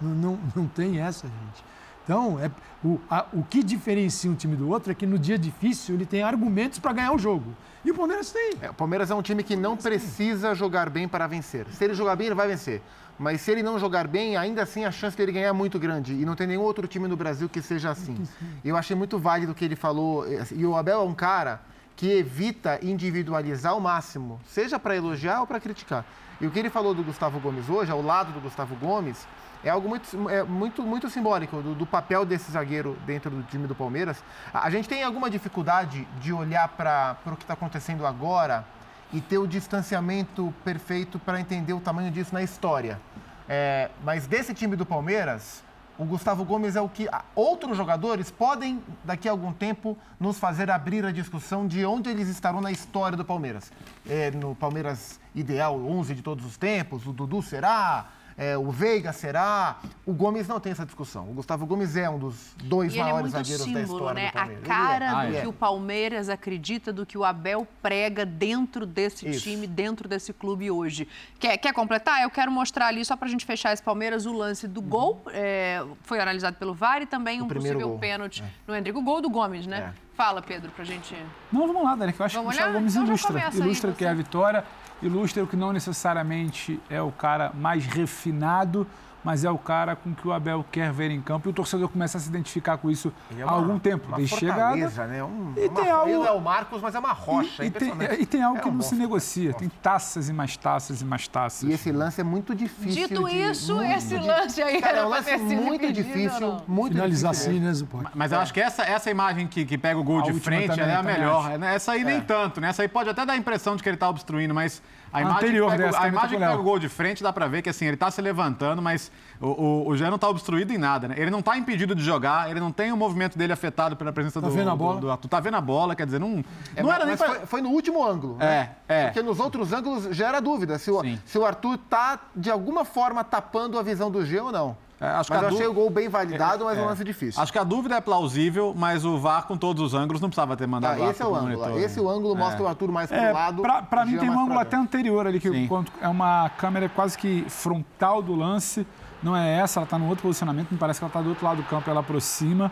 Não, 0.02 0.10
não, 0.10 0.40
não 0.56 0.68
tem 0.68 1.00
essa, 1.00 1.28
gente. 1.28 1.64
Então, 2.04 2.40
é, 2.40 2.52
o, 2.84 3.00
a, 3.10 3.26
o 3.32 3.44
que 3.44 3.64
diferencia 3.64 4.30
um 4.30 4.36
time 4.36 4.56
do 4.56 4.68
outro 4.70 4.92
é 4.92 4.96
que 4.96 5.06
no 5.06 5.18
dia 5.18 5.38
difícil 5.38 5.96
ele 5.96 6.06
tem 6.06 6.22
argumentos 6.22 6.80
para 6.80 6.92
ganhar 6.92 7.14
o 7.14 7.18
jogo. 7.18 7.56
E 7.86 7.92
o 7.92 7.96
Palmeiras 7.96 8.32
tem. 8.32 8.54
É, 8.62 8.70
o 8.70 8.74
Palmeiras 8.74 9.12
é 9.12 9.16
um 9.16 9.22
time 9.22 9.44
que 9.44 9.56
não 9.56 9.76
precisa 9.76 10.56
jogar 10.56 10.90
bem 10.90 11.08
para 11.08 11.28
vencer. 11.28 11.66
Se 11.72 11.84
ele 11.84 11.94
jogar 11.94 12.16
bem, 12.16 12.28
ele 12.28 12.36
vai 12.36 12.48
vencer. 12.48 12.82
Mas 13.20 13.42
se 13.42 13.52
ele 13.52 13.62
não 13.62 13.78
jogar 13.78 14.08
bem, 14.08 14.36
ainda 14.38 14.64
assim 14.64 14.86
a 14.86 14.92
chance 14.92 15.16
dele 15.16 15.32
ganhar 15.32 15.50
é 15.50 15.52
muito 15.52 15.78
grande. 15.78 16.14
E 16.14 16.26
não 16.26 16.36
tem 16.36 16.48
nenhum 16.48 16.62
outro 16.62 16.88
time 16.88 17.08
no 17.08 17.16
Brasil 17.16 17.50
que 17.50 17.62
seja 17.62 17.92
assim. 17.92 18.18
Eu 18.64 18.78
achei 18.78 18.96
muito 18.96 19.20
válido 19.20 19.52
o 19.52 19.56
que 19.56 19.66
ele 19.66 19.76
falou. 19.76 20.26
E 20.52 20.66
o 20.66 20.76
Abel 20.76 21.02
é 21.02 21.04
um 21.04 21.14
cara 21.14 21.62
que 21.96 22.10
evita 22.10 22.80
individualizar 22.82 23.74
ao 23.74 23.80
máximo, 23.80 24.40
seja 24.48 24.80
para 24.80 24.96
elogiar 24.96 25.42
ou 25.42 25.48
para 25.48 25.60
criticar. 25.60 26.06
E 26.42 26.48
o 26.48 26.52
que 26.52 26.58
ele 26.58 26.70
falou 26.70 26.94
do 26.94 27.04
Gustavo 27.04 27.40
Gomes 27.40 27.70
hoje, 27.70 27.92
ao 27.92 28.02
lado 28.02 28.32
do 28.32 28.42
Gustavo 28.42 28.76
Gomes, 28.76 29.28
é 29.64 29.70
algo 29.70 29.88
muito, 29.88 30.30
é 30.30 30.44
muito, 30.44 30.84
muito 30.84 31.10
simbólico 31.10 31.62
do, 31.62 31.74
do, 31.74 31.86
papel 31.86 32.26
desse 32.26 32.52
zagueiro 32.52 32.98
dentro 33.06 33.30
do 33.32 33.44
time 33.44 33.66
do 33.66 33.74
Palmeiras. 33.74 34.24
A, 34.54 34.68
a 34.68 34.70
gente 34.70 34.90
tem 34.90 35.04
alguma 35.04 35.30
dificuldade 35.30 36.08
de 36.20 36.34
olhar 36.34 36.68
para 36.70 37.18
o 37.26 37.36
que 37.36 37.44
está 37.44 37.54
acontecendo 37.54 38.06
agora 38.06 38.66
e 39.14 39.22
ter 39.22 39.38
o 39.38 39.48
distanciamento 39.48 40.54
perfeito 40.66 41.20
para 41.20 41.40
entender 41.40 41.74
o 41.74 41.80
tamanho 41.80 42.12
disso 42.12 42.34
na 42.34 42.42
história. 42.42 43.00
É, 43.48 43.90
mas 44.04 44.26
desse 44.28 44.54
time 44.54 44.76
do 44.76 44.86
Palmeiras, 44.86 45.64
o 45.98 46.06
Gustavo 46.06 46.44
Gomes 46.44 46.76
é 46.76 46.82
o 46.82 46.90
que 46.90 47.08
outros 47.36 47.78
jogadores 47.78 48.32
podem, 48.32 48.84
daqui 49.04 49.30
a 49.30 49.32
algum 49.32 49.54
tempo, 49.54 49.96
nos 50.20 50.40
fazer 50.40 50.72
abrir 50.72 51.06
a 51.06 51.12
discussão 51.12 51.68
de 51.68 51.86
onde 51.86 52.10
eles 52.10 52.28
estarão 52.28 52.60
na 52.60 52.72
história 52.72 53.16
do 53.16 53.24
Palmeiras. 53.24 53.72
É, 54.10 54.32
no 54.32 54.56
Palmeiras 54.56 55.20
ideal, 55.36 55.80
11 55.80 56.16
de 56.16 56.22
todos 56.24 56.46
os 56.46 56.58
tempos, 56.58 57.06
o 57.06 57.14
Dudu 57.14 57.44
será, 57.44 58.08
é, 58.38 58.58
o 58.58 58.72
Veiga 58.72 59.12
será. 59.14 59.78
O 60.06 60.14
Gomes 60.14 60.48
não 60.48 60.60
tem 60.60 60.72
essa 60.72 60.86
discussão. 60.86 61.24
O 61.30 61.34
Gustavo 61.34 61.66
Gomes 61.66 61.96
é 61.96 62.10
um 62.10 62.18
dos 62.20 62.54
dois 62.64 62.94
e 62.94 62.98
maiores 63.00 63.34
ele 63.34 63.42
é 63.42 63.44
zagueiros 63.44 63.64
símbolo, 63.66 63.76
da 63.76 63.94
história 63.94 64.24
né? 64.24 64.28
do 64.30 64.34
Palmeiras. 64.34 64.64
A 64.64 64.68
cara 64.68 65.06
é. 65.06 65.10
do 65.10 65.16
Ah, 65.16 65.42
que 65.42 65.46
é. 65.46 65.48
o 65.48 65.54
Palmeiras 65.54 66.30
acredita, 66.30 66.92
do 66.94 67.06
que 67.06 67.18
o 67.18 67.24
Abel 67.24 67.68
prega 67.82 68.26
dentro 68.26 68.86
desse 68.86 69.28
Isso. 69.28 69.42
time, 69.44 69.68
dentro 69.68 70.08
desse 70.10 70.34
clube 70.34 70.70
hoje. 70.72 71.08
Quer, 71.40 71.58
quer 71.58 71.74
completar? 71.74 72.22
Eu 72.22 72.30
quero 72.30 72.52
mostrar 72.52 72.88
ali, 72.88 73.04
só 73.06 73.16
para 73.16 73.28
a 73.28 73.32
gente 73.32 73.46
fechar 73.46 73.74
esse 73.74 73.84
Palmeiras, 73.84 74.26
o 74.26 74.34
lance 74.34 74.68
do 74.68 74.82
gol. 74.82 75.22
é, 75.32 75.84
foi 76.04 76.20
analisado 76.20 76.56
pelo 76.58 76.74
VAR 76.74 77.02
e 77.02 77.06
também 77.06 77.42
um 77.42 77.48
primeiro 77.48 77.78
possível 77.78 77.90
gol. 77.90 78.00
pênalti 78.00 78.44
no 78.68 78.76
Endrigo. 78.76 79.00
O 79.00 79.04
gol 79.04 79.22
do 79.22 79.30
Gomes, 79.30 79.66
né? 79.68 79.94
É. 80.00 80.04
Fala, 80.16 80.42
Pedro, 80.44 80.72
pra 80.72 80.86
gente... 80.86 81.16
Não, 81.52 81.66
vamos 81.66 81.84
lá, 81.84 81.96
Dani, 81.96 82.14
que 82.14 82.20
eu 82.22 82.26
acho 82.26 82.36
Vamos 82.36 82.56
que 82.56 82.62
o 82.62 82.66
Gustavo 82.66 82.70
olhar? 82.70 82.80
Gomes 82.80 82.94
Então 82.96 83.08
ilustra. 83.08 83.48
aí, 83.48 83.58
Ilustra 83.60 83.90
o 83.90 83.96
que 83.96 84.06
é 84.06 84.10
a 84.10 84.14
vitória, 84.14 84.64
ilustra 85.04 85.44
o 85.44 85.48
que 85.48 85.56
não 85.56 85.74
necessariamente 85.74 86.80
é 86.90 87.02
o 87.02 87.12
cara 87.12 87.52
mais 87.54 87.86
refinado, 87.86 88.88
mas 89.24 89.44
é 89.46 89.50
o 89.50 89.58
cara 89.58 89.96
com 89.96 90.14
que 90.14 90.28
o 90.28 90.32
Abel 90.34 90.66
quer 90.72 90.92
ver 90.92 91.10
em 91.12 91.22
campo. 91.22 91.48
E 91.48 91.52
o 91.52 91.54
torcedor 91.54 91.88
começa 91.90 92.18
a 92.18 92.22
se 92.22 92.30
identificar 92.30 92.78
com 92.78 92.90
isso 92.92 93.12
é 93.38 93.42
há 93.42 93.46
uma- 93.46 93.54
algum 93.54 93.80
tempo. 93.80 94.08
uma 94.08 94.18
Desde 94.18 94.36
chegada. 94.38 94.76
né? 95.08 95.24
Um, 95.24 95.54
E 95.56 95.68
uma, 95.68 95.82
tem 95.82 95.90
algo- 95.92 96.10
Ele 96.10 96.28
é 96.28 96.32
o 96.32 96.42
Marcos, 96.42 96.82
mas 96.82 96.94
é 96.96 97.00
uma 97.00 97.14
rocha. 97.14 97.64
E, 97.64 97.68
é 97.68 97.68
e 97.68 97.72
tem, 97.72 97.94
e 98.20 98.26
tem 98.26 98.44
algo 98.44 98.58
É 98.60 98.62
que 98.62 98.68
um 98.68 98.72
não 98.74 98.82
se 98.82 98.88
monstro. 98.96 98.98
negocia. 99.00 99.54
Tem 99.54 99.70
taças 99.82 100.30
e 100.30 100.34
mais 100.34 100.58
taças 100.58 101.02
e 101.02 101.06
mais 101.06 101.28
taças. 101.28 101.64
E 101.70 101.72
esse 101.74 101.92
lance 101.92 102.20
é 102.22 102.24
muito 102.24 102.54
difícil. 102.54 103.08
Dito 103.08 103.24
de- 103.30 103.42
isso, 103.42 103.76
muito 103.76 103.92
esse 103.92 104.18
lance 104.18 104.62
aí 104.62 104.82
Cara, 104.82 104.94
é 104.94 105.00
era 105.00 105.08
um 105.08 105.10
lance 105.10 105.38
muito 105.38 105.84
impedido, 105.86 106.08
difícil. 106.08 106.58
Muito 106.68 106.94
Finalizar 106.94 107.32
difícil. 107.32 107.52
assim, 107.54 107.60
né, 107.62 107.74
Zupac? 107.74 108.12
Mas 108.14 108.32
eu 108.32 108.40
acho 108.40 108.54
que 108.54 108.60
essa, 108.60 108.84
essa 108.84 109.10
imagem 109.10 109.48
que, 109.48 109.66
que 109.66 109.78
pega 109.78 110.00
o 110.00 110.04
gol 110.04 110.20
A 110.20 110.24
de 110.24 110.34
frente 110.40 110.80
é 110.80 110.84
a 110.94 110.98
também 110.98 111.16
melhor. 111.16 111.50
acho. 111.50 111.58
né? 111.58 111.76
Essa 111.76 111.94
aí 111.94 112.04
nem 112.04 112.18
É. 112.18 112.22
tanto, 112.22 112.60
né? 112.60 112.70
Essa 112.70 112.82
aí 112.82 112.88
pode 112.88 113.10
até 113.10 113.26
dar 113.26 113.34
a 113.34 113.38
impressão 113.38 113.76
de 113.76 113.84
que 113.84 113.90
ele 113.90 113.98
tá 113.98 114.10
obstruindo, 114.10 114.54
mas 114.54 114.82
a 115.14 115.22
imagem, 115.22 115.38
anterior 115.38 115.72
que 115.72 115.78
pega, 115.78 115.92
dessa 115.92 116.04
a 116.04 116.08
imagem 116.08 116.30
que 116.40 116.46
pega 116.46 116.60
o 116.60 116.64
gol 116.64 116.80
de 116.80 116.90
frente 116.90 117.22
dá 117.24 117.32
pra 117.32 117.48
ver 117.48 117.62
que 117.62 117.70
assim, 117.70 117.86
ele 117.86 117.96
tá 117.98 118.10
se 118.10 118.22
levantando, 118.22 118.82
mas 118.82 119.12
o, 119.40 119.48
o, 119.48 119.88
o 119.90 119.96
Jean 119.96 120.10
não 120.10 120.18
tá 120.18 120.28
obstruído 120.28 120.74
em 120.74 120.78
nada, 120.78 121.08
né? 121.08 121.16
Ele 121.18 121.30
não 121.30 121.42
tá 121.42 121.56
impedido 121.58 121.94
de 121.96 122.04
jogar, 122.04 122.50
ele 122.50 122.60
não 122.60 122.72
tem 122.72 122.92
o 122.92 122.98
movimento 122.98 123.38
dele 123.38 123.54
afetado 123.54 123.96
pela 123.96 124.12
presença 124.12 124.42
Tá 124.42 124.48
do, 124.48 124.54
vendo 124.54 124.70
a 124.70 124.74
do- 124.74 124.78
bola? 124.78 125.00
do 125.00 125.12
Arthur. 125.12 125.28
Tá 125.28 125.40
vendo 125.40 125.56
a 125.58 125.62
bola, 125.62 125.96
quer 125.96 126.06
dizer, 126.06 126.20
não, 126.20 126.44
É, 126.76 126.82
não 126.82 126.90
mas 126.90 126.96
era 126.96 127.06
nem 127.06 127.16
pra... 127.18 127.28
foi, 127.30 127.40
foi 127.46 127.62
no 127.62 127.70
último 127.70 128.04
ângulo. 128.04 128.38
né? 128.38 128.72
É, 128.90 129.02
é. 129.02 129.06
Porque 129.06 129.22
nos 129.22 129.40
outros 129.40 129.72
ângulos 129.72 130.16
já 130.16 130.28
era 130.28 130.40
dúvida 130.42 130.78
se 130.80 130.90
o, 130.90 131.02
Sim. 131.02 131.20
se 131.26 131.38
o 131.38 131.46
Arthur 131.46 131.78
tá, 131.90 132.20
de 132.36 132.50
alguma 132.50 132.84
forma, 132.84 133.24
tapando 133.24 133.78
a 133.78 133.84
visão 133.84 134.10
do 134.10 134.26
G 134.26 134.40
ou 134.40 134.52
não. 134.52 134.76
É, 135.04 135.08
acho 135.18 135.30
que 135.30 135.36
mas 135.36 135.44
a 135.46 135.50
eu 135.50 135.54
achei 135.56 135.68
o 135.68 135.74
gol 135.74 135.90
bem 135.90 136.08
validado, 136.08 136.64
mas 136.64 136.78
É. 136.78 136.82
um 136.82 136.86
lance 136.86 137.04
difícil. 137.04 137.42
Acho 137.42 137.52
que 137.52 137.60
a 137.60 137.64
dúvida 137.66 137.96
é 137.96 138.02
plausível, 138.02 138.74
mas 138.74 139.04
o 139.04 139.18
VAR 139.20 139.46
com 139.46 139.58
todos 139.58 139.84
os 139.84 139.94
ângulos 139.94 140.22
não 140.22 140.30
precisava 140.30 140.56
ter 140.56 140.66
mandado 140.66 140.98
Tá, 140.98 141.04
lá 141.04 141.12
esse 141.12 141.22
é 141.22 141.26
o 141.26 141.36
ângulo. 141.36 141.58
monitor, 141.60 141.78
Esse 141.82 141.98
né? 142.00 142.06
o 142.06 142.10
ângulo 142.10 142.36
mostra 142.38 142.62
É. 142.62 142.64
o 142.64 142.68
Arthur 142.70 142.90
mais 142.92 143.10
pro 143.10 143.20
É, 143.20 143.32
lado. 143.34 143.62
pra, 143.62 143.82
pra 143.82 144.04
o 144.04 144.08
mim 144.08 144.18
tem 144.18 144.30
um 144.30 144.40
ângulo 144.40 144.60
até 144.60 144.78
anterior 144.78 145.28
ali, 145.28 145.40
que 145.42 145.50
Sim. 145.50 145.68
é 146.02 146.08
uma 146.08 146.50
câmera 146.58 146.88
quase 146.88 147.18
que 147.18 147.44
frontal 147.50 148.22
do 148.22 148.34
lance. 148.34 148.88
Não 149.22 149.36
é 149.36 149.58
essa, 149.60 149.80
ela 149.80 149.86
está 149.86 149.98
no 149.98 150.08
outro 150.08 150.24
posicionamento, 150.24 150.72
me 150.72 150.78
parece 150.78 151.00
que 151.00 151.04
ela 151.06 151.10
está 151.10 151.22
do 151.22 151.30
outro 151.30 151.46
lado 151.46 151.58
do 151.58 151.64
campo, 151.64 151.90
ela 151.90 152.02
aproxima. 152.02 152.70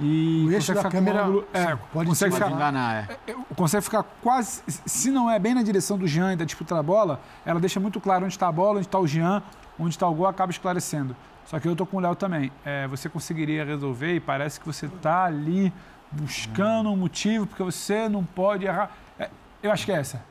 E 0.00 0.46
O 0.48 0.52
eixo 0.52 0.72
consegue 0.72 0.82
da 0.84 0.90
câmera, 0.90 1.22
ângulo. 1.24 1.44
É, 1.52 1.76
pode 1.92 2.08
consegue 2.08 2.34
ficar, 2.34 2.50
enganar, 2.50 3.08
é. 3.26 3.30
é, 3.30 3.34
consegue 3.54 3.84
ficar 3.84 4.02
quase. 4.22 4.62
Se 4.66 5.10
não 5.10 5.30
é 5.30 5.38
bem 5.38 5.54
na 5.54 5.62
direção 5.62 5.98
do 5.98 6.06
Jean 6.06 6.32
e 6.32 6.36
da 6.36 6.44
disputa 6.46 6.74
da 6.74 6.82
bola, 6.82 7.20
ela 7.44 7.60
deixa 7.60 7.78
muito 7.78 8.00
claro 8.00 8.24
onde 8.24 8.32
está 8.34 8.48
a 8.48 8.52
bola, 8.52 8.78
onde 8.78 8.86
está 8.86 8.98
o 8.98 9.06
Jean, 9.06 9.42
onde 9.78 9.90
está 9.90 10.08
o 10.08 10.14
gol, 10.14 10.26
acaba 10.26 10.50
esclarecendo. 10.50 11.14
Só 11.46 11.58
que 11.60 11.68
eu 11.68 11.76
tô 11.76 11.84
com 11.84 11.96
o 11.98 12.00
Léo 12.00 12.14
também. 12.14 12.50
É, 12.64 12.86
você 12.86 13.08
conseguiria 13.08 13.64
resolver 13.64 14.14
e 14.14 14.20
parece 14.20 14.58
que 14.60 14.66
você 14.66 14.86
está 14.86 15.24
ali 15.24 15.72
buscando 16.10 16.90
um 16.90 16.96
motivo, 16.96 17.46
porque 17.46 17.62
você 17.62 18.08
não 18.08 18.24
pode 18.24 18.64
errar. 18.64 18.90
É, 19.18 19.28
eu 19.62 19.70
acho 19.72 19.84
que 19.84 19.92
é 19.92 19.96
essa. 19.96 20.22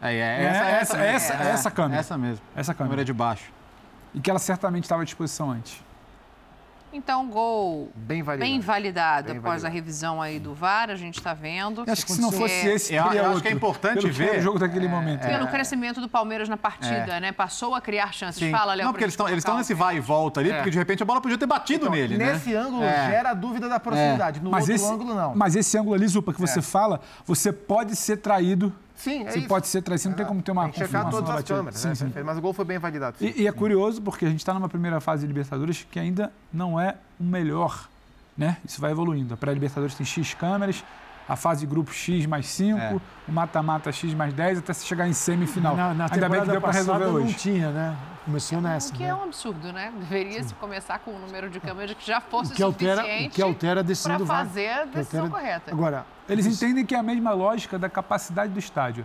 É, 0.00 0.14
é, 0.14 0.18
É, 0.18 0.44
essa, 0.44 0.64
essa- 0.64 0.96
mesmo. 0.98 1.16
essa- 1.16 1.34
essa 1.34 1.70
câmera. 1.70 2.00
Essa 2.00 2.18
mesmo. 2.18 2.44
Essa 2.56 2.74
câmera. 2.74 2.90
Câmera 2.90 3.04
de 3.04 3.12
baixo. 3.12 3.52
E 4.14 4.20
que 4.20 4.28
ela 4.28 4.38
certamente 4.38 4.84
estava 4.84 5.02
à 5.02 5.04
disposição 5.04 5.50
antes. 5.50 5.82
Então, 6.92 7.26
gol 7.28 7.90
bem 7.96 8.22
validado, 8.22 8.50
bem 8.50 8.60
validado 8.60 9.28
bem 9.28 9.38
após 9.38 9.62
validado. 9.62 9.66
a 9.66 9.70
revisão 9.74 10.20
aí 10.20 10.38
do 10.38 10.54
VAR, 10.54 10.90
a 10.90 10.94
gente 10.94 11.18
está 11.18 11.32
vendo. 11.32 11.84
Acho 11.88 12.04
que 12.04 12.12
se 12.12 12.20
não 12.20 12.30
fosse 12.30 12.52
É, 12.52 12.74
esse, 12.74 12.92
Eu- 12.94 12.98
eu 12.98 13.04
teria 13.08 13.20
acho 13.22 13.28
outro. 13.30 13.42
que 13.42 13.48
é 13.48 13.52
importante 13.52 14.10
ver- 14.10 14.38
o 14.38 14.42
jogo 14.42 14.58
daquele 14.58 14.86
momento. 14.88 15.26
Pelo 15.26 15.46
crescimento 15.48 16.00
do 16.00 16.08
Palmeiras 16.08 16.48
na 16.48 16.56
partida, 16.56 17.18
né? 17.18 17.32
Passou 17.32 17.74
a 17.74 17.80
criar 17.80 18.12
chances. 18.12 18.38
Sim. 18.38 18.50
Fala, 18.50 18.74
Léo. 18.74 18.84
Não, 18.86 18.92
porque 18.92 19.04
eles 19.04 19.14
estão 19.14 19.26
eles 19.26 19.38
estão 19.38 19.52
colocar 19.54 19.60
nesse 19.62 19.74
vai 19.74 19.96
e 19.96 20.00
volta 20.00 20.40
ali, 20.40 20.50
É. 20.50 20.56
porque 20.56 20.70
de 20.70 20.78
repente 20.78 21.02
a 21.02 21.06
bola 21.06 21.20
podia 21.20 21.38
ter 21.38 21.46
batido 21.46 21.86
Então, 21.86 21.94
nele, 21.96 22.18
né? 22.18 22.32
Nesse 22.34 22.54
ângulo 22.54 22.84
É. 22.84 23.10
gera 23.10 23.30
a 23.30 23.34
dúvida 23.34 23.68
da 23.68 23.80
proximidade. 23.80 24.40
No 24.40 24.50
mas 24.50 24.62
outro 24.64 24.74
esse, 24.74 24.92
ângulo, 24.92 25.14
não. 25.14 25.34
Mas 25.34 25.56
esse 25.56 25.78
ângulo 25.78 25.94
ali, 25.94 26.06
Zupa, 26.06 26.32
que 26.34 26.40
você 26.40 26.58
É. 26.58 26.62
fala, 26.62 27.00
você 27.24 27.52
pode 27.52 27.96
ser 27.96 28.18
traído. 28.18 28.72
Sim, 29.02 29.24
é 29.26 29.32
Você 29.32 29.38
isso. 29.40 29.48
pode 29.48 29.66
ser 29.66 29.82
você 29.82 30.08
não 30.08 30.14
tem 30.16 30.24
como 30.24 30.40
ter 30.42 30.52
uma 30.52 30.62
Tem 30.62 30.72
que 30.72 30.78
checar 30.78 31.02
confirmação 31.04 31.20
todas 31.26 31.34
da 31.34 31.40
as 31.40 31.58
câmeras, 31.58 31.80
Sim, 31.80 31.88
né? 31.88 31.94
sim. 31.96 32.22
Mas 32.24 32.38
o 32.38 32.40
gol 32.40 32.52
foi 32.52 32.64
bem 32.64 32.78
validado. 32.78 33.16
E, 33.20 33.42
e 33.42 33.46
é 33.48 33.52
curioso 33.52 34.00
porque 34.00 34.24
a 34.24 34.28
gente 34.28 34.38
está 34.38 34.54
numa 34.54 34.68
primeira 34.68 35.00
fase 35.00 35.22
de 35.22 35.26
Libertadores 35.26 35.84
que 35.90 35.98
ainda 35.98 36.32
não 36.52 36.78
é 36.78 36.94
o 37.18 37.24
melhor, 37.24 37.88
né? 38.38 38.58
Isso 38.64 38.80
vai 38.80 38.92
evoluindo. 38.92 39.34
A 39.34 39.36
pré-Libertadores 39.36 39.96
tem 39.96 40.06
X 40.06 40.34
câmeras, 40.34 40.84
a 41.32 41.36
fase 41.36 41.60
de 41.60 41.66
grupo 41.66 41.92
X 41.92 42.26
mais 42.26 42.46
5, 42.46 42.78
É. 42.78 42.96
o 43.26 43.32
mata-mata 43.32 43.90
X 43.90 44.12
mais 44.14 44.32
10, 44.34 44.58
até 44.58 44.72
se 44.74 44.84
chegar 44.86 45.08
em 45.08 45.12
semifinal. 45.14 45.74
Na, 45.74 45.94
na 45.94 46.06
ainda 46.10 46.28
bem 46.28 46.40
que 46.42 46.48
deu 46.48 46.60
para 46.60 46.72
resolver 46.72 47.06
não 47.06 47.14
hoje. 47.14 47.34
tinha, 47.34 47.70
né? 47.70 47.96
Começou 48.24 48.60
nessa. 48.60 48.90
O 48.92 48.96
que 48.96 49.02
né? 49.02 49.08
é 49.08 49.14
um 49.14 49.24
absurdo, 49.24 49.72
né? 49.72 49.92
Deveria 49.98 50.42
se 50.44 50.54
começar 50.54 50.98
com 51.00 51.10
o 51.12 51.18
número 51.18 51.48
de 51.50 51.58
câmeras 51.58 51.96
que 51.96 52.06
já 52.06 52.20
fosse 52.20 52.52
O 52.52 52.54
que 52.54 52.62
altera, 52.62 52.96
suficiente 53.02 53.28
o 53.28 53.34
que 53.34 53.42
altera 53.42 53.80
a 53.80 53.82
decisão 53.82 54.10
para 54.12 54.18
do 54.18 54.24
VAR. 54.26 54.46
fazer 54.46 54.68
a 54.68 54.84
decisão 54.84 55.24
altera- 55.24 55.42
correta. 55.42 55.72
Agora, 55.72 56.06
Eles 56.28 56.46
entendem 56.46 56.86
que 56.86 56.94
é 56.94 56.98
a 56.98 57.02
mesma 57.02 57.32
lógica 57.32 57.78
da 57.78 57.88
capacidade 57.88 58.52
do 58.52 58.58
estádio. 58.58 59.04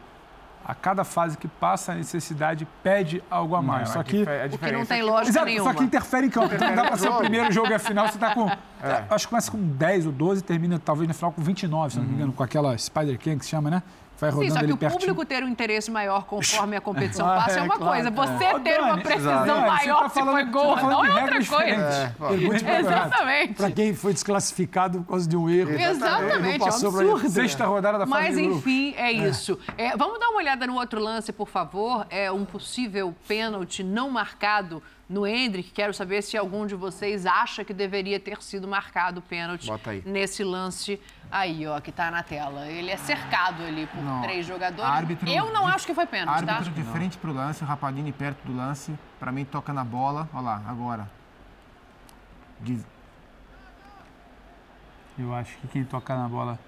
A 0.67 0.75
cada 0.75 1.05
fase 1.05 1.37
que 1.37 1.47
passa, 1.47 1.93
a 1.93 1.95
necessidade 1.95 2.67
pede 2.83 3.23
algo 3.31 3.55
a 3.55 3.61
mais. 3.61 3.87
Não, 3.87 3.93
só 3.93 4.03
que. 4.03 4.23
a 4.23 4.53
O 4.53 4.57
que 4.57 4.71
não 4.71 4.85
tem 4.85 4.99
é 4.99 5.03
lógica 5.03 5.29
Exato, 5.29 5.45
nenhuma. 5.45 5.71
só 5.71 5.77
que 5.77 5.83
interfere 5.85 6.27
em 6.27 6.29
campo. 6.29 6.53
Então 6.53 6.67
não 6.67 6.75
dá 6.75 6.83
pra 6.83 6.97
ser 6.97 7.07
o 7.07 7.15
primeiro 7.19 7.49
jogo 7.53 7.69
e 7.69 7.73
a 7.73 7.79
final 7.79 8.05
você 8.05 8.17
tá 8.17 8.33
com. 8.33 8.49
É. 8.49 9.05
Acho 9.09 9.25
que 9.25 9.29
começa 9.29 9.49
com 9.49 9.57
10 9.57 10.07
ou 10.07 10.11
12 10.11 10.43
termina 10.43 10.77
talvez 10.77 11.07
na 11.07 11.13
final 11.13 11.31
com 11.31 11.41
29, 11.41 11.93
se 11.93 11.99
não 11.99 12.05
me 12.05 12.13
engano, 12.15 12.33
com 12.33 12.43
aquela 12.43 12.77
Spider 12.77 13.17
King 13.17 13.37
que 13.39 13.45
se 13.45 13.51
chama, 13.51 13.69
né? 13.69 13.81
Vai 14.19 14.31
Sim, 14.31 14.37
rodando 14.37 14.53
só 14.53 14.65
que 14.65 14.71
o 14.73 14.77
pertinho. 14.77 14.99
público 14.99 15.25
ter 15.25 15.43
um 15.43 15.47
interesse 15.47 15.91
maior 15.91 16.25
conforme 16.25 16.75
a 16.75 16.81
competição 16.81 17.25
Ah, 17.29 17.35
passa 17.35 17.51
é 17.51 17.59
é, 17.59 17.61
uma 17.61 17.75
claro, 17.77 17.93
coisa. 17.93 18.07
é. 18.07 18.11
Você 18.11 18.55
Ô, 18.55 18.59
ter 18.59 18.79
uma 18.79 18.89
Dani, 18.89 19.03
precisão 19.03 19.43
exato. 19.43 19.61
Maior 19.67 19.99
tá 20.03 20.09
se 20.09 20.15
falando- 20.19 20.33
foi 20.33 20.45
você 20.45 20.51
gol, 20.51 20.75
tá 20.75 20.81
não 20.83 21.05
é 21.05 21.21
outra 21.21 21.45
coisa. 21.45 22.15
pergunte 22.27 22.63
pra- 22.63 22.79
Exatamente. 22.79 23.53
Para 23.53 23.71
quem 23.71 23.93
foi 23.93 24.13
desclassificado 24.13 24.99
por 25.03 25.09
causa 25.09 25.27
de 25.29 25.37
um 25.37 25.49
erro. 25.49 25.71
Exatamente, 25.71 26.59
Não 26.59 26.65
passou 26.65 26.89
é 27.01 27.05
um 27.05 27.11
absurdo. 27.11 27.29
Sexta 27.29 27.65
rodada 27.65 27.97
da 27.99 28.05
Mas 28.05 28.37
enfim, 28.37 28.93
é 28.97 29.11
isso. 29.11 29.59
É, 29.77 29.95
vamos 29.95 30.19
dar 30.19 30.29
uma 30.29 30.37
olhada 30.39 30.65
no 30.65 30.75
outro 30.75 30.99
lance, 30.99 31.31
por 31.31 31.47
favor. 31.47 32.05
É 32.09 32.31
um 32.31 32.45
possível 32.45 33.13
pênalti 33.27 33.83
não 33.83 34.09
marcado 34.09 34.81
no 35.09 35.25
Hendrick. 35.25 35.71
Quero 35.71 35.93
saber 35.93 36.21
se 36.21 36.35
algum 36.37 36.65
de 36.65 36.75
vocês 36.75 37.25
acha 37.25 37.63
que 37.63 37.73
deveria 37.73 38.19
ter 38.19 38.41
sido 38.41 38.67
marcado 38.67 39.19
o 39.19 39.21
pênalti 39.21 39.69
nesse 40.05 40.43
lance 40.43 40.99
aí, 41.31 41.65
ó, 41.67 41.79
que 41.79 41.91
tá 41.91 42.09
na 42.11 42.23
tela. 42.23 42.67
Ele 42.67 42.89
é 42.89 42.97
cercado 42.97 43.63
ali 43.63 43.85
por 43.87 44.01
Não. 44.01 44.21
três 44.21 44.45
jogadores. 44.45 44.91
Árbitro 44.91 45.27
Eu 45.29 45.51
não 45.51 45.65
de- 45.67 45.71
acho 45.75 45.85
que 45.85 45.93
foi 45.93 46.05
pênalti, 46.05 46.43
tá? 46.45 46.53
Árbitro 46.55 46.73
de 46.73 46.83
frente 46.83 47.17
pro 47.17 47.31
lance, 47.33 47.63
o 47.63 47.67
Rapadini 47.67 48.11
perto 48.11 48.45
do 48.45 48.55
lance. 48.55 48.97
Pra 49.19 49.31
mim, 49.31 49.45
toca 49.45 49.71
na 49.73 49.83
bola. 49.83 50.27
Olha 50.33 50.41
lá, 50.43 50.61
agora. 50.67 51.09
Diz- 52.59 52.85
Eu 55.17 55.33
acho 55.33 55.57
que 55.57 55.67
quem 55.67 55.83
tocar 55.83 56.15
na 56.17 56.27
bola 56.29 56.59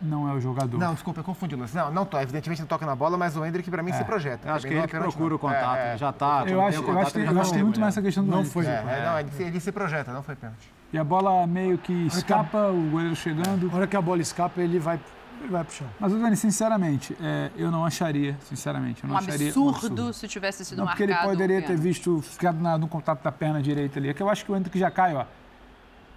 não 0.00 0.28
é 0.28 0.32
o 0.32 0.40
jogador. 0.40 0.78
Não, 0.78 0.94
desculpa, 0.94 1.20
eu 1.20 1.24
confundi 1.24 1.54
o 1.54 1.58
lance. 1.58 1.74
Não, 1.76 1.90
não 1.92 2.04
to- 2.06 2.18
evidentemente 2.18 2.60
não 2.60 2.68
toca 2.68 2.84
na 2.86 2.94
bola, 2.94 3.16
mas 3.18 3.36
o 3.36 3.44
Hendrick 3.44 3.68
pra 3.70 3.82
mim 3.82 3.92
se 3.92 4.04
projeta. 4.04 4.48
Eu 4.48 4.54
acho 4.54 4.66
que 4.66 4.74
não 4.74 4.82
ele 4.82 4.96
é 4.96 4.98
procura 5.00 5.28
não. 5.30 5.36
o 5.36 5.38
contato, 5.38 5.76
É, 5.76 5.94
é. 5.94 5.96
já 5.96 6.12
tá. 6.12 6.44
Eu 6.46 6.60
acho, 6.64 6.82
eu 6.82 6.98
acho, 7.00 7.12
que- 7.12 7.20
eu 7.20 7.40
acho 7.40 7.50
que 7.50 7.54
tem 7.56 7.62
muito 7.64 7.80
mais 7.80 7.94
essa 7.94 8.02
questão 8.02 8.24
do 8.24 8.30
Não 8.30 8.44
foi. 8.44 8.66
É, 8.66 8.70
é, 8.70 9.04
não, 9.06 9.18
ele, 9.20 9.30
ele 9.44 9.60
se 9.60 9.70
projeta, 9.72 10.12
não 10.12 10.22
foi 10.22 10.36
pênalti. 10.36 10.72
E 10.92 10.96
a 10.98 11.04
bola 11.04 11.46
meio 11.46 11.76
que 11.78 11.92
escapa, 12.06 12.68
o 12.70 12.90
goleiro 12.90 13.14
chegando. 13.14 13.68
Na 13.68 13.74
hora 13.76 13.86
que 13.86 13.96
a 13.96 14.00
bola 14.00 14.22
escapa, 14.22 14.60
ele 14.62 14.78
vai, 14.78 14.98
ele 15.40 15.50
vai 15.50 15.62
pro 15.62 15.74
chão. 15.74 15.86
Mas, 16.00 16.12
Dani, 16.12 16.34
sinceramente, 16.36 17.14
é, 17.20 17.50
eu 17.56 17.70
não 17.70 17.84
acharia, 17.84 18.36
sinceramente, 18.48 19.04
eu 19.04 19.08
não 19.08 19.16
Um 19.16 19.18
acharia 19.18 19.48
absurdo, 19.48 20.12
se 20.14 20.26
tivesse 20.26 20.64
sido 20.64 20.78
Não, 20.78 20.86
porque 20.86 21.06
marcado. 21.06 21.28
ele 21.28 21.36
poderia 21.36 21.62
ter 21.62 21.76
visto, 21.76 22.22
ficado 22.22 22.58
na- 22.60 22.78
no 22.78 22.88
contato 22.88 23.22
da 23.22 23.30
perna 23.30 23.60
direita 23.60 23.98
ali. 23.98 24.08
É 24.08 24.14
que 24.14 24.22
eu 24.22 24.30
acho 24.30 24.44
que 24.46 24.50
o 24.50 24.56
Hendrick 24.56 24.78
já 24.78 24.90
cai, 24.90 25.14
ó. 25.14 25.26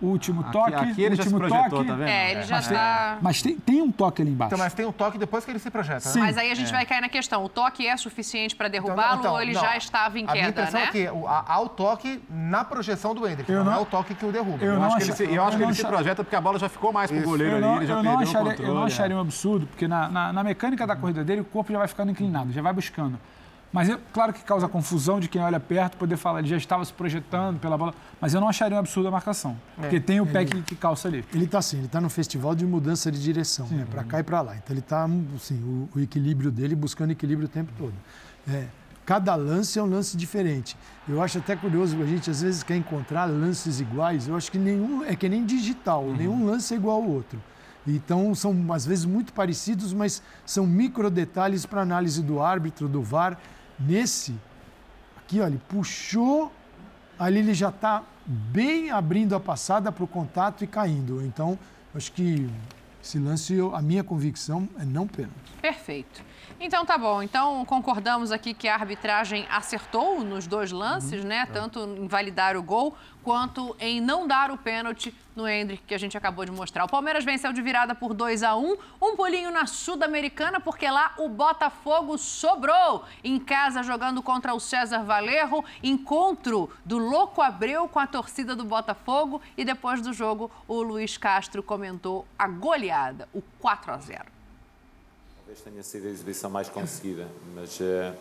O 0.02 0.08
último 0.08 0.41
Aqui- 0.41 0.52
toque, 0.52 0.74
aqui 0.74 1.02
ele 1.04 1.16
já 1.16 1.24
se 1.24 1.30
projetou, 1.30 1.70
toque. 1.70 1.86
tá 1.88 1.93
vendo? 1.95 2.08
É, 2.08 2.32
ele 2.32 2.43
já 2.43 2.56
Mas 2.56 2.68
tem- 2.68 2.76
está... 2.78 3.18
Mas 3.22 3.41
tem, 3.43 3.56
tem 3.58 3.82
um 3.84 3.91
toque 3.91 4.22
ali 4.24 4.32
embaixo. 4.32 4.49
Então, 4.56 4.58
mas 4.66 4.74
tem 4.74 4.86
um 4.86 4.91
toque 4.91 5.18
depois 5.20 5.45
que 5.45 5.52
ele 5.52 5.60
se 5.60 5.70
projeta, 5.70 5.93
né? 6.08 6.14
Sim. 6.14 6.20
Mas 6.22 6.38
aí 6.39 6.52
a 6.52 6.56
gente 6.56 6.70
É. 6.70 6.72
vai 6.72 6.86
cair 6.88 7.02
na 7.02 7.10
questão. 7.10 7.43
O 7.45 7.49
toque 7.49 7.86
é 7.86 7.95
suficiente 7.97 8.56
para 8.56 8.68
Então, 8.68 8.82
derrubá-lo 8.84 9.20
então, 9.20 9.34
ou 9.34 9.41
ele 9.41 9.54
não. 9.54 9.62
já 9.62 9.78
estava 9.78 10.18
em 10.18 10.24
A 10.28 10.32
minha 10.32 10.45
queda, 10.47 10.49
impressão 10.62 10.80
né? 10.80 10.88
é 10.88 10.91
que 10.91 11.10
o- 11.10 11.28
há, 11.28 11.45
há 11.47 11.60
o 11.62 11.70
toque 11.70 12.20
na 12.30 12.64
projeção 12.64 13.14
do 13.14 13.28
Hendrick, 13.28 13.52
Eu 13.52 13.60
não, 13.64 13.66
não- 13.72 13.78
é 13.78 13.82
o 13.82 13.86
toque 13.86 14.16
que 14.16 14.26
o 14.26 14.32
derruba. 14.32 14.64
eu 14.66 14.74
Eu 14.74 14.80
não 14.80 14.86
acho 14.88 14.97
que 14.97 15.04
ele, 15.04 15.14
se, 15.14 15.24
eu 15.24 15.43
acho 15.43 15.49
que 15.52 15.56
eu 15.56 15.60
ele 15.60 15.66
não 15.68 15.74
se 15.76 15.86
projeta 15.86 16.24
porque 16.24 16.36
a 16.36 16.41
bola 16.41 16.58
já 16.58 16.68
ficou 16.68 16.91
mais 16.91 17.12
pro 17.12 17.22
goleiro 17.22 17.54
Eu 17.54 17.58
ali, 17.58 17.66
não, 17.66 17.76
ele 17.78 17.86
já 17.86 17.93
eu 17.93 17.97
não 17.97 18.04
perdeu 18.04 18.18
o 18.20 18.24
acharia, 18.30 18.49
controle. 18.52 18.70
eu 18.72 18.76
não 18.76 18.84
é. 18.84 18.88
acharia 18.88 19.16
um 19.18 19.22
absurdo, 19.22 19.68
porque 19.68 19.88
na, 19.88 20.10
na, 20.10 20.34
na 20.34 20.43
mecânica 20.43 20.88
da 20.88 20.95
corrida 20.95 21.24
dele, 21.24 21.41
o 21.41 21.45
corpo 21.45 21.72
já 21.72 21.78
vai 21.78 21.88
ficando 21.88 22.10
inclinado, 22.12 22.52
já 22.52 22.62
vai 22.64 22.74
buscando. 22.74 23.20
Mas 23.72 23.89
é 23.89 23.97
claro 24.11 24.34
que 24.34 24.43
causa 24.43 24.67
confusão 24.67 25.19
de 25.19 25.30
quem 25.30 25.41
olha 25.41 25.59
perto 25.59 25.95
poder 25.95 26.17
falar, 26.17 26.39
ele 26.39 26.49
já 26.49 26.57
estava 26.57 26.84
se 26.84 26.91
projetando 26.91 27.59
pela 27.59 27.78
bola. 27.78 27.93
Mas 28.19 28.34
eu 28.34 28.41
não 28.41 28.49
acharia 28.49 28.76
um 28.76 28.80
absurdo 28.80 29.07
a 29.07 29.11
marcação. 29.11 29.57
Porque 29.78 29.99
tem 29.99 30.19
o 30.19 30.26
pé 30.26 30.43
que, 30.43 30.61
que 30.61 30.76
calça 30.76 31.07
ali. 31.07 31.24
Ele 31.34 31.45
está 31.45 31.59
assim, 31.59 31.78
ele 31.78 31.86
está 31.86 32.01
no 32.01 32.09
festival 32.09 32.53
de 32.53 32.65
mudança 32.65 33.09
de 33.11 33.22
direção, 33.22 33.67
né? 33.67 33.88
para 33.89 34.03
cá 34.03 34.19
e 34.19 34.24
para 34.24 34.41
lá. 34.41 34.55
Então 34.55 34.74
ele 34.74 34.82
está, 34.82 35.07
assim, 35.36 35.55
o, 35.63 35.97
o 35.97 35.99
equilíbrio 36.01 36.51
dele, 36.51 36.76
buscando 36.76 37.11
equilíbrio 37.11 37.47
o 37.47 37.49
tempo 37.49 37.72
todo. 37.78 37.93
É, 38.49 38.65
cada 39.05 39.36
lance 39.36 39.80
é 39.80 39.84
um 39.84 39.89
lance 39.89 40.17
diferente. 40.17 40.76
Eu 41.07 41.22
acho 41.22 41.38
até 41.38 41.55
curioso, 41.55 42.01
a 42.01 42.05
gente 42.05 42.30
às 42.30 42.41
vezes 42.41 42.63
quer 42.63 42.76
encontrar 42.76 43.26
lances 43.26 43.80
iguais. 43.80 44.28
Eu 44.28 44.36
acho 44.36 44.51
que 44.51 44.57
nenhum 44.57 45.03
é 45.05 45.15
que 45.15 45.30
nem 45.30 45.45
digital, 45.45 46.05
nenhum 46.05 46.45
lance 46.45 46.74
é 46.74 46.78
igual 46.78 47.01
ao 47.01 47.09
outro. 47.09 47.41
Então 47.88 48.34
são 48.36 48.55
às 48.72 48.86
vezes 48.86 49.05
muito 49.05 49.34
parecidos, 49.34 49.93
mas 49.93 50.22
são 50.45 50.67
micro 50.67 51.09
detalhes 51.09 51.65
para 51.65 51.82
análise 51.82 52.22
do 52.22 52.41
árbitro, 52.41 52.88
do 52.88 53.01
VAR. 53.01 53.38
Nesse 53.86 54.36
aqui, 55.18 55.40
olha, 55.40 55.52
ele 55.52 55.62
puxou 55.68 56.52
ali 57.22 57.38
ele 57.38 57.54
já 57.54 57.70
está 57.70 58.04
bem 58.26 58.90
abrindo 58.90 59.36
a 59.36 59.40
passada 59.40 59.92
para 59.92 60.04
o 60.04 60.08
contato 60.08 60.64
e 60.64 60.68
caindo. 60.68 61.24
Então, 61.24 61.58
acho 61.94 62.12
que 62.12 62.50
esse 63.04 63.20
lance, 63.20 63.56
a 63.74 63.82
minha 63.82 64.04
convicção 64.04 64.68
é 64.80 64.86
não 64.86 65.08
pênalti. 65.08 65.52
Perfeito. 65.62 66.24
Então 66.64 66.86
tá 66.86 66.95
bom. 66.95 67.24
Então 67.24 67.66
concordamos 67.66 68.32
aqui 68.32 68.53
que 68.53 68.68
a 68.68 68.76
arbitragem 68.76 69.47
acertou 69.49 70.24
nos 70.24 70.45
dois 70.45 70.72
lances, 70.72 71.26
né? 71.26 71.47
Tanto 71.47 71.80
em 71.80 72.07
validar 72.07 72.55
o 72.55 72.62
gol 72.62 72.95
quanto 73.24 73.76
em 73.80 73.99
não 73.99 74.28
dar 74.28 74.51
o 74.51 74.57
pênalti 74.59 75.12
no 75.36 75.47
Hendrick 75.47 75.82
que 75.88 75.95
a 75.95 75.97
gente 75.97 76.16
acabou 76.16 76.45
de 76.45 76.51
mostrar. 76.51 76.86
O 76.86 76.88
Palmeiras 76.88 77.26
venceu 77.26 77.51
de 77.51 77.64
virada 77.64 77.95
por 77.95 78.14
2 78.14 78.43
a 78.43 78.55
1 78.55 78.78
um 79.01 79.16
pulinho 79.16 79.49
na 79.49 79.66
Sul-Americana, 79.66 80.59
porque 80.59 80.88
lá 80.88 81.16
o 81.18 81.28
Botafogo 81.28 82.16
sobrou 82.20 83.05
em 83.24 83.39
casa 83.39 83.82
jogando 83.82 84.22
contra 84.22 84.53
o 84.53 84.59
César 84.59 85.03
Valerro. 85.03 85.66
Encontro 85.82 86.70
do 86.86 86.99
Louco 86.99 87.41
Abreu 87.41 87.88
com 87.88 87.97
a 87.97 88.05
torcida 88.05 88.55
do 88.55 88.64
Botafogo 88.64 89.41
e 89.57 89.66
depois 89.66 89.99
do 89.99 90.14
jogo 90.14 90.51
o 90.68 90.84
Luiz 90.84 91.18
Castro 91.18 91.64
comentou 91.64 92.24
a 92.38 92.47
goleada, 92.47 93.28
o 93.34 93.41
4 93.59 93.93
a 93.93 93.97
0. 93.97 94.41
Talvez 95.52 95.66
tenha 95.66 95.84
sido 95.84 96.08
a 96.08 96.10
exibição 96.10 96.49
mais 96.49 96.70
conseguida, 96.70 97.28
mas 97.54 97.78
eh, 97.82 98.14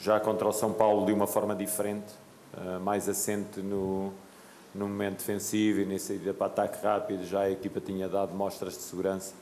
já 0.00 0.18
contra 0.18 0.48
o 0.48 0.52
São 0.52 0.72
Paulo 0.72 1.06
de 1.06 1.12
uma 1.12 1.24
forma 1.24 1.54
diferente, 1.54 2.12
eh, 2.58 2.78
mais 2.78 3.08
assente 3.08 3.60
no, 3.60 4.12
no 4.74 4.88
momento 4.88 5.18
defensivo 5.18 5.82
e 5.82 5.84
na 5.84 5.96
saída 5.96 6.34
para 6.34 6.46
ataque 6.48 6.84
rápido, 6.84 7.24
já 7.24 7.42
a 7.42 7.50
equipa 7.52 7.78
tinha 7.80 8.08
dado 8.08 8.34
mostras 8.34 8.72
de 8.72 8.80
segurança. 8.80 9.32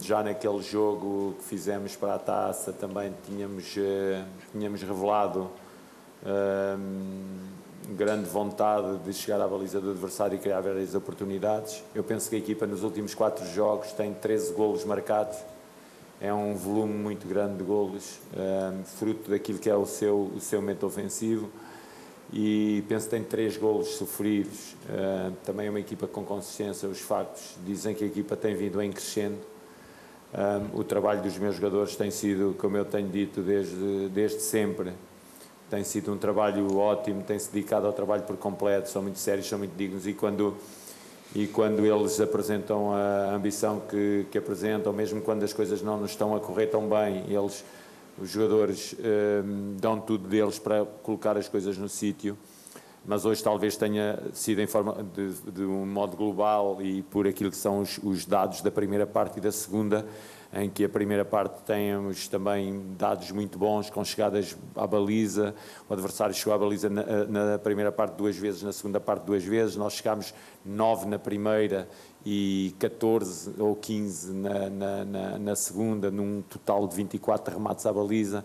Já 0.00 0.22
naquele 0.22 0.62
jogo 0.62 1.34
que 1.38 1.44
fizemos 1.44 1.96
para 1.96 2.14
a 2.14 2.18
taça 2.20 2.72
também 2.72 3.12
tínhamos, 3.26 3.74
eh, 3.76 4.24
tínhamos 4.52 4.80
revelado 4.80 5.50
grande 7.96 8.28
vontade 8.28 8.98
de 8.98 9.12
chegar 9.12 9.40
à 9.40 9.48
baliza 9.48 9.80
do 9.80 9.90
adversário 9.90 10.36
e 10.36 10.38
criar 10.38 10.60
várias 10.60 10.94
oportunidades. 10.94 11.82
Eu 11.94 12.04
penso 12.04 12.28
que 12.28 12.36
a 12.36 12.38
equipa 12.38 12.66
nos 12.66 12.82
últimos 12.82 13.14
quatro 13.14 13.46
jogos 13.46 13.92
tem 13.92 14.12
13 14.12 14.52
golos 14.52 14.84
marcados. 14.84 15.38
É 16.20 16.32
um 16.32 16.54
volume 16.54 16.94
muito 16.94 17.26
grande 17.26 17.58
de 17.58 17.64
golos, 17.64 18.18
ahm, 18.36 18.82
fruto 18.82 19.30
daquilo 19.30 19.58
que 19.58 19.70
é 19.70 19.76
o 19.76 19.86
seu, 19.86 20.32
o 20.36 20.40
seu 20.40 20.60
momento 20.60 20.84
ofensivo. 20.84 21.48
E 22.32 22.84
penso 22.88 23.06
que 23.06 23.10
tem 23.12 23.24
três 23.24 23.56
golos 23.56 23.88
sofridos. 23.94 24.74
Ahm, 24.90 25.32
também 25.44 25.68
é 25.68 25.70
uma 25.70 25.80
equipa 25.80 26.06
com 26.06 26.24
consistência. 26.24 26.88
Os 26.88 27.00
factos 27.00 27.56
dizem 27.64 27.94
que 27.94 28.04
a 28.04 28.06
equipa 28.06 28.36
tem 28.36 28.54
vindo 28.54 28.82
em 28.82 28.90
crescendo. 28.90 29.38
Um, 30.34 30.80
o 30.80 30.84
trabalho 30.84 31.22
dos 31.22 31.38
meus 31.38 31.56
jogadores 31.56 31.96
tem 31.96 32.10
sido, 32.10 32.54
como 32.58 32.76
eu 32.76 32.84
tenho 32.84 33.08
dito 33.08 33.40
desde, 33.40 34.10
desde 34.10 34.40
sempre, 34.40 34.92
tem 35.70 35.84
sido 35.84 36.12
um 36.12 36.18
trabalho 36.18 36.76
ótimo, 36.76 37.22
tem-se 37.22 37.52
dedicado 37.52 37.86
ao 37.86 37.92
trabalho 37.92 38.22
por 38.22 38.36
completo, 38.36 38.88
são 38.88 39.02
muito 39.02 39.18
sérios, 39.18 39.48
são 39.48 39.58
muito 39.58 39.76
dignos 39.76 40.06
e 40.06 40.14
quando, 40.14 40.56
e 41.34 41.46
quando 41.46 41.84
eles 41.84 42.20
apresentam 42.20 42.92
a 42.92 43.34
ambição 43.34 43.80
que, 43.88 44.26
que 44.30 44.38
apresentam, 44.38 44.92
mesmo 44.92 45.20
quando 45.20 45.42
as 45.42 45.52
coisas 45.52 45.82
não 45.82 45.98
nos 45.98 46.12
estão 46.12 46.34
a 46.34 46.40
correr 46.40 46.68
tão 46.68 46.88
bem, 46.88 47.24
eles, 47.28 47.64
os 48.18 48.30
jogadores 48.30 48.94
um, 49.44 49.76
dão 49.78 50.00
tudo 50.00 50.26
deles 50.26 50.58
para 50.58 50.84
colocar 51.02 51.36
as 51.36 51.48
coisas 51.48 51.76
no 51.76 51.88
sítio. 51.88 52.36
mas 53.04 53.24
hoje 53.26 53.42
talvez 53.42 53.76
tenha 53.76 54.18
sido 54.32 54.60
em 54.60 54.66
forma 54.66 55.04
de, 55.14 55.52
de 55.52 55.62
um 55.64 55.86
modo 55.86 56.16
global 56.16 56.78
e 56.80 57.02
por 57.02 57.26
aquilo 57.26 57.50
que 57.50 57.56
são 57.56 57.80
os, 57.80 57.98
os 58.02 58.24
dados 58.24 58.62
da 58.62 58.70
primeira 58.70 59.06
parte 59.06 59.38
e 59.38 59.40
da 59.40 59.52
segunda, 59.52 60.06
em 60.52 60.70
que 60.70 60.84
a 60.84 60.88
primeira 60.88 61.24
parte 61.24 61.62
temos 61.62 62.26
também 62.26 62.82
dados 62.98 63.30
muito 63.30 63.58
bons, 63.58 63.90
com 63.90 64.02
chegadas 64.02 64.56
à 64.74 64.86
baliza, 64.86 65.54
o 65.88 65.92
adversário 65.92 66.34
chegou 66.34 66.54
à 66.54 66.58
baliza 66.58 66.88
na, 66.88 67.02
na 67.26 67.58
primeira 67.58 67.92
parte 67.92 68.14
duas 68.16 68.36
vezes, 68.36 68.62
na 68.62 68.72
segunda 68.72 68.98
parte 68.98 69.24
duas 69.24 69.44
vezes, 69.44 69.76
nós 69.76 69.92
chegámos 69.92 70.32
nove 70.64 71.06
na 71.06 71.18
primeira 71.18 71.88
e 72.24 72.74
14 72.78 73.54
ou 73.58 73.76
15 73.76 74.32
na, 74.32 74.70
na, 74.70 75.04
na, 75.04 75.38
na 75.38 75.56
segunda, 75.56 76.10
num 76.10 76.42
total 76.42 76.88
de 76.88 76.96
24 76.96 77.54
remates 77.54 77.84
à 77.84 77.92
baliza. 77.92 78.44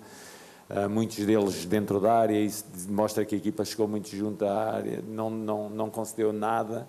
Uh, 0.69 0.89
muitos 0.89 1.17
deles 1.25 1.65
dentro 1.65 1.99
da 1.99 2.13
área, 2.13 2.39
isso 2.39 2.65
mostra 2.89 3.25
que 3.25 3.35
a 3.35 3.37
equipa 3.37 3.63
chegou 3.65 3.87
muito 3.87 4.09
junto 4.09 4.45
à 4.45 4.73
área, 4.73 5.03
não, 5.07 5.29
não, 5.29 5.69
não 5.69 5.89
concedeu 5.89 6.31
nada, 6.31 6.87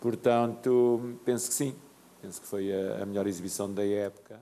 portanto, 0.00 1.18
penso 1.24 1.48
que 1.48 1.54
sim, 1.54 1.74
penso 2.22 2.40
que 2.40 2.46
foi 2.46 2.72
a, 2.72 3.02
a 3.02 3.06
melhor 3.06 3.26
exibição 3.26 3.72
da 3.72 3.84
época. 3.84 4.40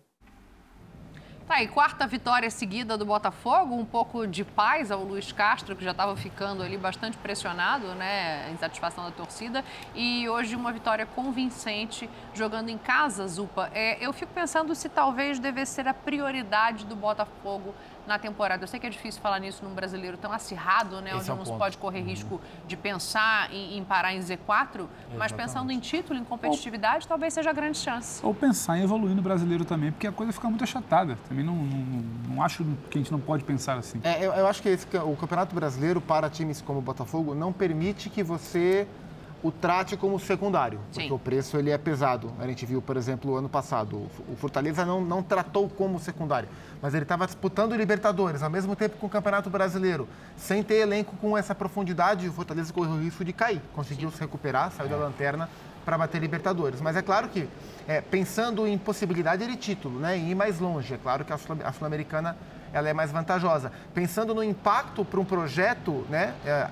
Tá, 1.48 1.60
e 1.64 1.66
quarta 1.66 2.06
vitória 2.06 2.48
seguida 2.48 2.96
do 2.96 3.04
Botafogo, 3.04 3.74
um 3.74 3.84
pouco 3.84 4.24
de 4.24 4.44
paz 4.44 4.92
ao 4.92 5.02
Luiz 5.02 5.32
Castro, 5.32 5.74
que 5.74 5.82
já 5.82 5.90
estava 5.90 6.16
ficando 6.16 6.62
ali 6.62 6.76
bastante 6.76 7.16
pressionado, 7.16 7.88
né, 7.96 8.52
insatisfação 8.52 9.02
da 9.02 9.10
torcida, 9.10 9.64
e 9.92 10.28
hoje 10.28 10.54
uma 10.54 10.70
vitória 10.70 11.04
convincente 11.06 12.08
jogando 12.32 12.68
em 12.68 12.78
casa, 12.78 13.26
Zupa. 13.26 13.68
É, 13.74 13.98
eu 14.00 14.12
fico 14.12 14.32
pensando 14.32 14.76
se 14.76 14.88
talvez 14.88 15.40
devesse 15.40 15.72
ser 15.72 15.88
a 15.88 15.94
prioridade 15.94 16.86
do 16.86 16.94
Botafogo 16.94 17.74
na 18.06 18.18
temporada. 18.18 18.62
Eu 18.64 18.68
sei 18.68 18.80
que 18.80 18.86
é 18.86 18.90
difícil 18.90 19.20
falar 19.20 19.38
nisso 19.38 19.64
num 19.64 19.74
brasileiro 19.74 20.16
tão 20.16 20.32
acirrado, 20.32 21.00
né? 21.00 21.10
Esse 21.10 21.18
onde 21.18 21.30
é 21.30 21.34
não 21.34 21.44
se 21.44 21.52
pode 21.52 21.78
correr 21.78 22.00
risco 22.00 22.34
uhum. 22.34 22.66
de 22.66 22.76
pensar 22.76 23.52
em, 23.52 23.78
em, 23.78 23.84
parar 23.84 24.14
em 24.14 24.20
Z4, 24.20 24.28
Exatamente. 24.28 24.88
mas 25.16 25.32
pensando 25.32 25.70
em 25.70 25.78
título, 25.78 26.18
em 26.18 26.24
competitividade, 26.24 27.04
Ou, 27.04 27.08
talvez 27.08 27.34
seja 27.34 27.50
a 27.50 27.52
grande 27.52 27.78
chance. 27.78 28.24
Ou 28.24 28.34
pensar 28.34 28.78
em 28.78 28.82
evoluir 28.82 29.14
no 29.14 29.22
brasileiro 29.22 29.64
também, 29.64 29.92
porque 29.92 30.06
a 30.06 30.12
coisa 30.12 30.32
fica 30.32 30.48
muito 30.48 30.64
achatada. 30.64 31.16
Também 31.28 31.44
não, 31.44 31.56
não, 31.56 32.34
não 32.34 32.42
acho 32.42 32.64
que 32.90 32.98
a 32.98 33.00
gente 33.00 33.12
não 33.12 33.20
pode 33.20 33.44
pensar 33.44 33.78
assim. 33.78 34.00
É, 34.02 34.24
eu, 34.24 34.32
eu 34.32 34.46
acho 34.46 34.62
que 34.62 34.68
esse, 34.68 34.86
o 34.96 35.16
Campeonato 35.16 35.54
Brasileiro, 35.54 36.00
para 36.00 36.28
times 36.28 36.60
como 36.60 36.78
o 36.78 36.82
Botafogo, 36.82 37.34
não 37.34 37.52
permite 37.52 38.08
que 38.10 38.22
você 38.22 38.86
o 39.42 39.50
trate 39.50 39.96
como 39.96 40.18
secundário, 40.18 40.78
Sim. 40.92 41.02
porque 41.02 41.12
o 41.12 41.18
preço 41.18 41.56
ele 41.56 41.70
é 41.70 41.78
pesado. 41.78 42.32
A 42.38 42.46
gente 42.46 42.66
viu, 42.66 42.82
por 42.82 42.96
exemplo, 42.96 43.36
ano 43.36 43.48
passado, 43.48 44.06
o 44.28 44.36
Fortaleza 44.36 44.84
não, 44.84 45.00
não 45.00 45.22
tratou 45.22 45.68
como 45.68 45.98
secundário, 45.98 46.48
mas 46.82 46.94
ele 46.94 47.04
estava 47.04 47.26
disputando 47.26 47.72
o 47.72 47.76
Libertadores 47.76 48.42
ao 48.42 48.50
mesmo 48.50 48.76
tempo 48.76 48.96
com 48.98 49.06
o 49.06 49.10
Campeonato 49.10 49.48
Brasileiro, 49.48 50.08
sem 50.36 50.62
ter 50.62 50.76
elenco 50.76 51.16
com 51.16 51.36
essa 51.36 51.54
profundidade, 51.54 52.28
o 52.28 52.32
Fortaleza 52.32 52.72
correu 52.72 52.92
o 52.92 53.00
risco 53.00 53.24
de 53.24 53.32
cair. 53.32 53.62
Conseguiu 53.74 54.10
Sim. 54.10 54.16
se 54.16 54.20
recuperar, 54.22 54.70
saiu 54.72 54.88
é. 54.88 54.90
da 54.90 54.96
lanterna 54.96 55.48
para 55.84 55.96
bater 55.96 56.20
Libertadores. 56.20 56.80
Mas 56.80 56.96
é 56.96 57.02
claro 57.02 57.28
que, 57.28 57.48
é, 57.88 58.00
pensando 58.00 58.66
em 58.66 58.76
possibilidade 58.76 59.46
de 59.46 59.56
título, 59.56 59.98
né, 59.98 60.16
em 60.16 60.30
ir 60.30 60.34
mais 60.34 60.58
longe, 60.58 60.94
é 60.94 60.98
claro 60.98 61.24
que 61.24 61.32
a 61.32 61.38
Sul-Americana 61.72 62.36
ela 62.72 62.88
é 62.88 62.92
mais 62.92 63.10
vantajosa. 63.10 63.72
Pensando 63.94 64.34
no 64.34 64.42
impacto 64.42 65.04
para 65.04 65.18
um 65.18 65.24
projeto, 65.24 66.04
né, 66.08 66.34
é, 66.44 66.68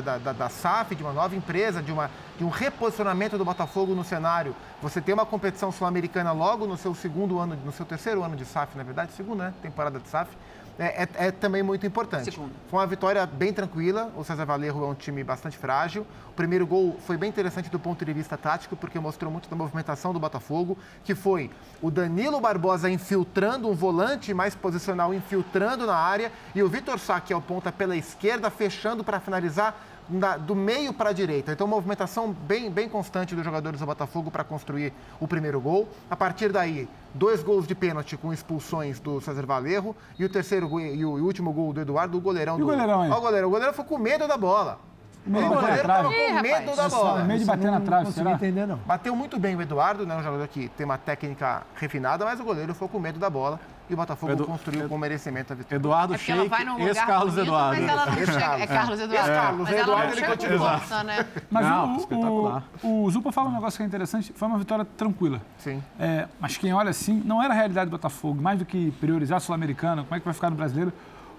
da, 0.00 0.18
da, 0.18 0.32
da, 0.32 0.48
SAF, 0.48 0.94
de 0.94 1.02
uma 1.02 1.12
nova 1.12 1.34
empresa, 1.36 1.82
de, 1.82 1.92
uma, 1.92 2.10
de 2.38 2.44
um 2.44 2.48
reposicionamento 2.48 3.36
do 3.36 3.44
Botafogo 3.44 3.94
no 3.94 4.04
cenário. 4.04 4.54
Você 4.80 5.00
tem 5.00 5.12
uma 5.12 5.26
competição 5.26 5.70
sul-americana 5.70 6.32
logo 6.32 6.66
no 6.66 6.76
seu 6.76 6.94
segundo 6.94 7.38
ano, 7.38 7.56
no 7.64 7.72
seu 7.72 7.84
terceiro 7.84 8.22
ano 8.22 8.36
de 8.36 8.44
SAF, 8.44 8.76
na 8.76 8.82
verdade, 8.82 9.12
segundo, 9.12 9.40
né? 9.40 9.52
Temporada 9.60 9.98
de 9.98 10.08
SAF. 10.08 10.30
É, 10.78 11.02
é, 11.02 11.08
é, 11.26 11.30
também 11.30 11.62
muito 11.62 11.86
importante. 11.86 12.24
Segundo. 12.24 12.52
Foi 12.68 12.80
uma 12.80 12.86
vitória 12.86 13.24
bem 13.26 13.52
tranquila. 13.52 14.10
O 14.16 14.24
César 14.24 14.44
Valerro 14.44 14.84
é 14.84 14.88
um 14.88 14.94
time 14.94 15.22
bastante 15.22 15.56
frágil. 15.56 16.06
O 16.28 16.32
primeiro 16.32 16.66
gol 16.66 16.96
foi 17.06 17.16
bem 17.16 17.28
interessante 17.28 17.70
do 17.70 17.78
ponto 17.78 18.04
de 18.04 18.12
vista 18.12 18.36
tático, 18.38 18.74
porque 18.74 18.98
mostrou 18.98 19.30
muito 19.30 19.48
da 19.48 19.56
movimentação 19.56 20.12
do 20.12 20.18
Botafogo, 20.18 20.78
que 21.04 21.14
foi 21.14 21.50
o 21.82 21.90
Danilo 21.90 22.40
Barbosa 22.40 22.88
infiltrando 22.88 23.68
um 23.68 23.74
volante 23.74 24.32
mais 24.32 24.54
posicional, 24.54 25.12
infiltrando 25.12 25.86
na 25.86 25.96
área, 25.96 26.32
e 26.54 26.62
o 26.62 26.68
Vitor 26.68 26.98
Sá, 26.98 27.20
que 27.20 27.32
é 27.32 27.36
o 27.36 27.40
ponta 27.42 27.70
pela 27.70 27.96
esquerda, 27.96 28.50
fechando 28.50 29.04
para 29.04 29.20
finalizar 29.20 29.78
da, 30.08 30.36
do 30.36 30.54
meio 30.54 30.92
para 30.92 31.10
a 31.10 31.12
direita. 31.12 31.52
Então, 31.52 31.66
movimentação 31.66 32.32
bem, 32.32 32.70
bem 32.70 32.88
constante 32.88 33.34
dos 33.34 33.44
jogadores 33.44 33.80
do 33.80 33.86
Botafogo 33.86 34.30
para 34.30 34.44
construir 34.44 34.92
o 35.20 35.26
primeiro 35.26 35.60
gol. 35.60 35.88
A 36.10 36.16
partir 36.16 36.52
daí, 36.52 36.88
dois 37.14 37.42
gols 37.42 37.66
de 37.66 37.74
pênalti 37.74 38.16
com 38.16 38.32
expulsões 38.32 39.00
do 39.00 39.20
César 39.20 39.46
Valerro 39.46 39.96
e 40.18 40.24
o 40.24 40.28
terceiro 40.28 40.68
gol, 40.68 40.80
e 40.80 41.04
o, 41.04 41.24
último 41.24 41.52
gol 41.52 41.72
do 41.72 41.80
Eduardo, 41.80 42.18
o 42.18 42.20
goleirão. 42.20 42.58
E 42.58 42.62
o 42.62 42.66
goleirão, 42.66 43.08
do... 43.08 43.16
o 43.16 43.20
goleirão. 43.20 43.48
O 43.48 43.50
goleirão 43.50 43.74
foi 43.74 43.84
com 43.84 43.98
medo 43.98 44.26
da 44.26 44.36
bola. 44.36 44.78
Meio 45.24 45.46
o 45.46 45.48
goleiro 45.50 45.80
estava 45.80 46.08
com 46.08 46.42
medo 46.42 46.76
da 46.76 46.88
bola. 46.88 47.24
Meio 47.24 47.38
de 47.38 47.44
bater 47.44 47.70
na 47.70 47.80
trave, 47.80 48.04
não 48.04 48.12
será? 48.12 48.32
entender, 48.32 48.66
não. 48.66 48.76
Bateu 48.78 49.14
muito 49.14 49.38
bem 49.38 49.54
o 49.54 49.62
Eduardo, 49.62 50.04
né, 50.04 50.16
um 50.16 50.22
jogador 50.22 50.48
que 50.48 50.68
tem 50.70 50.84
uma 50.84 50.98
técnica 50.98 51.62
refinada, 51.76 52.24
mas 52.24 52.40
o 52.40 52.44
goleiro 52.44 52.74
foi 52.74 52.88
com 52.88 52.98
medo 52.98 53.20
da 53.20 53.30
bola 53.30 53.60
e 53.90 53.94
o 53.94 53.96
Botafogo 53.96 54.32
Edu, 54.32 54.44
construiu 54.44 54.88
com 54.88 54.96
merecimento 54.96 55.52
a 55.52 55.56
vitória. 55.56 55.76
Eduardo 55.76 56.14
é 56.14 56.18
Sheik, 56.18 56.50
ex-Carlos 56.80 57.36
Eduardo. 57.36 57.80
Mas 57.80 57.90
ela 57.90 58.06
não 58.06 58.14
chega. 58.14 58.58
É 58.58 58.66
Carlos 58.66 59.00
Eduardo. 59.00 59.30
É. 59.30 59.34
Carlos 59.34 59.68
mas 59.68 59.80
Eduardo, 59.80 60.12
ele 60.12 60.26
continua. 60.26 61.04
né? 61.04 61.26
Mas 61.50 61.66
não, 61.66 61.94
o, 61.94 61.98
espetacular. 61.98 62.64
O, 62.82 63.04
o 63.04 63.10
Zupa 63.10 63.32
fala 63.32 63.48
um 63.50 63.52
negócio 63.52 63.76
que 63.76 63.82
é 63.82 63.86
interessante. 63.86 64.32
Foi 64.34 64.48
uma 64.48 64.58
vitória 64.58 64.84
tranquila. 64.84 65.42
Sim. 65.58 65.82
É, 65.98 66.26
mas 66.40 66.56
quem 66.56 66.72
olha 66.72 66.90
assim, 66.90 67.22
não 67.24 67.42
era 67.42 67.52
a 67.52 67.56
realidade 67.56 67.90
do 67.90 67.92
Botafogo. 67.92 68.40
Mais 68.40 68.58
do 68.58 68.64
que 68.64 68.90
priorizar 68.92 69.36
a 69.36 69.40
Sul-Americana, 69.40 70.02
como 70.04 70.14
é 70.14 70.18
que 70.18 70.24
vai 70.24 70.34
ficar 70.34 70.50
no 70.50 70.56
Brasileiro, 70.56 70.92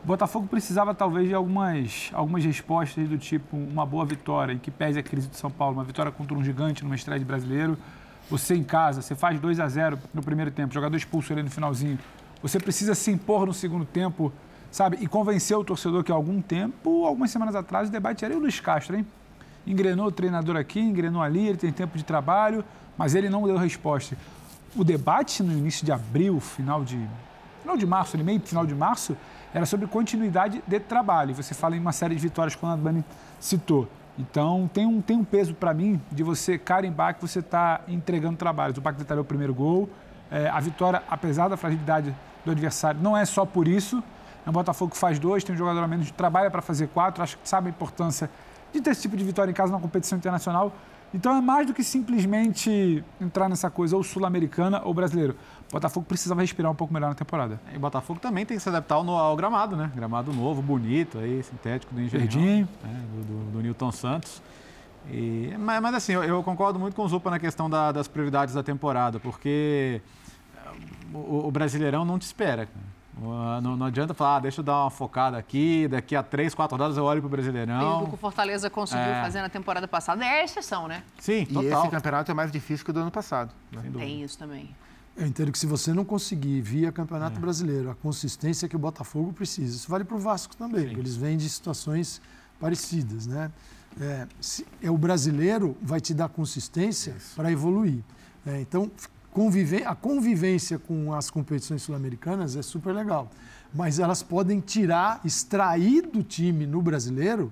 o 0.04 0.06
Botafogo 0.06 0.48
precisava 0.48 0.94
talvez 0.94 1.30
de 1.30 1.34
algumas, 1.34 2.12
algumas 2.14 2.44
respostas 2.44 3.08
do 3.08 3.18
tipo 3.18 3.56
uma 3.56 3.86
boa 3.86 4.06
vitória, 4.06 4.52
em 4.52 4.58
que 4.58 4.70
pese 4.70 5.00
a 5.00 5.04
crise 5.04 5.30
de 5.30 5.38
São 5.38 5.50
Paulo, 5.50 5.78
uma 5.78 5.84
vitória 5.84 6.12
contra 6.12 6.38
um 6.38 6.44
gigante 6.44 6.84
numa 6.84 6.96
estreia 6.96 7.18
de 7.18 7.26
brasileiro. 7.26 7.78
Você 8.30 8.54
em 8.54 8.64
casa, 8.64 9.02
você 9.02 9.16
faz 9.16 9.40
2 9.40 9.60
a 9.62 9.68
0 9.68 9.98
no 10.14 10.22
primeiro 10.22 10.52
tempo, 10.52 10.74
jogador 10.74 10.96
expulso 10.98 11.32
ali 11.32 11.42
no 11.42 11.50
finalzinho. 11.50 11.98
Você 12.44 12.60
precisa 12.60 12.94
se 12.94 13.10
impor 13.10 13.48
no 13.48 13.54
segundo 13.54 13.86
tempo, 13.86 14.32
sabe? 14.70 14.98
E 15.00 15.08
convencer 15.08 15.58
o 15.58 15.64
torcedor 15.64 16.04
que 16.04 16.12
há 16.12 16.16
algum 16.16 16.42
tempo, 16.42 17.06
algumas 17.06 17.32
semanas 17.32 17.56
atrás, 17.56 17.88
o 17.88 17.92
debate 17.92 18.26
era 18.26 18.36
o 18.36 18.40
Luiz 18.40 18.60
Castro, 18.60 18.98
hein? 18.98 19.08
Engrenou 19.66 20.08
o 20.08 20.12
treinador 20.12 20.58
aqui, 20.58 20.82
engrenou 20.82 21.22
ali, 21.22 21.48
ele 21.48 21.58
tem 21.58 21.72
tempo 21.72 21.98
de 21.98 22.04
trabalho, 22.04 22.66
mas 22.98 23.16
ele 23.16 23.30
não 23.30 23.44
deu 23.44 23.56
resposta. 23.56 24.18
O 24.76 24.84
debate 24.84 25.42
no 25.42 25.54
início 25.54 25.86
de 25.86 25.92
abril, 25.94 26.38
final 26.42 26.84
de, 26.84 27.00
final 27.62 27.78
de 27.78 27.86
março, 27.86 28.18
meio 28.18 28.42
final 28.42 28.66
de 28.66 28.76
março, 28.76 29.16
era 29.54 29.66
sobre 29.66 29.88
continuidade 29.88 30.62
de 30.68 30.80
trabalho. 30.82 31.34
Você 31.36 31.54
fala 31.54 31.78
em 31.78 31.80
uma 31.80 31.94
série 31.94 32.14
de 32.14 32.22
vitórias 32.22 32.56
que 32.56 32.66
o 32.66 32.68
Nadbani 32.68 33.06
citou. 33.40 33.88
Então, 34.20 34.70
tem 34.74 34.86
um, 34.86 35.02
tem 35.02 35.16
um 35.16 35.24
peso 35.24 35.54
para 35.54 35.74
mim 35.74 36.02
de 36.12 36.24
você 36.24 36.58
carimbar 36.58 37.16
que 37.16 37.22
você 37.22 37.40
está 37.40 37.82
entregando 37.88 38.36
trabalho. 38.36 38.74
O 38.78 38.82
Pacto 38.82 39.00
detalhou 39.00 39.24
o 39.24 39.26
primeiro 39.26 39.54
gol. 39.54 39.90
É, 40.30 40.50
a 40.50 40.60
vitória, 40.60 41.02
apesar 41.10 41.48
da 41.48 41.56
fragilidade 41.56 42.14
do 42.46 42.52
adversário. 42.52 43.00
Não 43.02 43.18
é 43.18 43.26
só 43.26 43.46
por 43.46 43.68
isso. 43.68 44.04
É 44.46 44.50
um 44.50 44.54
Botafogo 44.54 44.92
que 44.92 44.98
faz 44.98 45.20
dois, 45.20 45.44
tem 45.44 45.56
um 45.56 45.58
jogador 45.58 45.82
a 45.82 45.88
menos, 45.88 46.12
trabalha 46.12 46.52
para 46.52 46.62
fazer 46.62 46.88
quatro. 46.88 47.24
Acho 47.24 47.38
que 47.38 47.48
sabe 47.48 47.68
a 47.68 47.70
importância 47.70 48.30
de 48.74 48.82
ter 48.82 48.90
esse 48.90 49.02
tipo 49.02 49.16
de 49.16 49.24
vitória 49.24 49.52
em 49.52 49.54
casa 49.54 49.72
na 49.72 49.80
competição 49.80 50.18
internacional. 50.18 50.74
Então 51.14 51.36
é 51.36 51.42
mais 51.42 51.68
do 51.68 51.74
que 51.74 51.84
simplesmente 51.84 53.04
entrar 53.22 53.48
nessa 53.48 53.70
coisa 53.70 53.96
ou 53.96 54.04
sul-americana 54.04 54.82
ou 54.84 54.94
brasileiro. 54.94 55.36
O 55.70 55.74
Botafogo 55.74 56.06
precisava 56.08 56.42
respirar 56.42 56.72
um 56.72 56.76
pouco 56.76 56.92
melhor 56.92 57.10
na 57.10 57.16
temporada. 57.16 57.62
E 57.72 57.78
o 57.78 57.80
Botafogo 57.80 58.20
também 58.20 58.46
tem 58.46 58.58
que 58.58 58.64
se 58.64 58.70
adaptar 58.70 58.96
ao, 58.96 59.08
ao 59.10 59.36
gramado, 59.36 59.76
né? 59.76 59.92
Gramado 59.96 60.34
novo, 60.34 60.62
bonito, 60.62 61.20
aí, 61.20 61.44
sintético 61.44 61.94
do 61.94 62.02
Engenhão, 62.02 62.68
né? 62.84 63.04
do, 63.16 63.24
do, 63.24 63.52
do, 63.52 63.62
Newton 63.62 63.92
Santos. 63.92 64.42
E, 65.10 65.54
mas, 65.60 65.82
mas 65.82 65.96
assim, 65.96 66.14
eu, 66.14 66.24
eu, 66.24 66.44
concordo 66.44 66.80
muito 66.80 66.96
com 66.96 67.04
o 67.04 67.08
Zupa 67.08 67.30
na 67.30 67.38
questão 67.38 67.70
da, 67.70 67.92
das 67.92 68.08
prioridades 68.08 68.56
da 68.56 68.64
temporada, 68.64 69.20
porque 69.20 70.02
o, 71.14 71.48
o 71.48 71.52
Brasileirão 71.52 72.04
não 72.04 72.18
te 72.18 72.24
espera. 72.24 72.68
Não, 73.16 73.78
não, 73.78 73.86
adianta 73.86 74.14
falar, 74.14 74.38
ah, 74.38 74.40
deixa 74.40 74.62
eu 74.62 74.66
dar 74.66 74.82
uma 74.82 74.90
focada 74.90 75.38
aqui, 75.38 75.88
daqui 75.88 76.16
a 76.16 76.24
três, 76.24 76.56
quatro 76.56 76.76
rodadas 76.76 76.98
eu 76.98 77.04
olho 77.04 77.22
para 77.22 77.28
o 77.28 77.30
Brasileirão. 77.30 78.02
E 78.02 78.04
o 78.06 78.08
que 78.08 78.16
o 78.16 78.18
Fortaleza 78.18 78.70
conseguiu 78.70 79.06
é. 79.06 79.22
fazer 79.22 79.42
na 79.42 79.50
temporada 79.50 79.88
passada 79.88 80.26
é 80.26 80.42
a 80.42 80.44
exceção, 80.44 80.88
né? 80.88 81.04
Sim, 81.20 81.46
total. 81.46 81.64
E 81.64 81.68
esse 81.68 81.90
campeonato 81.90 82.32
é 82.32 82.34
mais 82.34 82.52
difícil 82.52 82.84
que 82.84 82.90
o 82.90 82.94
do 82.94 83.02
ano 83.02 83.12
passado. 83.12 83.54
Né? 83.72 83.84
Tem 83.96 84.24
isso 84.24 84.38
também. 84.38 84.76
Eu 85.16 85.28
entendo 85.28 85.52
que 85.52 85.60
se 85.60 85.68
você 85.68 85.94
não 85.94 86.04
conseguir 86.04 86.60
via 86.62 86.92
Campeonato 86.92 87.38
é. 87.38 87.40
Brasileiro 87.40 87.92
a 87.92 87.96
consistência 87.96 88.68
que 88.68 88.76
o 88.76 88.80
Botafogo 88.80 89.32
precisa, 89.32 89.76
isso 89.76 89.88
vale 89.88 90.04
para 90.04 90.18
o 90.18 90.20
Vasco 90.20 90.56
também, 90.56 90.86
eles 90.86 91.16
vêm 91.16 91.38
de 91.38 91.48
situações 91.48 92.20
parecidas, 92.60 93.28
né? 93.28 93.52
É, 94.02 94.28
se, 94.42 94.66
é, 94.82 94.90
o 94.90 94.98
brasileiro 94.98 95.78
vai 95.80 96.02
te 96.02 96.16
dar 96.16 96.28
consistência 96.30 97.16
para 97.36 97.52
evoluir. 97.52 98.00
É, 98.44 98.60
então, 98.60 98.90
a 99.86 99.96
convivência 99.96 100.78
com 100.80 101.14
as 101.14 101.30
competições 101.30 101.82
sul-americanas 101.82 102.56
é 102.56 102.62
super 102.62 102.94
legal, 102.94 103.30
mas 103.74 104.00
elas 104.00 104.22
podem 104.22 104.60
tirar, 104.60 105.20
extrair 105.26 106.08
do 106.08 106.24
time 106.24 106.66
no 106.66 106.82
brasileiro 106.82 107.52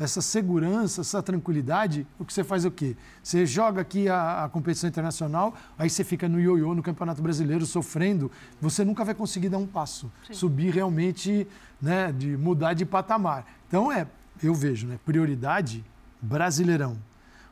essa 0.00 0.22
segurança, 0.22 1.02
essa 1.02 1.22
tranquilidade, 1.22 2.06
o 2.18 2.24
que 2.24 2.32
você 2.32 2.42
faz 2.42 2.64
é 2.64 2.68
o 2.68 2.70
quê? 2.70 2.96
Você 3.22 3.44
joga 3.44 3.82
aqui 3.82 4.08
a, 4.08 4.44
a 4.44 4.48
competição 4.48 4.88
internacional, 4.88 5.54
aí 5.78 5.90
você 5.90 6.02
fica 6.02 6.26
no 6.26 6.40
ioiô, 6.40 6.74
no 6.74 6.82
Campeonato 6.82 7.20
Brasileiro, 7.20 7.66
sofrendo, 7.66 8.30
você 8.58 8.82
nunca 8.82 9.04
vai 9.04 9.14
conseguir 9.14 9.50
dar 9.50 9.58
um 9.58 9.66
passo, 9.66 10.10
Sim. 10.26 10.32
subir 10.32 10.72
realmente, 10.72 11.46
né, 11.80 12.10
de 12.12 12.34
mudar 12.34 12.72
de 12.72 12.86
patamar. 12.86 13.44
Então, 13.68 13.92
é, 13.92 14.06
eu 14.42 14.54
vejo, 14.54 14.86
né? 14.86 14.98
Prioridade, 15.04 15.84
Brasileirão. 16.22 16.96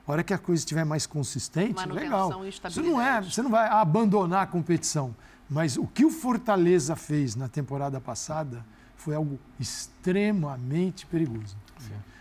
A 0.09 0.13
hora 0.13 0.25
que 0.25 0.33
a 0.33 0.39
coisa 0.39 0.63
estiver 0.63 0.87
mais 0.87 1.07
consistente, 1.07 1.87
legal. 1.87 2.43
Isso 2.47 2.83
não 2.83 2.99
é, 2.99 3.21
você 3.21 3.43
não 3.43 3.51
vai 3.51 3.69
abandonar 3.69 4.45
a 4.45 4.47
competição. 4.47 5.15
Mas 5.51 5.77
o 5.77 5.87
que 5.87 6.03
o 6.03 6.11
Fortaleza 6.11 6.97
fez 6.97 7.37
na 7.37 7.47
temporada 7.47 8.01
passada 8.01 8.65
foi 8.97 9.15
algo 9.15 9.39
extremamente 9.61 11.05
perigoso. 11.05 11.55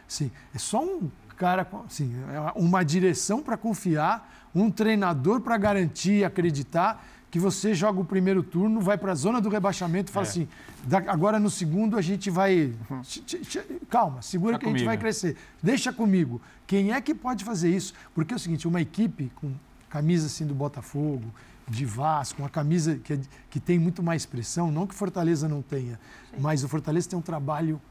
Sim, 0.05 0.29
é 0.53 0.57
só 0.57 0.83
um 0.83 1.09
cara, 1.37 1.65
assim, 1.85 2.13
uma 2.55 2.83
direção 2.83 3.41
para 3.41 3.55
confiar, 3.55 4.49
um 4.53 4.69
treinador 4.69 5.39
para 5.39 5.57
garantir, 5.57 6.25
acreditar 6.25 7.05
que 7.29 7.39
você 7.39 7.73
joga 7.73 7.99
o 7.99 8.05
primeiro 8.05 8.41
turno, 8.41 8.79
vai 8.79 8.97
para 8.97 9.11
a 9.11 9.15
zona 9.15 9.41
do 9.41 9.49
rebaixamento 9.49 10.09
e 10.09 10.13
fala 10.13 10.25
É. 10.25 10.29
assim, 10.29 10.47
"Da- 10.85 11.03
agora 11.11 11.39
no 11.39 11.49
segundo 11.49 11.97
a 11.97 12.01
gente 12.01 12.29
vai... 12.29 12.73
Ch- 13.03 13.59
Calma, 13.89 14.21
segura 14.21 14.53
Tá 14.53 14.59
que 14.59 14.65
a 14.65 14.69
gente 14.69 14.77
comigo. 14.77 14.89
vai 14.89 14.97
crescer. 14.97 15.35
Deixa 15.61 15.91
comigo. 15.91 16.41
Quem 16.65 16.93
é 16.93 17.01
que 17.01 17.13
pode 17.13 17.43
fazer 17.43 17.69
isso? 17.75 17.93
Porque 18.15 18.33
é 18.33 18.37
o 18.37 18.39
seguinte, 18.39 18.67
uma 18.67 18.81
equipe 18.81 19.31
com 19.35 19.51
camisa 19.89 20.27
assim 20.27 20.45
do 20.45 20.53
Botafogo, 20.55 21.25
de 21.67 21.83
Vasco, 21.85 22.41
uma 22.41 22.49
camisa 22.49 22.95
que, 22.97 23.11
é- 23.13 23.19
que 23.49 23.59
tem 23.59 23.77
muito 23.77 24.01
mais 24.01 24.25
pressão, 24.25 24.71
não 24.71 24.87
que 24.87 24.95
Fortaleza 24.95 25.49
não 25.49 25.61
tenha, 25.61 25.99
mas 26.39 26.63
o 26.63 26.67
Fortaleza 26.69 27.09
tem 27.09 27.19
um 27.19 27.21
trabalho 27.21 27.81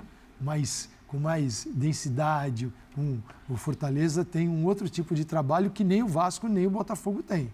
mais 0.40 0.88
com 1.06 1.18
mais 1.18 1.66
densidade. 1.72 2.72
Um, 2.98 3.20
o 3.48 3.56
Fortaleza 3.56 4.24
tem 4.24 4.48
um 4.48 4.64
outro 4.64 4.88
tipo 4.88 5.14
de 5.14 5.24
trabalho 5.24 5.70
que 5.70 5.84
nem 5.84 6.02
o 6.02 6.08
Vasco 6.08 6.48
nem 6.48 6.66
o 6.66 6.70
Botafogo 6.70 7.22
tem 7.22 7.52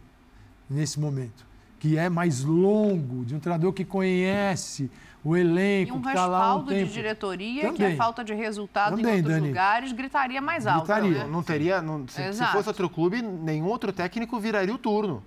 nesse 0.71 0.99
momento, 0.99 1.45
que 1.83 1.99
é 1.99 2.09
mais 2.09 2.45
longo, 2.45 3.25
de 3.25 3.35
um 3.35 3.41
treinador 3.41 3.73
que 3.73 3.85
conhece 3.85 4.89
o 5.25 5.37
E 5.37 5.41
elenco, 5.41 5.97
um 5.97 6.01
que 6.01 6.07
está 6.11 6.27
lá 6.27 6.39
um 6.39 6.41
respaldo 6.43 6.71
de 6.73 6.79
tempo. 6.79 6.93
diretoria 6.93 7.61
que 7.63 7.67
a 7.67 7.73
Também. 7.73 7.97
falta 7.97 8.23
de 8.23 8.33
resultado 8.35 8.93
em 9.01 9.03
Também, 9.03 9.17
outros 9.17 9.35
Dani. 9.35 9.49
lugares 9.49 9.91
gritaria 9.93 10.41
mais 10.41 10.65
alto. 10.65 10.87
né? 10.89 11.27
Não 11.29 11.43
teria, 11.43 11.83
não- 11.83 12.07
se, 12.07 12.33
se 12.35 12.47
fosse 12.53 12.69
outro 12.69 12.89
clube, 12.89 13.21
nenhum 13.21 13.67
outro 13.67 13.93
técnico 13.93 14.39
viraria 14.39 14.73
o 14.73 14.79
turno. 14.79 15.25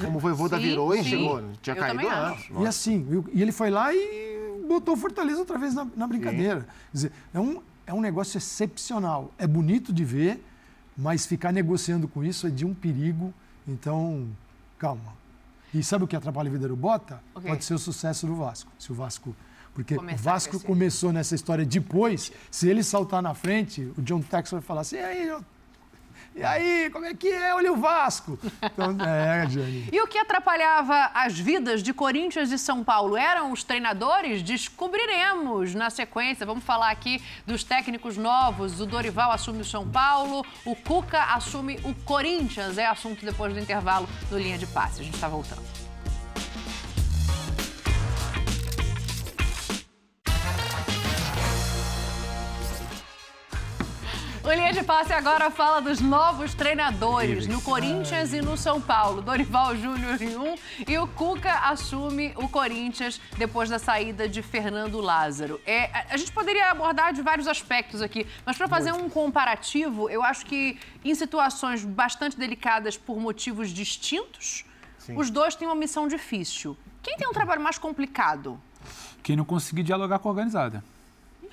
Como 0.00 0.18
o 0.18 0.20
Voivoda 0.20 0.56
Sim, 0.56 0.62
virou 0.62 0.94
e 0.94 0.98
sim. 1.02 1.10
chegou, 1.10 1.42
tinha 1.60 1.74
Eu 1.74 1.80
caído 1.80 1.96
também 2.00 2.16
antes. 2.16 2.48
E 2.60 2.64
assim, 2.68 3.24
e 3.34 3.42
ele 3.42 3.50
foi 3.50 3.68
lá 3.68 3.92
e 3.92 4.62
botou 4.68 4.94
o 4.94 4.96
Fortaleza 4.96 5.40
outra 5.40 5.58
vez 5.58 5.74
na, 5.74 5.84
na 5.96 6.06
brincadeira. 6.06 6.60
Quer 6.60 6.68
dizer, 6.92 7.12
é 7.34 7.40
um, 7.40 7.60
é 7.88 7.92
um 7.92 8.00
negócio 8.00 8.38
excepcional. 8.38 9.32
É 9.36 9.48
bonito 9.48 9.92
de 9.92 10.04
ver, 10.04 10.44
mas 10.96 11.26
ficar 11.26 11.50
negociando 11.52 12.06
com 12.06 12.22
isso 12.22 12.46
é 12.46 12.50
de 12.50 12.64
um 12.64 12.72
perigo. 12.72 13.34
Então, 13.66 14.28
calma. 14.78 15.17
E 15.72 15.82
sabe 15.82 16.04
o 16.04 16.06
que 16.06 16.16
atrapalha 16.16 16.48
a 16.48 16.52
vida 16.52 16.68
do 16.68 16.76
Bota? 16.76 17.20
O 17.34 17.40
quê? 17.40 17.48
Pode 17.48 17.64
ser 17.64 17.74
o 17.74 17.78
sucesso 17.78 18.26
do 18.26 18.34
Vasco. 18.34 18.70
Se 18.78 18.90
o 18.90 18.94
Vasco. 18.94 19.34
Porque 19.74 19.94
o 19.94 20.16
Vasco 20.16 20.58
começou 20.60 21.12
nessa 21.12 21.34
história 21.34 21.64
depois. 21.64 22.32
Se 22.50 22.68
ele 22.68 22.82
saltar 22.82 23.22
na 23.22 23.34
frente, 23.34 23.92
o 23.96 24.02
John 24.02 24.20
Texas 24.20 24.52
vai 24.52 24.62
falar 24.62 24.80
assim: 24.80 24.96
aí, 24.96 25.30
e 26.38 26.44
aí, 26.44 26.88
como 26.90 27.04
é 27.04 27.14
que 27.14 27.28
é? 27.28 27.52
Olha 27.52 27.72
o 27.72 27.76
Vasco. 27.76 28.38
Então, 28.62 28.96
é, 29.04 29.48
Jane. 29.50 29.88
E 29.92 30.00
o 30.00 30.06
que 30.06 30.18
atrapalhava 30.18 31.10
as 31.12 31.36
vidas 31.36 31.82
de 31.82 31.92
Corinthians 31.92 32.52
e 32.52 32.58
São 32.58 32.84
Paulo 32.84 33.16
eram 33.16 33.50
os 33.50 33.64
treinadores? 33.64 34.40
Descobriremos 34.40 35.74
na 35.74 35.90
sequência. 35.90 36.46
Vamos 36.46 36.62
falar 36.62 36.90
aqui 36.90 37.20
dos 37.44 37.64
técnicos 37.64 38.16
novos. 38.16 38.80
O 38.80 38.86
Dorival 38.86 39.32
assume 39.32 39.62
o 39.62 39.64
São 39.64 39.88
Paulo, 39.88 40.46
o 40.64 40.76
Cuca 40.76 41.34
assume 41.34 41.80
o 41.82 41.92
Corinthians. 42.04 42.78
É 42.78 42.86
assunto 42.86 43.24
depois 43.24 43.52
do 43.52 43.58
intervalo 43.58 44.08
no 44.30 44.38
Linha 44.38 44.58
de 44.58 44.66
Passe. 44.66 45.00
A 45.00 45.04
gente 45.04 45.14
está 45.14 45.26
voltando. 45.26 45.87
O 54.48 54.50
Linha 54.50 54.72
de 54.72 54.82
Passe 54.82 55.12
agora 55.12 55.50
fala 55.50 55.78
dos 55.82 56.00
novos 56.00 56.54
treinadores 56.54 57.46
no 57.46 57.60
Corinthians 57.60 58.32
e 58.32 58.40
no 58.40 58.56
São 58.56 58.80
Paulo. 58.80 59.20
Dorival 59.20 59.76
Júnior 59.76 60.22
em 60.22 60.36
um 60.38 60.54
e 60.86 60.96
o 60.96 61.06
Cuca 61.06 61.52
assume 61.68 62.32
o 62.34 62.48
Corinthians 62.48 63.20
depois 63.36 63.68
da 63.68 63.78
saída 63.78 64.26
de 64.26 64.40
Fernando 64.40 65.02
Lázaro. 65.02 65.60
É, 65.66 65.90
a- 66.10 66.16
gente 66.16 66.32
poderia 66.32 66.70
abordar 66.70 67.12
de 67.12 67.20
vários 67.20 67.46
aspectos 67.46 68.00
aqui, 68.00 68.26
mas 68.46 68.56
para 68.56 68.66
fazer 68.66 68.90
um 68.92 69.10
comparativo, 69.10 70.08
eu 70.08 70.22
acho 70.22 70.46
que 70.46 70.78
em 71.04 71.14
situações 71.14 71.84
bastante 71.84 72.34
delicadas 72.38 72.96
por 72.96 73.20
motivos 73.20 73.68
distintos, 73.68 74.64
os 75.14 75.28
dois 75.28 75.54
têm 75.56 75.68
uma 75.68 75.74
missão 75.74 76.08
difícil. 76.08 76.74
Quem 77.02 77.18
tem 77.18 77.28
um 77.28 77.32
trabalho 77.32 77.60
mais 77.60 77.76
complicado? 77.76 78.58
Quem 79.22 79.36
não 79.36 79.44
conseguir 79.44 79.82
dialogar 79.82 80.18
com 80.20 80.28
a 80.30 80.32
organizada. 80.32 80.82
Ih, 81.42 81.48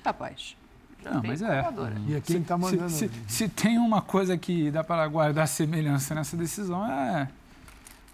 já 1.08 1.14
Não, 1.14 1.22
mas 1.24 1.42
é. 1.42 1.62
calculadora. 1.62 1.94
E 2.06 2.14
é 2.14 2.20
quem 2.20 2.38
está 2.40 2.56
mandando. 2.58 2.90
Se, 2.90 3.08
se- 3.08 3.10
se 3.26 3.48
tem 3.48 3.78
uma 3.78 4.02
coisa 4.02 4.36
que 4.36 4.70
dá 4.70 4.82
para 4.84 5.06
guardar 5.08 5.46
semelhança 5.48 6.14
nessa 6.14 6.36
decisão 6.36 6.84
é, 6.86 7.28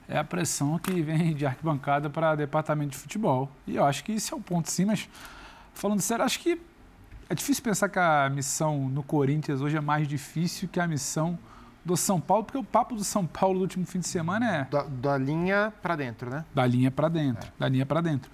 é 0.08 0.18
a 0.18 0.24
pressão 0.24 0.78
que 0.78 1.00
vem 1.02 1.34
de 1.34 1.46
arquibancada 1.46 2.10
para 2.10 2.34
departamento 2.34 2.90
de 2.90 2.96
futebol. 2.98 3.50
E 3.66 3.76
eu 3.76 3.84
acho 3.84 4.04
que 4.04 4.12
esse 4.12 4.32
é 4.32 4.36
o 4.36 4.40
ponto, 4.40 4.70
sim, 4.70 4.84
mas 4.84 5.08
falando 5.74 6.00
sério, 6.00 6.24
acho 6.24 6.38
que 6.40 6.60
é 7.28 7.34
difícil 7.34 7.62
pensar 7.62 7.88
que 7.88 7.98
a 7.98 8.28
missão 8.28 8.88
no 8.90 9.02
Corinthians 9.02 9.60
hoje 9.60 9.76
é 9.76 9.80
mais 9.80 10.06
difícil 10.06 10.68
que 10.70 10.78
a 10.78 10.86
missão 10.86 11.38
do 11.84 11.96
São 11.96 12.20
Paulo, 12.20 12.44
porque 12.44 12.58
o 12.58 12.62
papo 12.62 12.94
do 12.94 13.02
São 13.02 13.26
Paulo 13.26 13.58
do 13.58 13.62
último 13.62 13.84
fim 13.86 13.98
de 13.98 14.06
semana 14.06 14.48
é 14.56 14.64
Da, 14.70 14.82
da 14.84 15.18
linha 15.18 15.72
para 15.82 15.96
dentro, 15.96 16.30
né? 16.30 16.44
da 16.54 16.64
linha 16.66 16.90
para 16.90 17.08
dentro, 17.08 17.50
da 17.58 17.68
linha 17.68 17.84
para 17.86 18.00
dentro. 18.00 18.30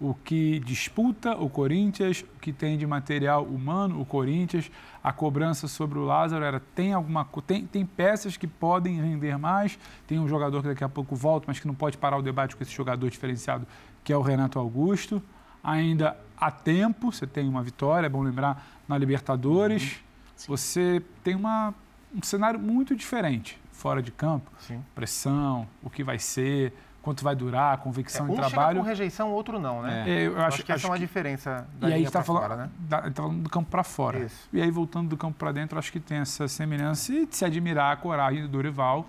O 0.00 0.14
que 0.14 0.58
disputa 0.60 1.36
o 1.36 1.50
Corinthians, 1.50 2.24
o 2.36 2.40
que 2.40 2.52
tem 2.52 2.78
de 2.78 2.86
material 2.86 3.44
humano 3.44 4.00
o 4.00 4.06
Corinthians, 4.06 4.70
a 5.04 5.12
cobrança 5.12 5.68
sobre 5.68 5.98
o 5.98 6.04
Lázaro 6.04 6.42
era 6.42 6.58
tem 6.74 6.94
alguma 6.94 7.28
tem, 7.46 7.66
tem 7.66 7.84
peças 7.84 8.36
que 8.36 8.46
podem 8.46 8.98
render 8.98 9.36
mais, 9.36 9.78
tem 10.06 10.18
um 10.18 10.26
jogador 10.26 10.62
que 10.62 10.68
daqui 10.68 10.82
a 10.82 10.88
pouco 10.88 11.14
volta, 11.14 11.44
mas 11.48 11.60
que 11.60 11.66
não 11.66 11.74
pode 11.74 11.98
parar 11.98 12.16
o 12.16 12.22
debate 12.22 12.56
com 12.56 12.62
esse 12.62 12.72
jogador 12.72 13.10
diferenciado 13.10 13.66
que 14.02 14.12
é 14.12 14.16
o 14.16 14.22
Renato 14.22 14.58
Augusto. 14.58 15.22
Ainda 15.62 16.16
há 16.36 16.50
tempo, 16.50 17.12
você 17.12 17.26
tem 17.26 17.46
uma 17.46 17.62
vitória, 17.62 18.06
é 18.06 18.10
bom 18.10 18.22
lembrar, 18.22 18.66
na 18.88 18.96
Libertadores. 18.96 20.00
Você 20.48 21.02
tem 21.22 21.34
uma, 21.34 21.74
um 22.14 22.22
cenário 22.22 22.58
muito 22.58 22.96
diferente 22.96 23.60
fora 23.70 24.02
de 24.02 24.10
campo. 24.10 24.50
Sim. 24.58 24.82
Pressão, 24.94 25.66
o 25.82 25.88
que 25.88 26.04
vai 26.04 26.18
ser, 26.18 26.72
quanto 27.02 27.24
vai 27.24 27.34
durar, 27.34 27.78
convicção 27.78 28.26
um 28.26 28.32
em 28.32 28.36
chega 28.36 28.48
trabalho. 28.48 28.80
com 28.80 28.86
rejeição, 28.86 29.30
outro 29.32 29.58
não, 29.58 29.82
né? 29.82 30.04
É, 30.06 30.26
eu 30.26 30.40
acho- 30.42 30.62
que 30.62 30.70
essa 30.72 30.80
acho 30.80 30.86
é 30.86 30.90
uma 30.90 30.98
diferença 30.98 31.66
da 31.78 31.88
E 31.88 31.92
aí 31.94 32.02
está 32.04 32.22
falando, 32.22 32.42
fora, 32.42 32.56
né? 32.56 32.70
da, 32.80 33.02
tá 33.02 33.22
falando 33.22 33.42
do 33.42 33.48
campo 33.50 33.70
para 33.70 33.82
fora. 33.82 34.18
Isso. 34.18 34.48
E 34.52 34.60
aí 34.60 34.70
voltando 34.70 35.08
do 35.08 35.16
campo 35.16 35.38
para 35.38 35.50
dentro, 35.52 35.78
acho 35.78 35.90
que 35.90 35.98
tem 36.00 36.18
essa 36.18 36.46
semelhança 36.46 37.12
e 37.12 37.26
de 37.26 37.34
se 37.36 37.44
admirar 37.44 37.92
a 37.92 37.96
coragem 37.96 38.42
do 38.42 38.48
Dorival, 38.48 39.06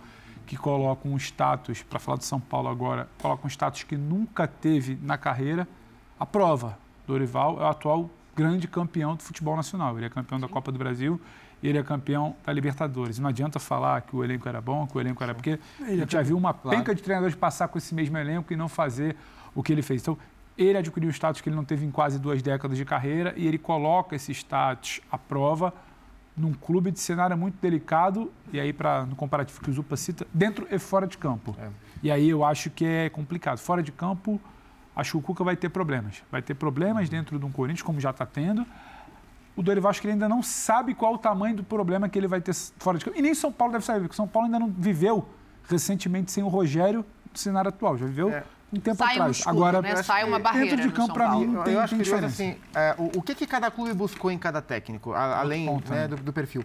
que 0.48 0.56
coloca 0.58 1.08
um 1.08 1.18
status, 1.18 1.82
para 1.84 2.00
falar 2.00 2.18
de 2.18 2.26
São 2.26 2.40
Paulo 2.40 2.68
agora, 2.70 3.08
coloca 3.22 3.46
um 3.46 3.50
status 3.50 3.84
que 3.84 3.96
nunca 3.98 4.48
teve 4.48 4.98
na 5.02 5.18
carreira. 5.18 5.68
A 6.20 6.26
prova, 6.26 6.78
Dorival 7.08 7.60
é 7.60 7.64
o 7.64 7.68
atual 7.68 8.10
grande 8.36 8.68
campeão 8.68 9.16
do 9.16 9.24
futebol 9.24 9.56
nacional. 9.56 9.98
Ele 9.98 10.06
é 10.06 10.10
campeão 10.10 10.40
da 10.40 10.48
Copa 10.48 10.72
do 10.72 10.78
Brasil 10.80 11.20
e 11.62 11.68
ele 11.68 11.78
é 11.78 11.84
campeão 11.84 12.36
da 12.46 12.52
Libertadores. 12.52 13.20
Não 13.20 13.30
adianta 13.30 13.60
falar 13.60 14.02
que 14.02 14.16
o 14.16 14.24
elenco 14.24 14.48
era 14.48 14.60
bom, 14.62 14.88
que 14.88 14.98
o 14.98 15.00
elenco 15.02 15.24
era 15.24 15.34
porque 15.34 15.60
a 15.80 15.84
Ele 15.84 15.94
é 15.94 15.98
gente 16.00 16.14
já 16.14 16.22
viu 16.22 16.38
uma 16.38 16.54
Claro. 16.54 16.78
penca 16.78 16.96
de 16.96 17.02
treinadores 17.04 17.36
passar 17.36 17.68
com 17.68 17.78
esse 17.78 17.94
mesmo 17.94 18.18
elenco 18.18 18.52
e 18.52 18.56
não 18.56 18.68
fazer 18.68 19.16
o 19.54 19.62
que 19.62 19.72
ele 19.72 19.82
fez. 19.82 20.02
Então, 20.02 20.18
ele 20.58 20.78
adquiriu 20.78 21.08
um 21.10 21.12
status 21.12 21.42
que 21.42 21.50
ele 21.50 21.56
não 21.56 21.64
teve 21.66 21.86
em 21.86 21.92
quase 21.92 22.20
duas 22.20 22.42
décadas 22.42 22.78
de 22.78 22.86
carreira 22.86 23.34
e 23.38 23.48
ele 23.48 23.58
coloca 23.58 24.16
esse 24.16 24.32
status 24.32 25.02
à 25.12 25.18
prova 25.18 25.74
num 26.36 26.54
clube 26.54 26.92
de 26.92 27.00
cenário 27.00 27.38
muito 27.38 27.56
delicado, 27.62 28.32
e 28.54 28.60
aí, 28.60 28.72
pra, 28.72 29.06
no 29.06 29.16
comparativo 29.16 29.60
que 29.62 29.70
o 29.70 29.74
Zupa 29.74 29.98
cita, 29.98 30.26
dentro 30.34 30.66
e 30.72 30.80
fora 30.80 31.06
de 31.06 31.18
campo. 31.18 31.56
E 32.02 32.10
aí 32.10 32.30
eu 32.30 32.44
acho 32.44 32.70
que 32.70 32.86
é 32.86 33.10
complicado. 33.10 33.58
Fora 33.58 33.84
de 33.84 33.92
campo, 33.92 34.40
acho 34.96 35.12
que 35.12 35.18
o 35.18 35.22
Cuca 35.22 35.44
vai 35.44 35.56
ter 35.58 35.70
problemas. 35.70 36.24
Vai 36.32 36.42
ter 36.42 36.54
problemas 36.54 37.10
dentro 37.10 37.38
de 37.38 37.46
um 37.46 37.52
Corinthians, 37.52 37.82
como 37.82 38.00
já 38.00 38.12
está 38.12 38.26
tendo. 38.26 38.66
O 39.56 39.62
Dorival 39.62 39.90
acho 39.90 40.00
que 40.02 40.08
ele 40.08 40.14
ainda 40.14 40.30
não 40.30 40.42
sabe 40.42 40.94
qual 40.94 41.14
o 41.14 41.18
tamanho 41.18 41.56
do 41.58 41.64
problema 41.64 42.08
que 42.08 42.18
ele 42.18 42.28
vai 42.28 42.40
ter 42.42 42.54
fora 42.80 42.98
de 42.98 43.06
campo. 43.06 43.18
E 43.18 43.22
nem 43.22 43.34
São 43.34 43.52
Paulo 43.52 43.74
deve 43.74 43.84
saber, 43.86 44.00
porque 44.02 44.16
São 44.16 44.28
Paulo 44.28 44.46
ainda 44.46 44.58
não 44.60 44.70
viveu 44.70 45.28
recentemente 45.70 46.32
sem 46.32 46.44
o 46.44 46.48
Rogério 46.48 47.06
no 47.32 47.38
cenário 47.38 47.70
atual. 47.70 47.98
Já 47.98 48.06
viveu 48.06 48.34
um 48.74 48.80
tempo 48.80 48.98
Sai 48.98 49.08
um 49.10 49.12
atrás. 49.12 49.38
escudo, 49.38 49.56
Agora, 49.58 49.82
né? 49.82 50.02
Sai 50.04 50.24
uma 50.24 50.40
barreira 50.40 50.76
dentro 50.78 50.90
de 50.90 50.96
campo, 50.96 51.14
para 51.14 51.30
mim, 51.32 51.58
tem, 51.64 51.74
eu 51.74 51.80
acho 51.82 51.90
tem 51.90 51.98
que 52.00 52.04
diferença. 52.06 52.28
assim, 52.28 52.56
é, 52.74 52.96
o, 52.98 53.20
o 53.20 53.22
que, 53.22 53.36
que 53.36 53.46
cada 53.46 53.70
clube 53.70 53.94
buscou 53.94 54.32
em 54.32 54.38
cada 54.38 54.62
técnico, 54.62 55.12
a- 55.14 55.40
além 55.40 55.66
ponto, 55.66 55.92
né, 55.92 56.02
né? 56.02 56.08
do, 56.08 56.16
do 56.18 56.32
perfil. 56.34 56.64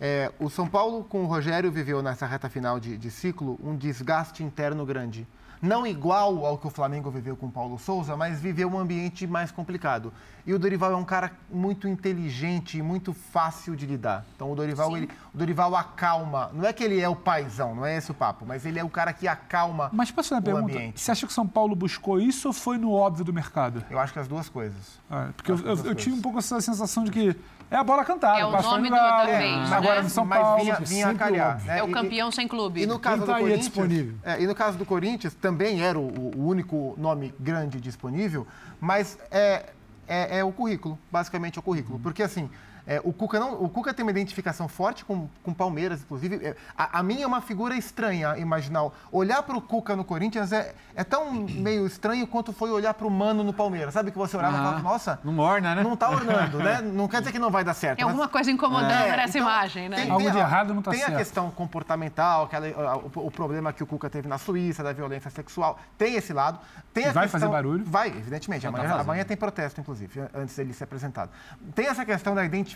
É, 0.00 0.32
o 0.40 0.50
São 0.50 0.66
Paulo 0.66 1.04
com 1.04 1.22
o 1.22 1.26
Rogério 1.26 1.70
viveu 1.70 2.02
nessa 2.02 2.26
reta 2.26 2.48
final 2.48 2.80
de, 2.80 2.96
de 2.98 3.10
ciclo 3.12 3.58
um 3.62 3.76
desgaste 3.76 4.42
interno 4.42 4.84
grande. 4.84 5.26
Não 5.64 5.86
igual 5.86 6.44
ao 6.44 6.58
que 6.58 6.66
o 6.66 6.70
Flamengo 6.70 7.10
viveu 7.10 7.34
com 7.36 7.46
o 7.46 7.50
Paulo 7.50 7.78
Souza, 7.78 8.16
mas 8.16 8.38
viveu 8.40 8.68
um 8.68 8.78
ambiente 8.78 9.26
mais 9.26 9.50
complicado. 9.50 10.12
E 10.46 10.52
o 10.52 10.58
Dorival 10.58 10.92
é 10.92 10.96
um 10.96 11.04
cara 11.04 11.32
muito 11.50 11.88
inteligente 11.88 12.76
e 12.76 12.82
muito 12.82 13.14
fácil 13.14 13.74
de 13.74 13.86
lidar. 13.86 14.26
Então 14.36 14.52
o 14.52 14.54
Dorival, 14.54 14.94
ele, 14.94 15.08
o 15.32 15.38
Dorival 15.38 15.74
acalma. 15.74 16.50
Não 16.52 16.66
é 16.66 16.72
que 16.72 16.84
ele 16.84 17.00
é 17.00 17.08
o 17.08 17.16
paizão, 17.16 17.74
não 17.74 17.86
é 17.86 17.96
esse 17.96 18.10
o 18.10 18.14
papo, 18.14 18.44
mas 18.44 18.66
ele 18.66 18.78
é 18.78 18.84
o 18.84 18.90
cara 18.90 19.12
que 19.14 19.26
acalma 19.26 19.88
Mas 19.92 20.10
posso 20.10 20.28
fazer 20.28 20.40
uma 20.40 20.40
o 20.40 20.44
pergunta? 20.54 20.76
ambiente. 20.76 21.00
Você 21.00 21.10
acha 21.10 21.26
que 21.26 21.32
o 21.32 21.34
São 21.34 21.46
Paulo 21.46 21.74
buscou 21.74 22.20
isso 22.20 22.48
ou 22.48 22.52
foi 22.52 22.76
no 22.76 22.92
óbvio 22.92 23.24
do 23.24 23.32
mercado? 23.32 23.82
Eu 23.88 23.98
acho 23.98 24.12
que 24.12 24.18
as 24.18 24.28
duas 24.28 24.50
coisas. 24.50 25.00
Ah, 25.10 25.30
porque 25.34 25.50
eu, 25.50 25.58
eu, 25.60 25.76
eu 25.86 25.94
tive 25.94 26.14
um 26.14 26.20
pouco 26.20 26.38
essa 26.38 26.60
sensação 26.60 27.04
de 27.04 27.10
que 27.10 27.36
é 27.70 27.76
a 27.76 27.82
bola 27.84 28.04
cantada. 28.04 28.38
É 28.38 28.44
o 28.46 28.50
nome 28.50 28.90
no 28.90 28.96
do- 28.96 29.02
da 29.02 29.24
vez, 29.24 29.72
Agora 29.72 29.94
né? 29.96 30.02
no 30.02 30.10
São 30.10 30.24
Mas 30.24 30.40
Paulo. 30.40 30.60
vinha, 30.62 30.74
vinha 30.80 31.06
a 31.06 31.08
sempre 31.10 31.18
calhar. 31.24 31.62
né? 31.64 31.78
É 31.78 31.82
o 31.82 31.88
E- 31.88 31.92
campeão 31.92 32.30
sem 32.32 32.46
clube. 32.48 32.82
E 32.82 32.86
no 32.86 32.98
caso 32.98 33.16
Quem 33.18 33.26
do 33.26 33.32
tá 33.32 33.38
é 33.38 33.40
Corinthians, 33.40 33.66
disponível? 33.66 34.14
é, 34.22 34.42
e 34.42 34.46
no 34.46 34.54
caso 34.54 34.78
do 34.78 34.84
Corinthians 34.86 35.34
também 35.34 35.82
era 35.82 35.98
o, 35.98 36.32
o 36.36 36.46
único 36.46 36.94
nome 36.98 37.34
grande 37.38 37.80
disponível, 37.80 38.46
mas 38.80 39.18
é, 39.30 39.66
é, 40.06 40.38
é 40.38 40.44
o 40.44 40.52
currículo, 40.52 40.98
basicamente 41.10 41.58
é 41.58 41.60
o 41.60 41.62
currículo, 41.62 41.98
porque 41.98 42.22
assim 42.22 42.48
é, 42.86 43.00
o 43.04 43.12
Cuca 43.12 43.40
não, 43.40 43.62
o 43.62 43.68
Cuca 43.68 43.94
tem 43.94 44.02
uma 44.04 44.10
identificação 44.10 44.68
forte 44.68 45.04
com 45.04 45.28
com 45.42 45.54
Palmeiras, 45.54 46.02
inclusive. 46.02 46.36
É, 46.44 46.56
a, 46.76 46.98
a 46.98 47.02
mim 47.02 47.22
é 47.22 47.26
uma 47.26 47.40
figura 47.40 47.74
estranha 47.76 48.36
imaginar 48.36 48.88
olhar 49.12 49.42
para 49.42 49.56
o 49.56 49.60
Cuca 49.60 49.94
no 49.96 50.04
Corinthians 50.04 50.52
é, 50.52 50.74
é 50.94 51.02
tão 51.04 51.32
meio 51.48 51.86
estranho 51.86 52.26
quanto 52.26 52.52
foi 52.52 52.70
olhar 52.70 52.92
para 52.94 53.06
o 53.06 53.10
Mano 53.10 53.42
no 53.44 53.52
Palmeiras, 53.52 53.94
sabe 53.94 54.10
que 54.10 54.18
você 54.18 54.36
olhava 54.36 54.54
e 54.54 54.58
falava, 54.58 54.78
Ah, 54.78 54.82
nossa, 54.82 55.20
Não 55.24 55.32
morna, 55.32 55.74
né? 55.74 55.82
não 55.82 55.96
tá 55.96 56.10
ornando, 56.10 56.58
né? 56.58 56.80
Não 56.94 57.08
quer 57.08 57.20
dizer 57.20 57.32
que 57.32 57.38
não 57.38 57.50
vai 57.50 57.64
dar 57.64 57.74
certo. 57.74 57.96
Tem 57.96 58.04
mas- 58.04 58.12
alguma 58.12 58.28
coisa 58.28 58.50
incomodando 58.50 58.90
É, 58.92 59.16
nessa 59.16 59.38
então, 59.38 59.48
imagem, 59.50 59.88
né? 59.88 59.96
tem- 59.96 60.10
Algo 60.10 60.22
tem 60.24 60.32
de 60.32 60.38
a- 60.38 60.40
errado 60.42 60.74
não 60.74 60.82
tá 60.82 60.90
Tem 60.90 61.02
a 61.02 61.06
certo. 61.06 61.18
questão 61.18 61.50
comportamental, 61.50 62.44
aquela, 62.44 62.96
o, 62.96 63.10
o 63.26 63.30
problema 63.30 63.72
que 63.72 63.82
o 63.82 63.86
Cuca 63.86 64.08
teve 64.08 64.28
na 64.28 64.38
Suíça, 64.38 64.82
da 64.82 64.92
violência 64.92 65.30
sexual. 65.30 65.78
Tem 65.98 66.14
esse 66.16 66.32
lado. 66.32 66.58
Tem 66.92 67.06
a 67.06 67.12
Vai 67.12 67.24
questão- 67.24 67.40
fazer 67.40 67.50
barulho? 67.52 67.84
Vai, 67.84 68.08
evidentemente. 68.08 68.62
Tá 68.62 68.68
Amanhã, 68.68 68.94
amanhã 68.94 69.24
tem 69.24 69.36
protesto, 69.36 69.80
inclusive, 69.80 70.22
antes 70.34 70.54
dele 70.56 70.72
ser 70.72 70.84
apresentado. 70.84 71.30
Tem 71.74 71.86
essa 71.86 72.04
questão 72.04 72.34
da 72.34 72.44
identificação, 72.44 72.73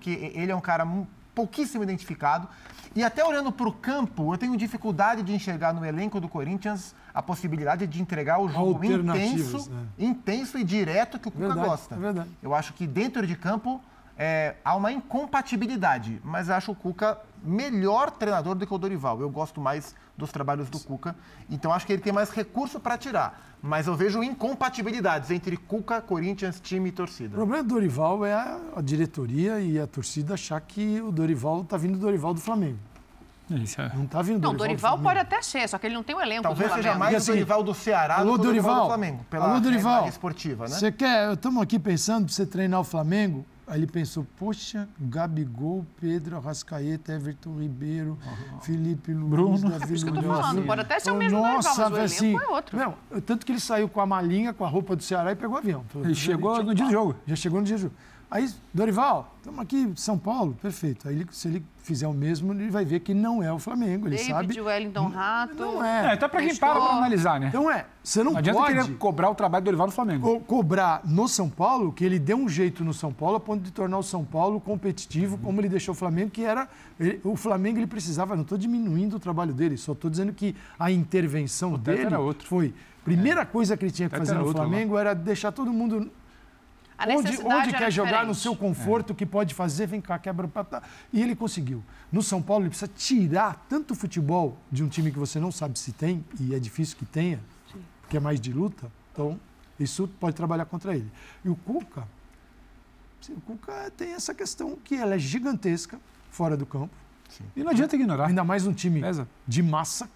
que 0.00 0.10
ele 0.34 0.52
é 0.52 0.56
um 0.56 0.60
cara 0.60 0.86
pouquíssimo 1.34 1.82
identificado. 1.82 2.48
E 2.94 3.02
até 3.02 3.24
olhando 3.24 3.50
para 3.50 3.66
o 3.66 3.72
campo, 3.72 4.34
eu 4.34 4.38
tenho 4.38 4.56
dificuldade 4.56 5.22
de 5.22 5.32
enxergar 5.32 5.72
no 5.72 5.84
elenco 5.84 6.20
do 6.20 6.28
Corinthians 6.28 6.94
a 7.14 7.22
possibilidade 7.22 7.86
de 7.86 8.02
entregar 8.02 8.38
o 8.38 8.48
jogo 8.48 8.84
intenso, 8.84 9.70
né? 9.70 9.86
intenso 9.98 10.58
e 10.58 10.64
direto 10.64 11.18
que 11.18 11.28
o 11.28 11.30
Cuca 11.30 11.46
Verdade, 11.46 11.68
gosta. 11.68 11.94
é 11.94 11.98
verdade. 11.98 12.30
Eu 12.42 12.54
acho 12.54 12.72
que 12.74 12.86
dentro 12.86 13.26
de 13.26 13.34
campo 13.34 13.80
é, 14.24 14.54
há 14.64 14.76
uma 14.76 14.92
incompatibilidade, 14.92 16.20
mas 16.22 16.48
eu 16.48 16.54
acho 16.54 16.70
o 16.70 16.76
Cuca 16.76 17.18
melhor 17.42 18.08
treinador 18.08 18.54
do 18.54 18.64
que 18.64 18.72
o 18.72 18.78
Dorival. 18.78 19.20
Eu 19.20 19.28
gosto 19.28 19.60
mais 19.60 19.96
dos 20.16 20.30
trabalhos 20.30 20.70
do 20.70 20.78
Cuca, 20.78 21.16
então 21.50 21.72
acho 21.72 21.84
que 21.84 21.92
ele 21.92 22.02
tem 22.02 22.12
mais 22.12 22.30
recurso 22.30 22.78
para 22.78 22.96
tirar. 22.96 23.56
Mas 23.60 23.88
eu 23.88 23.96
vejo 23.96 24.22
incompatibilidades 24.22 25.32
entre 25.32 25.56
Cuca, 25.56 26.00
Corinthians, 26.00 26.60
time 26.60 26.90
e 26.90 26.92
O 26.92 26.94
torcida. 26.94 27.34
problema 27.34 27.64
do 27.64 27.68
Dorival 27.74 28.24
é 28.24 28.32
a, 28.32 28.80
diretoria 28.80 29.58
e 29.58 29.80
a 29.80 29.88
torcida 29.88 30.34
achar 30.34 30.60
que 30.60 31.00
o 31.00 31.10
Dorival 31.10 31.64
tá 31.64 31.76
vindo 31.76 31.94
do 31.94 31.98
Dorival 32.06 32.32
do 32.32 32.40
Flamengo. 32.40 32.78
Isso 33.50 33.80
é. 33.80 33.90
Não 33.92 34.06
tá 34.06 34.22
vindo 34.22 34.38
do 34.38 34.42
Não, 34.42 34.54
Dorival, 34.54 34.68
Dorival 34.68 34.96
do 34.98 35.02
pode 35.02 35.18
até 35.18 35.42
ser, 35.42 35.68
só 35.68 35.78
que 35.78 35.86
ele 35.88 35.96
não 35.96 36.04
tem 36.04 36.14
o 36.14 36.20
elenco 36.20 36.44
Talvez 36.44 36.70
do 36.70 36.76
seja 36.76 36.90
Flamengo. 36.90 36.98
mais 37.00 37.10
Porque 37.10 37.16
o 37.16 37.22
assim, 37.22 37.32
Dorival 37.32 37.62
do 37.64 37.74
Ceará 37.74 38.14
Alô, 38.18 38.24
do 38.24 38.34
que 38.34 38.40
o 38.40 38.44
Dorival 38.44 38.70
do 38.70 38.76
Dorival. 38.78 38.86
Flamengo, 38.98 39.26
pela 39.28 39.50
Alô, 39.50 39.60
Dorival. 39.60 40.08
esportiva, 40.08 40.68
né? 40.68 40.70
Você 40.76 40.92
quer, 40.92 41.32
estamos 41.32 41.60
aqui 41.60 41.76
pensando 41.78 42.26
pra 42.26 42.32
você 42.34 42.46
treinar 42.46 42.78
o 42.80 42.84
Flamengo. 42.84 43.44
Aí 43.72 43.78
ele 43.78 43.86
pensou, 43.86 44.26
poxa, 44.38 44.86
Gabigol, 45.00 45.86
Pedro, 45.98 46.36
Arrascaeta, 46.36 47.14
Everton 47.14 47.58
Ribeiro, 47.58 48.18
Felipe 48.60 49.14
Luiz, 49.14 49.30
Bruno. 49.30 49.70
Davi 49.70 49.94
É 49.96 50.10
Luiz. 50.10 50.22
falando, 50.22 50.66
pode 50.66 50.80
até 50.82 51.00
ser 51.00 51.10
o 51.10 51.14
Falou, 51.14 51.18
mesmo 51.18 51.38
Nossa, 51.38 51.68
mas 51.68 51.78
o 51.78 51.82
velho, 51.82 51.96
elenco 51.96 52.04
assim, 52.04 52.36
é 52.36 52.54
outro. 52.54 52.76
Não, 52.78 53.20
tanto 53.22 53.46
que 53.46 53.52
ele 53.52 53.60
saiu 53.60 53.88
com 53.88 53.98
a 53.98 54.04
malinha, 54.04 54.52
com 54.52 54.62
a 54.62 54.68
roupa 54.68 54.94
do 54.94 55.02
Ceará 55.02 55.32
e 55.32 55.36
pegou 55.36 55.56
o 55.56 55.58
avião. 55.58 55.86
Ele 56.04 56.14
chegou 56.14 56.62
no 56.62 56.74
dia 56.74 56.84
do 56.84 56.90
jogo. 56.90 57.16
Já 57.26 57.34
chegou 57.34 57.60
no 57.60 57.66
dia 57.66 57.76
do 57.76 57.80
jogo. 57.84 57.94
Aí, 58.34 58.48
Dorival, 58.72 59.34
estamos 59.36 59.60
aqui 59.60 59.76
em 59.76 59.94
São 59.94 60.16
Paulo, 60.16 60.56
perfeito. 60.62 61.06
Aí, 61.06 61.16
ele- 61.16 61.26
se 61.30 61.48
ele 61.48 61.62
fizer 61.82 62.06
o 62.06 62.14
mesmo, 62.14 62.54
ele 62.54 62.70
vai 62.70 62.82
ver 62.82 63.00
que 63.00 63.12
não 63.12 63.42
é 63.42 63.52
o 63.52 63.58
Flamengo, 63.58 64.06
ele 64.08 64.16
David, 64.16 64.32
sabe. 64.32 64.58
Wellington 64.60 65.08
Rato. 65.08 65.54
Não 65.56 65.84
é. 65.84 66.06
É, 66.06 66.12
até 66.12 66.26
pra 66.26 66.40
quem 66.40 66.56
para 66.56 66.74
pra 66.80 66.82
analisar, 66.96 67.38
né? 67.38 67.48
Então 67.48 67.70
é, 67.70 67.84
você 68.02 68.24
não, 68.24 68.32
Não 68.32 68.38
adianta 68.38 68.58
pode 68.58 68.72
querer 68.84 68.96
cobrar 68.96 69.28
o 69.28 69.34
trabalho 69.34 69.62
do 69.62 69.66
Dorival 69.66 69.86
do 69.88 69.92
Flamengo. 69.92 70.26
co- 70.26 70.40
cobrar 70.40 71.02
no 71.04 71.28
São 71.28 71.50
Paulo, 71.50 71.92
que 71.92 72.02
ele 72.06 72.18
deu 72.18 72.38
um 72.38 72.48
jeito 72.48 72.82
no 72.82 72.94
São 72.94 73.12
Paulo 73.12 73.36
a 73.36 73.40
ponto 73.40 73.62
de 73.62 73.70
tornar 73.70 73.98
o 73.98 74.02
São 74.02 74.24
Paulo 74.24 74.58
competitivo, 74.58 75.36
como 75.36 75.60
ele 75.60 75.68
deixou 75.68 75.92
o 75.92 75.96
Flamengo, 75.96 76.30
que 76.30 76.42
era. 76.42 76.66
ele- 76.98 77.20
o 77.24 77.36
Flamengo 77.36 77.78
ele 77.80 77.86
precisava, 77.86 78.34
não 78.34 78.44
estou 78.44 78.56
diminuindo 78.56 79.16
o 79.16 79.20
trabalho 79.20 79.52
dele, 79.52 79.76
só 79.76 79.92
estou 79.92 80.10
dizendo 80.10 80.32
que 80.32 80.56
a 80.78 80.90
intervenção 80.90 81.72
teto 81.72 81.82
dele 81.82 82.06
era 82.06 82.18
outro. 82.18 82.48
foi. 82.48 82.72
Primeira 83.04 83.44
coisa 83.44 83.76
que 83.76 83.84
ele 83.84 83.92
tinha 83.92 84.08
que 84.08 84.14
O 84.14 84.18
fazer 84.18 84.34
no 84.34 84.44
outro 84.46 84.62
lá. 84.62 84.68
Flamengo 84.68 84.96
era 84.96 85.12
deixar 85.14 85.50
todo 85.52 85.72
mundo 85.72 86.08
A 87.02 87.16
onde, 87.16 87.36
onde 87.38 87.68
era 87.68 87.78
quer 87.78 87.90
jogar 87.90 88.24
no 88.24 88.34
seu 88.34 88.54
conforto, 88.54 89.14
que 89.14 89.26
pode 89.26 89.54
fazer, 89.54 89.86
vem 89.86 90.00
cá, 90.00 90.18
quebra 90.18 90.46
o 90.46 90.48
patá. 90.48 90.82
E 91.12 91.20
ele 91.20 91.34
conseguiu. 91.34 91.82
No 92.10 92.22
São 92.22 92.40
Paulo, 92.40 92.62
ele 92.64 92.70
precisa 92.70 92.90
tirar 92.94 93.66
tanto 93.68 93.94
futebol 93.94 94.56
de 94.70 94.84
um 94.84 94.88
time 94.88 95.10
que 95.10 95.18
você 95.18 95.40
não 95.40 95.50
sabe 95.50 95.78
se 95.78 95.92
tem, 95.92 96.24
e 96.38 96.54
é 96.54 96.58
difícil 96.58 96.96
que 96.96 97.04
tenha, 97.04 97.40
porque 98.00 98.16
é 98.16 98.20
mais 98.20 98.40
de 98.40 98.52
luta. 98.52 98.90
Então, 99.12 99.38
isso 99.78 100.06
pode 100.20 100.36
trabalhar 100.36 100.64
contra 100.66 100.94
ele. 100.94 101.10
E 101.44 101.48
o 101.48 101.56
Cuca, 101.56 102.06
sim, 103.20 103.32
o 103.34 103.40
Cuca 103.40 103.90
tem 103.96 104.12
essa 104.12 104.34
questão 104.34 104.76
que 104.76 104.94
ela 104.94 105.14
é 105.14 105.18
gigantesca 105.18 105.98
fora 106.30 106.56
do 106.56 106.64
campo. 106.64 106.94
E 107.56 107.62
não 107.62 107.70
adianta 107.70 107.96
ignorar. 107.96 108.26
Ainda 108.26 108.44
mais 108.44 108.66
um 108.66 108.72
time 108.72 109.00
Pesa. 109.00 109.26
de 109.48 109.62
massa, 109.62 110.08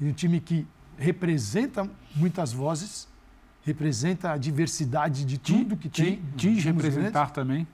e 0.00 0.06
um 0.06 0.12
time 0.12 0.40
que 0.40 0.66
representa 0.98 1.88
muitas 2.14 2.52
vozes, 2.52 3.06
representa 3.66 4.30
a 4.30 4.36
diversidade 4.38 5.24
de 5.24 5.36
tudo 5.38 5.76
que 5.76 5.88
tem. 5.88 6.22
Diz 6.36 6.64
representar 6.64 7.30
também. 7.30 7.66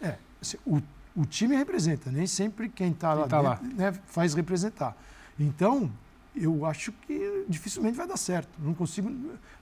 é, 0.00 0.16
assim, 0.40 0.58
o, 0.66 0.80
o 1.16 1.24
time 1.24 1.56
representa, 1.56 2.12
nem 2.12 2.26
sempre 2.26 2.68
quem 2.68 2.90
está 2.90 3.14
lá, 3.14 3.26
tá 3.26 3.40
lá. 3.40 3.58
né, 3.62 3.92
faz 4.06 4.34
representar. 4.34 4.94
Então, 5.38 5.90
eu 6.36 6.66
acho 6.66 6.92
que 6.92 7.46
dificilmente 7.48 7.96
vai 7.96 8.06
dar 8.06 8.18
certo. 8.18 8.50
Não 8.58 8.74
consigo. 8.74 9.10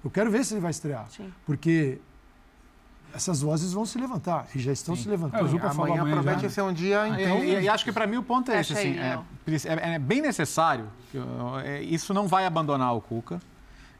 Eu 0.04 0.10
quero 0.10 0.30
ver 0.32 0.44
se 0.44 0.52
ele 0.54 0.60
vai 0.60 0.72
estrear. 0.72 1.06
Sim. 1.10 1.32
Porque 1.46 2.00
essas 3.14 3.40
vozes 3.40 3.72
vão 3.72 3.86
se 3.86 3.96
levantar 3.98 4.46
e 4.54 4.58
já 4.58 4.72
estão 4.72 4.96
se 4.96 5.06
É, 5.06 5.10
levantando. 5.12 5.44
o 5.44 5.48
Zupa 5.48 5.70
falou 5.70 5.84
Amanhã 5.86 6.00
amanhã 6.02 6.16
promete 6.16 6.42
já. 6.42 6.50
ser 6.50 6.62
um 6.62 6.72
dia 6.72 7.06
E- 7.08 7.22
então, 7.22 7.44
e, 7.44 7.60
e 7.62 7.68
acho 7.68 7.84
que 7.84 7.92
para 7.92 8.06
mim 8.06 8.16
o 8.16 8.22
ponto 8.22 8.50
é 8.50 8.60
esse, 8.60 8.72
assim, 8.74 8.98
é, 8.98 9.18
é- 9.64 9.94
é 9.94 9.98
bem 9.98 10.20
necessário, 10.20 10.88
é, 11.64 11.80
isso 11.82 12.12
não 12.12 12.26
vai 12.28 12.44
abandonar 12.44 12.94
o 12.94 13.00
Cuca. 13.00 13.40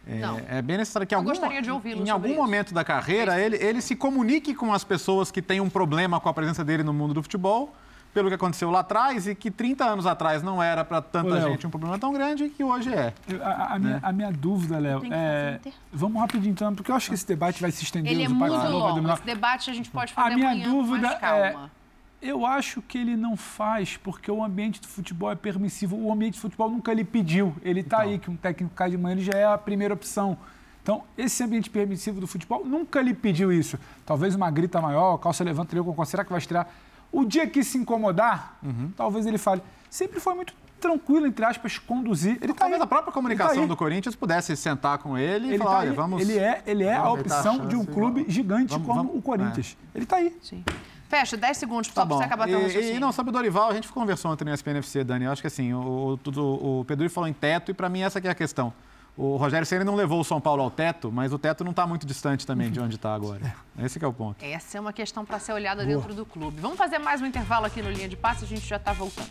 É, 0.09 0.17
Não. 0.21 0.41
é 0.49 0.63
bem 0.63 0.79
necessário 0.79 1.07
que 1.07 1.15
algum, 1.15 1.29
gostaria 1.29 1.61
de 1.61 1.71
ouvi-lo 1.71 2.03
em 2.07 2.09
algum 2.09 2.29
isso. 2.29 2.37
momento 2.37 2.73
da 2.73 2.83
carreira 2.83 3.39
ele, 3.39 3.57
ele 3.57 3.81
se 3.83 3.95
comunique 3.95 4.55
com 4.55 4.73
as 4.73 4.83
pessoas 4.83 5.31
que 5.31 5.43
têm 5.43 5.61
um 5.61 5.69
problema 5.69 6.19
com 6.19 6.29
a 6.31 6.33
presença 6.35 6.65
dele 6.65 6.83
no 6.83 6.95
mundo 6.95 7.13
do 7.13 7.23
futebol, 7.23 7.75
pelo 8.15 8.29
que 8.31 8.35
aconteceu 8.35 8.71
lá 8.71 8.81
atrás 8.81 9.27
e 9.27 9.35
que 9.35 9.51
30 9.51 9.85
anos 9.85 10.07
atrás 10.07 10.43
não 10.43 10.63
era 10.63 10.83
para 10.83 11.03
tanta 11.03 11.35
Ô, 11.37 11.41
gente 11.51 11.67
um 11.67 11.71
problema 11.71 11.99
tão 11.99 12.11
grande 12.13 12.45
e 12.45 12.49
que 12.49 12.65
hoje 12.65 12.93
é. 12.93 13.13
Eu- 13.29 13.45
A, 13.45 13.75
a 13.75 13.79
minha, 13.79 13.93
Né? 13.95 14.01
a 14.03 14.13
minha 14.13 14.33
dúvida, 14.33 14.79
Léo, 14.79 15.03
é. 15.13 15.61
Vamos 15.93 16.19
rapidinho 16.19 16.53
então, 16.53 16.75
porque 16.75 16.91
eu 16.91 16.97
acho 16.97 17.11
que 17.11 17.15
esse 17.15 17.27
debate 17.27 17.61
vai 17.61 17.71
se 17.71 17.85
estender. 17.85 18.11
Ele 18.11 18.25
é 18.25 18.29
muito 18.29 18.51
longo. 18.55 19.13
Esse 19.13 19.23
debate 19.23 19.71
a 19.71 19.75
gente 19.75 19.91
pode 19.91 20.15
fazer 20.15 20.33
A 20.33 20.37
minha 20.37 20.49
amanhã 20.53 20.65
com 20.65 20.71
dúvida 20.71 21.07
mais 21.09 21.19
calma. 21.21 21.45
é. 21.47 21.78
Eu 22.21 22.45
acho 22.45 22.83
que 22.83 22.99
ele 22.99 23.17
não 23.17 23.37
faz 23.37 23.97
porque 23.97 24.31
o 24.31 24.43
ambiente 24.43 24.81
do 24.81 24.89
futebol 24.89 25.31
é 25.31 25.37
permissivo. 25.37 25.97
O 25.97 26.13
ambiente 26.13 26.35
do 26.35 26.41
futebol 26.41 26.69
nunca 26.69 26.93
lhe 26.93 27.05
pediu. 27.05 27.55
Ele 27.63 27.81
está 27.81 28.01
aí, 28.01 28.19
que 28.19 28.29
um 28.31 28.37
técnico 28.37 28.75
cai 28.75 28.91
de 28.91 28.99
manhã, 28.99 29.15
ele 29.15 29.25
já 29.25 29.33
é 29.35 29.47
a 29.47 29.57
primeira 29.57 29.95
opção. 29.95 30.37
Então, 30.83 31.05
esse 31.17 31.43
ambiente 31.45 31.71
permissivo 31.71 32.21
do 32.21 32.27
futebol 32.27 32.65
nunca 32.65 33.01
lhe 33.01 33.15
pediu 33.15 33.53
isso. 33.53 33.79
Talvez 34.05 34.35
uma 34.35 34.51
grita 34.51 34.81
maior, 34.81 35.17
calça 35.19 35.45
levanta, 35.45 35.77
eu 35.77 35.85
concordo. 35.85 36.11
Será 36.11 36.25
que 36.25 36.31
vai 36.31 36.39
estrear? 36.41 36.67
O 37.13 37.25
dia 37.25 37.47
que 37.47 37.63
se 37.63 37.79
incomodar, 37.79 38.59
Uhum. 38.63 38.91
talvez 38.97 39.25
ele 39.27 39.39
fale. 39.39 39.63
Sempre 39.89 40.19
foi 40.19 40.35
muito 40.35 40.53
tranquilo, 40.81 41.27
entre 41.27 41.45
aspas, 41.45 41.79
conduzir. 41.79 42.39
Ele 42.41 42.53
tá 42.53 42.61
Talvez 42.61 42.81
aí. 42.81 42.85
a 42.85 42.87
própria 42.87 43.13
comunicação 43.13 43.53
Ele 43.55 43.63
tá 43.63 43.69
do 43.69 43.77
Corinthians 43.77 44.15
pudesse 44.17 44.57
sentar 44.57 44.99
com 44.99 45.17
ele 45.19 45.47
e 45.47 45.51
Ele, 45.51 45.59
falar, 45.59 45.71
tá 45.71 45.79
olha, 45.79 45.93
vamos... 45.93 46.21
ele 46.23 46.39
é, 46.39 46.63
ele 46.67 46.85
é 46.85 46.95
a 46.95 47.03
Vamos 47.03 47.25
dar 47.25 47.37
opção 47.37 47.63
a 47.63 47.67
de 47.67 47.77
um 47.77 47.81
chance, 47.85 47.93
clube 47.93 48.25
gigante 48.29 48.71
Vamos- 48.73 48.87
como 48.87 49.03
vamos- 49.03 49.17
o 49.19 49.23
Corinthians. 49.23 49.77
Ele 49.95 50.05
está 50.05 50.17
aí. 50.17 50.37
Sim. 50.43 50.65
Fecha, 51.09 51.37
10 51.37 51.57
segundos 51.57 51.89
Tá 51.89 52.03
só 52.03 52.07
para 52.07 52.17
você 52.17 52.25
acabar 52.25 52.47
teu 52.47 52.63
raciocínio. 52.63 52.97
e 52.97 53.01
não, 53.01 53.11
sobre 53.11 53.31
o 53.31 53.33
Dorival, 53.33 53.71
a 53.71 53.75
gente 53.75 53.89
conversou 53.89 54.31
ontem 54.31 54.45
no 54.45 54.53
SPNFC, 54.53 55.03
Dani. 55.03 55.25
Eu 55.25 55.33
acho 55.33 55.41
que 55.41 55.47
assim, 55.47 55.73
o, 55.73 56.19
o, 56.37 56.81
o, 56.81 56.85
Pedro 56.85 57.09
falou 57.09 57.29
em 57.29 57.33
teto 57.33 57.71
e 57.71 57.75
para 57.75 57.89
mim 57.89 58.03
essa 58.03 58.19
é 58.19 58.29
a 58.29 58.35
questão. 58.35 58.73
O 59.17 59.37
Rogério 59.37 59.67
Ceni 59.67 59.83
não 59.83 59.97
levou 59.97 60.21
o 60.21 60.25
São 60.25 60.41
Paulo 60.41 60.63
ao 60.63 60.71
teto, 60.71 61.11
mas 61.11 61.33
o 61.33 61.39
teto 61.39 61.65
não 61.65 61.73
está 61.73 61.85
muito 61.87 62.07
distante 62.07 62.47
também 62.47 62.71
de 62.71 62.79
onde 62.79 62.95
está 62.95 63.13
agora. 63.15 63.53
Esse 63.83 63.99
que 63.99 64.05
é 64.05 64.09
o 64.09 64.13
ponto. 64.13 64.45
Essa 64.45 64.79
é 64.79 64.81
uma 64.81 64.93
questão 64.93 65.25
para 65.25 65.41
ser 65.41 65.53
olhada 65.53 65.85
dentro 65.85 66.15
do 66.15 66.25
clube. 66.25 66.61
Vamos 66.61 66.77
fazer 66.77 66.99
mais 66.99 67.21
um 67.21 67.27
intervalo 67.27 67.67
aqui 67.67 67.83
no 67.83 67.91
Linha 67.91 68.09
de 68.09 68.17
Passe, 68.17 68.45
a 68.45 68.47
gente 68.47 68.67
já 68.67 68.77
está 68.77 68.93
voltando. 68.93 69.31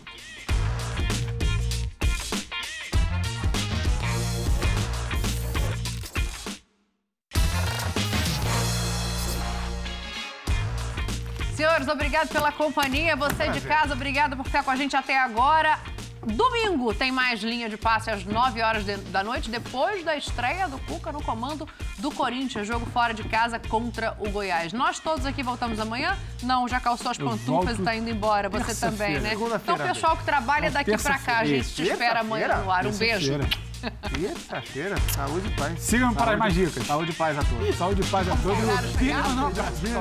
Senhores, 11.58 11.88
obrigado 11.88 12.28
pela 12.28 12.52
companhia. 12.52 13.16
Você 13.16 13.48
de 13.48 13.60
casa, 13.60 13.92
obrigado 13.92 14.36
por 14.36 14.44
ficar 14.44 14.62
com 14.62 14.70
a 14.70 14.76
gente 14.76 14.94
até 14.94 15.18
agora. 15.18 15.76
Domingo 16.26 16.92
tem 16.94 17.10
mais 17.12 17.40
linha 17.42 17.68
de 17.68 17.76
passe 17.76 18.10
às 18.10 18.24
9 18.24 18.60
horas 18.62 18.84
de- 18.84 18.96
da 18.96 19.22
noite, 19.24 19.48
depois 19.50 20.04
da 20.04 20.16
estreia 20.16 20.68
do 20.68 20.78
Cuca 20.80 21.10
no 21.12 21.22
comando 21.22 21.66
do 21.98 22.10
Corinthians, 22.10 22.66
jogo 22.66 22.86
fora 22.86 23.14
de 23.14 23.24
casa 23.24 23.58
contra 23.58 24.14
o 24.18 24.28
Goiás. 24.30 24.72
Nós 24.72 24.98
todos 24.98 25.24
aqui 25.26 25.42
voltamos 25.42 25.78
amanhã? 25.80 26.16
Não, 26.42 26.68
já 26.68 26.80
calçou 26.80 27.10
as 27.10 27.18
Eu 27.18 27.26
pantufas 27.28 27.78
e 27.78 27.82
tá 27.82 27.94
indo 27.94 28.10
embora, 28.10 28.48
você 28.48 28.74
também, 28.74 29.20
né? 29.20 29.32
Então, 29.34 29.76
pessoal 29.78 30.16
que 30.16 30.24
trabalha 30.24 30.66
Não, 30.66 30.74
daqui 30.74 30.96
pra 30.98 31.18
cá, 31.18 31.38
a 31.38 31.44
gente 31.44 31.68
te 31.74 31.82
espera 31.82 32.20
amanhã 32.20 32.48
no 32.58 32.70
ar. 32.70 32.86
Um 32.86 32.92
beijo. 32.92 33.30
Terça-feira. 33.38 33.68
Terça-feira, 34.10 34.96
saúde 35.14 35.46
e 35.48 35.50
paz. 35.56 35.80
Sigam 35.80 36.12
para 36.12 36.36
mais 36.36 36.52
Saúde- 36.52 36.70
dicas. 36.70 36.86
Saúde 36.86 37.10
e 37.10 37.14
paz 37.14 37.38
a 37.38 37.44
todos. 37.44 37.76
Saúde 37.76 38.00
e 38.02 38.06
paz 38.06 38.28
a 38.28 38.36
todos. 38.36 38.58
Vina, 38.58 38.72
obrigado. 38.90 39.34
não, 39.34 39.46
abraço. 39.46 39.72
Vina, 39.76 40.00